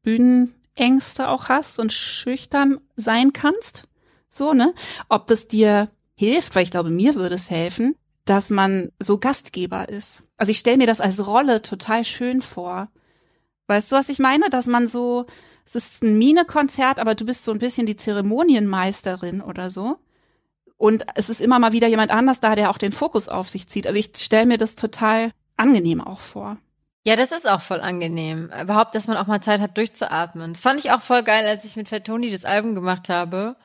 Bühnenängste 0.02 1.28
auch 1.28 1.48
hast 1.48 1.78
und 1.78 1.92
schüchtern 1.92 2.80
sein 2.96 3.32
kannst. 3.32 3.84
So, 4.28 4.52
ne? 4.52 4.74
Ob 5.08 5.26
das 5.26 5.48
dir 5.48 5.88
hilft, 6.14 6.54
weil 6.54 6.64
ich 6.64 6.70
glaube, 6.70 6.90
mir 6.90 7.14
würde 7.14 7.36
es 7.36 7.50
helfen, 7.50 7.94
dass 8.24 8.50
man 8.50 8.90
so 8.98 9.18
Gastgeber 9.18 9.88
ist. 9.88 10.24
Also 10.36 10.50
ich 10.50 10.58
stelle 10.58 10.76
mir 10.76 10.86
das 10.86 11.00
als 11.00 11.26
Rolle 11.26 11.62
total 11.62 12.04
schön 12.04 12.42
vor. 12.42 12.90
Weißt 13.68 13.90
du, 13.90 13.96
was 13.96 14.08
ich 14.08 14.18
meine? 14.18 14.50
Dass 14.50 14.66
man 14.66 14.86
so, 14.86 15.26
es 15.64 15.74
ist 15.74 16.02
ein 16.02 16.18
Mine-Konzert, 16.18 16.98
aber 16.98 17.14
du 17.14 17.24
bist 17.24 17.44
so 17.44 17.52
ein 17.52 17.58
bisschen 17.58 17.86
die 17.86 17.96
Zeremonienmeisterin 17.96 19.40
oder 19.40 19.70
so. 19.70 19.98
Und 20.78 21.04
es 21.16 21.28
ist 21.28 21.40
immer 21.40 21.58
mal 21.58 21.72
wieder 21.72 21.88
jemand 21.88 22.10
anders 22.12 22.40
da, 22.40 22.54
der 22.54 22.70
auch 22.70 22.78
den 22.78 22.92
Fokus 22.92 23.28
auf 23.28 23.48
sich 23.48 23.68
zieht. 23.68 23.86
Also 23.86 23.98
ich 23.98 24.12
stelle 24.16 24.46
mir 24.46 24.58
das 24.58 24.76
total 24.76 25.32
angenehm 25.56 26.00
auch 26.00 26.20
vor. 26.20 26.56
Ja, 27.04 27.16
das 27.16 27.32
ist 27.32 27.48
auch 27.48 27.60
voll 27.60 27.80
angenehm. 27.80 28.50
Überhaupt, 28.62 28.94
dass 28.94 29.06
man 29.06 29.16
auch 29.16 29.26
mal 29.26 29.40
Zeit 29.40 29.60
hat, 29.60 29.76
durchzuatmen. 29.76 30.52
Das 30.52 30.62
fand 30.62 30.78
ich 30.80 30.90
auch 30.92 31.00
voll 31.00 31.22
geil, 31.22 31.46
als 31.46 31.64
ich 31.64 31.74
mit 31.76 31.88
Fat 31.88 32.04
Tony 32.04 32.30
das 32.30 32.44
Album 32.44 32.74
gemacht 32.74 33.08
habe, 33.08 33.56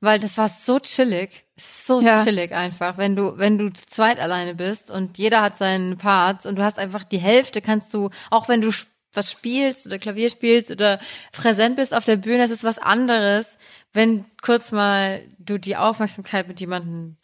weil 0.00 0.20
das 0.20 0.38
war 0.38 0.48
so 0.48 0.78
chillig, 0.78 1.44
so 1.58 2.00
Ja. 2.00 2.22
chillig 2.24 2.52
einfach, 2.52 2.98
wenn 2.98 3.16
du 3.16 3.36
wenn 3.36 3.58
du 3.58 3.70
zu 3.72 3.86
zweit 3.86 4.20
alleine 4.20 4.54
bist 4.54 4.90
und 4.90 5.18
jeder 5.18 5.42
hat 5.42 5.56
seinen 5.56 5.98
Parts 5.98 6.46
und 6.46 6.56
du 6.58 6.62
hast 6.62 6.78
einfach 6.78 7.02
die 7.04 7.18
Hälfte 7.18 7.60
kannst 7.62 7.92
du, 7.94 8.10
auch 8.30 8.48
wenn 8.48 8.60
du 8.60 8.70
was 9.12 9.30
spielst 9.30 9.86
oder 9.86 9.98
Klavier 9.98 10.30
spielst 10.30 10.70
oder 10.70 11.00
präsent 11.32 11.76
bist 11.76 11.94
auf 11.94 12.04
der 12.04 12.16
Bühne, 12.16 12.38
das 12.38 12.50
ist 12.50 12.64
was 12.64 12.78
anderes, 12.78 13.58
wenn 13.92 14.24
kurz 14.42 14.72
mal 14.72 15.22
du 15.38 15.58
die 15.58 15.76
Aufmerksamkeit 15.76 16.48
mit 16.48 16.60
jemandem 16.60 17.16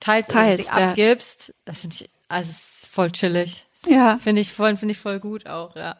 teilst, 0.00 0.30
oder 0.30 0.40
Teilst, 0.40 0.72
sie 0.72 0.80
ja. 0.80 0.90
abgibst. 0.90 1.54
Das 1.64 1.80
finde 1.80 1.96
ich 1.96 2.10
also 2.32 2.50
ist 2.50 2.88
voll 2.90 3.12
chillig. 3.12 3.66
Ja. 3.86 4.16
Finde 4.16 4.40
ich 4.40 4.52
voll, 4.52 4.76
finde 4.76 4.92
ich 4.92 4.98
voll 4.98 5.20
gut 5.20 5.46
auch, 5.46 5.76
ja. 5.76 5.96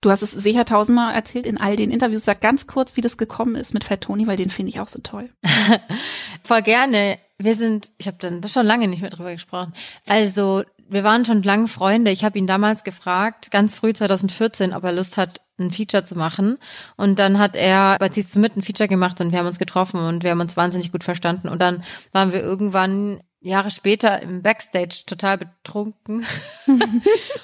Du 0.00 0.10
hast 0.10 0.22
es 0.22 0.30
sicher 0.30 0.64
tausendmal 0.64 1.12
erzählt 1.12 1.44
in 1.44 1.58
all 1.58 1.74
den 1.74 1.90
Interviews. 1.90 2.24
Sag 2.24 2.40
ganz 2.40 2.68
kurz, 2.68 2.96
wie 2.96 3.00
das 3.00 3.18
gekommen 3.18 3.56
ist 3.56 3.74
mit 3.74 3.82
Fat 3.82 4.02
Tony, 4.02 4.28
weil 4.28 4.36
den 4.36 4.50
finde 4.50 4.70
ich 4.70 4.78
auch 4.78 4.86
so 4.86 5.00
toll. 5.00 5.30
Voll 6.44 6.62
gerne. 6.62 7.18
Wir 7.38 7.56
sind, 7.56 7.90
ich 7.98 8.06
habe 8.06 8.18
dann 8.20 8.40
das 8.40 8.52
schon 8.52 8.66
lange 8.66 8.86
nicht 8.86 9.00
mehr 9.00 9.10
drüber 9.10 9.32
gesprochen. 9.32 9.74
Also, 10.06 10.62
wir 10.88 11.04
waren 11.04 11.24
schon 11.24 11.42
lange 11.42 11.68
Freunde. 11.68 12.10
Ich 12.10 12.24
habe 12.24 12.38
ihn 12.38 12.46
damals 12.46 12.84
gefragt, 12.84 13.50
ganz 13.50 13.74
früh 13.76 13.92
2014, 13.92 14.72
ob 14.74 14.84
er 14.84 14.92
Lust 14.92 15.16
hat, 15.16 15.40
ein 15.58 15.70
Feature 15.70 16.04
zu 16.04 16.16
machen. 16.16 16.58
Und 16.96 17.18
dann 17.18 17.38
hat 17.38 17.56
er 17.56 17.96
bei 17.98 18.08
Ziehst 18.08 18.34
du 18.34 18.38
mit 18.38 18.56
ein 18.56 18.62
Feature 18.62 18.88
gemacht 18.88 19.20
und 19.20 19.32
wir 19.32 19.38
haben 19.40 19.46
uns 19.46 19.58
getroffen 19.58 20.00
und 20.00 20.22
wir 20.22 20.30
haben 20.30 20.40
uns 20.40 20.56
wahnsinnig 20.56 20.92
gut 20.92 21.04
verstanden. 21.04 21.48
Und 21.48 21.60
dann 21.60 21.82
waren 22.12 22.32
wir 22.32 22.40
irgendwann 22.42 23.20
Jahre 23.40 23.70
später 23.70 24.20
im 24.22 24.42
Backstage 24.42 25.02
total 25.06 25.38
betrunken 25.38 26.24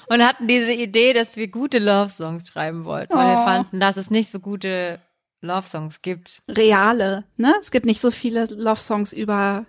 und 0.07 0.23
hatten 0.23 0.47
diese 0.47 0.73
Idee, 0.73 1.13
dass 1.13 1.35
wir 1.35 1.47
gute 1.47 1.79
Love-Songs 1.79 2.47
schreiben 2.47 2.85
wollten, 2.85 3.13
weil 3.15 3.35
wir 3.35 3.39
Oh. 3.41 3.43
fanden, 3.43 3.79
dass 3.79 3.97
es 3.97 4.09
nicht 4.11 4.29
so 4.31 4.39
gute 4.39 4.99
Love-Songs 5.41 6.01
gibt. 6.01 6.41
Reale, 6.49 7.23
ne? 7.37 7.53
Es 7.59 7.71
gibt 7.71 7.85
nicht 7.85 8.01
so 8.01 8.11
viele 8.11 8.45
Love-Songs 8.45 9.13
über, 9.13 9.65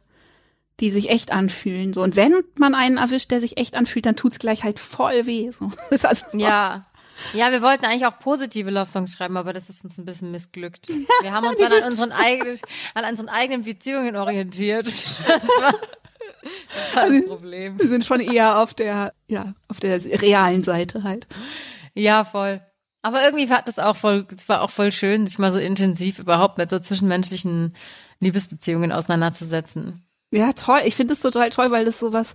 die 0.80 0.90
sich 0.90 1.08
echt 1.08 1.32
anfühlen, 1.32 1.92
so. 1.92 2.02
Und 2.02 2.16
wenn 2.16 2.34
man 2.58 2.74
einen 2.74 2.98
erwischt, 2.98 3.30
der 3.30 3.40
sich 3.40 3.56
echt 3.56 3.74
anfühlt, 3.74 4.06
dann 4.06 4.16
tut's 4.16 4.38
gleich 4.38 4.64
halt 4.64 4.78
voll 4.78 5.26
weh, 5.26 5.50
so. 5.50 5.70
Ist 5.90 6.06
also, 6.06 6.26
Ja. 6.36 6.86
Ja, 7.32 7.50
wir 7.50 7.62
wollten 7.62 7.86
eigentlich 7.86 8.04
auch 8.04 8.18
positive 8.18 8.70
Love-Songs 8.70 9.14
schreiben, 9.14 9.38
aber 9.38 9.54
das 9.54 9.70
ist 9.70 9.82
uns 9.82 9.96
ein 9.96 10.04
bisschen 10.04 10.32
missglückt. 10.32 10.86
Wir 11.22 11.32
haben 11.32 11.46
uns 11.46 11.58
dann 11.58 11.72
an 11.72 11.84
unseren 11.84 12.12
eigenen, 12.12 12.58
an 12.92 13.04
unseren 13.06 13.28
eigenen 13.30 13.62
Beziehungen 13.62 14.16
orientiert. 14.16 14.86
Das 15.26 15.48
war 15.48 15.72
das, 16.68 16.94
war 16.94 17.08
das 17.08 17.26
Problem. 17.26 17.80
Wir 17.80 17.88
sind 17.88 18.04
schon 18.04 18.20
eher 18.20 18.58
auf 18.58 18.74
der, 18.74 19.12
ja, 19.28 19.54
auf 19.66 19.80
der 19.80 19.98
realen 20.22 20.62
Seite 20.62 21.02
halt. 21.02 21.26
Ja, 21.94 22.24
voll. 22.24 22.60
Aber 23.02 23.24
irgendwie 23.24 23.48
war 23.50 23.62
das 23.62 23.78
auch 23.78 23.96
voll, 23.96 24.26
es 24.36 24.48
war 24.48 24.62
auch 24.62 24.70
voll 24.70 24.92
schön, 24.92 25.26
sich 25.26 25.38
mal 25.38 25.50
so 25.50 25.58
intensiv 25.58 26.18
überhaupt 26.18 26.58
mit 26.58 26.70
so 26.70 26.78
zwischenmenschlichen 26.78 27.74
Liebesbeziehungen 28.20 28.92
auseinanderzusetzen. 28.92 30.05
Ja, 30.30 30.52
toll. 30.52 30.80
Ich 30.84 30.96
finde 30.96 31.14
es 31.14 31.20
total 31.20 31.50
toll, 31.50 31.70
weil 31.70 31.84
das 31.84 31.98
sowas, 31.98 32.34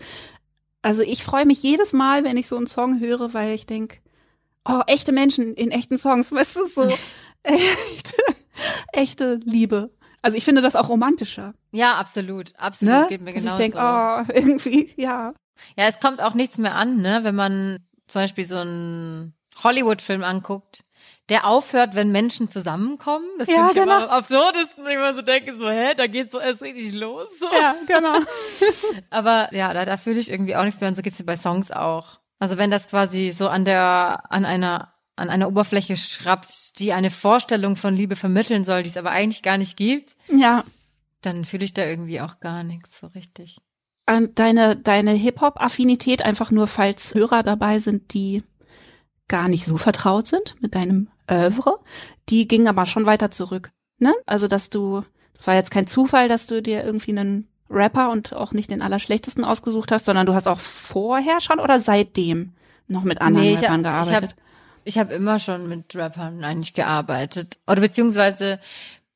also 0.82 1.02
ich 1.02 1.24
freue 1.24 1.46
mich 1.46 1.62
jedes 1.64 1.94
Mal, 1.94 2.24
wenn 2.24 2.38
ich 2.38 2.48
so 2.48 2.58
einen 2.58 2.68
Song 2.68 3.00
höre, 3.00 3.34
weil 3.34 3.54
ich 3.54 3.66
denk, 3.66 4.02
oh, 4.68 4.82
echte 4.88 5.12
Menschen 5.12 5.54
in 5.54 5.72
echten 5.72 5.98
Songs, 5.98 6.32
weißt 6.34 6.56
du, 6.58 6.66
so 6.68 6.98
echte, 7.44 8.14
echte 8.94 9.36
Liebe. 9.44 9.92
Also 10.22 10.38
ich 10.38 10.46
finde 10.46 10.62
das 10.62 10.76
auch 10.76 10.89
romantischer, 10.89 11.54
Ja, 11.72 11.96
absolut, 11.98 12.54
absolut, 12.56 12.94
ne? 12.94 13.06
geht 13.10 13.22
mir 13.22 13.34
Dass 13.34 13.42
genauso. 13.44 13.64
ich 13.64 13.72
denk, 13.72 13.76
oh, 13.76 14.24
irgendwie, 14.34 14.92
ja. 14.96 15.34
Ja, 15.76 15.86
es 15.88 16.00
kommt 16.00 16.22
auch 16.22 16.36
nichts 16.36 16.58
mehr 16.60 16.76
an, 16.76 17.02
ne, 17.02 17.22
wenn 17.24 17.36
man 17.36 17.80
zum 18.08 18.22
Beispiel 18.22 18.46
so 18.46 18.58
einen 18.58 19.34
Hollywood-Film 19.64 20.24
anguckt, 20.24 20.84
der 21.32 21.47
aufhört, 21.47 21.95
wenn 21.95 22.11
Menschen 22.11 22.49
zusammenkommen. 22.51 23.25
Das 23.39 23.47
Ja, 23.47 23.55
finde 23.55 23.67
ich 23.71 23.73
genau. 23.79 23.97
immer 23.97 24.03
am 24.11 24.17
absurdesten, 24.19 24.84
wenn 24.86 24.91
ich 24.91 24.97
mal 24.99 25.15
so 25.15 25.21
denke, 25.23 25.55
so, 25.57 25.69
hä, 25.69 25.95
da 25.95 26.05
geht 26.05 26.29
so 26.32 26.39
erst 26.39 26.61
richtig 26.61 26.93
los. 26.93 27.27
So. 27.39 27.45
Ja, 27.59 27.73
genau. 27.88 28.19
Aber 29.09 29.51
ja, 29.53 29.73
da, 29.73 29.86
da 29.86 29.97
fühle 29.97 30.19
ich 30.19 30.29
irgendwie 30.29 30.55
auch 30.55 30.63
nichts 30.65 30.79
mehr 30.82 30.89
und 30.89 30.95
so 30.95 31.01
geht's 31.01 31.17
mir 31.19 31.25
bei 31.25 31.38
Songs 31.38 31.71
auch. 31.71 32.19
Also 32.39 32.57
wenn 32.57 32.69
das 32.69 32.88
quasi 32.89 33.32
so 33.32 33.47
an 33.47 33.65
der, 33.65 34.23
an 34.29 34.43
einer, 34.45 34.93
an 35.15 35.29
einer 35.29 35.47
Oberfläche 35.47 35.95
schrappt, 35.95 36.79
die 36.79 36.91
eine 36.91 37.09
Vorstellung 37.09 37.75
von 37.77 37.95
Liebe 37.95 38.15
vermitteln 38.15 38.63
soll, 38.65 38.84
die 38.84 38.89
es 38.89 38.97
aber 38.97 39.11
eigentlich 39.11 39.41
gar 39.43 39.57
nicht 39.57 39.77
gibt, 39.77 40.17
Ja. 40.27 40.63
dann 41.21 41.45
fühle 41.45 41.63
ich 41.63 41.73
da 41.73 41.86
irgendwie 41.86 42.19
auch 42.19 42.39
gar 42.41 42.63
nichts 42.63 42.99
so 42.99 43.07
richtig. 43.07 43.57
Und 44.09 44.38
deine, 44.39 44.75
deine 44.75 45.11
Hip-Hop-Affinität, 45.11 46.23
einfach 46.25 46.51
nur 46.51 46.67
falls 46.67 47.13
Hörer 47.15 47.43
dabei 47.43 47.79
sind, 47.79 48.13
die 48.13 48.43
gar 49.29 49.47
nicht 49.47 49.65
so 49.65 49.77
vertraut 49.77 50.27
sind 50.27 50.55
mit 50.61 50.75
deinem 50.75 51.07
Oeuvre, 51.32 51.79
die 52.29 52.47
ging 52.47 52.67
aber 52.67 52.86
schon 52.86 53.05
weiter 53.05 53.32
zurück. 53.32 53.71
Ne? 53.99 54.13
Also, 54.25 54.47
dass 54.47 54.69
du, 54.69 55.03
das 55.38 55.47
war 55.47 55.55
jetzt 55.55 55.71
kein 55.71 55.88
Zufall, 55.88 56.27
dass 56.27 56.47
du 56.47 56.61
dir 56.61 56.84
irgendwie 56.84 57.11
einen 57.17 57.47
Rapper 57.69 58.11
und 58.11 58.34
auch 58.34 58.51
nicht 58.51 58.69
den 58.71 58.82
allerschlechtesten 58.82 59.45
ausgesucht 59.45 59.91
hast, 59.91 60.05
sondern 60.05 60.25
du 60.25 60.34
hast 60.34 60.47
auch 60.47 60.59
vorher 60.59 61.39
schon 61.39 61.59
oder 61.59 61.79
seitdem 61.79 62.53
noch 62.88 63.03
mit 63.03 63.21
anderen 63.21 63.45
Nee, 63.47 63.53
ich 63.53 63.61
Rappern 63.61 63.86
hab- 63.86 64.05
gearbeitet. 64.05 64.36
Ich 64.84 64.97
habe 64.97 65.13
immer 65.13 65.38
schon 65.39 65.69
mit 65.69 65.95
Rappern 65.95 66.43
eigentlich 66.43 66.73
gearbeitet. 66.73 67.59
Oder 67.67 67.82
beziehungsweise 67.82 68.59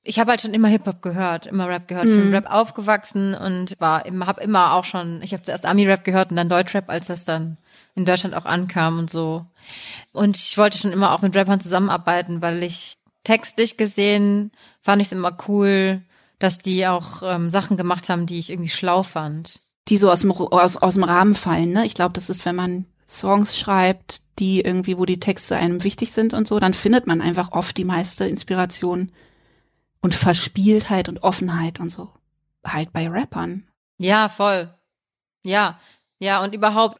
ich 0.04 0.20
habe 0.20 0.30
halt 0.30 0.42
schon 0.42 0.54
immer 0.54 0.68
Hip-Hop 0.68 1.02
gehört, 1.02 1.48
immer 1.48 1.68
Rap 1.68 1.88
gehört, 1.88 2.06
Mhm. 2.06 2.32
Rap 2.32 2.46
aufgewachsen 2.54 3.34
und 3.34 3.74
war 3.80 4.06
immer, 4.06 4.28
habe 4.28 4.44
immer 4.44 4.74
auch 4.74 4.84
schon, 4.84 5.24
ich 5.24 5.34
habe 5.34 5.42
zuerst 5.42 5.66
Ami-Rap 5.66 6.04
gehört 6.04 6.30
und 6.30 6.38
dann 6.38 6.48
Deutschrap, 6.50 6.90
als 6.92 7.08
das 7.08 7.26
dann 7.26 7.58
in 7.96 8.06
Deutschland 8.06 8.36
auch 8.36 8.46
ankam 8.46 9.00
und 9.00 9.10
so. 9.10 9.46
Und 10.12 10.38
ich 10.38 10.58
wollte 10.58 10.78
schon 10.78 10.92
immer 10.92 11.14
auch 11.14 11.22
mit 11.22 11.36
Rappern 11.36 11.60
zusamsammenarbeiten, 11.60 12.42
weil 12.42 12.62
ich 12.64 12.94
textlich 13.24 13.78
gesehen 13.78 14.52
fand 14.82 15.02
ich 15.02 15.08
es 15.08 15.12
immer 15.12 15.36
cool, 15.48 16.04
dass 16.40 16.60
die 16.60 16.86
auch 16.86 17.24
ähm, 17.24 17.50
Sachen 17.50 17.78
gemacht 17.78 18.10
haben, 18.10 18.26
die 18.26 18.40
ich 18.40 18.52
irgendwie 18.52 18.70
schlau 18.70 19.04
fand. 19.04 19.62
die 19.88 19.98
so 19.98 20.12
aus 20.12 20.22
dem, 20.22 20.32
aus, 20.32 20.78
aus 20.78 20.94
dem 20.96 21.04
Rahmen 21.04 21.36
fallen. 21.36 21.72
Ne? 21.72 21.86
Ich 21.86 21.96
glaube, 21.96 22.14
das 22.14 22.30
ist, 22.30 22.46
wenn 22.46 22.56
man 22.56 22.86
Songs 23.08 23.58
schreibt, 23.58 24.22
die 24.40 24.62
irgendwie, 24.62 24.98
wo 24.98 25.06
die 25.06 25.20
Texte 25.20 25.56
einem 25.56 25.84
wichtig 25.84 26.12
sind 26.12 26.34
und 26.34 26.48
so, 26.48 26.60
dann 26.60 26.74
findet 26.74 27.08
man 27.08 27.22
einfach 27.22 27.52
oft 27.52 27.78
die 27.78 27.86
meiste 27.86 28.26
Inspiration 28.26 29.12
und 30.02 30.14
Verspieltheit 30.14 31.08
und 31.08 31.24
Offenheit 31.24 31.80
und 31.80 31.90
so. 31.90 32.12
Halt 32.66 32.92
bei 32.94 33.08
Rappern. 33.08 33.68
Ja, 33.98 34.28
voll. 34.28 34.74
Ja, 35.44 35.80
ja 36.20 36.44
und 36.44 36.54
überhaupt, 36.54 37.00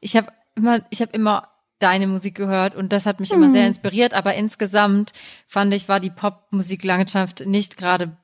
ich 0.00 0.16
habe 0.16 0.28
immer, 0.54 0.80
ich 0.90 1.00
habe 1.00 1.12
immer 1.12 1.48
deine 1.78 2.06
Musik 2.06 2.34
gehört 2.34 2.74
und 2.74 2.92
das 2.92 3.06
hat 3.06 3.20
mich 3.20 3.32
immer 3.32 3.50
sehr 3.50 3.66
inspiriert. 3.66 4.12
Aber 4.12 4.34
insgesamt 4.34 5.12
fand 5.46 5.72
ich, 5.72 5.88
war 5.88 5.98
die 5.98 6.10
Popmusiklandschaft 6.10 7.46
nicht 7.46 7.76
gerade 7.76 8.16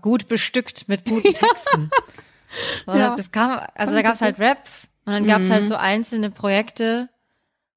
gut 0.00 0.28
bestückt 0.28 0.88
mit 0.88 1.04
guten 1.04 1.34
Texten. 1.34 1.90
Ja. 2.86 3.16
Das 3.16 3.30
kam, 3.30 3.60
also 3.74 3.92
da 3.92 4.02
gab's 4.02 4.20
halt 4.20 4.38
Rap 4.38 4.68
und 5.04 5.12
dann 5.12 5.26
gab's 5.26 5.50
halt 5.50 5.66
so 5.66 5.76
einzelne 5.76 6.30
Projekte 6.30 7.08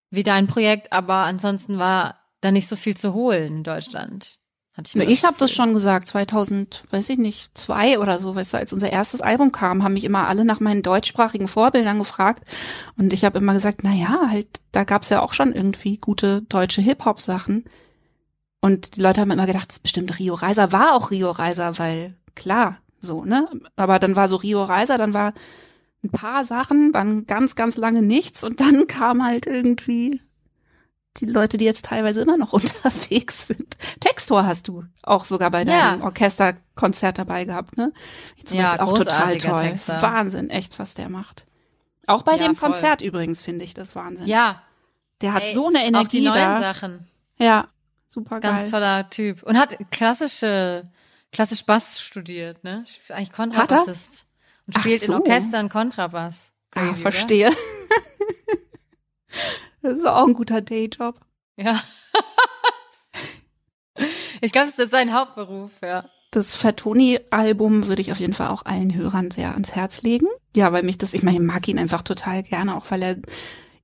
wie 0.09 0.23
dein 0.23 0.47
Projekt, 0.47 0.93
aber 0.93 1.15
ansonsten 1.15 1.79
war 1.79 2.19
da 2.41 2.51
nicht 2.51 2.67
so 2.67 2.75
viel 2.75 2.95
zu 2.95 3.13
holen 3.13 3.57
in 3.57 3.63
Deutschland. 3.63 4.39
Hatte 4.77 4.89
ich, 4.89 4.95
immer 4.95 5.09
Ich 5.09 5.25
habe 5.25 5.37
das 5.39 5.51
schon 5.51 5.73
gesagt, 5.73 6.07
2000, 6.07 6.83
weiß 6.91 7.09
ich 7.09 7.17
nicht, 7.17 7.57
zwei 7.57 7.97
oder 7.97 8.19
so, 8.19 8.35
weißt 8.35 8.53
du, 8.53 8.57
als 8.57 8.73
unser 8.73 8.91
erstes 8.91 9.21
Album 9.21 9.51
kam, 9.51 9.83
haben 9.83 9.93
mich 9.93 10.03
immer 10.03 10.27
alle 10.27 10.45
nach 10.45 10.59
meinen 10.59 10.83
deutschsprachigen 10.83 11.47
Vorbildern 11.47 11.97
gefragt. 11.97 12.43
Und 12.95 13.11
ich 13.11 13.25
habe 13.25 13.39
immer 13.39 13.53
gesagt, 13.53 13.79
na 13.81 13.93
ja, 13.93 14.27
halt, 14.29 14.47
da 14.71 14.83
gab's 14.83 15.09
ja 15.09 15.21
auch 15.21 15.33
schon 15.33 15.51
irgendwie 15.51 15.97
gute 15.97 16.43
deutsche 16.43 16.81
Hip-Hop-Sachen. 16.81 17.65
Und 18.61 18.95
die 18.95 19.01
Leute 19.01 19.21
haben 19.21 19.31
immer 19.31 19.47
gedacht, 19.47 19.69
das 19.69 19.77
ist 19.77 19.83
bestimmt 19.83 20.19
Rio 20.19 20.35
Reiser, 20.35 20.71
war 20.71 20.93
auch 20.93 21.09
Rio 21.09 21.31
Reiser, 21.31 21.79
weil 21.79 22.15
klar, 22.35 22.77
so, 22.99 23.25
ne, 23.25 23.49
aber 23.75 23.97
dann 23.97 24.15
war 24.15 24.27
so 24.27 24.35
Rio 24.35 24.63
Reiser, 24.63 24.97
dann 24.99 25.13
war 25.13 25.33
ein 26.03 26.11
paar 26.11 26.45
Sachen, 26.45 26.91
dann 26.91 27.25
ganz, 27.25 27.55
ganz 27.55 27.77
lange 27.77 28.03
nichts 28.03 28.43
und 28.43 28.59
dann 28.59 28.85
kam 28.87 29.23
halt 29.23 29.47
irgendwie 29.47 30.21
die 31.19 31.25
Leute, 31.25 31.57
die 31.57 31.65
jetzt 31.65 31.85
teilweise 31.85 32.21
immer 32.21 32.37
noch 32.37 32.53
unterwegs 32.53 33.47
sind. 33.47 33.77
Textor 33.99 34.45
hast 34.45 34.67
du 34.67 34.83
auch 35.03 35.25
sogar 35.25 35.51
bei 35.51 35.65
deinem 35.65 35.99
Ja. 35.99 36.05
Orchesterkonzert 36.05 37.17
dabei 37.17 37.45
gehabt, 37.45 37.77
ne? 37.77 37.91
Ja, 38.49 38.79
auch 38.81 38.97
total 38.97 39.37
toll. 39.37 39.61
Texter. 39.61 40.01
Wahnsinn, 40.01 40.49
echt, 40.49 40.79
was 40.79 40.93
der 40.93 41.09
macht. 41.09 41.45
Auch 42.05 42.23
bei 42.23 42.33
Ja, 42.33 42.37
dem 42.47 42.55
voll. 42.55 42.69
Konzert 42.71 43.01
übrigens 43.01 43.41
finde 43.41 43.65
ich 43.65 43.73
das 43.73 43.95
Wahnsinn. 43.95 44.27
Ja, 44.27 44.61
der 45.21 45.33
hat 45.33 45.43
ey, 45.43 45.53
so 45.53 45.67
eine 45.67 45.79
auch 45.79 45.81
die 45.81 45.87
Energie 45.87 46.21
neuen 46.21 46.35
da. 46.35 46.61
Sachen. 46.61 47.07
Ja, 47.37 47.67
super 48.07 48.39
geil. 48.39 48.51
Ganz 48.51 48.71
toller 48.71 49.09
Typ. 49.09 49.43
Und 49.43 49.57
hat 49.57 49.77
klassische, 49.91 50.87
klassisch 51.31 51.65
Bass 51.65 51.99
studiert, 51.99 52.63
ne? 52.63 52.85
Eigentlich 53.09 53.29
Hat 53.29 53.39
er? 53.39 53.77
Kontrabassist. 53.77 54.25
Und 54.67 54.79
spielt 54.79 55.01
in 55.01 55.07
so. 55.07 55.15
Orchestern 55.15 55.69
Kontrabass. 55.69 56.51
Ah, 56.75 56.81
Crazy, 56.81 57.01
verstehe. 57.01 57.51
das 59.87 59.97
ist 59.99 60.07
auch 60.07 60.27
ein 60.27 60.33
guter 60.33 60.61
Dayjob. 60.61 61.19
Ja. 61.57 61.81
ich 64.41 64.51
glaube, 64.51 64.67
das 64.67 64.79
ist 64.79 64.91
sein 64.91 65.13
Hauptberuf, 65.13 65.71
ja. 65.81 66.09
Das 66.31 66.57
Fatoni-Album 66.57 67.87
würde 67.87 68.01
ich 68.01 68.11
auf 68.11 68.19
jeden 68.19 68.33
Fall 68.33 68.49
auch 68.49 68.65
allen 68.65 68.93
Hörern 68.93 69.31
sehr 69.31 69.53
ans 69.53 69.73
Herz 69.73 70.01
legen. 70.01 70.27
Ja, 70.55 70.73
weil 70.73 70.83
mich 70.83 70.97
das, 70.97 71.13
ich 71.13 71.23
meine, 71.23 71.37
ich 71.37 71.43
mag 71.43 71.67
ihn 71.67 71.79
einfach 71.79 72.01
total 72.01 72.43
gerne, 72.43 72.75
auch 72.75 72.85
weil 72.89 73.01
er 73.01 73.17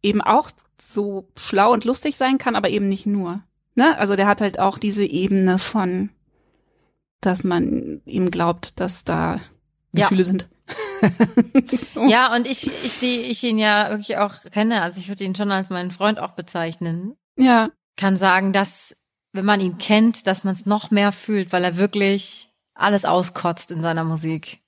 eben 0.02 0.22
auch 0.22 0.52
so 0.82 1.30
schlau 1.40 1.72
und 1.72 1.86
lustig 1.86 2.18
sein 2.18 2.38
kann, 2.38 2.56
aber 2.56 2.70
eben 2.70 2.90
nicht 2.90 3.06
nur. 3.06 3.42
Ne? 3.76 3.98
Also 3.98 4.16
der 4.16 4.28
hat 4.28 4.42
halt 4.42 4.60
auch 4.60 4.78
diese 4.78 5.06
Ebene 5.06 5.58
von, 5.58 6.10
dass 7.22 7.44
man 7.44 8.02
ihm 8.06 8.30
glaubt, 8.30 8.80
dass 8.80 9.04
da 9.04 9.40
Gefühle 9.94 10.22
ja. 10.22 10.26
sind. 10.26 10.50
Ja, 12.08 12.34
und 12.36 12.48
ich, 12.48 12.68
ich, 12.84 13.00
die 13.00 13.22
ich 13.22 13.44
ihn 13.44 13.58
ja 13.58 13.90
wirklich 13.90 14.18
auch 14.18 14.36
kenne, 14.52 14.82
also 14.82 15.00
ich 15.00 15.08
würde 15.08 15.24
ihn 15.24 15.36
schon 15.36 15.52
als 15.52 15.70
meinen 15.70 15.92
Freund 15.92 16.20
auch 16.20 16.32
bezeichnen. 16.32 17.16
Ja. 17.38 17.70
Kann 17.96 18.18
sagen, 18.18 18.54
dass, 18.54 18.96
wenn 19.32 19.46
man 19.46 19.62
ihn 19.62 19.78
kennt, 19.78 20.28
dass 20.28 20.44
man 20.44 20.56
es 20.56 20.66
noch 20.66 20.92
mehr 20.92 21.12
fühlt, 21.12 21.52
weil 21.52 21.64
er 21.64 21.78
wirklich 21.78 22.50
alles 22.74 23.06
auskotzt 23.06 23.72
in 23.72 23.82
seiner 23.82 24.04
Musik. 24.04 24.60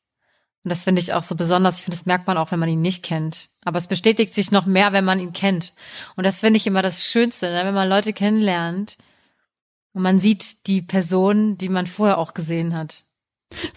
Und 0.64 0.70
das 0.70 0.84
finde 0.84 1.01
ich 1.01 1.14
auch 1.14 1.24
so 1.24 1.36
besonders. 1.36 1.78
Ich 1.78 1.84
finde, 1.84 1.97
das 1.97 2.08
merkt 2.08 2.26
man 2.26 2.38
auch, 2.38 2.51
wenn 2.51 2.60
man 2.60 2.70
ihn 2.70 2.82
nicht 2.82 3.03
kennt. 3.03 3.49
Aber 3.64 3.78
es 3.78 3.88
bestätigt 3.88 4.34
sich 4.34 4.51
noch 4.51 4.66
mehr, 4.66 4.93
wenn 4.93 5.06
man 5.06 5.20
ihn 5.20 5.32
kennt. 5.32 5.74
Und 6.16 6.24
das 6.24 6.39
finde 6.39 6.58
ich 6.58 6.66
immer 6.66 6.82
das 6.82 7.06
Schönste, 7.06 7.51
ne? 7.51 7.66
wenn 7.66 7.74
man 7.76 7.88
Leute 7.88 8.14
kennenlernt 8.14 8.97
und 9.93 10.01
man 10.01 10.20
sieht 10.20 10.66
die 10.66 10.82
Person, 10.82 11.58
die 11.58 11.70
man 11.70 11.86
vorher 11.86 12.18
auch 12.18 12.34
gesehen 12.34 12.76
hat. 12.76 13.03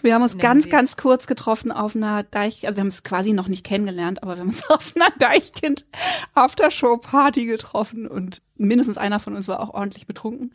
Wir 0.01 0.13
haben 0.13 0.23
uns 0.23 0.37
ganz, 0.37 0.57
Musik. 0.57 0.71
ganz 0.71 0.97
kurz 0.97 1.27
getroffen 1.27 1.71
auf 1.71 1.95
einer 1.95 2.23
Deich, 2.23 2.65
also 2.65 2.77
wir 2.77 2.81
haben 2.81 2.87
es 2.87 3.03
quasi 3.03 3.33
noch 3.33 3.47
nicht 3.47 3.65
kennengelernt, 3.65 4.23
aber 4.23 4.35
wir 4.35 4.41
haben 4.41 4.49
uns 4.49 4.63
auf 4.69 4.93
einer 4.95 5.09
Deichkind 5.19 5.85
Aftershow 6.33 6.97
Party 6.97 7.45
getroffen 7.45 8.07
und 8.07 8.41
mindestens 8.55 8.97
einer 8.97 9.19
von 9.19 9.35
uns 9.35 9.47
war 9.47 9.59
auch 9.59 9.73
ordentlich 9.73 10.07
betrunken. 10.07 10.53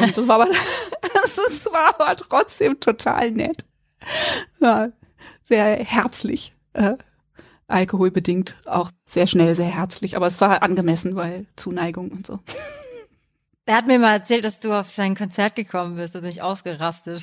Und 0.00 0.16
das 0.16 0.28
war 0.28 0.36
aber, 0.36 0.48
das 1.02 1.66
war 1.66 1.94
aber 1.98 2.16
trotzdem 2.16 2.78
total 2.80 3.30
nett. 3.30 3.64
Ja, 4.60 4.90
sehr 5.42 5.76
herzlich. 5.76 6.54
Äh, 6.72 6.96
alkoholbedingt 7.68 8.56
auch 8.66 8.90
sehr 9.04 9.26
schnell, 9.26 9.54
sehr 9.54 9.66
herzlich, 9.66 10.16
aber 10.16 10.26
es 10.26 10.40
war 10.40 10.62
angemessen, 10.62 11.16
weil 11.16 11.46
Zuneigung 11.56 12.10
und 12.10 12.26
so. 12.26 12.40
Er 13.64 13.76
hat 13.76 13.86
mir 13.86 13.98
mal 13.98 14.12
erzählt, 14.12 14.44
dass 14.44 14.58
du 14.58 14.72
auf 14.72 14.92
sein 14.92 15.16
Konzert 15.16 15.54
gekommen 15.54 15.96
bist, 15.96 16.14
bin 16.14 16.24
ich 16.24 16.42
ausgerastet. 16.42 17.22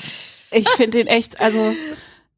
Ich 0.52 0.70
finde 0.70 1.02
ihn 1.02 1.08
echt, 1.08 1.40
also 1.40 1.74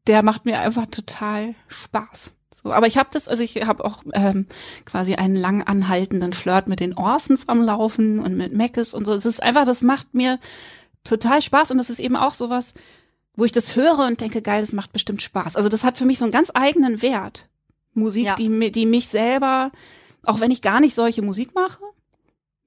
der 0.08 0.24
macht 0.24 0.45
mir 0.45 0.60
einfach 0.60 0.88
total 0.88 1.54
Spaß. 1.68 2.34
So, 2.64 2.74
aber 2.74 2.88
ich 2.88 2.97
habe 2.97 3.10
das, 3.12 3.28
also 3.28 3.43
ich 3.43 3.66
habe 3.66 3.86
auch 3.86 4.04
ähm, 4.14 4.47
quasi 4.86 5.16
einen 5.16 5.36
lang 5.36 5.64
anhaltenden 5.64 6.34
Flirt 6.34 6.68
mit 6.68 6.80
den 6.80 6.95
Orsons 6.95 7.47
am 7.47 7.62
Laufen 7.62 8.20
und 8.20 8.36
mit 8.36 8.54
Meckes 8.54 8.93
und 8.93 9.06
so. 9.06 9.14
Es 9.14 9.26
ist 9.26 9.41
einfach, 9.41 9.66
das 9.66 9.82
macht 9.82 10.14
mir 10.14 10.39
total 11.04 11.41
Spaß 11.41 11.72
und 11.72 11.78
das 11.78 11.89
ist 11.89 11.99
eben 11.99 12.16
auch 12.16 12.34
sowas, 12.34 12.74
wo 13.36 13.45
ich 13.45 13.52
das 13.52 13.76
höre 13.76 14.06
und 14.06 14.20
denke, 14.22 14.41
geil, 14.41 14.62
das 14.62 14.74
macht 14.74 14.93
bestimmt 14.93 15.22
Spaß. 15.22 15.56
Also 15.56 15.70
das 15.70 15.84
hat 15.84 15.97
für 15.97 16.06
mich 16.06 16.20
so 16.20 16.26
einen 16.26 16.32
ganz 16.32 16.52
eigenen 16.54 17.02
Wert. 17.02 17.47
Musik, 17.93 18.26
ja. 18.26 18.36
die, 18.36 18.72
die 18.72 18.86
mich 18.86 19.08
selber, 19.08 19.72
auch 20.24 20.39
wenn 20.39 20.52
ich 20.52 20.62
gar 20.62 20.80
nicht 20.80 20.95
solche 20.95 21.22
Musik 21.22 21.54
mache, 21.56 21.80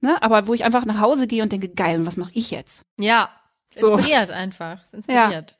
ne, 0.05 0.21
aber 0.21 0.47
wo 0.47 0.53
ich 0.53 0.63
einfach 0.63 0.85
nach 0.85 0.99
Hause 0.99 1.27
gehe 1.27 1.43
und 1.43 1.51
denke, 1.51 1.69
geil, 1.69 1.99
und 1.99 2.05
was 2.05 2.17
mache 2.17 2.31
ich 2.33 2.51
jetzt? 2.51 2.85
Ja, 2.97 3.29
so. 3.73 3.93
inspiriert 3.93 4.31
einfach. 4.31 4.81
Es 4.83 4.93
inspiriert. 4.93 5.57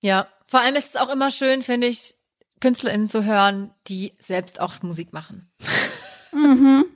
Ja. 0.00 0.08
ja, 0.08 0.28
vor 0.46 0.60
allem 0.60 0.76
ist 0.76 0.88
es 0.88 0.96
auch 0.96 1.08
immer 1.10 1.30
schön, 1.30 1.62
finde 1.62 1.88
ich, 1.88 2.14
KünstlerInnen 2.60 3.10
zu 3.10 3.24
hören, 3.24 3.74
die 3.88 4.14
selbst 4.18 4.60
auch 4.60 4.82
Musik 4.82 5.12
machen. 5.12 5.50
Mhm. 6.32 6.84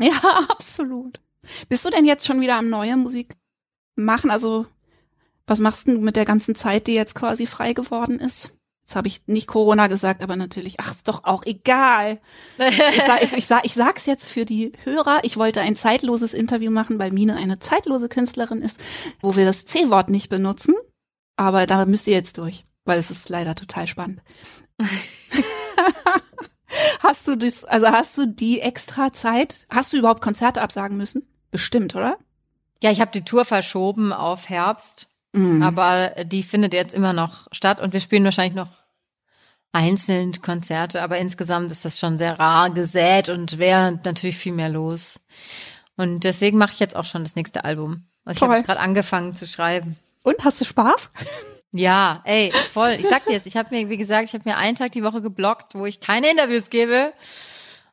Ja, 0.00 0.18
absolut. 0.48 1.20
Bist 1.68 1.84
du 1.84 1.90
denn 1.90 2.04
jetzt 2.04 2.26
schon 2.26 2.40
wieder 2.40 2.56
am 2.56 2.68
neue 2.68 2.96
Musik 2.96 3.36
machen? 3.94 4.32
Also, 4.32 4.66
was 5.46 5.60
machst 5.60 5.86
du 5.86 5.92
mit 6.00 6.16
der 6.16 6.24
ganzen 6.24 6.56
Zeit, 6.56 6.88
die 6.88 6.94
jetzt 6.94 7.14
quasi 7.14 7.46
frei 7.46 7.72
geworden 7.72 8.18
ist? 8.18 8.52
Jetzt 8.82 8.96
habe 8.96 9.08
ich 9.08 9.22
nicht 9.26 9.46
Corona 9.46 9.86
gesagt, 9.86 10.22
aber 10.22 10.36
natürlich, 10.36 10.80
ach, 10.80 10.92
ist 10.92 11.08
doch 11.08 11.24
auch 11.24 11.44
egal. 11.44 12.20
Ich, 12.58 13.02
sag, 13.02 13.22
ich, 13.22 13.32
ich, 13.32 13.46
sag, 13.46 13.64
ich 13.64 13.74
sag's 13.74 14.06
jetzt 14.06 14.28
für 14.28 14.44
die 14.44 14.72
Hörer. 14.84 15.20
Ich 15.22 15.36
wollte 15.36 15.60
ein 15.60 15.76
zeitloses 15.76 16.34
Interview 16.34 16.70
machen, 16.70 16.98
weil 16.98 17.12
Mine 17.12 17.36
eine 17.36 17.58
zeitlose 17.60 18.08
Künstlerin 18.08 18.60
ist, 18.60 18.82
wo 19.20 19.36
wir 19.36 19.44
das 19.44 19.66
C-Wort 19.66 20.10
nicht 20.10 20.28
benutzen. 20.28 20.74
Aber 21.36 21.66
da 21.66 21.86
müsst 21.86 22.08
ihr 22.08 22.14
jetzt 22.14 22.38
durch, 22.38 22.66
weil 22.84 22.98
es 22.98 23.10
ist 23.10 23.28
leider 23.28 23.54
total 23.54 23.86
spannend. 23.86 24.22
hast 27.00 27.28
du 27.28 27.36
das, 27.36 27.64
also 27.64 27.86
hast 27.88 28.18
du 28.18 28.26
die 28.26 28.60
extra 28.60 29.12
Zeit? 29.12 29.66
Hast 29.70 29.92
du 29.92 29.98
überhaupt 29.98 30.22
Konzerte 30.22 30.60
absagen 30.60 30.96
müssen? 30.96 31.26
Bestimmt, 31.50 31.94
oder? 31.94 32.18
Ja, 32.82 32.90
ich 32.90 33.00
habe 33.00 33.12
die 33.12 33.24
Tour 33.24 33.44
verschoben 33.44 34.12
auf 34.12 34.48
Herbst 34.48 35.11
Mhm. 35.32 35.62
Aber 35.62 36.10
die 36.24 36.42
findet 36.42 36.74
jetzt 36.74 36.94
immer 36.94 37.12
noch 37.12 37.48
statt 37.52 37.80
und 37.80 37.92
wir 37.92 38.00
spielen 38.00 38.24
wahrscheinlich 38.24 38.54
noch 38.54 38.82
einzeln 39.72 40.32
Konzerte, 40.42 41.02
aber 41.02 41.18
insgesamt 41.18 41.72
ist 41.72 41.84
das 41.84 41.98
schon 41.98 42.18
sehr 42.18 42.38
rar 42.38 42.70
gesät 42.70 43.30
und 43.30 43.58
wäre 43.58 43.98
natürlich 44.04 44.36
viel 44.36 44.52
mehr 44.52 44.68
los. 44.68 45.18
Und 45.96 46.24
deswegen 46.24 46.58
mache 46.58 46.72
ich 46.72 46.80
jetzt 46.80 46.96
auch 46.96 47.06
schon 47.06 47.24
das 47.24 47.36
nächste 47.36 47.64
Album. 47.64 48.04
Also 48.24 48.38
ich 48.38 48.42
habe 48.42 48.56
jetzt 48.56 48.66
gerade 48.66 48.80
angefangen 48.80 49.34
zu 49.34 49.46
schreiben. 49.46 49.96
Und 50.22 50.44
hast 50.44 50.60
du 50.60 50.64
Spaß? 50.64 51.10
Ja, 51.72 52.20
ey, 52.24 52.52
voll. 52.52 52.96
Ich 52.98 53.08
sag 53.08 53.24
dir 53.24 53.32
jetzt, 53.32 53.46
ich 53.46 53.56
habe 53.56 53.74
mir, 53.74 53.88
wie 53.88 53.96
gesagt, 53.96 54.28
ich 54.28 54.34
habe 54.34 54.48
mir 54.48 54.58
einen 54.58 54.76
Tag 54.76 54.92
die 54.92 55.02
Woche 55.02 55.22
geblockt, 55.22 55.74
wo 55.74 55.86
ich 55.86 56.00
keine 56.00 56.30
Interviews 56.30 56.68
gebe. 56.68 57.12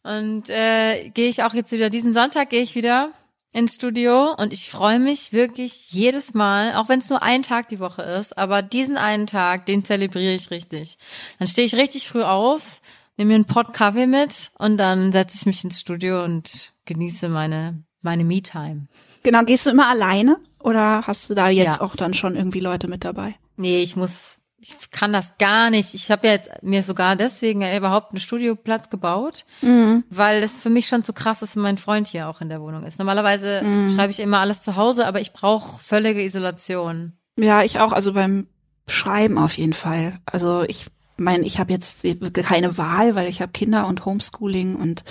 Und 0.03 0.49
äh, 0.49 1.09
gehe 1.09 1.29
ich 1.29 1.43
auch 1.43 1.53
jetzt 1.53 1.71
wieder, 1.71 1.89
diesen 1.89 2.13
Sonntag 2.13 2.49
gehe 2.49 2.61
ich 2.61 2.75
wieder 2.75 3.11
ins 3.51 3.75
Studio 3.75 4.33
und 4.35 4.53
ich 4.53 4.69
freue 4.69 4.99
mich 4.99 5.33
wirklich 5.33 5.91
jedes 5.91 6.33
Mal, 6.33 6.75
auch 6.75 6.89
wenn 6.89 6.99
es 6.99 7.09
nur 7.09 7.23
ein 7.23 7.43
Tag 7.43 7.69
die 7.69 7.79
Woche 7.79 8.03
ist, 8.03 8.37
aber 8.37 8.61
diesen 8.61 8.97
einen 8.97 9.27
Tag, 9.27 9.65
den 9.65 9.83
zelebriere 9.83 10.33
ich 10.33 10.51
richtig. 10.51 10.97
Dann 11.39 11.47
stehe 11.47 11.65
ich 11.65 11.75
richtig 11.75 12.07
früh 12.07 12.23
auf, 12.23 12.81
nehme 13.17 13.29
mir 13.29 13.35
einen 13.35 13.45
Pot 13.45 13.73
Kaffee 13.73 14.07
mit 14.07 14.51
und 14.59 14.77
dann 14.77 15.11
setze 15.11 15.37
ich 15.37 15.45
mich 15.45 15.63
ins 15.63 15.79
Studio 15.79 16.23
und 16.23 16.73
genieße 16.85 17.29
meine 17.29 17.83
meine 18.01 18.23
Me-Time. 18.23 18.87
Genau, 19.23 19.43
gehst 19.43 19.65
du 19.65 19.71
immer 19.71 19.87
alleine 19.87 20.37
oder 20.59 21.05
hast 21.05 21.29
du 21.29 21.33
da 21.33 21.49
jetzt 21.49 21.77
ja. 21.77 21.81
auch 21.81 21.95
dann 21.95 22.13
schon 22.13 22.35
irgendwie 22.35 22.59
Leute 22.59 22.87
mit 22.87 23.03
dabei? 23.03 23.35
Nee, 23.57 23.81
ich 23.81 23.95
muss 23.95 24.38
ich 24.79 24.91
kann 24.91 25.13
das 25.13 25.37
gar 25.37 25.69
nicht. 25.69 25.93
Ich 25.93 26.11
habe 26.11 26.27
ja 26.27 26.33
jetzt 26.33 26.49
mir 26.61 26.83
sogar 26.83 27.15
deswegen 27.15 27.61
ja 27.61 27.75
überhaupt 27.75 28.11
einen 28.11 28.19
Studioplatz 28.19 28.89
gebaut, 28.89 29.45
mhm. 29.61 30.03
weil 30.09 30.41
das 30.41 30.55
für 30.55 30.69
mich 30.69 30.87
schon 30.87 31.03
zu 31.03 31.13
krass 31.13 31.41
ist, 31.41 31.55
wenn 31.55 31.63
mein 31.63 31.77
Freund 31.77 32.07
hier 32.07 32.27
auch 32.27 32.41
in 32.41 32.49
der 32.49 32.61
Wohnung 32.61 32.83
ist. 32.83 32.99
Normalerweise 32.99 33.61
mhm. 33.63 33.89
schreibe 33.89 34.11
ich 34.11 34.19
immer 34.19 34.39
alles 34.39 34.61
zu 34.61 34.75
Hause, 34.75 35.07
aber 35.07 35.21
ich 35.21 35.33
brauche 35.33 35.81
völlige 35.81 36.23
Isolation. 36.23 37.13
Ja, 37.37 37.63
ich 37.63 37.79
auch. 37.79 37.91
Also 37.91 38.13
beim 38.13 38.47
Schreiben 38.87 39.37
auf 39.37 39.57
jeden 39.57 39.73
Fall. 39.73 40.19
Also 40.25 40.63
ich 40.63 40.87
meine, 41.17 41.43
ich 41.43 41.59
habe 41.59 41.71
jetzt 41.71 42.05
keine 42.43 42.77
Wahl, 42.77 43.15
weil 43.15 43.29
ich 43.29 43.41
habe 43.41 43.51
Kinder 43.51 43.87
und 43.87 44.05
Homeschooling 44.05 44.75
und 44.75 45.03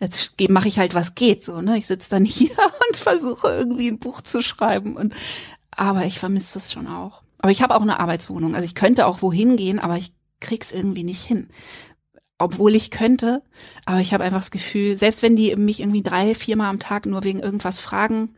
jetzt 0.00 0.34
mache 0.48 0.68
ich 0.68 0.78
halt 0.78 0.94
was 0.94 1.14
geht 1.14 1.42
so. 1.42 1.60
Ne, 1.60 1.78
ich 1.78 1.86
sitze 1.86 2.10
dann 2.10 2.24
hier 2.26 2.56
und 2.88 2.96
versuche 2.96 3.48
irgendwie 3.48 3.88
ein 3.88 3.98
Buch 3.98 4.22
zu 4.22 4.42
schreiben 4.42 4.96
und 4.96 5.14
aber 5.70 6.04
ich 6.04 6.18
vermisse 6.18 6.54
das 6.54 6.72
schon 6.72 6.86
auch. 6.86 7.22
Aber 7.40 7.50
ich 7.50 7.62
habe 7.62 7.74
auch 7.74 7.82
eine 7.82 8.00
Arbeitswohnung. 8.00 8.54
Also 8.54 8.64
ich 8.64 8.74
könnte 8.74 9.06
auch 9.06 9.22
wohin 9.22 9.56
gehen, 9.56 9.78
aber 9.78 9.96
ich 9.96 10.12
krieg's 10.40 10.72
irgendwie 10.72 11.04
nicht 11.04 11.24
hin. 11.24 11.48
Obwohl 12.38 12.74
ich 12.74 12.90
könnte, 12.90 13.42
aber 13.84 14.00
ich 14.00 14.14
habe 14.14 14.24
einfach 14.24 14.38
das 14.38 14.50
Gefühl, 14.50 14.96
selbst 14.96 15.22
wenn 15.22 15.36
die 15.36 15.54
mich 15.56 15.80
irgendwie 15.80 16.02
drei, 16.02 16.34
viermal 16.34 16.70
am 16.70 16.78
Tag 16.78 17.04
nur 17.04 17.22
wegen 17.24 17.40
irgendwas 17.40 17.78
fragen 17.78 18.34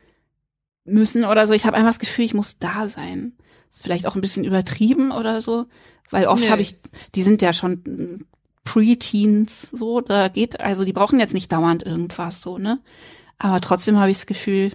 müssen 0.84 1.24
oder 1.24 1.46
so, 1.46 1.55
ich 1.55 1.66
habe 1.66 1.76
einfach 1.76 1.90
das 1.90 2.00
Gefühl, 2.00 2.24
ich 2.24 2.34
muss 2.34 2.59
da 2.59 2.88
sein. 2.88 3.34
Ist 3.70 3.83
vielleicht 3.83 4.07
auch 4.07 4.16
ein 4.16 4.20
bisschen 4.20 4.45
übertrieben 4.45 5.12
oder 5.12 5.41
so, 5.41 5.66
weil 6.11 6.26
oft 6.26 6.50
habe 6.50 6.62
ich, 6.62 6.76
die 7.14 7.22
sind 7.22 7.42
ja 7.42 7.53
schon 7.53 8.26
Pre-Teens 8.64 9.70
so, 9.70 10.00
da 10.00 10.29
geht, 10.29 10.61
also 10.61 10.84
die 10.84 10.92
brauchen 10.92 11.20
jetzt 11.20 11.34
nicht 11.34 11.50
dauernd 11.50 11.84
irgendwas 11.84 12.42
so, 12.42 12.58
ne? 12.58 12.80
Aber 13.38 13.61
trotzdem 13.61 13.99
habe 13.99 14.11
ich 14.11 14.18
das 14.18 14.26
Gefühl, 14.26 14.72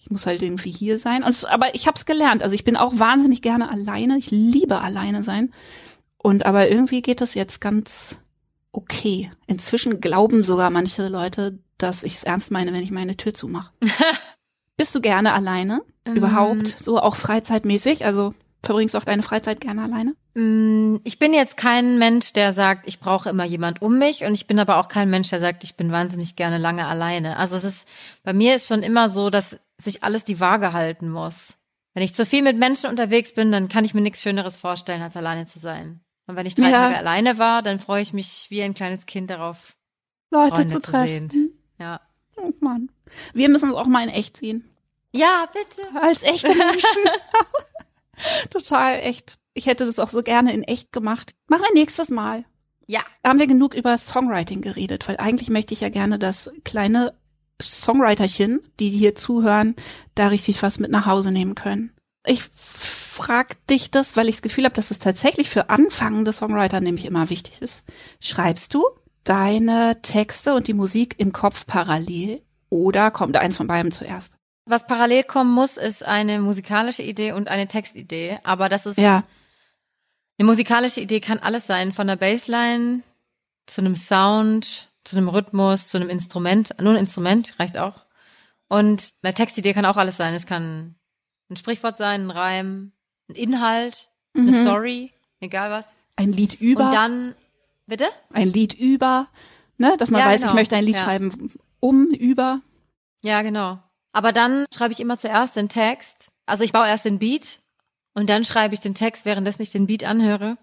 ich 0.00 0.10
muss 0.10 0.26
halt 0.26 0.42
irgendwie 0.42 0.70
hier 0.70 0.98
sein. 0.98 1.22
Und, 1.22 1.46
aber 1.50 1.74
ich 1.74 1.86
habe 1.86 1.96
es 1.96 2.06
gelernt. 2.06 2.42
Also 2.42 2.54
ich 2.54 2.64
bin 2.64 2.76
auch 2.76 2.98
wahnsinnig 2.98 3.42
gerne 3.42 3.70
alleine. 3.70 4.16
Ich 4.16 4.30
liebe 4.30 4.80
alleine 4.80 5.22
sein. 5.22 5.52
Und 6.16 6.46
aber 6.46 6.70
irgendwie 6.70 7.02
geht 7.02 7.20
das 7.20 7.34
jetzt 7.34 7.60
ganz 7.60 8.16
okay. 8.72 9.30
Inzwischen 9.46 10.00
glauben 10.00 10.42
sogar 10.42 10.70
manche 10.70 11.08
Leute, 11.08 11.58
dass 11.76 12.02
ich 12.02 12.14
es 12.14 12.24
ernst 12.24 12.50
meine, 12.50 12.72
wenn 12.72 12.82
ich 12.82 12.90
meine 12.90 13.16
Tür 13.16 13.34
zumache. 13.34 13.72
Bist 14.76 14.94
du 14.94 15.02
gerne 15.02 15.34
alleine? 15.34 15.82
Mhm. 16.06 16.16
Überhaupt? 16.16 16.76
So 16.78 16.98
auch 16.98 17.14
freizeitmäßig? 17.16 18.06
Also 18.06 18.32
verbringst 18.62 18.94
du 18.94 18.98
auch 18.98 19.04
deine 19.04 19.22
Freizeit 19.22 19.60
gerne 19.60 19.84
alleine? 19.84 20.14
Mm, 20.34 20.96
ich 21.04 21.18
bin 21.18 21.34
jetzt 21.34 21.58
kein 21.58 21.98
Mensch, 21.98 22.32
der 22.32 22.54
sagt, 22.54 22.88
ich 22.88 23.00
brauche 23.00 23.28
immer 23.28 23.44
jemand 23.44 23.82
um 23.82 23.98
mich 23.98 24.24
und 24.24 24.32
ich 24.32 24.46
bin 24.46 24.58
aber 24.58 24.78
auch 24.78 24.88
kein 24.88 25.10
Mensch, 25.10 25.28
der 25.28 25.40
sagt, 25.40 25.64
ich 25.64 25.76
bin 25.76 25.92
wahnsinnig 25.92 26.36
gerne 26.36 26.56
lange 26.56 26.86
alleine. 26.86 27.36
Also 27.36 27.56
es 27.56 27.64
ist, 27.64 27.88
bei 28.22 28.32
mir 28.32 28.54
ist 28.54 28.68
schon 28.68 28.82
immer 28.82 29.10
so, 29.10 29.28
dass 29.28 29.58
sich 29.80 30.04
alles 30.04 30.24
die 30.24 30.40
Waage 30.40 30.72
halten 30.72 31.10
muss. 31.10 31.56
Wenn 31.94 32.02
ich 32.02 32.14
zu 32.14 32.24
viel 32.24 32.42
mit 32.42 32.56
Menschen 32.56 32.88
unterwegs 32.88 33.34
bin, 33.34 33.50
dann 33.50 33.68
kann 33.68 33.84
ich 33.84 33.94
mir 33.94 34.00
nichts 34.00 34.22
Schöneres 34.22 34.56
vorstellen, 34.56 35.02
als 35.02 35.16
alleine 35.16 35.46
zu 35.46 35.58
sein. 35.58 36.00
Und 36.26 36.36
wenn 36.36 36.46
ich 36.46 36.54
drei 36.54 36.70
ja. 36.70 36.86
Tage 36.86 36.98
alleine 36.98 37.38
war, 37.38 37.62
dann 37.62 37.80
freue 37.80 38.02
ich 38.02 38.12
mich 38.12 38.46
wie 38.50 38.62
ein 38.62 38.74
kleines 38.74 39.06
Kind 39.06 39.30
darauf, 39.30 39.76
Leute 40.30 40.56
Freunde 40.56 40.74
zu 40.74 40.80
treffen. 40.80 41.30
Zu 41.30 41.50
ja. 41.80 42.00
Oh 42.36 42.52
Mann. 42.60 42.90
Wir 43.34 43.48
müssen 43.48 43.70
uns 43.70 43.78
auch 43.78 43.86
mal 43.86 44.04
in 44.04 44.10
echt 44.10 44.36
sehen. 44.36 44.64
Ja, 45.12 45.46
bitte. 45.52 45.82
Als 46.00 46.22
echte 46.22 46.54
Menschen. 46.54 47.02
Total 48.50 49.00
echt. 49.00 49.38
Ich 49.54 49.66
hätte 49.66 49.86
das 49.86 49.98
auch 49.98 50.10
so 50.10 50.22
gerne 50.22 50.52
in 50.52 50.62
echt 50.62 50.92
gemacht. 50.92 51.32
Machen 51.48 51.64
wir 51.68 51.80
nächstes 51.80 52.10
Mal. 52.10 52.44
Ja. 52.86 53.00
Haben 53.26 53.38
wir 53.38 53.46
genug 53.46 53.74
über 53.74 53.96
Songwriting 53.98 54.62
geredet? 54.62 55.08
Weil 55.08 55.16
eigentlich 55.16 55.50
möchte 55.50 55.74
ich 55.74 55.80
ja 55.80 55.88
gerne, 55.88 56.18
dass 56.18 56.50
kleine 56.64 57.14
Songwriterchen, 57.60 58.60
die 58.78 58.90
hier 58.90 59.14
zuhören, 59.14 59.74
da 60.14 60.28
richtig 60.28 60.62
was 60.62 60.78
mit 60.78 60.90
nach 60.90 61.06
Hause 61.06 61.30
nehmen 61.30 61.54
können. 61.54 61.92
Ich 62.26 62.42
frag 62.42 63.66
dich 63.68 63.90
das, 63.90 64.16
weil 64.16 64.28
ich 64.28 64.36
das 64.36 64.42
Gefühl 64.42 64.64
habe, 64.64 64.74
dass 64.74 64.90
es 64.90 64.98
tatsächlich 64.98 65.48
für 65.48 65.70
anfangende 65.70 66.32
Songwriter 66.32 66.80
nämlich 66.80 67.06
immer 67.06 67.30
wichtig 67.30 67.62
ist. 67.62 67.84
Schreibst 68.20 68.74
du 68.74 68.84
deine 69.24 70.00
Texte 70.02 70.54
und 70.54 70.68
die 70.68 70.74
Musik 70.74 71.14
im 71.18 71.32
Kopf 71.32 71.66
parallel 71.66 72.42
oder 72.68 73.10
kommt 73.10 73.36
eins 73.36 73.56
von 73.56 73.66
beiden 73.66 73.92
zuerst? 73.92 74.34
Was 74.66 74.86
parallel 74.86 75.24
kommen 75.24 75.52
muss, 75.52 75.76
ist 75.76 76.04
eine 76.04 76.40
musikalische 76.40 77.02
Idee 77.02 77.32
und 77.32 77.48
eine 77.48 77.66
Textidee. 77.68 78.38
Aber 78.44 78.68
das 78.68 78.86
ist 78.86 78.98
Ja. 78.98 79.24
eine 80.38 80.46
musikalische 80.46 81.00
Idee 81.00 81.20
kann 81.20 81.38
alles 81.38 81.66
sein, 81.66 81.92
von 81.92 82.06
der 82.06 82.16
Bassline 82.16 83.02
zu 83.66 83.80
einem 83.80 83.96
Sound, 83.96 84.89
zu 85.04 85.16
einem 85.16 85.28
Rhythmus, 85.28 85.88
zu 85.88 85.96
einem 85.98 86.08
Instrument. 86.10 86.74
Nur 86.80 86.92
ein 86.92 86.98
Instrument 86.98 87.54
reicht 87.58 87.76
auch. 87.78 88.04
Und 88.68 89.10
eine 89.22 89.34
Textidee 89.34 89.72
kann 89.72 89.84
auch 89.84 89.96
alles 89.96 90.16
sein. 90.16 90.34
Es 90.34 90.46
kann 90.46 90.94
ein 91.50 91.56
Sprichwort 91.56 91.96
sein, 91.96 92.26
ein 92.26 92.30
Reim, 92.30 92.92
ein 93.28 93.34
Inhalt, 93.34 94.10
eine 94.36 94.50
Mhm. 94.52 94.62
Story, 94.62 95.12
egal 95.40 95.70
was. 95.70 95.92
Ein 96.16 96.32
Lied 96.32 96.60
über, 96.60 96.86
Und 96.86 96.92
dann, 96.94 97.34
bitte? 97.86 98.04
ein 98.32 98.48
Lied 98.48 98.74
über, 98.74 99.28
ne, 99.78 99.96
dass 99.98 100.10
man 100.10 100.20
Ja, 100.20 100.26
weiß, 100.26 100.40
ich 100.40 100.46
genau. 100.46 100.54
möchte 100.54 100.76
ein 100.76 100.84
Lied 100.84 100.96
Ja. 100.96 101.04
schreiben 101.04 101.52
um, 101.80 102.08
über. 102.10 102.60
Ja, 103.24 103.42
genau. 103.42 103.78
Aber 104.12 104.32
dann 104.32 104.66
schreibe 104.74 104.92
ich 104.92 105.00
immer 105.00 105.18
zuerst 105.18 105.56
den 105.56 105.68
Text. 105.68 106.28
Also 106.46 106.62
ich 106.64 106.72
baue 106.72 106.86
erst 106.86 107.04
den 107.04 107.18
Beat 107.18 107.60
und 108.14 108.28
dann 108.28 108.44
schreibe 108.44 108.74
ich 108.74 108.80
den 108.80 108.94
Text, 108.94 109.24
währenddessen 109.24 109.62
ich 109.62 109.70
den 109.70 109.86
Beat 109.86 110.04
anhöre. 110.04 110.56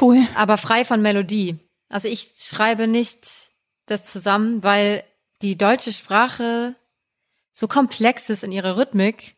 Cool. 0.00 0.18
aber 0.34 0.58
frei 0.58 0.84
von 0.84 1.00
Melodie. 1.02 1.58
Also 1.88 2.08
ich 2.08 2.34
schreibe 2.36 2.86
nicht 2.86 3.52
das 3.90 4.04
zusammen, 4.06 4.62
weil 4.62 5.04
die 5.42 5.56
deutsche 5.56 5.92
Sprache 5.92 6.74
so 7.52 7.66
komplex 7.68 8.30
ist 8.30 8.44
in 8.44 8.52
ihrer 8.52 8.76
Rhythmik, 8.76 9.36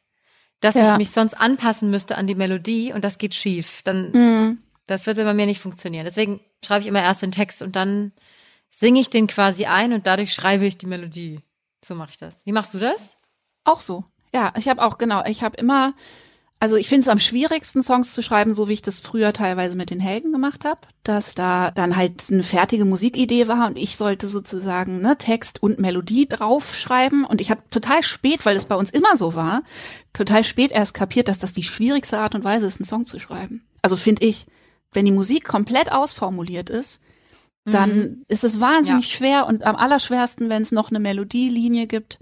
dass 0.61 0.75
Ja. 0.75 0.93
ich 0.93 0.97
mich 0.99 1.11
sonst 1.11 1.35
anpassen 1.35 1.91
müsste 1.91 2.17
an 2.19 2.27
die 2.27 2.35
Melodie 2.35 2.93
und 2.93 3.03
das 3.03 3.19
geht 3.19 3.35
schief. 3.35 3.83
Dann, 3.83 4.13
Mhm. 4.13 4.59
das 4.87 5.07
wird 5.07 5.17
bei 5.17 5.33
mir 5.35 5.47
nicht 5.47 5.61
funktionieren. 5.61 6.05
Deswegen 6.05 6.41
schreibe 6.65 6.83
ich 6.83 6.87
immer 6.89 7.03
erst 7.03 7.23
den 7.23 7.33
Text 7.33 7.63
und 7.63 7.77
dann 7.77 8.13
singe 8.69 9.01
ich 9.01 9.09
den 9.11 9.27
quasi 9.27 9.65
ein 9.67 9.93
und 9.93 10.07
dadurch 10.07 10.33
schreibe 10.35 10.67
ich 10.67 10.77
die 10.79 10.87
Melodie. 10.87 11.41
So 11.85 11.95
mache 11.95 12.11
ich 12.11 12.19
das. 12.19 12.45
Wie 12.45 12.53
machst 12.53 12.75
du 12.75 12.79
das? 12.79 13.17
Auch 13.65 13.81
so. 13.81 14.05
Ja, 14.35 14.53
ich 14.57 14.69
habe 14.69 14.83
auch, 14.83 14.99
genau, 14.99 15.25
ich 15.25 15.43
habe 15.43 15.57
immer, 15.57 15.95
also 16.63 16.77
ich 16.77 16.91
finde 16.91 17.03
es 17.03 17.09
am 17.09 17.19
schwierigsten, 17.19 17.83
Songs 17.83 18.13
zu 18.13 18.23
schreiben, 18.23 18.53
so 18.53 18.69
wie 18.69 18.75
ich 18.75 18.83
das 18.83 19.01
früher 19.01 19.33
teilweise 19.33 19.79
mit 19.79 19.89
den 19.89 19.99
Helden 19.99 20.31
gemacht 20.31 20.67
habe, 20.67 20.81
dass 21.05 21.35
da 21.35 21.71
dann 21.71 21.97
halt 21.97 22.23
eine 22.31 22.43
fertige 22.43 22.85
Musikidee 22.85 23.49
war 23.49 23.67
und 23.67 23.79
ich 23.79 23.97
sollte 23.97 24.29
sozusagen 24.29 25.01
ne, 25.01 25.17
Text 25.17 25.63
und 25.63 25.79
Melodie 25.79 26.29
draufschreiben. 26.29 27.25
Und 27.25 27.41
ich 27.41 27.51
habe 27.51 27.63
total 27.71 28.03
spät, 28.03 28.45
weil 28.45 28.57
es 28.57 28.67
bei 28.67 28.77
uns 28.77 28.91
immer 28.91 29.17
so 29.17 29.35
war, 29.35 29.63
total 30.13 30.45
spät 30.45 30.71
erst 30.71 30.93
kapiert, 30.93 31.29
dass 31.29 31.39
das 31.39 31.55
die 31.55 31.63
schwierigste 31.63 32.19
Art 32.19 32.35
und 32.35 32.45
Weise 32.45 32.67
ist, 32.67 32.79
einen 32.79 32.87
Song 32.87 33.07
zu 33.07 33.19
schreiben. 33.19 33.65
Also 33.81 33.97
finde 33.97 34.27
ich, 34.27 34.47
wenn 34.93 35.07
die 35.07 35.13
Musik 35.13 35.47
komplett 35.49 35.91
ausformuliert 35.91 36.69
ist, 36.69 37.01
dann 37.65 38.23
ist 38.29 38.45
es 38.45 38.61
wahnsinnig 38.61 39.15
schwer 39.15 39.47
und 39.47 39.65
am 39.65 39.77
allerschwersten, 39.77 40.49
wenn 40.51 40.63
es 40.63 40.73
noch 40.73 40.91
eine 40.91 40.99
Melodielinie 40.99 41.87
gibt, 41.87 42.19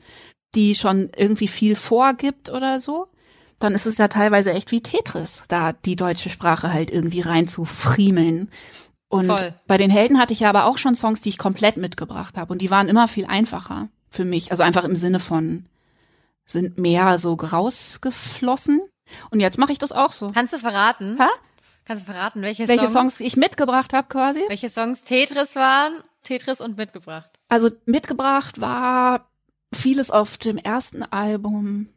die 0.54 0.74
schon 0.74 1.10
irgendwie 1.16 1.48
viel 1.48 1.74
vorgibt 1.74 2.50
oder 2.50 2.80
so, 2.80 3.08
dann 3.58 3.74
ist 3.74 3.86
es 3.86 3.98
ja 3.98 4.08
teilweise 4.08 4.52
echt 4.52 4.70
wie 4.70 4.82
Tetris, 4.82 5.44
da 5.48 5.72
die 5.72 5.96
deutsche 5.96 6.30
Sprache 6.30 6.72
halt 6.72 6.90
irgendwie 6.90 7.20
rein 7.20 7.48
zu 7.48 7.64
friemeln. 7.64 8.50
Und 9.08 9.26
Voll. 9.26 9.54
bei 9.66 9.78
den 9.78 9.90
Helden 9.90 10.18
hatte 10.18 10.32
ich 10.32 10.40
ja 10.40 10.50
aber 10.50 10.66
auch 10.66 10.78
schon 10.78 10.94
Songs, 10.94 11.20
die 11.20 11.30
ich 11.30 11.38
komplett 11.38 11.76
mitgebracht 11.76 12.36
habe 12.36 12.52
und 12.52 12.60
die 12.60 12.70
waren 12.70 12.88
immer 12.88 13.08
viel 13.08 13.26
einfacher 13.26 13.88
für 14.10 14.24
mich, 14.24 14.50
also 14.50 14.62
einfach 14.62 14.84
im 14.84 14.96
Sinne 14.96 15.20
von 15.20 15.66
sind 16.44 16.78
mehr 16.78 17.18
so 17.18 17.34
rausgeflossen 17.34 18.80
und 19.30 19.40
jetzt 19.40 19.58
mache 19.58 19.72
ich 19.72 19.78
das 19.78 19.92
auch 19.92 20.12
so. 20.12 20.32
Kannst 20.32 20.52
du 20.54 20.58
verraten? 20.58 21.16
Hä? 21.18 21.28
Kannst 21.84 22.06
du 22.06 22.12
verraten, 22.12 22.42
welche, 22.42 22.68
Welche 22.68 22.86
Songs, 22.86 23.16
Songs 23.16 23.20
ich 23.20 23.36
mitgebracht 23.36 23.94
habe 23.94 24.08
quasi? 24.08 24.40
welche 24.48 24.68
Songs 24.68 25.04
Tetris 25.04 25.56
waren? 25.56 26.02
Tetris 26.22 26.60
und 26.60 26.76
mitgebracht. 26.76 27.30
Also 27.48 27.70
mitgebracht 27.86 28.60
war 28.60 29.30
vieles 29.74 30.10
auf 30.10 30.36
dem 30.36 30.58
ersten 30.58 31.02
Album 31.02 31.88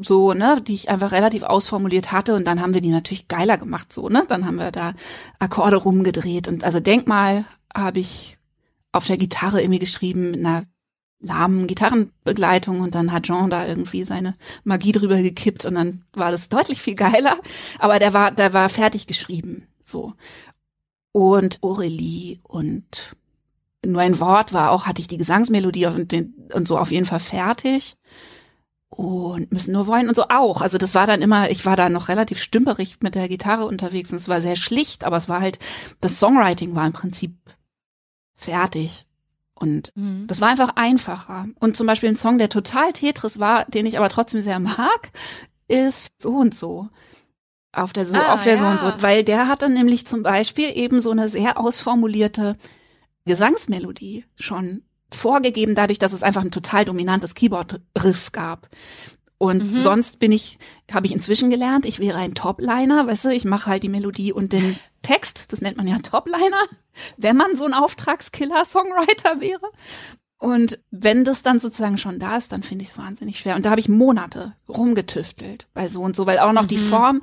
so, 0.00 0.32
ne, 0.32 0.62
die 0.66 0.74
ich 0.74 0.88
einfach 0.88 1.12
relativ 1.12 1.42
ausformuliert 1.42 2.12
hatte 2.12 2.34
und 2.34 2.46
dann 2.46 2.60
haben 2.60 2.74
wir 2.74 2.80
die 2.80 2.90
natürlich 2.90 3.28
geiler 3.28 3.58
gemacht, 3.58 3.92
so, 3.92 4.08
ne? 4.08 4.24
Dann 4.28 4.46
haben 4.46 4.56
wir 4.56 4.70
da 4.70 4.94
Akkorde 5.38 5.76
rumgedreht 5.76 6.48
und 6.48 6.64
also 6.64 6.80
Denkmal 6.80 7.44
habe 7.74 8.00
ich 8.00 8.38
auf 8.92 9.06
der 9.06 9.16
Gitarre 9.16 9.60
irgendwie 9.60 9.78
geschrieben 9.78 10.30
mit 10.30 10.40
einer 10.40 10.64
lahmen 11.20 11.66
Gitarrenbegleitung 11.66 12.80
und 12.80 12.94
dann 12.94 13.12
hat 13.12 13.24
Jean 13.24 13.50
da 13.50 13.66
irgendwie 13.66 14.04
seine 14.04 14.36
Magie 14.64 14.92
drüber 14.92 15.20
gekippt 15.20 15.64
und 15.64 15.74
dann 15.74 16.04
war 16.12 16.30
das 16.30 16.48
deutlich 16.48 16.80
viel 16.80 16.94
geiler, 16.94 17.36
aber 17.78 17.98
der 17.98 18.14
war 18.14 18.30
der 18.30 18.52
war 18.52 18.68
fertig 18.68 19.06
geschrieben, 19.06 19.66
so. 19.82 20.14
Und 21.12 21.58
Aurelie 21.62 22.38
und 22.44 23.16
nur 23.84 24.00
ein 24.00 24.20
Wort 24.20 24.52
war 24.52 24.70
auch, 24.70 24.86
hatte 24.86 25.00
ich 25.00 25.08
die 25.08 25.16
Gesangsmelodie 25.16 25.86
und, 25.86 26.12
den, 26.12 26.34
und 26.52 26.68
so 26.68 26.78
auf 26.78 26.90
jeden 26.90 27.06
Fall 27.06 27.20
fertig. 27.20 27.96
Und 28.90 29.52
müssen 29.52 29.72
nur 29.72 29.86
wollen 29.86 30.08
und 30.08 30.14
so 30.14 30.24
auch. 30.30 30.62
Also 30.62 30.78
das 30.78 30.94
war 30.94 31.06
dann 31.06 31.20
immer, 31.20 31.50
ich 31.50 31.66
war 31.66 31.76
da 31.76 31.88
noch 31.90 32.08
relativ 32.08 32.40
stümperig 32.42 32.98
mit 33.00 33.14
der 33.14 33.28
Gitarre 33.28 33.66
unterwegs 33.66 34.10
und 34.10 34.16
es 34.16 34.28
war 34.28 34.40
sehr 34.40 34.56
schlicht, 34.56 35.04
aber 35.04 35.16
es 35.18 35.28
war 35.28 35.40
halt, 35.40 35.58
das 36.00 36.18
Songwriting 36.18 36.74
war 36.74 36.86
im 36.86 36.94
Prinzip 36.94 37.34
fertig. 38.34 39.04
Und 39.54 39.92
Mhm. 39.96 40.26
das 40.26 40.40
war 40.40 40.48
einfach 40.48 40.70
einfacher. 40.76 41.48
Und 41.60 41.76
zum 41.76 41.86
Beispiel 41.86 42.08
ein 42.08 42.16
Song, 42.16 42.38
der 42.38 42.48
total 42.48 42.92
Tetris 42.92 43.38
war, 43.40 43.64
den 43.66 43.86
ich 43.86 43.98
aber 43.98 44.08
trotzdem 44.08 44.40
sehr 44.40 44.58
mag, 44.60 45.10
ist 45.66 46.12
so 46.18 46.36
und 46.36 46.54
so. 46.54 46.88
Auf 47.72 47.92
der 47.92 48.06
so, 48.06 48.16
Ah, 48.16 48.32
auf 48.32 48.44
der 48.44 48.56
so 48.56 48.64
und 48.64 48.80
so. 48.80 48.86
ja. 48.86 49.02
Weil 49.02 49.22
der 49.24 49.48
hatte 49.48 49.68
nämlich 49.68 50.06
zum 50.06 50.22
Beispiel 50.22 50.70
eben 50.74 51.02
so 51.02 51.10
eine 51.10 51.28
sehr 51.28 51.58
ausformulierte 51.60 52.56
Gesangsmelodie 53.26 54.24
schon 54.36 54.82
vorgegeben, 55.10 55.74
dadurch, 55.74 55.98
dass 55.98 56.12
es 56.12 56.22
einfach 56.22 56.42
ein 56.42 56.50
total 56.50 56.84
dominantes 56.84 57.34
Keyboard-Riff 57.34 58.32
gab. 58.32 58.68
Und 59.38 59.72
Mhm. 59.72 59.82
sonst 59.82 60.18
bin 60.18 60.32
ich, 60.32 60.58
habe 60.92 61.06
ich 61.06 61.12
inzwischen 61.12 61.48
gelernt, 61.48 61.84
ich 61.86 62.00
wäre 62.00 62.18
ein 62.18 62.34
Topliner, 62.34 63.06
weißt 63.06 63.26
du, 63.26 63.28
ich 63.30 63.44
mache 63.44 63.70
halt 63.70 63.84
die 63.84 63.88
Melodie 63.88 64.32
und 64.32 64.52
den 64.52 64.78
Text, 65.02 65.52
das 65.52 65.60
nennt 65.60 65.76
man 65.76 65.86
ja 65.86 65.98
Topliner, 66.00 66.60
wenn 67.16 67.36
man 67.36 67.56
so 67.56 67.64
ein 67.64 67.74
Auftragskiller-Songwriter 67.74 69.40
wäre. 69.40 69.66
Und 70.38 70.78
wenn 70.90 71.24
das 71.24 71.42
dann 71.42 71.58
sozusagen 71.60 71.98
schon 71.98 72.18
da 72.20 72.36
ist, 72.36 72.52
dann 72.52 72.62
finde 72.62 72.84
ich 72.84 72.90
es 72.90 72.98
wahnsinnig 72.98 73.38
schwer. 73.40 73.56
Und 73.56 73.64
da 73.66 73.70
habe 73.70 73.80
ich 73.80 73.88
Monate 73.88 74.54
rumgetüftelt 74.68 75.66
bei 75.74 75.88
so 75.88 76.00
und 76.02 76.14
so, 76.14 76.26
weil 76.26 76.38
auch 76.38 76.52
noch 76.52 76.64
die 76.66 76.78
Form 76.78 77.22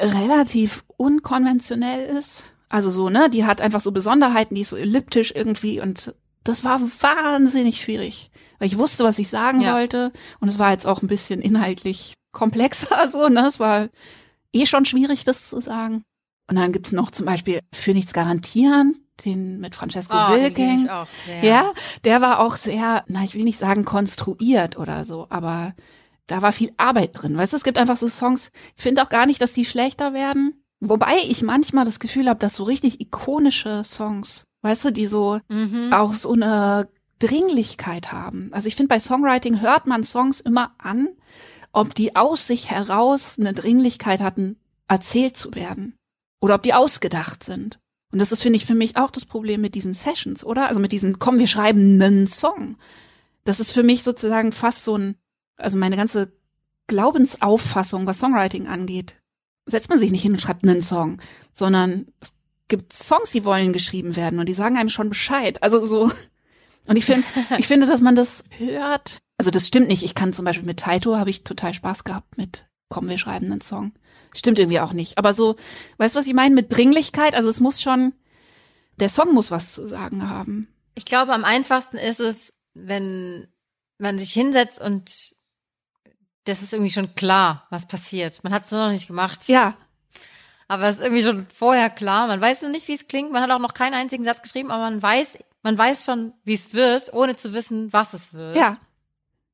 relativ 0.00 0.84
unkonventionell 0.96 2.16
ist. 2.16 2.52
Also 2.68 2.90
so, 2.90 3.08
ne, 3.10 3.28
die 3.30 3.44
hat 3.44 3.60
einfach 3.60 3.80
so 3.80 3.90
Besonderheiten, 3.92 4.54
die 4.54 4.60
ist 4.60 4.68
so 4.70 4.76
elliptisch 4.76 5.32
irgendwie 5.34 5.80
und 5.80 6.14
das 6.44 6.64
war 6.64 6.80
wahnsinnig 6.80 7.80
schwierig, 7.82 8.30
weil 8.58 8.68
ich 8.68 8.78
wusste, 8.78 9.04
was 9.04 9.18
ich 9.18 9.28
sagen 9.28 9.60
Ja. 9.60 9.74
wollte 9.74 10.12
und 10.40 10.48
es 10.48 10.58
war 10.58 10.70
jetzt 10.70 10.86
auch 10.86 11.02
ein 11.02 11.08
bisschen 11.08 11.40
inhaltlich 11.40 12.14
komplexer, 12.32 13.08
so, 13.10 13.28
ne, 13.28 13.46
es 13.46 13.60
war 13.60 13.88
eh 14.52 14.66
schon 14.66 14.84
schwierig, 14.84 15.24
das 15.24 15.48
zu 15.48 15.60
sagen. 15.60 16.02
Und 16.48 16.56
dann 16.58 16.72
gibt's 16.72 16.92
noch 16.92 17.10
zum 17.10 17.26
Beispiel 17.26 17.60
Für 17.72 17.92
nichts 17.92 18.12
garantieren, 18.12 19.06
den 19.24 19.60
mit 19.60 19.74
Francesco 19.76 20.16
Oh, 20.16 20.32
Wilking. 20.32 20.88
Ja, 21.42 21.72
der 22.04 22.20
war 22.20 22.40
auch 22.40 22.56
sehr, 22.56 23.04
na, 23.06 23.22
ich 23.22 23.34
will 23.34 23.44
nicht 23.44 23.58
sagen 23.58 23.84
konstruiert 23.84 24.76
oder 24.78 25.04
so, 25.04 25.26
aber 25.30 25.74
da 26.26 26.42
war 26.42 26.52
viel 26.52 26.72
Arbeit 26.76 27.10
drin. 27.20 27.36
Weißt 27.36 27.52
du, 27.52 27.56
es 27.56 27.64
gibt 27.64 27.78
einfach 27.78 27.96
so 27.96 28.08
Songs, 28.08 28.50
ich 28.76 28.82
finde 28.82 29.02
auch 29.02 29.08
gar 29.08 29.26
nicht, 29.26 29.40
dass 29.42 29.52
die 29.52 29.64
schlechter 29.64 30.12
werden. 30.14 30.64
Wobei 30.80 31.16
ich 31.28 31.42
manchmal 31.42 31.84
das 31.84 32.00
Gefühl 32.00 32.28
habe, 32.28 32.38
dass 32.40 32.54
so 32.56 32.64
richtig 32.64 33.00
ikonische 33.00 33.82
Songs, 33.84 34.44
weißt 34.62 34.86
du, 34.86 34.90
die 34.92 35.06
so 35.06 35.40
Mhm. 35.48 35.92
auch 35.92 36.12
so 36.12 36.32
eine 36.32 36.88
Dringlichkeit 37.18 38.12
haben. 38.12 38.50
Also 38.52 38.68
ich 38.68 38.76
finde, 38.76 38.88
bei 38.88 39.00
Songwriting 39.00 39.60
hört 39.60 39.86
man 39.86 40.04
Songs 40.04 40.40
immer 40.40 40.74
an, 40.78 41.08
ob 41.72 41.94
die 41.94 42.16
aus 42.16 42.46
sich 42.46 42.70
heraus 42.70 43.38
eine 43.38 43.52
Dringlichkeit 43.54 44.20
hatten, 44.20 44.56
erzählt 44.88 45.36
zu 45.36 45.54
werden. 45.54 45.94
Oder 46.40 46.54
ob 46.54 46.62
die 46.62 46.74
ausgedacht 46.74 47.44
sind. 47.44 47.78
Und 48.12 48.18
das 48.18 48.32
ist, 48.32 48.42
finde 48.42 48.56
ich, 48.56 48.66
für 48.66 48.74
mich 48.74 48.96
auch 48.96 49.10
das 49.10 49.24
Problem 49.26 49.60
mit 49.60 49.74
diesen 49.74 49.94
Sessions, 49.94 50.44
oder? 50.44 50.68
Also 50.68 50.80
mit 50.80 50.90
diesen, 50.90 51.18
komm, 51.18 51.38
wir 51.38 51.46
schreiben 51.46 52.02
einen 52.02 52.26
Song. 52.26 52.76
Das 53.44 53.60
ist 53.60 53.72
für 53.72 53.82
mich 53.82 54.02
sozusagen 54.02 54.50
fast 54.52 54.84
so 54.84 54.96
ein, 54.96 55.14
also 55.56 55.78
meine 55.78 55.96
ganze 55.96 56.32
Glaubensauffassung, 56.88 58.06
was 58.06 58.18
Songwriting 58.18 58.66
angeht, 58.66 59.16
setzt 59.66 59.90
man 59.90 59.98
sich 59.98 60.10
nicht 60.10 60.22
hin 60.22 60.32
und 60.32 60.40
schreibt 60.40 60.66
einen 60.66 60.82
Song, 60.82 61.20
sondern 61.52 62.06
es 62.20 62.34
gibt 62.70 62.94
Songs, 62.94 63.32
die 63.32 63.44
wollen 63.44 63.74
geschrieben 63.74 64.16
werden 64.16 64.38
und 64.38 64.48
die 64.48 64.54
sagen 64.54 64.78
einem 64.78 64.88
schon 64.88 65.10
Bescheid. 65.10 65.62
Also 65.62 65.84
so. 65.84 66.10
Und 66.88 66.96
ich 66.96 67.04
finde, 67.04 67.26
ich 67.58 67.66
finde, 67.66 67.86
dass 67.86 68.00
man 68.00 68.16
das 68.16 68.44
hört. 68.56 69.18
Also 69.36 69.50
das 69.50 69.66
stimmt 69.66 69.88
nicht. 69.88 70.02
Ich 70.02 70.14
kann 70.14 70.32
zum 70.32 70.46
Beispiel 70.46 70.66
mit 70.66 70.80
Taito 70.80 71.16
habe 71.16 71.28
ich 71.28 71.44
total 71.44 71.74
Spaß 71.74 72.04
gehabt 72.04 72.38
mit 72.38 72.66
Komm, 72.88 73.08
wir 73.08 73.18
schreiben 73.18 73.46
einen 73.46 73.60
Song. 73.60 73.92
Stimmt 74.34 74.58
irgendwie 74.58 74.80
auch 74.80 74.92
nicht. 74.92 75.16
Aber 75.16 75.32
so, 75.32 75.56
weißt 75.98 76.14
du, 76.14 76.18
was 76.18 76.26
ich 76.26 76.34
meine 76.34 76.54
mit 76.54 76.74
Dringlichkeit? 76.74 77.34
Also 77.34 77.48
es 77.48 77.60
muss 77.60 77.80
schon, 77.80 78.14
der 78.98 79.08
Song 79.08 79.32
muss 79.32 79.50
was 79.50 79.74
zu 79.74 79.86
sagen 79.86 80.28
haben. 80.28 80.68
Ich 80.96 81.04
glaube, 81.04 81.32
am 81.32 81.44
einfachsten 81.44 81.96
ist 81.96 82.18
es, 82.18 82.52
wenn 82.74 83.46
man 83.98 84.18
sich 84.18 84.32
hinsetzt 84.32 84.80
und 84.80 85.34
das 86.44 86.62
ist 86.62 86.72
irgendwie 86.72 86.90
schon 86.90 87.14
klar, 87.14 87.66
was 87.70 87.86
passiert. 87.86 88.42
Man 88.42 88.52
hat 88.52 88.64
es 88.64 88.70
nur 88.70 88.84
noch 88.84 88.92
nicht 88.92 89.06
gemacht. 89.06 89.46
Ja, 89.46 89.76
Aber 90.70 90.84
es 90.84 90.98
ist 90.98 91.02
irgendwie 91.02 91.22
schon 91.24 91.46
vorher 91.52 91.90
klar. 91.90 92.28
Man 92.28 92.40
weiß 92.40 92.62
noch 92.62 92.70
nicht, 92.70 92.86
wie 92.86 92.94
es 92.94 93.08
klingt. 93.08 93.32
Man 93.32 93.42
hat 93.42 93.50
auch 93.50 93.58
noch 93.58 93.74
keinen 93.74 93.94
einzigen 93.94 94.22
Satz 94.22 94.40
geschrieben, 94.40 94.70
aber 94.70 94.84
man 94.84 95.02
weiß, 95.02 95.38
man 95.62 95.76
weiß 95.76 96.04
schon, 96.04 96.32
wie 96.44 96.54
es 96.54 96.74
wird, 96.74 97.12
ohne 97.12 97.36
zu 97.36 97.54
wissen, 97.54 97.92
was 97.92 98.14
es 98.14 98.34
wird. 98.34 98.56
ja. 98.56 98.78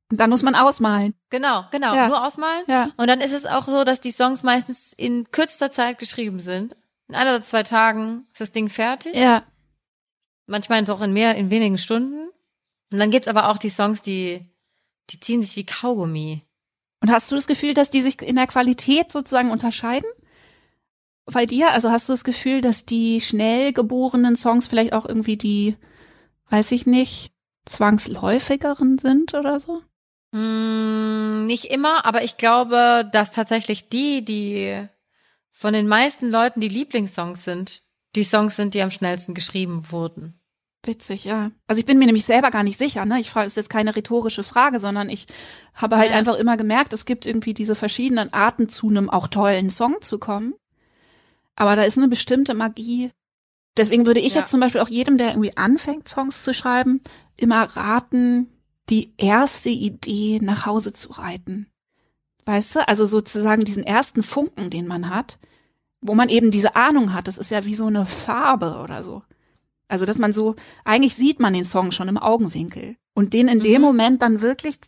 Und 0.08 0.20
dann 0.20 0.30
muss 0.30 0.42
man 0.44 0.54
ausmalen. 0.54 1.14
Genau, 1.30 1.64
genau. 1.72 1.92
Ja. 1.92 2.06
Nur 2.06 2.24
ausmalen. 2.24 2.62
Ja. 2.68 2.90
Und 2.96 3.08
dann 3.08 3.20
ist 3.20 3.32
es 3.32 3.44
auch 3.44 3.64
so, 3.64 3.82
dass 3.82 4.00
die 4.00 4.12
Songs 4.12 4.44
meistens 4.44 4.92
in 4.92 5.28
kürzester 5.32 5.72
Zeit 5.72 5.98
geschrieben 5.98 6.38
sind. 6.38 6.76
In 7.08 7.16
ein 7.16 7.26
oder 7.26 7.42
zwei 7.42 7.64
Tagen 7.64 8.24
ist 8.32 8.40
das 8.40 8.52
Ding 8.52 8.68
fertig. 8.68 9.16
Ja, 9.16 9.42
Manchmal 10.46 10.88
auch 10.90 11.00
in 11.00 11.12
mehr, 11.12 11.34
in 11.34 11.50
wenigen 11.50 11.76
Stunden. 11.76 12.28
Und 12.92 12.98
dann 12.98 13.10
gibt's 13.10 13.26
aber 13.26 13.48
auch 13.48 13.58
die 13.58 13.68
Songs, 13.68 14.00
die, 14.00 14.48
die 15.10 15.18
ziehen 15.18 15.42
sich 15.42 15.56
wie 15.56 15.66
Kaugummi. 15.66 16.42
Und 17.02 17.10
hast 17.10 17.30
du 17.30 17.34
das 17.34 17.48
Gefühl, 17.48 17.74
dass 17.74 17.90
die 17.90 18.00
sich 18.00 18.22
in 18.22 18.36
der 18.36 18.46
Qualität 18.46 19.10
sozusagen 19.10 19.50
unterscheiden? 19.50 20.08
Bei 21.26 21.44
dir? 21.44 21.72
Also 21.72 21.90
hast 21.90 22.08
du 22.08 22.12
das 22.12 22.24
Gefühl, 22.24 22.60
dass 22.60 22.86
die 22.86 23.20
schnell 23.20 23.72
geborenen 23.72 24.36
Songs 24.36 24.66
vielleicht 24.68 24.92
auch 24.92 25.06
irgendwie 25.06 25.36
die, 25.36 25.76
weiß 26.50 26.70
ich 26.72 26.86
nicht, 26.86 27.32
zwangsläufigeren 27.64 28.98
sind 28.98 29.34
oder 29.34 29.58
so? 29.58 29.82
Hm, 30.32 31.46
nicht 31.46 31.66
immer, 31.66 32.04
aber 32.06 32.22
ich 32.22 32.36
glaube, 32.36 33.08
dass 33.12 33.32
tatsächlich 33.32 33.88
die, 33.88 34.24
die 34.24 34.86
von 35.50 35.72
den 35.72 35.88
meisten 35.88 36.28
Leuten 36.30 36.60
die 36.60 36.68
Lieblingssongs 36.68 37.44
sind, 37.44 37.82
die 38.14 38.24
Songs 38.24 38.56
sind, 38.56 38.74
die 38.74 38.82
am 38.82 38.90
schnellsten 38.90 39.34
geschrieben 39.34 39.90
wurden. 39.90 40.40
Witzig, 40.84 41.24
ja. 41.24 41.50
Also 41.66 41.80
ich 41.80 41.86
bin 41.86 41.98
mir 41.98 42.06
nämlich 42.06 42.24
selber 42.24 42.52
gar 42.52 42.62
nicht 42.62 42.78
sicher, 42.78 43.04
ne? 43.04 43.18
Ich 43.18 43.30
frage, 43.30 43.48
ist 43.48 43.56
jetzt 43.56 43.70
keine 43.70 43.96
rhetorische 43.96 44.44
Frage, 44.44 44.78
sondern 44.78 45.08
ich 45.08 45.26
habe 45.74 45.96
halt 45.96 46.10
Ja. 46.10 46.16
einfach 46.16 46.36
immer 46.36 46.56
gemerkt, 46.56 46.92
es 46.92 47.06
gibt 47.06 47.26
irgendwie 47.26 47.54
diese 47.54 47.74
verschiedenen 47.74 48.32
Arten, 48.32 48.68
zu 48.68 48.88
einem 48.88 49.10
auch 49.10 49.26
tollen 49.26 49.70
Song 49.70 49.96
zu 50.00 50.18
kommen. 50.18 50.54
Aber 51.56 51.74
da 51.76 51.82
ist 51.82 51.98
eine 51.98 52.08
bestimmte 52.08 52.54
Magie. 52.54 53.10
Deswegen 53.76 54.06
würde 54.06 54.20
ich 54.20 54.34
Ja. 54.34 54.40
jetzt 54.40 54.50
zum 54.50 54.60
Beispiel 54.60 54.80
auch 54.80 54.88
jedem, 54.88 55.18
der 55.18 55.28
irgendwie 55.30 55.56
anfängt, 55.56 56.08
Songs 56.08 56.42
zu 56.42 56.54
schreiben, 56.54 57.00
immer 57.36 57.62
raten, 57.64 58.48
die 58.88 59.12
erste 59.18 59.68
Idee 59.70 60.38
nach 60.42 60.64
Hause 60.66 60.92
zu 60.92 61.12
reiten. 61.12 61.66
Weißt 62.44 62.76
du? 62.76 62.88
Also 62.88 63.06
sozusagen 63.06 63.64
diesen 63.64 63.82
ersten 63.84 64.22
Funken, 64.22 64.70
den 64.70 64.86
man 64.86 65.10
hat, 65.10 65.38
wo 66.00 66.14
man 66.14 66.28
eben 66.28 66.50
diese 66.50 66.76
Ahnung 66.76 67.12
hat. 67.12 67.26
Das 67.26 67.38
ist 67.38 67.50
ja 67.50 67.64
wie 67.64 67.74
so 67.74 67.86
eine 67.86 68.06
Farbe 68.06 68.78
oder 68.82 69.02
so. 69.02 69.22
Also, 69.88 70.04
dass 70.04 70.18
man 70.18 70.32
so, 70.32 70.56
eigentlich 70.84 71.14
sieht 71.14 71.38
man 71.40 71.52
den 71.52 71.64
Song 71.64 71.90
schon 71.92 72.08
im 72.08 72.18
Augenwinkel. 72.18 72.96
Und 73.14 73.32
den 73.34 73.48
in 73.48 73.60
dem 73.60 73.76
Mhm. 73.76 73.86
Moment 73.86 74.22
dann 74.22 74.40
wirklich 74.40 74.78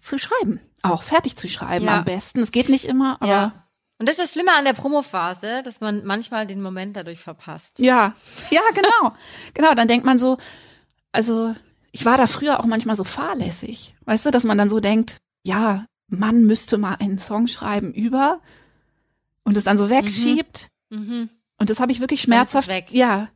zu 0.00 0.18
schreiben. 0.18 0.60
Auch 0.82 1.02
fertig 1.02 1.36
zu 1.36 1.48
schreiben 1.48 1.84
Ja. 1.86 1.98
am 1.98 2.04
besten. 2.04 2.40
Es 2.40 2.50
geht 2.52 2.68
nicht 2.68 2.84
immer, 2.84 3.16
aber 3.20 3.26
ja. 3.30 3.61
Und 4.02 4.08
das 4.08 4.16
ist 4.16 4.24
das 4.24 4.32
Schlimme 4.32 4.50
an 4.52 4.64
der 4.64 4.72
Promophase, 4.72 5.62
dass 5.62 5.80
man 5.80 6.04
manchmal 6.04 6.44
den 6.44 6.60
Moment 6.60 6.96
dadurch 6.96 7.20
verpasst. 7.20 7.78
ja. 7.78 8.12
Ja, 8.50 8.60
genau. 8.74 9.14
genau, 9.54 9.74
dann 9.74 9.86
denkt 9.86 10.04
man 10.04 10.18
so, 10.18 10.38
also, 11.12 11.54
ich 11.92 12.04
war 12.04 12.16
da 12.16 12.26
früher 12.26 12.58
auch 12.58 12.64
manchmal 12.64 12.96
so 12.96 13.04
fahrlässig. 13.04 13.94
Weißt 14.04 14.26
du, 14.26 14.32
dass 14.32 14.42
man 14.42 14.58
dann 14.58 14.68
so 14.68 14.80
denkt, 14.80 15.18
ja, 15.44 15.86
man 16.08 16.42
müsste 16.42 16.78
mal 16.78 16.96
einen 16.96 17.20
Song 17.20 17.46
schreiben 17.46 17.94
über 17.94 18.40
und 19.44 19.56
es 19.56 19.62
dann 19.62 19.78
so 19.78 19.88
wegschiebt. 19.88 20.66
Mhm. 20.90 21.30
Und 21.58 21.70
das 21.70 21.78
habe 21.78 21.92
ich 21.92 22.00
wirklich 22.00 22.22
schmerzhaft. 22.22 22.90
Ja. 22.90 23.28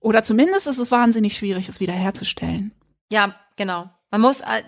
Oder 0.00 0.22
zumindest 0.22 0.66
ist 0.66 0.78
es 0.78 0.90
wahnsinnig 0.90 1.36
schwierig, 1.36 1.68
es 1.68 1.78
wiederherzustellen. 1.78 2.72
Ja, 3.12 3.34
genau. 3.56 3.90
Man 4.10 4.22
muss, 4.22 4.40
äh, 4.40 4.62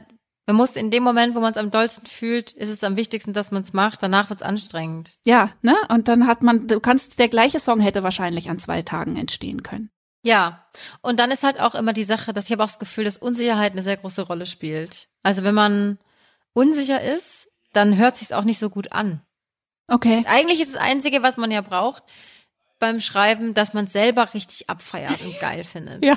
man 0.48 0.56
muss 0.56 0.76
in 0.76 0.90
dem 0.90 1.02
Moment, 1.02 1.34
wo 1.34 1.40
man 1.40 1.52
es 1.52 1.58
am 1.58 1.70
dollsten 1.70 2.06
fühlt, 2.06 2.52
ist 2.52 2.70
es 2.70 2.82
am 2.82 2.96
wichtigsten, 2.96 3.34
dass 3.34 3.50
man 3.50 3.60
es 3.60 3.74
macht. 3.74 4.02
Danach 4.02 4.30
wird's 4.30 4.40
anstrengend. 4.42 5.18
Ja, 5.26 5.50
ne? 5.60 5.76
Und 5.90 6.08
dann 6.08 6.26
hat 6.26 6.42
man, 6.42 6.66
du 6.66 6.80
kannst, 6.80 7.18
der 7.18 7.28
gleiche 7.28 7.60
Song 7.60 7.80
hätte 7.80 8.02
wahrscheinlich 8.02 8.48
an 8.48 8.58
zwei 8.58 8.80
Tagen 8.80 9.16
entstehen 9.16 9.62
können. 9.62 9.90
Ja, 10.24 10.64
und 11.02 11.20
dann 11.20 11.30
ist 11.30 11.42
halt 11.42 11.60
auch 11.60 11.74
immer 11.74 11.92
die 11.92 12.02
Sache, 12.02 12.32
dass 12.32 12.46
ich 12.46 12.52
habe 12.52 12.62
auch 12.64 12.68
das 12.68 12.78
Gefühl, 12.78 13.04
dass 13.04 13.18
Unsicherheit 13.18 13.72
eine 13.72 13.82
sehr 13.82 13.98
große 13.98 14.22
Rolle 14.22 14.46
spielt. 14.46 15.08
Also 15.22 15.44
wenn 15.44 15.54
man 15.54 15.98
unsicher 16.54 17.02
ist, 17.02 17.48
dann 17.74 17.98
hört 17.98 18.16
sich's 18.16 18.32
auch 18.32 18.44
nicht 18.44 18.58
so 18.58 18.70
gut 18.70 18.90
an. 18.92 19.20
Okay. 19.86 20.24
Eigentlich 20.26 20.60
ist 20.60 20.74
das 20.74 20.80
Einzige, 20.80 21.22
was 21.22 21.36
man 21.36 21.50
ja 21.50 21.60
braucht 21.60 22.02
beim 22.78 23.00
Schreiben, 23.02 23.52
dass 23.52 23.74
man 23.74 23.86
selber 23.86 24.32
richtig 24.32 24.70
abfeiert 24.70 25.20
und 25.20 25.38
geil 25.40 25.62
findet. 25.72 26.02
Ja, 26.02 26.16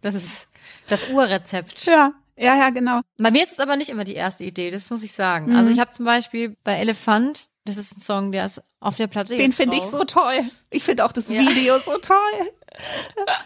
Das 0.00 0.16
ist 0.16 0.48
das 0.88 1.10
Urrezept. 1.10 1.84
ja, 1.86 2.12
ja, 2.38 2.56
ja, 2.56 2.70
genau. 2.70 3.00
Bei 3.18 3.30
mir 3.30 3.42
ist 3.42 3.52
es 3.52 3.58
aber 3.58 3.76
nicht 3.76 3.90
immer 3.90 4.04
die 4.04 4.14
erste 4.14 4.44
Idee, 4.44 4.70
das 4.70 4.90
muss 4.90 5.02
ich 5.02 5.12
sagen. 5.12 5.46
Mhm. 5.50 5.56
Also 5.56 5.70
ich 5.70 5.78
habe 5.80 5.90
zum 5.92 6.04
Beispiel 6.04 6.56
bei 6.64 6.74
Elefant, 6.74 7.48
das 7.64 7.76
ist 7.76 7.96
ein 7.96 8.00
Song, 8.00 8.32
der 8.32 8.46
ist 8.46 8.62
auf 8.80 8.96
der 8.96 9.08
Platte. 9.08 9.36
Den 9.36 9.52
finde 9.52 9.76
ich 9.76 9.82
so 9.82 10.04
toll. 10.04 10.38
Ich 10.70 10.84
finde 10.84 11.04
auch 11.04 11.12
das 11.12 11.28
Ja. 11.28 11.40
Video 11.40 11.78
so 11.78 11.98
toll. 11.98 12.16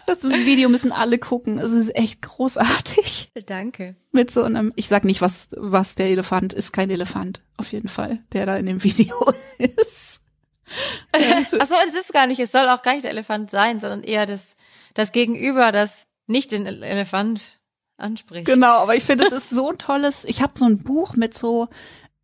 Das 0.05 0.23
Video 0.23 0.69
müssen 0.69 0.91
alle 0.91 1.17
gucken. 1.17 1.57
Es 1.59 1.71
ist 1.71 1.95
echt 1.95 2.21
großartig. 2.21 3.31
Danke. 3.47 3.95
Mit 4.11 4.31
so 4.31 4.43
einem, 4.43 4.71
ich 4.75 4.87
sag 4.87 5.03
nicht, 5.05 5.21
was, 5.21 5.49
was 5.57 5.95
der 5.95 6.07
Elefant 6.07 6.53
ist, 6.53 6.71
kein 6.71 6.89
Elefant. 6.89 7.41
Auf 7.57 7.71
jeden 7.71 7.87
Fall, 7.87 8.19
der 8.31 8.45
da 8.45 8.55
in 8.57 8.65
dem 8.67 8.83
Video 8.83 9.15
ist. 9.57 10.21
Ist- 11.41 11.59
Achso, 11.59 11.75
es 11.87 11.93
ist 11.93 12.13
gar 12.13 12.25
nicht, 12.27 12.39
es 12.39 12.51
soll 12.51 12.67
auch 12.69 12.81
gar 12.81 12.93
nicht 12.93 13.03
der 13.03 13.11
Elefant 13.11 13.51
sein, 13.51 13.79
sondern 13.79 14.03
eher 14.03 14.25
das, 14.25 14.55
das 14.93 15.11
Gegenüber, 15.11 15.71
das 15.71 16.05
nicht 16.25 16.51
den 16.51 16.65
El- 16.65 16.83
Elefant 16.83 17.59
anspricht. 18.03 18.45
Genau, 18.45 18.79
aber 18.83 18.95
ich 18.95 19.03
finde, 19.03 19.25
es 19.25 19.33
ist 19.33 19.49
so 19.49 19.71
ein 19.71 19.77
tolles. 19.79 20.23
Ich 20.25 20.41
habe 20.43 20.53
so 20.55 20.65
ein 20.65 20.79
Buch 20.83 21.15
mit 21.15 21.35
so 21.35 21.67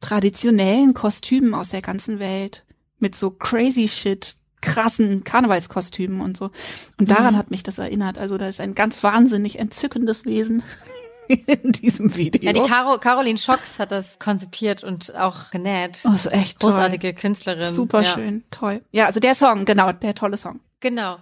traditionellen 0.02 0.94
Kostümen 0.94 1.54
aus 1.54 1.70
der 1.70 1.82
ganzen 1.82 2.20
Welt, 2.20 2.66
mit 3.00 3.16
so 3.16 3.32
crazy 3.32 3.88
shit, 3.88 4.36
krassen 4.62 5.24
Karnevalskostümen 5.24 6.22
und 6.22 6.38
so. 6.38 6.52
Und 6.98 7.12
daran 7.12 7.34
Mhm. 7.34 7.38
hat 7.38 7.52
mich 7.52 7.64
das 7.64 7.78
erinnert. 7.80 8.18
Also 8.18 8.38
da 8.38 8.48
ist 8.48 8.60
ein 8.62 8.76
ganz 8.76 9.04
wahnsinnig 9.04 9.58
entzückendes 9.60 10.26
Wesen 10.26 10.64
in 11.28 11.72
diesem 11.72 12.16
Video. 12.18 12.42
Ja, 12.44 12.54
die 12.54 12.70
Caro, 12.70 12.98
Caroline 12.98 13.38
Schox 13.38 13.78
hat 13.80 13.92
das 13.92 14.20
konzipiert 14.20 14.84
und 14.84 15.16
auch 15.16 15.52
genäht. 15.52 16.00
oh, 16.06 16.14
ist 16.14 16.32
echt 16.32 16.60
toll. 16.60 16.72
Großartige 16.72 17.14
Künstlerin. 17.14 17.74
Super 17.74 18.02
ja. 18.02 18.14
schön, 18.14 18.44
toll. 18.52 18.82
Ja, 18.92 19.06
also 19.06 19.20
der 19.20 19.36
Song, 19.36 19.66
genau, 19.66 19.92
der 19.92 20.16
tolle 20.16 20.38
Song. 20.38 20.60
Genau. 20.82 21.18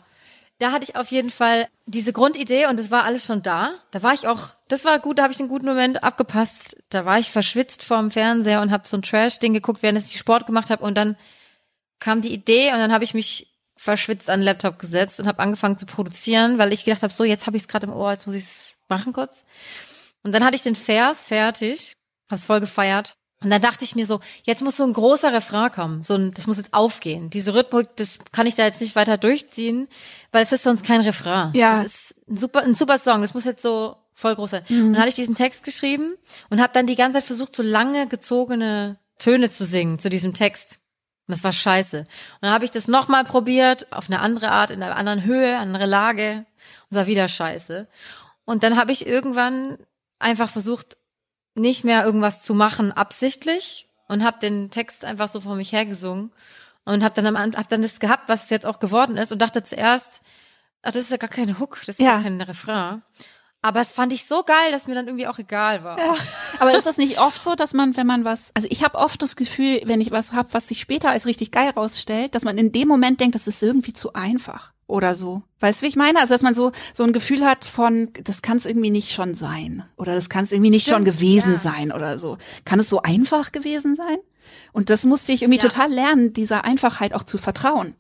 Da 0.60 0.72
hatte 0.72 0.84
ich 0.84 0.96
auf 0.96 1.12
jeden 1.12 1.30
Fall 1.30 1.68
diese 1.86 2.14
Grundidee 2.14 2.66
und 2.66 2.80
es 2.80 2.90
war 2.90 3.04
alles 3.04 3.26
schon 3.26 3.44
da. 3.44 3.76
Da 3.92 4.02
war 4.02 4.14
ich 4.14 4.28
auch, 4.28 4.56
das 4.68 4.86
war 4.86 5.00
gut, 5.00 5.20
da 5.20 5.24
habe 5.24 5.34
ich 5.34 5.40
einen 5.40 5.50
guten 5.50 5.68
Moment 5.68 6.04
abgepasst. 6.04 6.78
Da 6.90 7.06
war 7.06 7.20
ich 7.20 7.30
verschwitzt 7.30 7.84
vorm 7.84 8.10
Fernseher 8.10 8.62
und 8.62 8.72
habe 8.72 8.88
so 8.88 8.98
ein 8.98 9.04
Trash-Ding 9.04 9.54
geguckt, 9.54 9.84
während 9.84 10.00
ich 10.00 10.18
Sport 10.18 10.48
gemacht 10.48 10.70
habe 10.70 10.84
und 10.84 10.98
dann 10.98 11.16
kam 12.00 12.22
die 12.22 12.34
Idee 12.34 12.72
und 12.74 12.80
dann 12.80 12.92
habe 12.92 13.04
ich 13.04 13.14
mich 13.14 13.54
verschwitzt 13.76 14.30
an 14.30 14.40
den 14.40 14.46
Laptop 14.46 14.80
gesetzt 14.80 15.20
und 15.20 15.28
habe 15.28 15.40
angefangen 15.40 15.78
zu 15.78 15.86
produzieren, 15.86 16.58
weil 16.58 16.74
ich 16.74 16.84
gedacht 16.84 17.04
habe, 17.04 17.14
so 17.14 17.24
jetzt 17.24 17.46
habe 17.46 17.58
ich 17.58 17.64
es 17.64 17.68
gerade 17.68 17.86
im 17.86 17.94
Ohr, 17.94 18.12
jetzt 18.12 18.26
muss 18.26 18.36
ich 18.36 18.44
es 18.44 18.78
machen 18.90 19.14
kurz. 19.14 19.46
Und 20.24 20.32
dann 20.32 20.44
hatte 20.44 20.56
ich 20.56 20.64
den 20.64 20.76
Vers 20.76 21.28
fertig, 21.28 21.94
hab's 22.30 22.46
voll 22.46 22.60
gefeiert. 22.60 23.16
Und 23.44 23.52
dann 23.52 23.62
dachte 23.62 23.84
ich 23.84 23.96
mir 23.96 24.08
so, 24.08 24.20
jetzt 24.44 24.64
muss 24.64 24.78
so 24.78 24.84
ein 24.84 24.94
großer 24.94 25.32
Refrain 25.32 25.72
kommen, 25.72 26.02
so 26.02 26.16
ein, 26.16 26.32
das 26.32 26.48
muss 26.48 26.58
jetzt 26.58 26.74
aufgehen. 26.74 27.30
Diese 27.30 27.54
Rhythmik, 27.54 27.96
das 27.96 28.18
kann 28.32 28.48
ich 28.48 28.56
da 28.56 28.66
jetzt 28.66 28.82
nicht 28.82 28.96
weiter 28.96 29.18
durchziehen, 29.18 29.88
weil 30.32 30.44
es 30.44 30.52
ist 30.52 30.64
sonst 30.64 30.84
kein 30.84 31.02
Refrain. 31.02 31.52
Ja. 31.54 31.84
Das 31.84 31.94
ist 31.94 32.16
ein 32.28 32.38
super, 32.38 32.64
ein 32.64 32.74
super 32.74 32.98
Song, 32.98 33.22
das 33.22 33.36
muss 33.36 33.46
jetzt 33.46 33.62
so 33.62 33.96
voll 34.12 34.36
groß 34.36 34.52
sein. 34.52 34.64
Und 34.70 34.94
dann 34.94 34.98
hatte 34.98 35.10
ich 35.10 35.16
diesen 35.16 35.36
Text 35.36 35.64
geschrieben 35.64 36.16
und 36.50 36.60
habe 36.60 36.74
dann 36.74 36.88
die 36.88 36.96
ganze 36.96 37.20
Zeit 37.20 37.26
versucht, 37.26 37.56
so 37.56 37.62
lange 37.62 38.08
gezogene 38.08 38.98
Töne 39.20 39.50
zu 39.50 39.66
singen 39.66 40.00
zu 40.00 40.10
diesem 40.10 40.34
Text. 40.34 40.80
Und 41.28 41.36
das 41.36 41.44
war 41.44 41.52
scheiße. 41.52 42.00
Und 42.00 42.08
dann 42.42 42.52
habe 42.52 42.66
ich 42.66 42.72
das 42.72 42.88
nochmal 42.88 43.24
probiert, 43.24 43.92
auf 43.92 44.10
eine 44.10 44.22
andere 44.22 44.50
Art, 44.50 44.72
in 44.72 44.82
einer 44.82 44.96
anderen 44.96 45.24
Höhe, 45.24 45.58
andere 45.58 45.86
Lage. 45.86 46.38
Und 46.38 46.46
es 46.92 46.98
war 46.98 47.08
wieder 47.08 47.28
scheiße. 47.28 47.88
Und 48.46 48.64
dann 48.64 48.78
habe 48.78 48.92
ich 48.92 49.06
irgendwann 49.06 49.78
einfach 50.20 50.50
versucht, 50.50 50.98
nicht 51.58 51.84
mehr 51.84 52.06
irgendwas 52.06 52.44
zu 52.44 52.54
machen 52.54 52.92
absichtlich 52.92 53.88
und 54.08 54.24
habe 54.24 54.40
den 54.40 54.70
Text 54.72 55.04
einfach 55.06 55.28
so 55.28 55.42
vor 55.42 55.56
mich 55.56 55.72
hergesungen 55.72 56.32
und 56.86 57.04
habe 57.04 57.22
dann 57.22 57.36
am 57.36 57.54
hab 57.56 57.68
dann 57.70 57.82
das 57.82 58.00
gehabt, 58.00 58.30
was 58.30 58.46
es 58.46 58.50
jetzt 58.50 58.66
auch 58.66 58.80
geworden 58.80 59.18
ist 59.18 59.32
und 59.32 59.40
dachte 59.42 59.64
zuerst, 59.64 60.22
ach, 60.84 60.92
das 60.92 61.04
ist 61.06 61.12
ja 61.12 61.18
gar 61.18 61.30
keine 61.30 61.60
Hook, 61.60 61.80
das 61.86 62.00
ist 62.00 62.02
ja, 62.06 62.18
Ja. 62.18 62.22
kein 62.22 62.40
Refrain. 62.42 63.02
Aber 63.64 63.82
es 63.82 63.92
fand 63.92 64.14
ich 64.14 64.26
so 64.26 64.44
geil, 64.44 64.72
dass 64.72 64.88
mir 64.88 64.94
dann 64.94 65.08
irgendwie 65.08 65.28
auch 65.28 65.40
egal 65.40 65.84
war. 65.84 65.98
Ja. 66.00 66.16
Aber 66.60 66.76
ist 66.78 66.86
es 66.88 66.98
nicht 66.98 67.20
oft 67.20 67.44
so, 67.44 67.56
dass 67.56 67.74
man, 67.74 67.98
wenn 67.98 68.08
man 68.08 68.24
was, 68.24 68.52
also 68.54 68.68
ich 68.72 68.84
habe 68.84 68.98
oft 68.98 69.22
das 69.22 69.36
Gefühl, 69.36 69.82
wenn 69.86 70.00
ich 70.00 70.12
was 70.12 70.34
hab, 70.34 70.54
was 70.54 70.68
sich 70.68 70.80
später 70.80 71.10
als 71.10 71.26
richtig 71.26 71.52
geil 71.52 71.72
rausstellt, 71.72 72.36
dass 72.36 72.44
man 72.46 72.58
in 72.58 72.72
dem 72.72 72.88
Moment 72.88 73.20
denkt, 73.20 73.36
das 73.36 73.48
ist 73.48 73.62
irgendwie 73.64 73.94
zu 73.94 74.14
einfach 74.14 74.74
oder 74.88 75.16
so. 75.16 75.44
Weißt 75.60 75.82
du, 75.82 75.86
wie 75.86 75.90
ich 75.90 75.96
meine? 75.96 76.20
Also 76.20 76.34
dass 76.34 76.42
man 76.42 76.54
so 76.54 76.72
so 76.94 77.04
ein 77.04 77.14
Gefühl 77.14 77.46
hat 77.46 77.66
von, 77.66 78.10
das 78.24 78.42
kann 78.42 78.58
es 78.58 78.66
irgendwie 78.66 78.90
nicht 78.90 79.12
schon 79.12 79.34
sein 79.36 79.84
oder 79.98 80.16
das 80.16 80.30
kann 80.30 80.44
es 80.46 80.52
irgendwie 80.52 80.72
nicht 80.72 80.88
schon 80.88 81.02
Stimmt, 81.04 81.18
gewesen 81.18 81.52
ja. 81.54 81.58
sein 81.58 81.92
oder 81.92 82.18
so. 82.18 82.38
Kann 82.66 82.80
es 82.80 82.90
so 82.90 83.02
einfach 83.02 83.52
gewesen 83.52 83.96
sein? 83.96 84.18
Und 84.72 84.90
das 84.90 85.04
musste 85.04 85.34
ich 85.34 85.42
irgendwie 85.44 85.60
Ja. 85.62 85.68
total 85.70 85.92
lernen, 85.92 86.34
dieser 86.34 86.64
Einfachheit 86.64 87.14
auch 87.14 87.24
zu 87.24 87.38
vertrauen, 87.38 87.96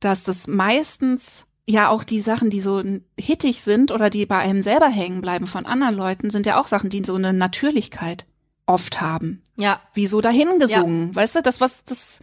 dass 0.00 0.22
das 0.22 0.46
meistens 0.46 1.44
ja 1.66 1.88
auch 1.88 2.04
die 2.04 2.20
Sachen, 2.20 2.50
die 2.50 2.60
so 2.60 2.82
hittig 3.18 3.62
sind 3.62 3.90
oder 3.90 4.08
die 4.08 4.24
bei 4.24 4.38
einem 4.38 4.62
selber 4.62 4.88
hängen 4.88 5.20
bleiben 5.20 5.46
von 5.46 5.66
anderen 5.66 5.96
Leuten, 5.96 6.30
sind 6.30 6.46
ja 6.46 6.58
auch 6.60 6.66
Sachen, 6.68 6.88
die 6.88 7.02
so 7.04 7.14
eine 7.16 7.32
Natürlichkeit 7.32 8.26
oft 8.64 9.00
haben. 9.00 9.42
Ja. 9.56 9.80
Wie 9.92 10.06
so 10.06 10.20
dahingesungen. 10.20 11.08
Ja. 11.08 11.14
Weißt 11.16 11.36
du, 11.36 11.42
das, 11.42 11.60
was 11.60 11.84
das, 11.84 12.20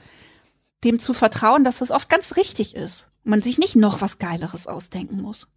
dem 0.83 0.99
zu 0.99 1.13
vertrauen, 1.13 1.63
dass 1.63 1.79
das 1.79 1.91
oft 1.91 2.09
ganz 2.09 2.37
richtig 2.37 2.75
ist. 2.75 3.07
Man 3.25 3.41
sich 3.41 3.57
nicht 3.57 3.75
noch 3.75 4.01
was 4.01 4.19
Geileres 4.19 4.67
ausdenken 4.67 5.21
muss. 5.21 5.47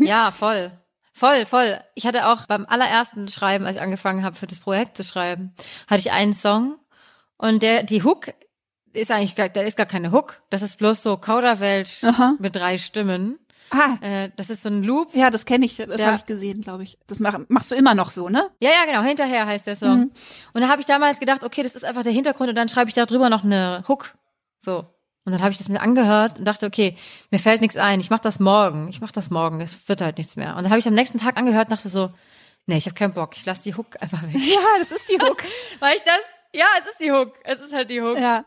ja, 0.00 0.32
voll. 0.32 0.72
Voll, 1.12 1.44
voll. 1.44 1.78
Ich 1.94 2.06
hatte 2.06 2.26
auch 2.26 2.46
beim 2.46 2.64
allerersten 2.66 3.28
Schreiben, 3.28 3.66
als 3.66 3.76
ich 3.76 3.82
angefangen 3.82 4.24
habe, 4.24 4.36
für 4.36 4.46
das 4.46 4.58
Projekt 4.58 4.96
zu 4.96 5.04
schreiben, 5.04 5.54
hatte 5.86 6.00
ich 6.00 6.12
einen 6.12 6.34
Song 6.34 6.78
und 7.36 7.62
der, 7.62 7.82
die 7.82 8.02
Hook 8.02 8.32
ist 8.92 9.10
eigentlich 9.10 9.36
gar, 9.36 9.48
da 9.48 9.60
ist 9.60 9.76
gar 9.76 9.86
keine 9.86 10.12
Hook. 10.12 10.42
Das 10.50 10.62
ist 10.62 10.78
bloß 10.78 11.02
so 11.02 11.16
Kauderwelsch 11.16 12.02
mit 12.38 12.56
drei 12.56 12.78
Stimmen. 12.78 13.38
Ah. 13.70 13.96
Äh, 14.00 14.30
das 14.36 14.50
ist 14.50 14.62
so 14.62 14.68
ein 14.68 14.82
Loop. 14.82 15.14
Ja, 15.14 15.30
das 15.30 15.44
kenne 15.44 15.64
ich, 15.64 15.76
das 15.76 16.00
ja. 16.00 16.08
habe 16.08 16.16
ich 16.16 16.26
gesehen, 16.26 16.60
glaube 16.60 16.82
ich. 16.82 16.98
Das 17.06 17.20
mach, 17.20 17.38
machst 17.48 17.70
du 17.70 17.76
immer 17.76 17.94
noch 17.94 18.10
so, 18.10 18.28
ne? 18.28 18.50
Ja, 18.60 18.70
ja, 18.70 18.84
genau. 18.84 19.02
Hinterher 19.02 19.46
heißt 19.46 19.66
der 19.66 19.76
Song. 19.76 19.98
Mhm. 19.98 20.10
Und 20.54 20.60
da 20.62 20.68
habe 20.68 20.80
ich 20.80 20.86
damals 20.86 21.20
gedacht, 21.20 21.44
okay, 21.44 21.62
das 21.62 21.76
ist 21.76 21.84
einfach 21.84 22.02
der 22.02 22.12
Hintergrund 22.12 22.48
und 22.48 22.56
dann 22.56 22.68
schreibe 22.68 22.88
ich 22.88 22.94
da 22.94 23.06
drüber 23.06 23.30
noch 23.30 23.44
eine 23.44 23.84
Hook. 23.86 24.14
So. 24.58 24.86
Und 25.24 25.32
dann 25.32 25.42
habe 25.42 25.50
ich 25.50 25.58
das 25.58 25.68
mir 25.68 25.80
angehört 25.80 26.38
und 26.38 26.44
dachte, 26.44 26.66
okay, 26.66 26.96
mir 27.30 27.38
fällt 27.38 27.60
nichts 27.60 27.76
ein. 27.76 28.00
Ich 28.00 28.10
mache 28.10 28.22
das 28.22 28.40
morgen. 28.40 28.88
Ich 28.88 29.00
mache 29.00 29.12
das 29.12 29.30
morgen. 29.30 29.60
Es 29.60 29.88
wird 29.88 30.00
halt 30.00 30.18
nichts 30.18 30.36
mehr. 30.36 30.56
Und 30.56 30.62
dann 30.62 30.70
habe 30.70 30.78
ich 30.78 30.88
am 30.88 30.94
nächsten 30.94 31.20
Tag 31.20 31.36
angehört 31.36 31.68
und 31.68 31.76
dachte 31.76 31.88
so, 31.88 32.10
nee, 32.66 32.76
ich 32.76 32.86
habe 32.86 32.94
keinen 32.94 33.12
Bock. 33.12 33.36
Ich 33.36 33.44
lasse 33.44 33.64
die 33.64 33.74
Hook 33.74 34.00
einfach 34.00 34.22
weg. 34.22 34.34
Ja, 34.34 34.78
das 34.78 34.92
ist 34.92 35.08
die 35.08 35.20
Hook. 35.20 35.42
Weil 35.80 35.96
ich 35.96 36.02
das 36.02 36.20
ja, 36.52 36.66
es 36.80 36.90
ist 36.90 37.00
die 37.00 37.12
Hook. 37.12 37.34
Es 37.44 37.60
ist 37.60 37.72
halt 37.72 37.90
die 37.90 38.02
Hook. 38.02 38.18
Ja. 38.18 38.44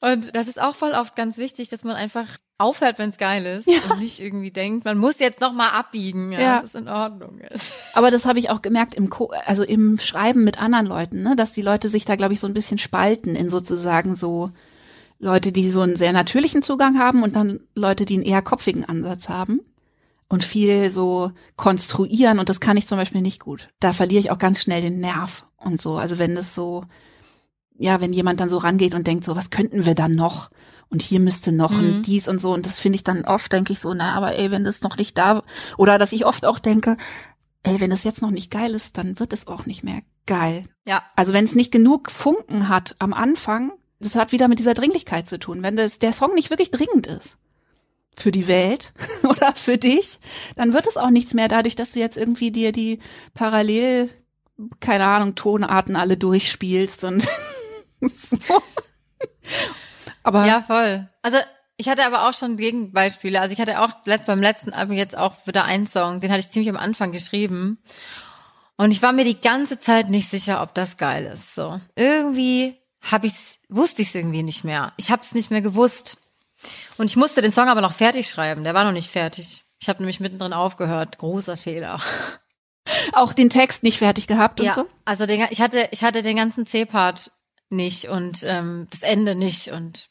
Und 0.00 0.34
das 0.34 0.48
ist 0.48 0.60
auch 0.60 0.74
voll 0.74 0.92
oft 0.92 1.16
ganz 1.16 1.38
wichtig, 1.38 1.68
dass 1.68 1.84
man 1.84 1.96
einfach 1.96 2.26
aufhört, 2.58 2.98
wenn 2.98 3.10
es 3.10 3.18
geil 3.18 3.46
ist 3.46 3.66
ja. 3.66 3.78
und 3.90 4.00
nicht 4.00 4.20
irgendwie 4.20 4.50
denkt, 4.50 4.84
man 4.84 4.98
muss 4.98 5.18
jetzt 5.18 5.40
noch 5.40 5.52
mal 5.52 5.70
abbiegen, 5.70 6.32
ja, 6.32 6.40
ja. 6.40 6.60
dass 6.60 6.70
es 6.70 6.74
in 6.74 6.88
Ordnung 6.88 7.38
ist. 7.38 7.72
Aber 7.94 8.10
das 8.10 8.26
habe 8.26 8.38
ich 8.38 8.50
auch 8.50 8.62
gemerkt 8.62 8.94
im 8.94 9.10
Co 9.10 9.32
also 9.46 9.64
im 9.64 9.98
Schreiben 9.98 10.44
mit 10.44 10.60
anderen 10.60 10.86
Leuten, 10.86 11.22
ne, 11.22 11.36
dass 11.36 11.52
die 11.52 11.62
Leute 11.62 11.88
sich 11.88 12.04
da 12.04 12.16
glaube 12.16 12.34
ich 12.34 12.40
so 12.40 12.46
ein 12.46 12.54
bisschen 12.54 12.78
spalten 12.78 13.34
in 13.34 13.50
sozusagen 13.50 14.14
so 14.14 14.50
Leute, 15.18 15.52
die 15.52 15.70
so 15.70 15.80
einen 15.80 15.96
sehr 15.96 16.12
natürlichen 16.12 16.62
Zugang 16.62 16.98
haben 16.98 17.22
und 17.22 17.36
dann 17.36 17.60
Leute, 17.74 18.04
die 18.04 18.14
einen 18.14 18.24
eher 18.24 18.42
kopfigen 18.42 18.84
Ansatz 18.84 19.28
haben 19.28 19.60
und 20.28 20.44
viel 20.44 20.90
so 20.90 21.32
konstruieren 21.56 22.38
und 22.38 22.48
das 22.48 22.60
kann 22.60 22.76
ich 22.76 22.86
zum 22.86 22.98
Beispiel 22.98 23.22
nicht 23.22 23.40
gut. 23.40 23.70
Da 23.80 23.92
verliere 23.92 24.20
ich 24.20 24.30
auch 24.30 24.38
ganz 24.38 24.60
schnell 24.60 24.82
den 24.82 25.00
Nerv 25.00 25.46
und 25.56 25.80
so. 25.80 25.96
Also 25.96 26.18
wenn 26.18 26.34
das 26.34 26.54
so, 26.54 26.84
ja, 27.78 28.00
wenn 28.00 28.12
jemand 28.12 28.40
dann 28.40 28.48
so 28.48 28.58
rangeht 28.58 28.94
und 28.94 29.06
denkt 29.06 29.24
so, 29.24 29.36
was 29.36 29.50
könnten 29.50 29.86
wir 29.86 29.94
dann 29.94 30.14
noch? 30.14 30.50
Und 30.90 31.02
hier 31.02 31.20
müsste 31.20 31.52
noch 31.52 31.72
mhm. 31.72 31.78
ein 31.78 32.02
dies 32.02 32.28
und 32.28 32.40
so. 32.40 32.52
Und 32.52 32.66
das 32.66 32.78
finde 32.78 32.96
ich 32.96 33.04
dann 33.04 33.24
oft, 33.24 33.52
denke 33.52 33.72
ich 33.72 33.80
so, 33.80 33.94
na, 33.94 34.14
aber 34.14 34.36
ey, 34.36 34.50
wenn 34.50 34.64
das 34.64 34.82
noch 34.82 34.96
nicht 34.96 35.18
da, 35.18 35.42
oder 35.76 35.98
dass 35.98 36.12
ich 36.12 36.26
oft 36.26 36.46
auch 36.46 36.58
denke, 36.58 36.96
ey, 37.62 37.80
wenn 37.80 37.90
das 37.90 38.04
jetzt 38.04 38.22
noch 38.22 38.30
nicht 38.30 38.50
geil 38.50 38.74
ist, 38.74 38.98
dann 38.98 39.18
wird 39.18 39.32
es 39.32 39.46
auch 39.46 39.66
nicht 39.66 39.82
mehr 39.82 40.02
geil. 40.26 40.64
Ja. 40.86 41.02
Also 41.16 41.32
wenn 41.32 41.44
es 41.44 41.54
nicht 41.54 41.72
genug 41.72 42.10
Funken 42.10 42.68
hat 42.68 42.94
am 42.98 43.12
Anfang, 43.12 43.72
das 44.00 44.16
hat 44.16 44.32
wieder 44.32 44.48
mit 44.48 44.58
dieser 44.58 44.74
Dringlichkeit 44.74 45.28
zu 45.28 45.38
tun. 45.38 45.62
Wenn 45.62 45.76
das, 45.76 45.98
der 45.98 46.12
Song 46.12 46.34
nicht 46.34 46.50
wirklich 46.50 46.70
dringend 46.70 47.06
ist 47.06 47.38
für 48.16 48.30
die 48.30 48.48
Welt 48.48 48.92
oder 49.22 49.52
für 49.52 49.78
dich, 49.78 50.18
dann 50.56 50.72
wird 50.72 50.86
es 50.86 50.96
auch 50.96 51.10
nichts 51.10 51.34
mehr 51.34 51.48
dadurch, 51.48 51.76
dass 51.76 51.92
du 51.92 52.00
jetzt 52.00 52.16
irgendwie 52.16 52.50
dir 52.50 52.72
die 52.72 52.98
parallel 53.34 54.10
keine 54.80 55.06
Ahnung, 55.06 55.34
Tonarten 55.34 55.96
alle 55.96 56.16
durchspielst 56.16 57.04
und 57.04 57.22
so. 58.14 58.36
Aber 60.22 60.46
ja, 60.46 60.62
voll. 60.62 61.08
Also 61.22 61.38
ich 61.76 61.88
hatte 61.88 62.04
aber 62.06 62.28
auch 62.28 62.34
schon 62.34 62.56
Gegenbeispiele. 62.56 63.40
Also 63.40 63.52
ich 63.52 63.60
hatte 63.60 63.80
auch 63.80 63.90
beim 64.26 64.40
letzten 64.40 64.72
Album 64.72 64.96
jetzt 64.96 65.16
auch 65.16 65.46
wieder 65.46 65.64
einen 65.64 65.86
Song, 65.86 66.20
den 66.20 66.30
hatte 66.30 66.40
ich 66.40 66.50
ziemlich 66.50 66.70
am 66.70 66.76
Anfang 66.76 67.12
geschrieben. 67.12 67.78
Und 68.76 68.90
ich 68.90 69.02
war 69.02 69.12
mir 69.12 69.24
die 69.24 69.40
ganze 69.40 69.78
Zeit 69.78 70.08
nicht 70.08 70.28
sicher, 70.28 70.62
ob 70.62 70.74
das 70.74 70.96
geil 70.96 71.26
ist. 71.26 71.54
So 71.54 71.80
irgendwie 71.96 72.76
habe 73.10 73.26
ich's, 73.26 73.58
wusste 73.68 74.02
ich 74.02 74.08
es 74.08 74.14
irgendwie 74.14 74.42
nicht 74.42 74.64
mehr. 74.64 74.92
Ich 74.96 75.10
habe 75.10 75.22
es 75.22 75.34
nicht 75.34 75.50
mehr 75.50 75.62
gewusst. 75.62 76.18
Und 76.96 77.06
ich 77.06 77.16
musste 77.16 77.42
den 77.42 77.52
Song 77.52 77.68
aber 77.68 77.80
noch 77.80 77.92
fertig 77.92 78.28
schreiben. 78.28 78.64
Der 78.64 78.74
war 78.74 78.84
noch 78.84 78.92
nicht 78.92 79.10
fertig. 79.10 79.64
Ich 79.80 79.88
habe 79.88 80.00
nämlich 80.00 80.20
mittendrin 80.20 80.52
aufgehört. 80.52 81.18
Großer 81.18 81.56
Fehler. 81.56 82.00
Auch 83.12 83.32
den 83.32 83.50
Text 83.50 83.82
nicht 83.82 83.98
fertig 83.98 84.26
gehabt 84.26 84.60
und 84.60 84.66
ja, 84.66 84.72
so? 84.72 84.88
Also 85.04 85.26
den, 85.26 85.46
ich 85.50 85.60
hatte, 85.60 85.88
ich 85.90 86.04
hatte 86.04 86.22
den 86.22 86.36
ganzen 86.36 86.66
C-Part 86.66 87.30
nicht 87.70 88.08
und 88.08 88.42
ähm, 88.44 88.88
das 88.90 89.02
Ende 89.02 89.34
nicht 89.34 89.68
und 89.68 90.08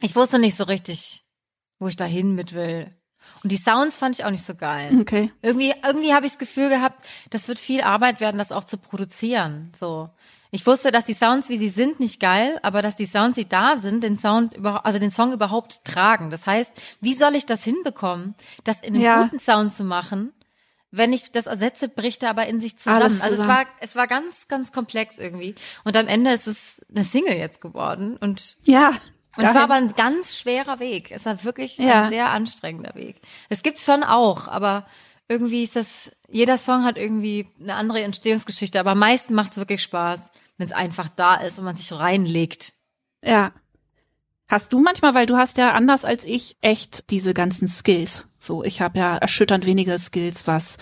ich 0.00 0.16
wusste 0.16 0.38
nicht 0.38 0.56
so 0.56 0.64
richtig, 0.64 1.24
wo 1.78 1.88
ich 1.88 1.96
dahin 1.96 2.34
mit 2.34 2.54
will. 2.54 2.94
Und 3.42 3.52
die 3.52 3.56
Sounds 3.56 3.96
fand 3.96 4.18
ich 4.18 4.24
auch 4.24 4.30
nicht 4.30 4.44
so 4.44 4.54
geil. 4.54 4.98
Okay. 5.00 5.30
Irgendwie, 5.42 5.74
irgendwie 5.84 6.14
habe 6.14 6.26
ich 6.26 6.32
das 6.32 6.38
Gefühl 6.38 6.68
gehabt, 6.68 7.04
das 7.30 7.48
wird 7.48 7.58
viel 7.58 7.82
Arbeit 7.82 8.20
werden, 8.20 8.38
das 8.38 8.52
auch 8.52 8.64
zu 8.64 8.76
produzieren. 8.76 9.72
So. 9.74 10.10
Ich 10.54 10.64
wusste, 10.68 10.92
dass 10.92 11.04
die 11.04 11.14
Sounds, 11.14 11.48
wie 11.48 11.58
sie 11.58 11.68
sind, 11.68 11.98
nicht 11.98 12.20
geil, 12.20 12.60
aber 12.62 12.80
dass 12.80 12.94
die 12.94 13.06
Sounds, 13.06 13.34
die 13.34 13.48
da 13.48 13.76
sind, 13.76 14.04
den 14.04 14.16
Sound 14.16 14.54
über, 14.54 14.86
also 14.86 15.00
den 15.00 15.10
Song 15.10 15.32
überhaupt 15.32 15.84
tragen. 15.84 16.30
Das 16.30 16.46
heißt, 16.46 16.72
wie 17.00 17.12
soll 17.12 17.34
ich 17.34 17.44
das 17.44 17.64
hinbekommen, 17.64 18.36
das 18.62 18.80
in 18.80 18.94
einem 18.94 19.02
ja. 19.02 19.22
guten 19.24 19.40
Sound 19.40 19.72
zu 19.72 19.82
machen, 19.82 20.32
wenn 20.92 21.12
ich 21.12 21.32
das 21.32 21.46
ersetze, 21.46 21.88
bricht 21.88 22.22
er 22.22 22.30
aber 22.30 22.46
in 22.46 22.60
sich 22.60 22.78
zusammen. 22.78 23.10
Zusammen. 23.10 23.30
Also 23.32 23.42
es 23.42 23.48
war, 23.48 23.64
es 23.80 23.96
war 23.96 24.06
ganz, 24.06 24.46
ganz 24.46 24.70
komplex 24.70 25.18
irgendwie. 25.18 25.56
Und 25.82 25.96
am 25.96 26.06
Ende 26.06 26.30
ist 26.30 26.46
es 26.46 26.86
eine 26.88 27.02
Single 27.02 27.36
jetzt 27.36 27.60
geworden. 27.60 28.16
Und 28.16 28.58
ja. 28.62 28.92
Und 29.36 29.44
es 29.44 29.54
war 29.56 29.62
aber 29.62 29.74
ein 29.74 29.96
ganz 29.96 30.38
schwerer 30.38 30.78
Weg. 30.78 31.10
Es 31.10 31.26
war 31.26 31.42
wirklich 31.42 31.78
ja. 31.78 32.04
ein 32.04 32.10
sehr 32.10 32.30
anstrengender 32.30 32.94
Weg. 32.94 33.20
Es 33.48 33.64
gibt's 33.64 33.84
schon 33.84 34.04
auch, 34.04 34.46
aber 34.46 34.86
irgendwie 35.26 35.64
ist 35.64 35.74
das, 35.74 36.12
jeder 36.28 36.58
Song 36.58 36.84
hat 36.84 36.96
irgendwie 36.96 37.48
eine 37.60 37.74
andere 37.74 38.02
Entstehungsgeschichte, 38.02 38.78
aber 38.78 38.92
am 38.92 39.00
meisten 39.00 39.34
macht 39.34 39.50
es 39.50 39.56
wirklich 39.56 39.82
Spaß, 39.82 40.30
wenn 40.56 40.66
es 40.66 40.72
einfach 40.72 41.08
da 41.08 41.36
ist 41.36 41.58
und 41.58 41.64
man 41.64 41.76
sich 41.76 41.92
reinlegt. 41.92 42.74
Ja. 43.24 43.52
Hast 44.46 44.72
du 44.72 44.80
manchmal, 44.80 45.14
weil 45.14 45.26
du 45.26 45.36
hast 45.36 45.56
ja 45.56 45.72
anders 45.72 46.04
als 46.04 46.24
ich 46.24 46.58
echt 46.60 47.10
diese 47.10 47.34
ganzen 47.34 47.66
Skills. 47.66 48.28
So, 48.38 48.62
ich 48.62 48.80
habe 48.80 48.98
ja 48.98 49.16
erschütternd 49.16 49.64
weniger 49.66 49.98
Skills, 49.98 50.46
was 50.46 50.76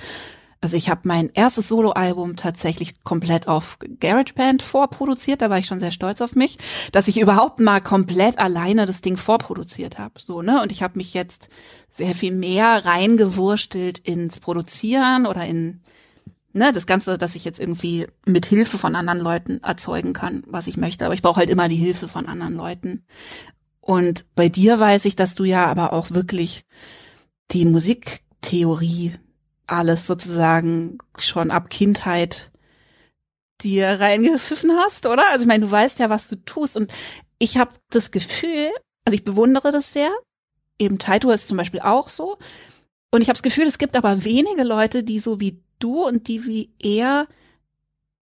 also 0.63 0.77
ich 0.77 0.89
habe 0.89 1.01
mein 1.05 1.29
erstes 1.35 1.69
Soloalbum 1.69 2.37
tatsächlich 2.37 3.03
komplett 3.03 3.49
auf 3.49 3.79
GarageBand 3.99 4.63
vorproduziert, 4.63 5.43
da 5.43 5.51
war 5.51 5.59
ich 5.59 5.67
schon 5.67 5.81
sehr 5.81 5.91
stolz 5.91 6.21
auf 6.21 6.37
mich, 6.37 6.57
dass 6.93 7.09
ich 7.09 7.19
überhaupt 7.19 7.59
mal 7.59 7.81
komplett 7.81 8.39
alleine 8.39 8.87
das 8.87 9.01
Ding 9.01 9.17
vorproduziert 9.17 9.99
habe, 9.99 10.21
so, 10.21 10.41
ne? 10.41 10.63
Und 10.63 10.71
ich 10.71 10.85
habe 10.85 10.99
mich 10.99 11.15
jetzt 11.15 11.49
sehr 11.91 12.15
viel 12.15 12.33
mehr 12.33 12.85
reingewurstelt 12.85 13.99
ins 13.99 14.39
Produzieren 14.39 15.27
oder 15.27 15.45
in 15.45 15.83
ne, 16.53 16.73
das 16.73 16.87
Ganze, 16.87 17.19
dass 17.19 17.35
ich 17.35 17.45
jetzt 17.45 17.61
irgendwie 17.61 18.07
mit 18.27 18.47
Hilfe 18.47 18.79
von 18.79 18.97
anderen 18.97 19.21
Leuten 19.21 19.63
erzeugen 19.63 20.13
kann, 20.13 20.43
was 20.47 20.67
ich 20.67 20.77
möchte. 20.77 21.05
Aber 21.05 21.15
ich 21.15 21.23
brauche 21.23 21.39
halt 21.39 21.51
immer 21.51 21.69
die 21.69 21.77
Hilfe 21.77 22.09
von 22.09 22.27
anderen 22.27 22.55
Leuten. 22.55 23.05
Und 23.81 24.27
bei 24.35 24.49
dir 24.49 24.79
weiß 24.79 25.05
ich, 25.07 25.17
dass 25.17 25.35
du 25.35 25.45
ja 25.45 25.67
aber 25.67 25.93
auch 25.93 26.11
wirklich 26.11 26.65
die 27.51 27.65
Musiktheorie 27.65 29.13
alles 29.67 30.07
sozusagen 30.07 30.99
schon 31.19 31.51
ab 31.51 31.71
Kindheit 31.71 32.51
dir 33.61 34.01
reingepfiffen 34.01 34.73
hast, 34.73 35.07
oder? 35.07 35.31
Also 35.31 35.45
ich 35.45 35.49
meine, 35.49 35.67
du 35.67 35.71
weißt 35.71 35.99
ja, 35.99 36.11
was 36.11 36.29
du 36.29 36.37
tust. 36.45 36.77
Und 36.77 36.93
ich 37.39 37.59
habe 37.59 37.73
das 37.91 38.11
Gefühl, 38.11 38.71
also 39.05 39.15
ich 39.15 39.25
bewundere 39.25 39.73
das 39.73 39.93
sehr. 39.93 40.11
Eben 40.79 40.99
Taito 40.99 41.31
ist 41.31 41.49
zum 41.49 41.57
Beispiel 41.57 41.81
auch 41.81 42.09
so. 42.09 42.39
Und 43.11 43.21
ich 43.21 43.29
habe 43.29 43.35
das 43.35 43.43
Gefühl, 43.43 43.67
es 43.67 43.79
gibt 43.79 43.97
aber 43.97 44.25
wenige 44.25 44.65
Leute, 44.65 45.03
die 45.03 45.19
so 45.19 45.39
wie 45.39 45.63
du 45.83 46.07
und 46.07 46.29
die 46.29 46.45
wie 46.45 46.73
er 46.81 47.27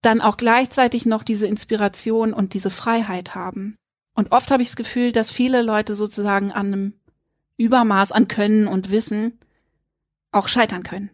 dann 0.03 0.21
auch 0.21 0.37
gleichzeitig 0.37 1.07
noch 1.07 1.23
diese 1.23 1.47
Inspiration 1.47 2.33
und 2.33 2.55
diese 2.55 2.71
Freiheit 2.71 3.35
haben. 3.35 3.77
Und 4.15 4.33
oft 4.33 4.51
habe 4.51 4.63
ich 4.63 4.69
das 4.69 4.77
Gefühl, 4.77 5.13
dass 5.13 5.31
viele 5.31 5.63
Leute 5.63 5.95
sozusagen 5.95 6.53
an 6.53 6.67
einem 6.67 6.93
Übermaß 7.57 8.13
an 8.13 8.29
Können 8.29 8.67
und 8.67 8.91
Wissen 8.91 9.39
auch 10.33 10.49
scheitern 10.49 10.83
können. 10.83 11.11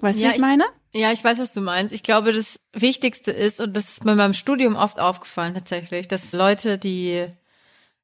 Weißt 0.00 0.18
du, 0.18 0.24
ja, 0.24 0.30
wie 0.30 0.34
ich 0.34 0.40
meine? 0.40 0.64
Ja, 0.92 1.12
ich 1.12 1.22
weiß, 1.22 1.38
was 1.38 1.52
du 1.52 1.60
meinst. 1.60 1.92
Ich 1.92 2.02
glaube, 2.02 2.32
das 2.32 2.60
Wichtigste 2.72 3.30
ist, 3.30 3.60
und 3.60 3.76
das 3.76 3.90
ist 3.90 4.04
mir 4.04 4.16
beim 4.16 4.34
Studium 4.34 4.76
oft 4.76 5.00
aufgefallen 5.00 5.54
tatsächlich, 5.54 6.08
dass 6.08 6.32
Leute, 6.32 6.78
die 6.78 7.26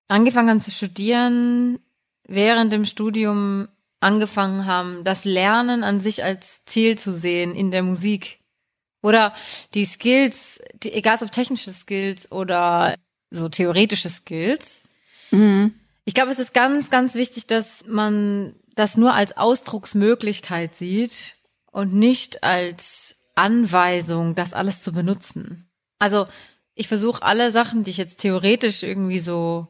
angefangen 0.08 0.50
haben 0.50 0.60
zu 0.60 0.70
studieren, 0.70 1.78
während 2.26 2.72
dem 2.72 2.84
Studium 2.84 3.68
angefangen 4.04 4.66
haben, 4.66 5.02
das 5.02 5.24
Lernen 5.24 5.82
an 5.82 5.98
sich 5.98 6.22
als 6.22 6.64
Ziel 6.66 6.96
zu 6.96 7.12
sehen 7.12 7.54
in 7.54 7.70
der 7.70 7.82
Musik. 7.82 8.38
Oder 9.02 9.34
die 9.74 9.84
Skills, 9.84 10.60
die, 10.82 10.92
egal 10.92 11.18
ob 11.22 11.32
technische 11.32 11.72
Skills 11.72 12.30
oder 12.30 12.94
so 13.30 13.48
theoretische 13.48 14.08
Skills. 14.08 14.82
Mhm. 15.30 15.74
Ich 16.04 16.14
glaube, 16.14 16.30
es 16.30 16.38
ist 16.38 16.54
ganz, 16.54 16.90
ganz 16.90 17.14
wichtig, 17.14 17.46
dass 17.46 17.84
man 17.86 18.54
das 18.76 18.96
nur 18.96 19.14
als 19.14 19.36
Ausdrucksmöglichkeit 19.36 20.74
sieht 20.74 21.36
und 21.70 21.94
nicht 21.94 22.44
als 22.44 23.16
Anweisung, 23.34 24.34
das 24.34 24.52
alles 24.52 24.82
zu 24.82 24.92
benutzen. 24.92 25.68
Also 25.98 26.26
ich 26.74 26.88
versuche 26.88 27.22
alle 27.22 27.50
Sachen, 27.50 27.84
die 27.84 27.90
ich 27.90 27.96
jetzt 27.96 28.20
theoretisch 28.20 28.82
irgendwie 28.82 29.18
so 29.18 29.68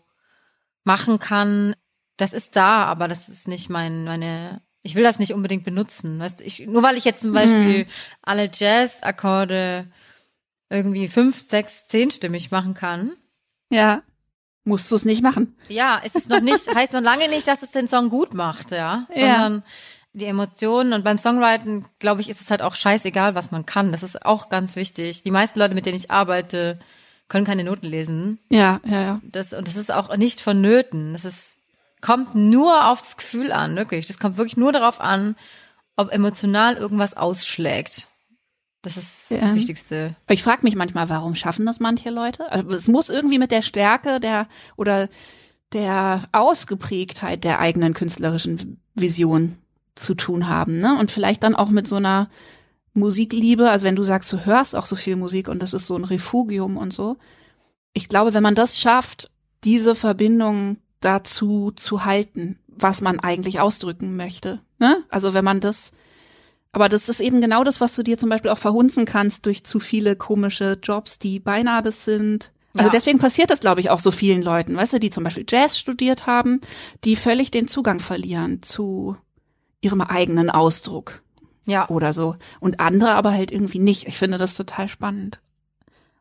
machen 0.84 1.18
kann, 1.18 1.74
das 2.16 2.32
ist 2.32 2.56
da, 2.56 2.84
aber 2.84 3.08
das 3.08 3.28
ist 3.28 3.48
nicht 3.48 3.70
mein, 3.70 4.04
meine, 4.04 4.62
ich 4.82 4.94
will 4.94 5.02
das 5.02 5.18
nicht 5.18 5.34
unbedingt 5.34 5.64
benutzen. 5.64 6.18
Weißt 6.18 6.40
du, 6.40 6.44
ich, 6.44 6.66
nur 6.66 6.82
weil 6.82 6.96
ich 6.96 7.04
jetzt 7.04 7.22
zum 7.22 7.32
Beispiel 7.32 7.86
alle 8.22 8.50
Jazz-Akkorde 8.52 9.90
irgendwie 10.70 11.08
fünf, 11.08 11.48
sechs, 11.48 11.86
zehnstimmig 11.86 12.50
machen 12.50 12.74
kann. 12.74 13.12
Ja. 13.70 14.02
Musst 14.64 14.90
du 14.90 14.94
es 14.94 15.04
nicht 15.04 15.22
machen. 15.22 15.56
Ja, 15.68 16.00
es 16.04 16.14
ist 16.14 16.30
noch 16.30 16.40
nicht, 16.40 16.74
heißt 16.74 16.94
noch 16.94 17.02
lange 17.02 17.28
nicht, 17.28 17.46
dass 17.46 17.62
es 17.62 17.70
den 17.70 17.88
Song 17.88 18.08
gut 18.08 18.32
macht, 18.32 18.70
ja. 18.70 19.06
Ja. 19.14 19.42
Sondern 19.42 19.64
die 20.14 20.26
Emotionen 20.26 20.92
und 20.92 21.04
beim 21.04 21.18
Songwriting, 21.18 21.86
glaube 21.98 22.20
ich, 22.20 22.30
ist 22.30 22.40
es 22.40 22.50
halt 22.50 22.62
auch 22.62 22.76
scheißegal, 22.76 23.34
was 23.34 23.50
man 23.50 23.66
kann. 23.66 23.92
Das 23.92 24.02
ist 24.02 24.24
auch 24.24 24.48
ganz 24.48 24.76
wichtig. 24.76 25.22
Die 25.24 25.30
meisten 25.30 25.58
Leute, 25.58 25.74
mit 25.74 25.86
denen 25.86 25.96
ich 25.96 26.10
arbeite, 26.10 26.78
können 27.28 27.44
keine 27.44 27.64
Noten 27.64 27.86
lesen. 27.86 28.38
Ja, 28.48 28.80
ja, 28.86 29.02
ja. 29.02 29.20
Das, 29.24 29.52
und 29.52 29.66
das 29.66 29.76
ist 29.76 29.92
auch 29.92 30.16
nicht 30.16 30.40
vonnöten. 30.40 31.12
Das 31.14 31.24
ist, 31.24 31.58
kommt 32.04 32.34
nur 32.34 32.90
auf 32.90 33.00
das 33.00 33.16
Gefühl 33.16 33.50
an, 33.50 33.76
wirklich. 33.76 34.04
Das 34.06 34.18
kommt 34.18 34.36
wirklich 34.36 34.58
nur 34.58 34.72
darauf 34.72 35.00
an, 35.00 35.36
ob 35.96 36.12
emotional 36.12 36.76
irgendwas 36.76 37.16
ausschlägt. 37.16 38.08
Das 38.82 38.98
ist 38.98 39.30
Ja. 39.30 39.38
das 39.38 39.54
Wichtigste. 39.54 40.14
Ich 40.28 40.42
frage 40.42 40.64
mich 40.64 40.74
manchmal, 40.74 41.08
warum 41.08 41.34
schaffen 41.34 41.64
das 41.64 41.80
manche 41.80 42.10
Leute? 42.10 42.52
Also 42.52 42.68
es 42.72 42.88
muss 42.88 43.08
irgendwie 43.08 43.38
mit 43.38 43.50
der 43.50 43.62
Stärke 43.62 44.20
der 44.20 44.46
oder 44.76 45.08
der 45.72 46.28
Ausgeprägtheit 46.32 47.42
der 47.42 47.58
eigenen 47.58 47.94
künstlerischen 47.94 48.82
Vision 48.94 49.56
zu 49.94 50.14
tun 50.14 50.46
haben, 50.48 50.80
ne? 50.80 50.98
Und 50.98 51.10
vielleicht 51.10 51.42
dann 51.42 51.54
auch 51.54 51.70
mit 51.70 51.88
so 51.88 51.96
einer 51.96 52.28
Musikliebe, 52.92 53.70
also 53.70 53.86
wenn 53.86 53.96
du 53.96 54.04
sagst, 54.04 54.30
du 54.30 54.44
hörst 54.44 54.76
auch 54.76 54.86
so 54.86 54.96
viel 54.96 55.16
Musik 55.16 55.48
und 55.48 55.62
das 55.62 55.72
ist 55.72 55.86
so 55.86 55.96
ein 55.96 56.04
Refugium 56.04 56.76
und 56.76 56.92
so. 56.92 57.16
Ich 57.94 58.08
glaube, 58.10 58.34
wenn 58.34 58.42
man 58.42 58.54
das 58.54 58.78
schafft, 58.78 59.30
diese 59.64 59.94
Verbindung 59.94 60.76
dazu 61.04 61.70
zu 61.74 62.04
halten, 62.04 62.58
was 62.68 63.00
man 63.00 63.20
eigentlich 63.20 63.60
ausdrücken 63.60 64.16
möchte, 64.16 64.60
ne? 64.78 64.96
Also 65.08 65.34
wenn 65.34 65.44
man 65.44 65.60
das 65.60 65.92
aber 66.72 66.88
das 66.88 67.08
ist 67.08 67.20
eben 67.20 67.40
genau 67.40 67.62
das, 67.62 67.80
was 67.80 67.94
du 67.94 68.02
dir 68.02 68.18
zum 68.18 68.30
Beispiel 68.30 68.50
auch 68.50 68.58
verhunzen 68.58 69.04
kannst 69.04 69.46
durch 69.46 69.62
zu 69.64 69.78
viele 69.78 70.16
komische 70.16 70.76
Jobs, 70.82 71.20
die 71.20 71.38
beinahe 71.38 71.84
das 71.84 72.04
sind. 72.04 72.50
Also 72.74 72.88
Ja. 72.88 72.90
deswegen 72.90 73.20
passiert 73.20 73.50
das, 73.52 73.60
glaube 73.60 73.80
ich, 73.80 73.90
auch 73.90 74.00
so 74.00 74.10
vielen 74.10 74.42
Leuten, 74.42 74.76
weißt 74.76 74.94
du, 74.94 74.98
die 74.98 75.10
zum 75.10 75.22
Beispiel 75.22 75.46
Jazz 75.48 75.78
studiert 75.78 76.26
haben, 76.26 76.60
die 77.04 77.14
völlig 77.14 77.52
den 77.52 77.68
Zugang 77.68 78.00
verlieren 78.00 78.60
zu 78.64 79.16
ihrem 79.82 80.00
eigenen 80.00 80.50
Ausdruck 80.50 81.22
Ja. 81.64 81.88
oder 81.90 82.12
so. 82.12 82.34
Und 82.58 82.80
andere 82.80 83.12
aber 83.14 83.32
halt 83.32 83.52
irgendwie 83.52 83.78
nicht. 83.78 84.08
Ich 84.08 84.16
finde 84.18 84.36
das 84.38 84.56
total 84.56 84.88
spannend. 84.88 85.38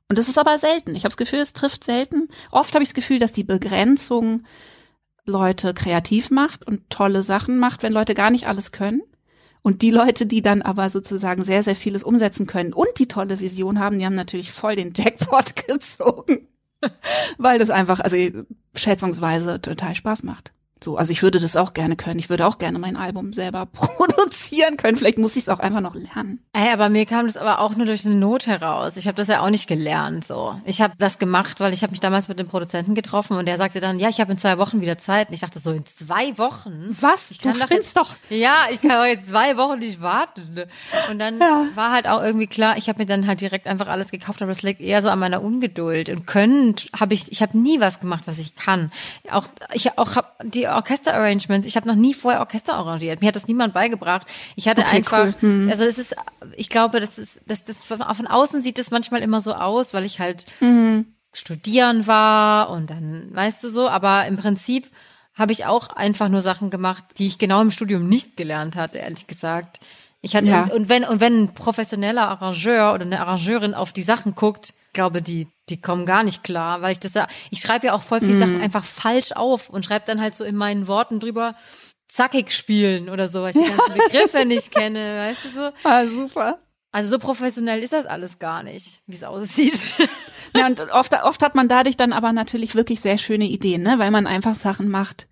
Und 0.07 0.19
das 0.19 0.27
ist 0.27 0.37
aber 0.37 0.59
selten. 0.59 0.91
Ich 0.93 1.05
habe 1.05 1.09
das 1.09 1.17
Gefühl, 1.17 1.39
es 1.39 1.53
trifft 1.53 1.83
selten. 1.83 2.27
Oft 2.51 2.75
habe 2.75 2.83
ich 2.83 2.89
das 2.89 2.93
Gefühl, 2.93 3.17
dass 3.17 3.31
die 3.31 3.43
Begrenzung 3.43 4.43
Leute 5.25 5.73
kreativ 5.73 6.31
macht 6.31 6.65
und 6.67 6.89
tolle 6.89 7.23
Sachen 7.23 7.57
macht, 7.57 7.83
wenn 7.83 7.93
Leute 7.93 8.13
gar 8.13 8.29
nicht 8.29 8.47
alles 8.47 8.71
können. 8.71 9.01
Und 9.61 9.81
die 9.81 9.91
Leute, 9.91 10.25
die 10.25 10.41
dann 10.41 10.61
aber 10.61 10.89
sozusagen 10.89 11.43
sehr, 11.43 11.63
sehr 11.63 11.75
vieles 11.75 12.03
umsetzen 12.03 12.47
können 12.47 12.73
und 12.73 12.89
die 12.97 13.07
tolle 13.07 13.39
Vision 13.39 13.79
haben, 13.79 13.97
die 13.97 14.05
haben 14.05 14.15
natürlich 14.15 14.51
voll 14.51 14.75
den 14.75 14.93
Jackpot 14.93 15.55
gezogen. 15.67 16.47
Weil 17.37 17.59
das 17.59 17.69
einfach, 17.69 18.01
also 18.01 18.17
schätzungsweise 18.75 19.61
total 19.61 19.95
Spaß 19.95 20.23
macht. 20.23 20.51
So, 20.83 20.97
also 20.97 21.11
ich 21.11 21.23
würde 21.23 21.39
das 21.39 21.55
auch 21.55 21.73
gerne 21.73 21.95
können. 21.95 22.19
Ich 22.19 22.29
würde 22.29 22.45
auch 22.45 22.57
gerne 22.57 22.77
mein 22.77 22.97
Album 22.97 23.31
selber 23.33 23.65
produzieren 24.07 24.77
können. 24.77 24.97
Vielleicht 24.97 25.17
muss 25.17 25.35
ich 25.35 25.43
es 25.43 25.49
auch 25.49 25.59
einfach 25.59 25.79
noch 25.81 25.95
lernen. 25.95 26.39
Ey, 26.53 26.69
aber 26.71 26.89
mir 26.89 27.05
kam 27.05 27.25
das 27.25 27.37
aber 27.37 27.59
auch 27.59 27.75
nur 27.75 27.85
durch 27.85 28.05
eine 28.05 28.15
Not 28.15 28.47
heraus. 28.47 28.97
Ich 28.97 29.07
habe 29.07 29.15
das 29.15 29.27
ja 29.27 29.41
auch 29.41 29.49
nicht 29.49 29.67
gelernt 29.67 30.25
so. 30.25 30.59
Ich 30.65 30.81
habe 30.81 30.93
das 30.97 31.19
gemacht, 31.19 31.59
weil 31.59 31.73
ich 31.73 31.83
habe 31.83 31.91
mich 31.91 31.99
damals 31.99 32.27
mit 32.27 32.37
dem 32.39 32.47
Produzenten 32.47 32.95
getroffen 32.95 33.37
und 33.37 33.45
der 33.45 33.57
sagte 33.57 33.79
dann, 33.79 33.99
ja, 33.99 34.09
ich 34.09 34.19
habe 34.19 34.31
in 34.33 34.37
zwei 34.37 34.57
Wochen 34.57 34.81
wieder 34.81 34.97
Zeit. 34.97 35.29
Und 35.29 35.33
ich 35.35 35.39
dachte 35.41 35.59
so, 35.59 35.71
in 35.71 35.85
zwei 35.85 36.37
Wochen? 36.37 36.95
Was? 36.99 37.31
Ich 37.31 37.37
Du 37.37 37.49
kann 37.49 37.57
doch 37.59 37.65
spinnst 37.67 37.95
jetzt, 37.95 37.97
doch. 37.97 38.15
Ja, 38.29 38.55
ich 38.71 38.81
kann 38.81 38.91
doch 38.91 39.05
jetzt 39.05 39.27
zwei 39.27 39.55
Wochen 39.57 39.79
nicht 39.79 40.01
warten. 40.01 40.53
ne? 40.53 40.67
Und 41.09 41.19
dann 41.19 41.39
Ja. 41.39 41.67
war 41.75 41.91
halt 41.91 42.07
auch 42.07 42.21
irgendwie 42.21 42.47
klar, 42.47 42.77
ich 42.77 42.89
habe 42.89 42.99
mir 42.99 43.05
dann 43.05 43.25
halt 43.27 43.41
direkt 43.41 43.67
einfach 43.67 43.87
alles 43.87 44.11
gekauft, 44.11 44.41
aber 44.41 44.51
das 44.51 44.61
liegt 44.63 44.81
eher 44.81 45.01
so 45.01 45.09
an 45.09 45.19
meiner 45.19 45.41
Ungeduld. 45.41 46.09
Und 46.09 46.25
können 46.27 46.75
habe 46.99 47.13
ich, 47.13 47.31
ich 47.31 47.41
habe 47.41 47.57
nie 47.57 47.79
was 47.79 47.99
gemacht, 48.01 48.23
was 48.25 48.37
ich 48.37 48.55
kann. 48.55 48.91
Auch 49.31 49.47
ich 49.73 49.97
auch 49.97 50.15
hab 50.17 50.35
die 50.43 50.67
Orchester-Arrangements, 50.75 51.67
ich 51.67 51.75
habe 51.75 51.87
noch 51.87 51.95
nie 51.95 52.13
vorher 52.13 52.39
Orchester 52.41 52.75
arrangiert. 52.75 53.21
Mir 53.21 53.27
hat 53.27 53.35
das 53.35 53.47
niemand 53.47 53.73
beigebracht. 53.73 54.27
Ich 54.55 54.67
hatte 54.67 54.81
Okay, 54.81 54.97
einfach, 54.97 55.25
cool. 55.25 55.33
Hm. 55.39 55.67
also 55.69 55.83
es 55.83 55.97
ist, 55.97 56.15
ich 56.55 56.69
glaube, 56.69 56.99
das 56.99 57.17
ist, 57.17 57.41
das, 57.47 57.63
das 57.63 57.83
von, 57.85 57.99
von 57.99 58.27
außen 58.27 58.61
sieht 58.61 58.79
es 58.79 58.91
manchmal 58.91 59.21
immer 59.21 59.41
so 59.41 59.53
aus, 59.53 59.93
weil 59.93 60.05
ich 60.05 60.19
halt 60.19 60.45
Mhm. 60.59 61.05
studieren 61.33 62.07
war 62.07 62.69
und 62.69 62.89
dann, 62.89 63.29
weißt 63.33 63.63
du 63.63 63.69
so, 63.69 63.89
aber 63.89 64.25
im 64.27 64.37
Prinzip 64.37 64.89
habe 65.35 65.51
ich 65.51 65.65
auch 65.65 65.89
einfach 65.89 66.29
nur 66.29 66.41
Sachen 66.41 66.69
gemacht, 66.69 67.03
die 67.17 67.25
ich 67.27 67.39
genau 67.39 67.61
im 67.61 67.71
Studium 67.71 68.07
nicht 68.07 68.37
gelernt 68.37 68.75
hatte, 68.75 68.99
ehrlich 68.99 69.25
gesagt. 69.27 69.79
Ich 70.25 70.35
hatte, 70.37 70.47
Ja. 70.47 70.69
und, 70.73 70.87
wenn, 70.87 71.03
und 71.03 71.19
wenn 71.19 71.43
ein 71.43 71.53
professioneller 71.53 72.27
Arrangeur 72.29 72.93
oder 72.93 73.03
eine 73.05 73.19
Arrangeurin 73.19 73.73
auf 73.73 73.91
die 73.91 74.01
Sachen 74.03 74.35
guckt, 74.35 74.73
glaube 74.93 75.21
die, 75.21 75.47
die 75.69 75.81
kommen 75.81 76.05
gar 76.05 76.23
nicht 76.23 76.43
klar, 76.43 76.81
weil 76.81 76.93
ich 76.93 76.99
das 76.99 77.13
ja, 77.13 77.27
ich 77.51 77.59
schreibe 77.59 77.87
ja 77.87 77.93
auch 77.93 78.01
voll 78.03 78.21
viele 78.21 78.39
Sachen 78.39 78.61
einfach 78.61 78.85
falsch 78.85 79.33
auf 79.33 79.69
und 79.69 79.83
schreibe 79.85 80.05
dann 80.07 80.21
halt 80.21 80.33
so 80.33 80.45
in 80.45 80.55
meinen 80.55 80.87
Worten 80.87 81.19
drüber, 81.19 81.55
zackig 82.07 82.51
spielen 82.53 83.09
oder 83.09 83.27
so, 83.27 83.41
weil 83.41 83.53
ich 83.55 83.61
die 83.61 83.69
ganzen 83.69 83.93
Begriffe 84.11 84.45
nicht 84.45 84.71
kenne, 84.73 85.17
weißt 85.27 85.45
du 85.45 85.49
so. 85.61 85.71
Ah, 85.83 86.05
super. 86.05 86.59
Also 86.93 87.09
so 87.09 87.19
professionell 87.19 87.83
ist 87.83 87.91
das 87.91 88.05
alles 88.05 88.39
gar 88.39 88.63
nicht, 88.63 89.01
wie 89.07 89.15
es 89.15 89.23
aussieht. 89.23 89.79
Ja, 90.55 90.67
und 90.67 90.79
oft, 90.93 91.11
oft 91.23 91.41
hat 91.41 91.55
man 91.55 91.67
dadurch 91.67 91.97
dann 91.97 92.13
aber 92.13 92.31
natürlich 92.31 92.75
wirklich 92.75 93.01
sehr 93.01 93.17
schöne 93.17 93.45
Ideen, 93.45 93.81
ne? 93.83 93.95
weil 93.97 94.11
man 94.11 94.27
einfach 94.27 94.53
Sachen 94.55 94.89
macht, 94.89 95.27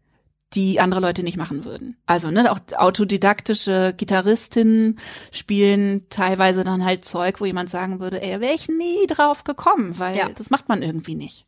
die 0.53 0.79
andere 0.79 0.99
Leute 0.99 1.23
nicht 1.23 1.37
machen 1.37 1.63
würden. 1.65 1.97
Also 2.05 2.29
ne, 2.29 2.51
auch 2.51 2.59
autodidaktische 2.75 3.93
Gitarristinnen 3.95 4.99
spielen 5.31 6.07
teilweise 6.09 6.63
dann 6.63 6.83
halt 6.83 7.05
Zeug, 7.05 7.39
wo 7.41 7.45
jemand 7.45 7.69
sagen 7.69 7.99
würde, 7.99 8.21
ey, 8.21 8.39
wäre 8.41 8.53
ich 8.53 8.67
nie 8.67 9.07
drauf 9.07 9.43
gekommen, 9.43 9.97
weil 9.97 10.17
Ja. 10.17 10.29
das 10.29 10.49
macht 10.49 10.69
man 10.69 10.81
irgendwie 10.81 11.15
nicht. 11.15 11.47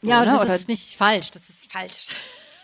So, 0.00 0.08
ja, 0.08 0.20
und 0.20 0.26
ne? 0.26 0.32
das 0.32 0.40
Oder- 0.42 0.54
ist 0.56 0.68
nicht 0.68 0.96
falsch, 0.96 1.30
das 1.32 1.48
ist 1.48 1.70
falsch. 1.72 2.06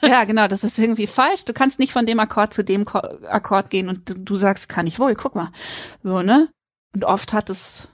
ja, 0.02 0.24
genau, 0.24 0.46
das 0.48 0.64
ist 0.64 0.78
irgendwie 0.78 1.06
falsch. 1.06 1.44
Du 1.44 1.52
kannst 1.52 1.78
nicht 1.78 1.92
von 1.92 2.06
dem 2.06 2.20
Akkord 2.20 2.54
zu 2.54 2.64
dem 2.64 2.84
Ko 2.84 2.98
Akkord 2.98 3.70
gehen 3.70 3.88
und 3.88 4.08
du, 4.08 4.14
du 4.14 4.36
sagst, 4.36 4.68
kann 4.68 4.86
ich 4.86 4.98
wohl, 4.98 5.14
guck 5.14 5.34
mal. 5.34 5.50
So, 6.02 6.22
ne? 6.22 6.48
Und 6.94 7.04
oft 7.04 7.32
hat 7.32 7.50
es, 7.50 7.88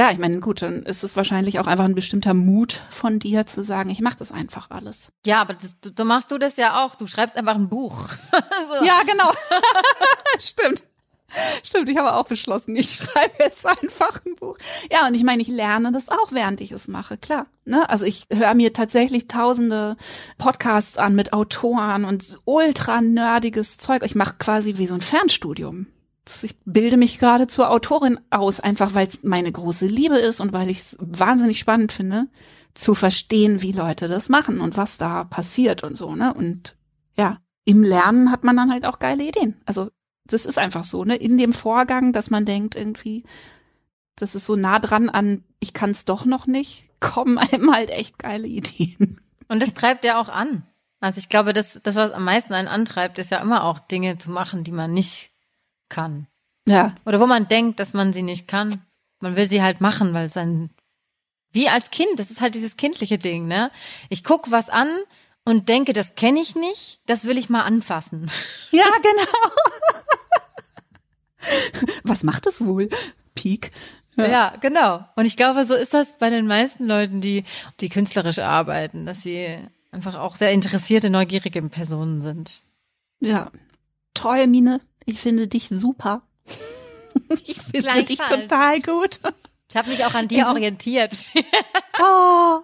ja, 0.00 0.10
ich 0.10 0.16
meine, 0.16 0.40
gut, 0.40 0.62
dann 0.62 0.82
ist 0.84 1.04
es 1.04 1.14
wahrscheinlich 1.18 1.60
auch 1.60 1.66
einfach 1.66 1.84
ein 1.84 1.94
bestimmter 1.94 2.32
Mut 2.32 2.80
von 2.90 3.18
dir 3.18 3.44
zu 3.44 3.62
sagen, 3.62 3.90
ich 3.90 4.00
mache 4.00 4.16
das 4.16 4.32
einfach 4.32 4.70
alles. 4.70 5.12
Ja, 5.26 5.42
aber 5.42 5.52
das, 5.52 5.78
du, 5.78 5.92
du 5.92 6.04
machst 6.06 6.30
du 6.30 6.38
das 6.38 6.56
ja 6.56 6.82
auch. 6.82 6.94
Du 6.94 7.06
schreibst 7.06 7.36
einfach 7.36 7.54
ein 7.54 7.68
Buch. 7.68 8.08
so. 8.78 8.82
Ja, 8.82 9.02
genau. 9.02 9.30
Stimmt. 10.40 10.84
Stimmt, 11.62 11.90
ich 11.90 11.98
habe 11.98 12.14
auch 12.14 12.24
beschlossen, 12.24 12.74
ich 12.76 12.96
schreibe 12.96 13.34
jetzt 13.40 13.66
einfach 13.66 14.24
ein 14.24 14.36
Buch. 14.36 14.56
Ja, 14.90 15.06
und 15.06 15.12
ich 15.14 15.22
meine, 15.22 15.42
ich 15.42 15.48
lerne 15.48 15.92
das 15.92 16.08
auch, 16.08 16.32
während 16.32 16.62
ich 16.62 16.72
es 16.72 16.88
mache, 16.88 17.18
klar. 17.18 17.46
Ne? 17.66 17.86
Also 17.90 18.06
ich 18.06 18.26
höre 18.32 18.54
mir 18.54 18.72
tatsächlich 18.72 19.28
tausende 19.28 19.98
Podcasts 20.38 20.96
an 20.96 21.14
mit 21.14 21.34
Autoren 21.34 22.06
und 22.06 22.38
ultra 22.46 23.02
nerdiges 23.02 23.76
Zeug. 23.76 24.02
Ich 24.02 24.14
mache 24.14 24.36
quasi 24.38 24.78
wie 24.78 24.86
so 24.86 24.94
ein 24.94 25.02
Fernstudium. 25.02 25.88
Ich 26.42 26.56
bilde 26.64 26.96
mich 26.96 27.18
gerade 27.18 27.46
zur 27.46 27.70
Autorin 27.70 28.20
aus, 28.30 28.60
einfach 28.60 28.94
weil 28.94 29.06
es 29.06 29.22
meine 29.22 29.50
große 29.50 29.86
Liebe 29.86 30.18
ist 30.18 30.40
und 30.40 30.52
weil 30.52 30.68
ich 30.70 30.78
es 30.78 30.96
wahnsinnig 31.00 31.58
spannend 31.58 31.92
finde, 31.92 32.28
zu 32.74 32.94
verstehen, 32.94 33.62
wie 33.62 33.72
Leute 33.72 34.08
das 34.08 34.28
machen 34.28 34.60
und 34.60 34.76
was 34.76 34.96
da 34.96 35.24
passiert 35.24 35.82
und 35.82 35.96
so, 35.96 36.14
ne? 36.14 36.32
Und 36.32 36.76
ja, 37.16 37.38
im 37.64 37.82
Lernen 37.82 38.30
hat 38.30 38.44
man 38.44 38.56
dann 38.56 38.70
halt 38.70 38.86
auch 38.86 38.98
geile 38.98 39.24
Ideen. 39.24 39.60
Also 39.66 39.90
das 40.24 40.46
ist 40.46 40.58
einfach 40.58 40.84
so, 40.84 41.04
ne? 41.04 41.16
In 41.16 41.36
dem 41.38 41.52
Vorgang, 41.52 42.12
dass 42.12 42.30
man 42.30 42.44
denkt 42.44 42.76
irgendwie, 42.76 43.24
das 44.16 44.34
ist 44.34 44.46
so 44.46 44.56
nah 44.56 44.78
dran 44.78 45.08
an, 45.08 45.44
ich 45.58 45.72
kann 45.72 45.90
es 45.90 46.04
doch 46.04 46.24
noch 46.24 46.46
nicht, 46.46 46.90
kommen 47.00 47.38
einem 47.38 47.72
halt 47.72 47.90
echt 47.90 48.18
geile 48.18 48.46
Ideen. 48.46 49.20
Und 49.48 49.60
das 49.60 49.74
treibt 49.74 50.04
ja 50.04 50.20
auch 50.20 50.28
an. 50.28 50.64
Also 51.00 51.18
ich 51.18 51.30
glaube, 51.30 51.54
das, 51.54 51.80
das, 51.82 51.96
was 51.96 52.12
am 52.12 52.24
meisten 52.24 52.52
einen 52.52 52.68
antreibt, 52.68 53.18
ist 53.18 53.30
ja 53.30 53.38
immer 53.38 53.64
auch 53.64 53.78
Dinge 53.78 54.18
zu 54.18 54.30
machen, 54.30 54.64
die 54.64 54.72
man 54.72 54.92
nicht 54.92 55.29
kann. 55.90 56.26
Ja, 56.66 56.94
Oder 57.04 57.20
wo 57.20 57.26
man 57.26 57.48
denkt, 57.48 57.80
dass 57.80 57.92
man 57.92 58.12
sie 58.12 58.22
nicht 58.22 58.48
kann. 58.48 58.82
Man 59.20 59.36
will 59.36 59.48
sie 59.48 59.62
halt 59.62 59.80
machen, 59.80 60.14
weil 60.14 60.26
es 60.26 60.36
ein, 60.36 60.70
wie 61.52 61.68
als 61.68 61.90
Kind, 61.90 62.18
das 62.18 62.30
ist 62.30 62.40
halt 62.40 62.54
dieses 62.54 62.76
kindliche 62.76 63.18
Ding, 63.18 63.46
ne? 63.46 63.70
Ich 64.08 64.24
guck 64.24 64.50
was 64.50 64.70
an 64.70 64.88
und 65.44 65.68
denke, 65.68 65.92
das 65.92 66.14
kenne 66.14 66.40
ich 66.40 66.54
nicht, 66.54 67.00
das 67.06 67.24
will 67.24 67.36
ich 67.36 67.50
mal 67.50 67.62
anfassen. 67.62 68.30
ja, 68.70 68.86
genau. 69.02 69.52
Was 72.04 72.22
macht 72.22 72.46
es 72.46 72.64
wohl? 72.64 72.88
Peak. 73.34 73.70
Ja. 74.16 74.54
genau. 74.60 75.06
Und 75.16 75.24
ich 75.24 75.36
glaube, 75.36 75.64
so 75.64 75.74
ist 75.74 75.94
das 75.94 76.18
bei 76.18 76.28
den 76.28 76.46
meisten 76.46 76.86
Leuten, 76.86 77.22
die, 77.22 77.44
die 77.80 77.88
künstlerisch 77.88 78.38
arbeiten, 78.38 79.06
dass 79.06 79.22
sie 79.22 79.58
einfach 79.90 80.16
auch 80.16 80.36
sehr 80.36 80.52
interessierte, 80.52 81.08
neugierige 81.08 81.62
Personen 81.62 82.20
sind. 82.20 82.62
Ja. 83.20 83.50
Toll, 84.14 84.46
Mine. 84.46 84.80
Ich 85.10 85.20
finde 85.20 85.48
dich 85.48 85.68
super. 85.68 86.22
Ich 87.46 87.60
finde 87.60 88.04
dich 88.04 88.18
total 88.18 88.80
gut. 88.80 89.20
Ich 89.68 89.76
habe 89.76 89.90
mich 89.90 90.04
auch 90.04 90.14
an 90.14 90.28
dir 90.28 90.46
orientiert. 90.46 91.16
Oh. 92.02 92.60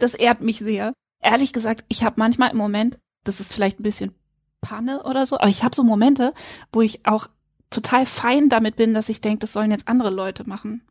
Das 0.00 0.14
ehrt 0.14 0.40
mich 0.40 0.58
sehr. 0.58 0.92
ehrlich 1.20 1.52
gesagt, 1.52 1.84
ich 1.88 2.02
habe 2.02 2.16
manchmal 2.18 2.50
im 2.50 2.56
Moment, 2.56 2.98
das 3.22 3.38
ist 3.38 3.52
vielleicht 3.52 3.78
ein 3.78 3.84
bisschen 3.84 4.12
Panne 4.60 5.04
oder 5.04 5.24
so, 5.24 5.36
aber 5.36 5.46
ich 5.46 5.62
habe 5.62 5.76
so 5.76 5.84
Momente, 5.84 6.34
wo 6.72 6.82
ich 6.82 7.06
auch 7.06 7.28
total 7.70 8.04
fein 8.04 8.48
damit 8.48 8.74
bin, 8.74 8.94
dass 8.94 9.08
ich 9.08 9.20
denke, 9.20 9.38
das 9.38 9.52
sollen 9.52 9.70
jetzt 9.70 9.86
andere 9.86 10.10
Leute 10.10 10.48
machen. 10.48 10.82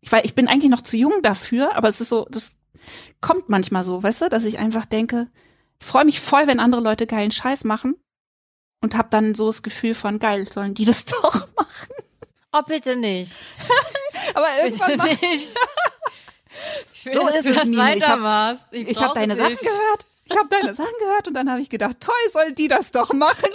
Ich 0.00 0.10
weil 0.10 0.24
ich 0.24 0.34
bin 0.34 0.48
eigentlich 0.48 0.70
noch 0.70 0.80
zu 0.80 0.96
jung 0.96 1.20
dafür, 1.22 1.76
aber 1.76 1.88
es 1.88 2.00
ist 2.00 2.08
so, 2.08 2.26
das 2.30 2.56
kommt 3.20 3.50
manchmal 3.50 3.84
so, 3.84 4.02
weißt 4.02 4.22
du, 4.22 4.28
dass 4.30 4.46
ich 4.46 4.58
einfach 4.58 4.86
denke, 4.86 5.28
ich 5.78 5.86
freue 5.86 6.06
mich 6.06 6.20
voll, 6.20 6.46
wenn 6.46 6.58
andere 6.58 6.80
Leute 6.80 7.06
geilen 7.06 7.32
Scheiß 7.32 7.64
machen 7.64 7.96
und 8.80 8.94
habe 8.96 9.08
dann 9.10 9.34
so 9.34 9.46
das 9.48 9.62
Gefühl 9.62 9.94
von 9.94 10.18
geil, 10.18 10.50
sollen 10.50 10.74
die 10.74 10.84
das 10.84 11.04
doch 11.06 11.48
machen. 11.56 11.88
Oh, 12.52 12.62
bitte 12.66 12.96
nicht. 12.96 13.32
aber 14.34 14.46
irgendwann 14.62 14.86
Bitte 14.92 14.98
mach, 14.98 15.20
nicht. 15.22 15.48
Will, 17.04 17.14
So 17.14 17.28
ist 17.28 17.46
es, 17.46 17.64
Mine. 17.64 17.96
Ich 17.96 18.04
hab- 18.08 18.20
habe 18.20 18.58
brauche 18.94 19.14
deine 19.14 19.34
dich. 19.36 19.42
Sachen 19.42 19.56
gehört. 19.58 20.06
Ich 20.24 20.36
habe 20.36 20.48
deine 20.50 20.74
Sachen 20.74 20.94
gehört 20.98 21.28
und 21.28 21.34
dann 21.34 21.50
habe 21.50 21.60
ich 21.60 21.70
gedacht, 21.70 21.96
toll, 22.00 22.14
sollen 22.32 22.54
die 22.54 22.68
das 22.68 22.90
doch 22.90 23.12
machen. 23.12 23.48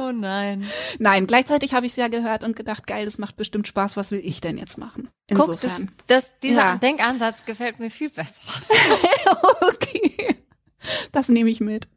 Oh 0.00 0.10
nein. 0.12 0.68
Nein, 0.98 1.26
gleichzeitig 1.28 1.72
habe 1.74 1.86
ich 1.86 1.92
es 1.92 1.96
ja 1.96 2.08
gehört 2.08 2.42
und 2.42 2.56
gedacht, 2.56 2.86
geil, 2.86 3.04
das 3.04 3.18
macht 3.18 3.36
bestimmt 3.36 3.68
Spaß, 3.68 3.96
was 3.96 4.10
will 4.10 4.20
ich 4.22 4.40
denn 4.40 4.58
jetzt 4.58 4.76
machen? 4.78 5.08
Guck, 5.28 5.46
das, 5.46 5.62
Insofern. 5.64 5.92
das, 6.08 6.24
dieser 6.42 6.62
Ja. 6.62 6.76
Denkansatz 6.76 7.44
gefällt 7.46 7.78
mir 7.78 7.90
viel 7.90 8.10
besser. 8.10 8.40
okay. 9.60 10.36
Das 11.12 11.28
nehme 11.28 11.50
ich 11.50 11.60
mit. 11.60 11.88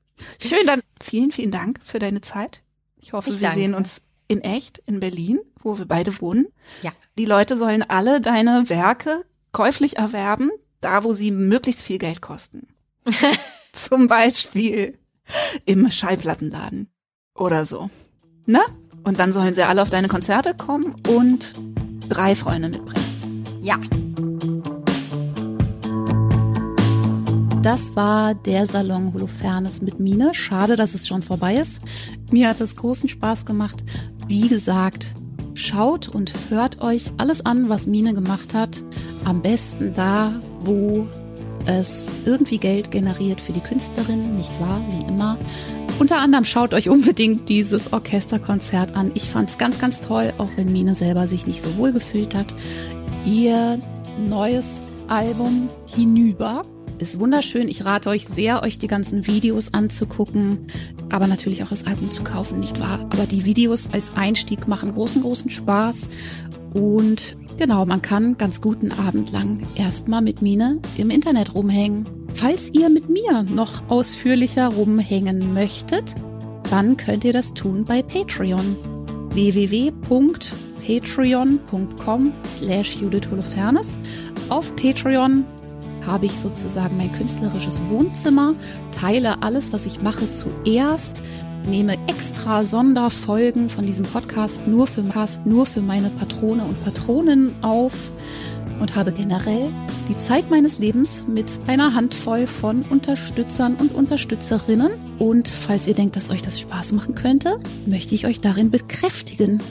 Schön, 0.41 0.65
dann 0.65 0.81
vielen, 1.01 1.31
vielen 1.31 1.51
Dank 1.51 1.79
für 1.83 1.99
deine 1.99 2.21
Zeit. 2.21 2.63
Ich 2.97 3.13
hoffe, 3.13 3.29
Ich 3.31 3.35
wir 3.39 3.47
danke. 3.47 3.59
sehen 3.59 3.73
uns 3.73 4.01
in 4.27 4.41
echt 4.41 4.81
in 4.85 4.99
Berlin, 4.99 5.39
wo 5.61 5.77
wir 5.77 5.85
beide 5.85 6.19
wohnen. 6.21 6.47
Ja. 6.83 6.91
Die 7.17 7.25
Leute 7.25 7.57
sollen 7.57 7.83
alle 7.83 8.21
deine 8.21 8.69
Werke 8.69 9.23
käuflich 9.51 9.97
erwerben, 9.97 10.49
da 10.79 11.03
wo 11.03 11.13
sie 11.13 11.31
möglichst 11.31 11.81
viel 11.81 11.97
Geld 11.97 12.21
kosten. 12.21 12.67
Zum 13.73 14.07
Beispiel 14.07 14.97
im 15.65 15.89
Schallplattenladen 15.89 16.89
oder 17.35 17.65
so. 17.65 17.89
Ne? 18.45 18.59
Und 19.03 19.19
dann 19.19 19.31
sollen 19.31 19.53
sie 19.55 19.63
alle 19.63 19.81
auf 19.81 19.89
deine 19.89 20.07
Konzerte 20.07 20.53
kommen 20.53 20.95
und 21.07 21.53
drei 22.07 22.35
Freunde 22.35 22.69
mitbringen. 22.69 23.43
Ja. 23.61 23.77
Das 27.61 27.95
war 27.95 28.33
der 28.33 28.65
Salon 28.65 29.13
Holofernes 29.13 29.83
mit 29.83 29.99
Mine. 29.99 30.33
Schade, 30.33 30.75
dass 30.75 30.95
es 30.95 31.07
schon 31.07 31.21
vorbei 31.21 31.57
ist. 31.57 31.81
Mir 32.31 32.49
hat 32.49 32.59
es 32.59 32.75
großen 32.75 33.07
Spaß 33.07 33.45
gemacht. 33.45 33.83
Wie 34.27 34.47
gesagt, 34.47 35.13
schaut 35.53 36.07
und 36.07 36.33
hört 36.49 36.81
euch 36.81 37.11
alles 37.17 37.45
an, 37.45 37.69
was 37.69 37.85
Mine 37.85 38.15
gemacht 38.15 38.55
hat. 38.55 38.81
Am 39.25 39.43
besten 39.43 39.93
da, 39.93 40.33
wo 40.61 41.07
es 41.67 42.09
irgendwie 42.25 42.57
Geld 42.57 42.89
generiert 42.89 43.39
für 43.39 43.53
die 43.53 43.61
Künstlerin, 43.61 44.33
nicht 44.33 44.59
wahr? 44.59 44.83
Wie 44.89 45.05
immer. 45.07 45.37
Unter 45.99 46.17
anderem 46.17 46.45
schaut 46.45 46.73
euch 46.73 46.89
unbedingt 46.89 47.47
dieses 47.47 47.93
Orchesterkonzert 47.93 48.95
an. 48.95 49.11
Ich 49.13 49.29
fand's 49.29 49.59
ganz, 49.59 49.77
ganz 49.77 50.01
toll, 50.01 50.33
auch 50.39 50.49
wenn 50.55 50.71
Mine 50.71 50.95
selber 50.95 51.27
sich 51.27 51.45
nicht 51.45 51.61
so 51.61 51.77
wohl 51.77 51.93
gefühlt 51.93 52.33
hat. 52.33 52.55
Ihr 53.23 53.77
neues 54.17 54.81
Album 55.07 55.69
Hinüber 55.93 56.63
ist 57.01 57.19
wunderschön. 57.19 57.67
Ich 57.67 57.85
rate 57.85 58.09
euch 58.09 58.25
sehr, 58.25 58.63
euch 58.63 58.77
die 58.77 58.87
ganzen 58.87 59.27
Videos 59.27 59.73
anzugucken, 59.73 60.67
aber 61.09 61.27
natürlich 61.27 61.63
auch 61.63 61.69
das 61.69 61.87
Album 61.87 62.11
zu 62.11 62.23
kaufen, 62.23 62.59
nicht 62.59 62.79
wahr? 62.79 63.07
Aber 63.11 63.25
die 63.25 63.45
Videos 63.45 63.89
als 63.91 64.15
Einstieg 64.15 64.67
machen 64.67 64.91
großen, 64.91 65.21
großen 65.21 65.49
Spaß 65.49 66.09
und 66.73 67.37
genau, 67.57 67.85
man 67.85 68.01
kann 68.01 68.37
ganz 68.37 68.61
guten 68.61 68.91
Abend 68.91 69.31
lang 69.31 69.63
erstmal 69.75 70.21
mit 70.21 70.41
Mine 70.41 70.79
im 70.97 71.09
Internet 71.09 71.55
rumhängen. 71.55 72.05
Falls 72.33 72.73
ihr 72.73 72.89
mit 72.89 73.09
mir 73.09 73.43
noch 73.43 73.89
ausführlicher 73.89 74.69
rumhängen 74.69 75.53
möchtet, 75.53 76.15
dann 76.69 76.97
könnt 76.97 77.23
ihr 77.25 77.33
das 77.33 77.53
tun 77.53 77.83
bei 77.83 78.01
Patreon. 78.01 78.77
www.patreon.com 79.33 82.33
slash 82.45 83.01
Judith 83.01 83.29
Holofernes. 83.29 83.99
Auf 84.49 84.75
Patreon 84.75 85.45
habe 86.05 86.25
ich 86.25 86.39
sozusagen 86.39 86.97
mein 86.97 87.11
künstlerisches 87.11 87.81
Wohnzimmer, 87.89 88.55
teile 88.91 89.41
alles, 89.43 89.73
was 89.73 89.85
ich 89.85 90.01
mache, 90.01 90.31
zuerst, 90.31 91.23
nehme 91.69 91.93
extra 92.07 92.63
Sonderfolgen 92.63 93.69
von 93.69 93.85
diesem 93.85 94.05
Podcast 94.05 94.67
nur 94.67 94.87
für, 94.87 95.03
nur 95.45 95.65
für 95.65 95.81
meine 95.81 96.09
Patrone 96.09 96.63
und 96.63 96.83
Patronen 96.83 97.55
auf 97.61 98.11
und 98.79 98.95
habe 98.95 99.11
generell 99.11 99.71
die 100.09 100.17
Zeit 100.17 100.49
meines 100.49 100.79
Lebens 100.79 101.25
mit 101.27 101.45
einer 101.67 101.93
Handvoll 101.93 102.47
von 102.47 102.81
Unterstützern 102.81 103.75
und 103.75 103.93
Unterstützerinnen. 103.93 104.91
Und 105.19 105.47
falls 105.47 105.87
ihr 105.87 105.93
denkt, 105.93 106.15
dass 106.15 106.31
euch 106.31 106.41
das 106.41 106.59
Spaß 106.59 106.91
machen 106.93 107.15
könnte, 107.15 107.57
möchte 107.85 108.15
ich 108.15 108.25
euch 108.25 108.41
darin 108.41 108.71
bekräftigen. 108.71 109.61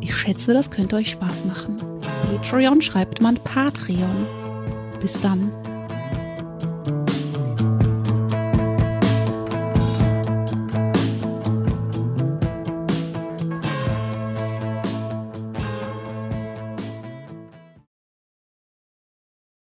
Ich 0.00 0.16
schätze, 0.16 0.54
das 0.54 0.70
könnte 0.70 0.96
euch 0.96 1.10
Spaß 1.10 1.44
machen. 1.44 1.76
Patreon 2.00 2.80
schreibt 2.80 3.20
man 3.20 3.36
Patreon. 3.36 4.26
Bis 5.00 5.20
dann. 5.20 5.52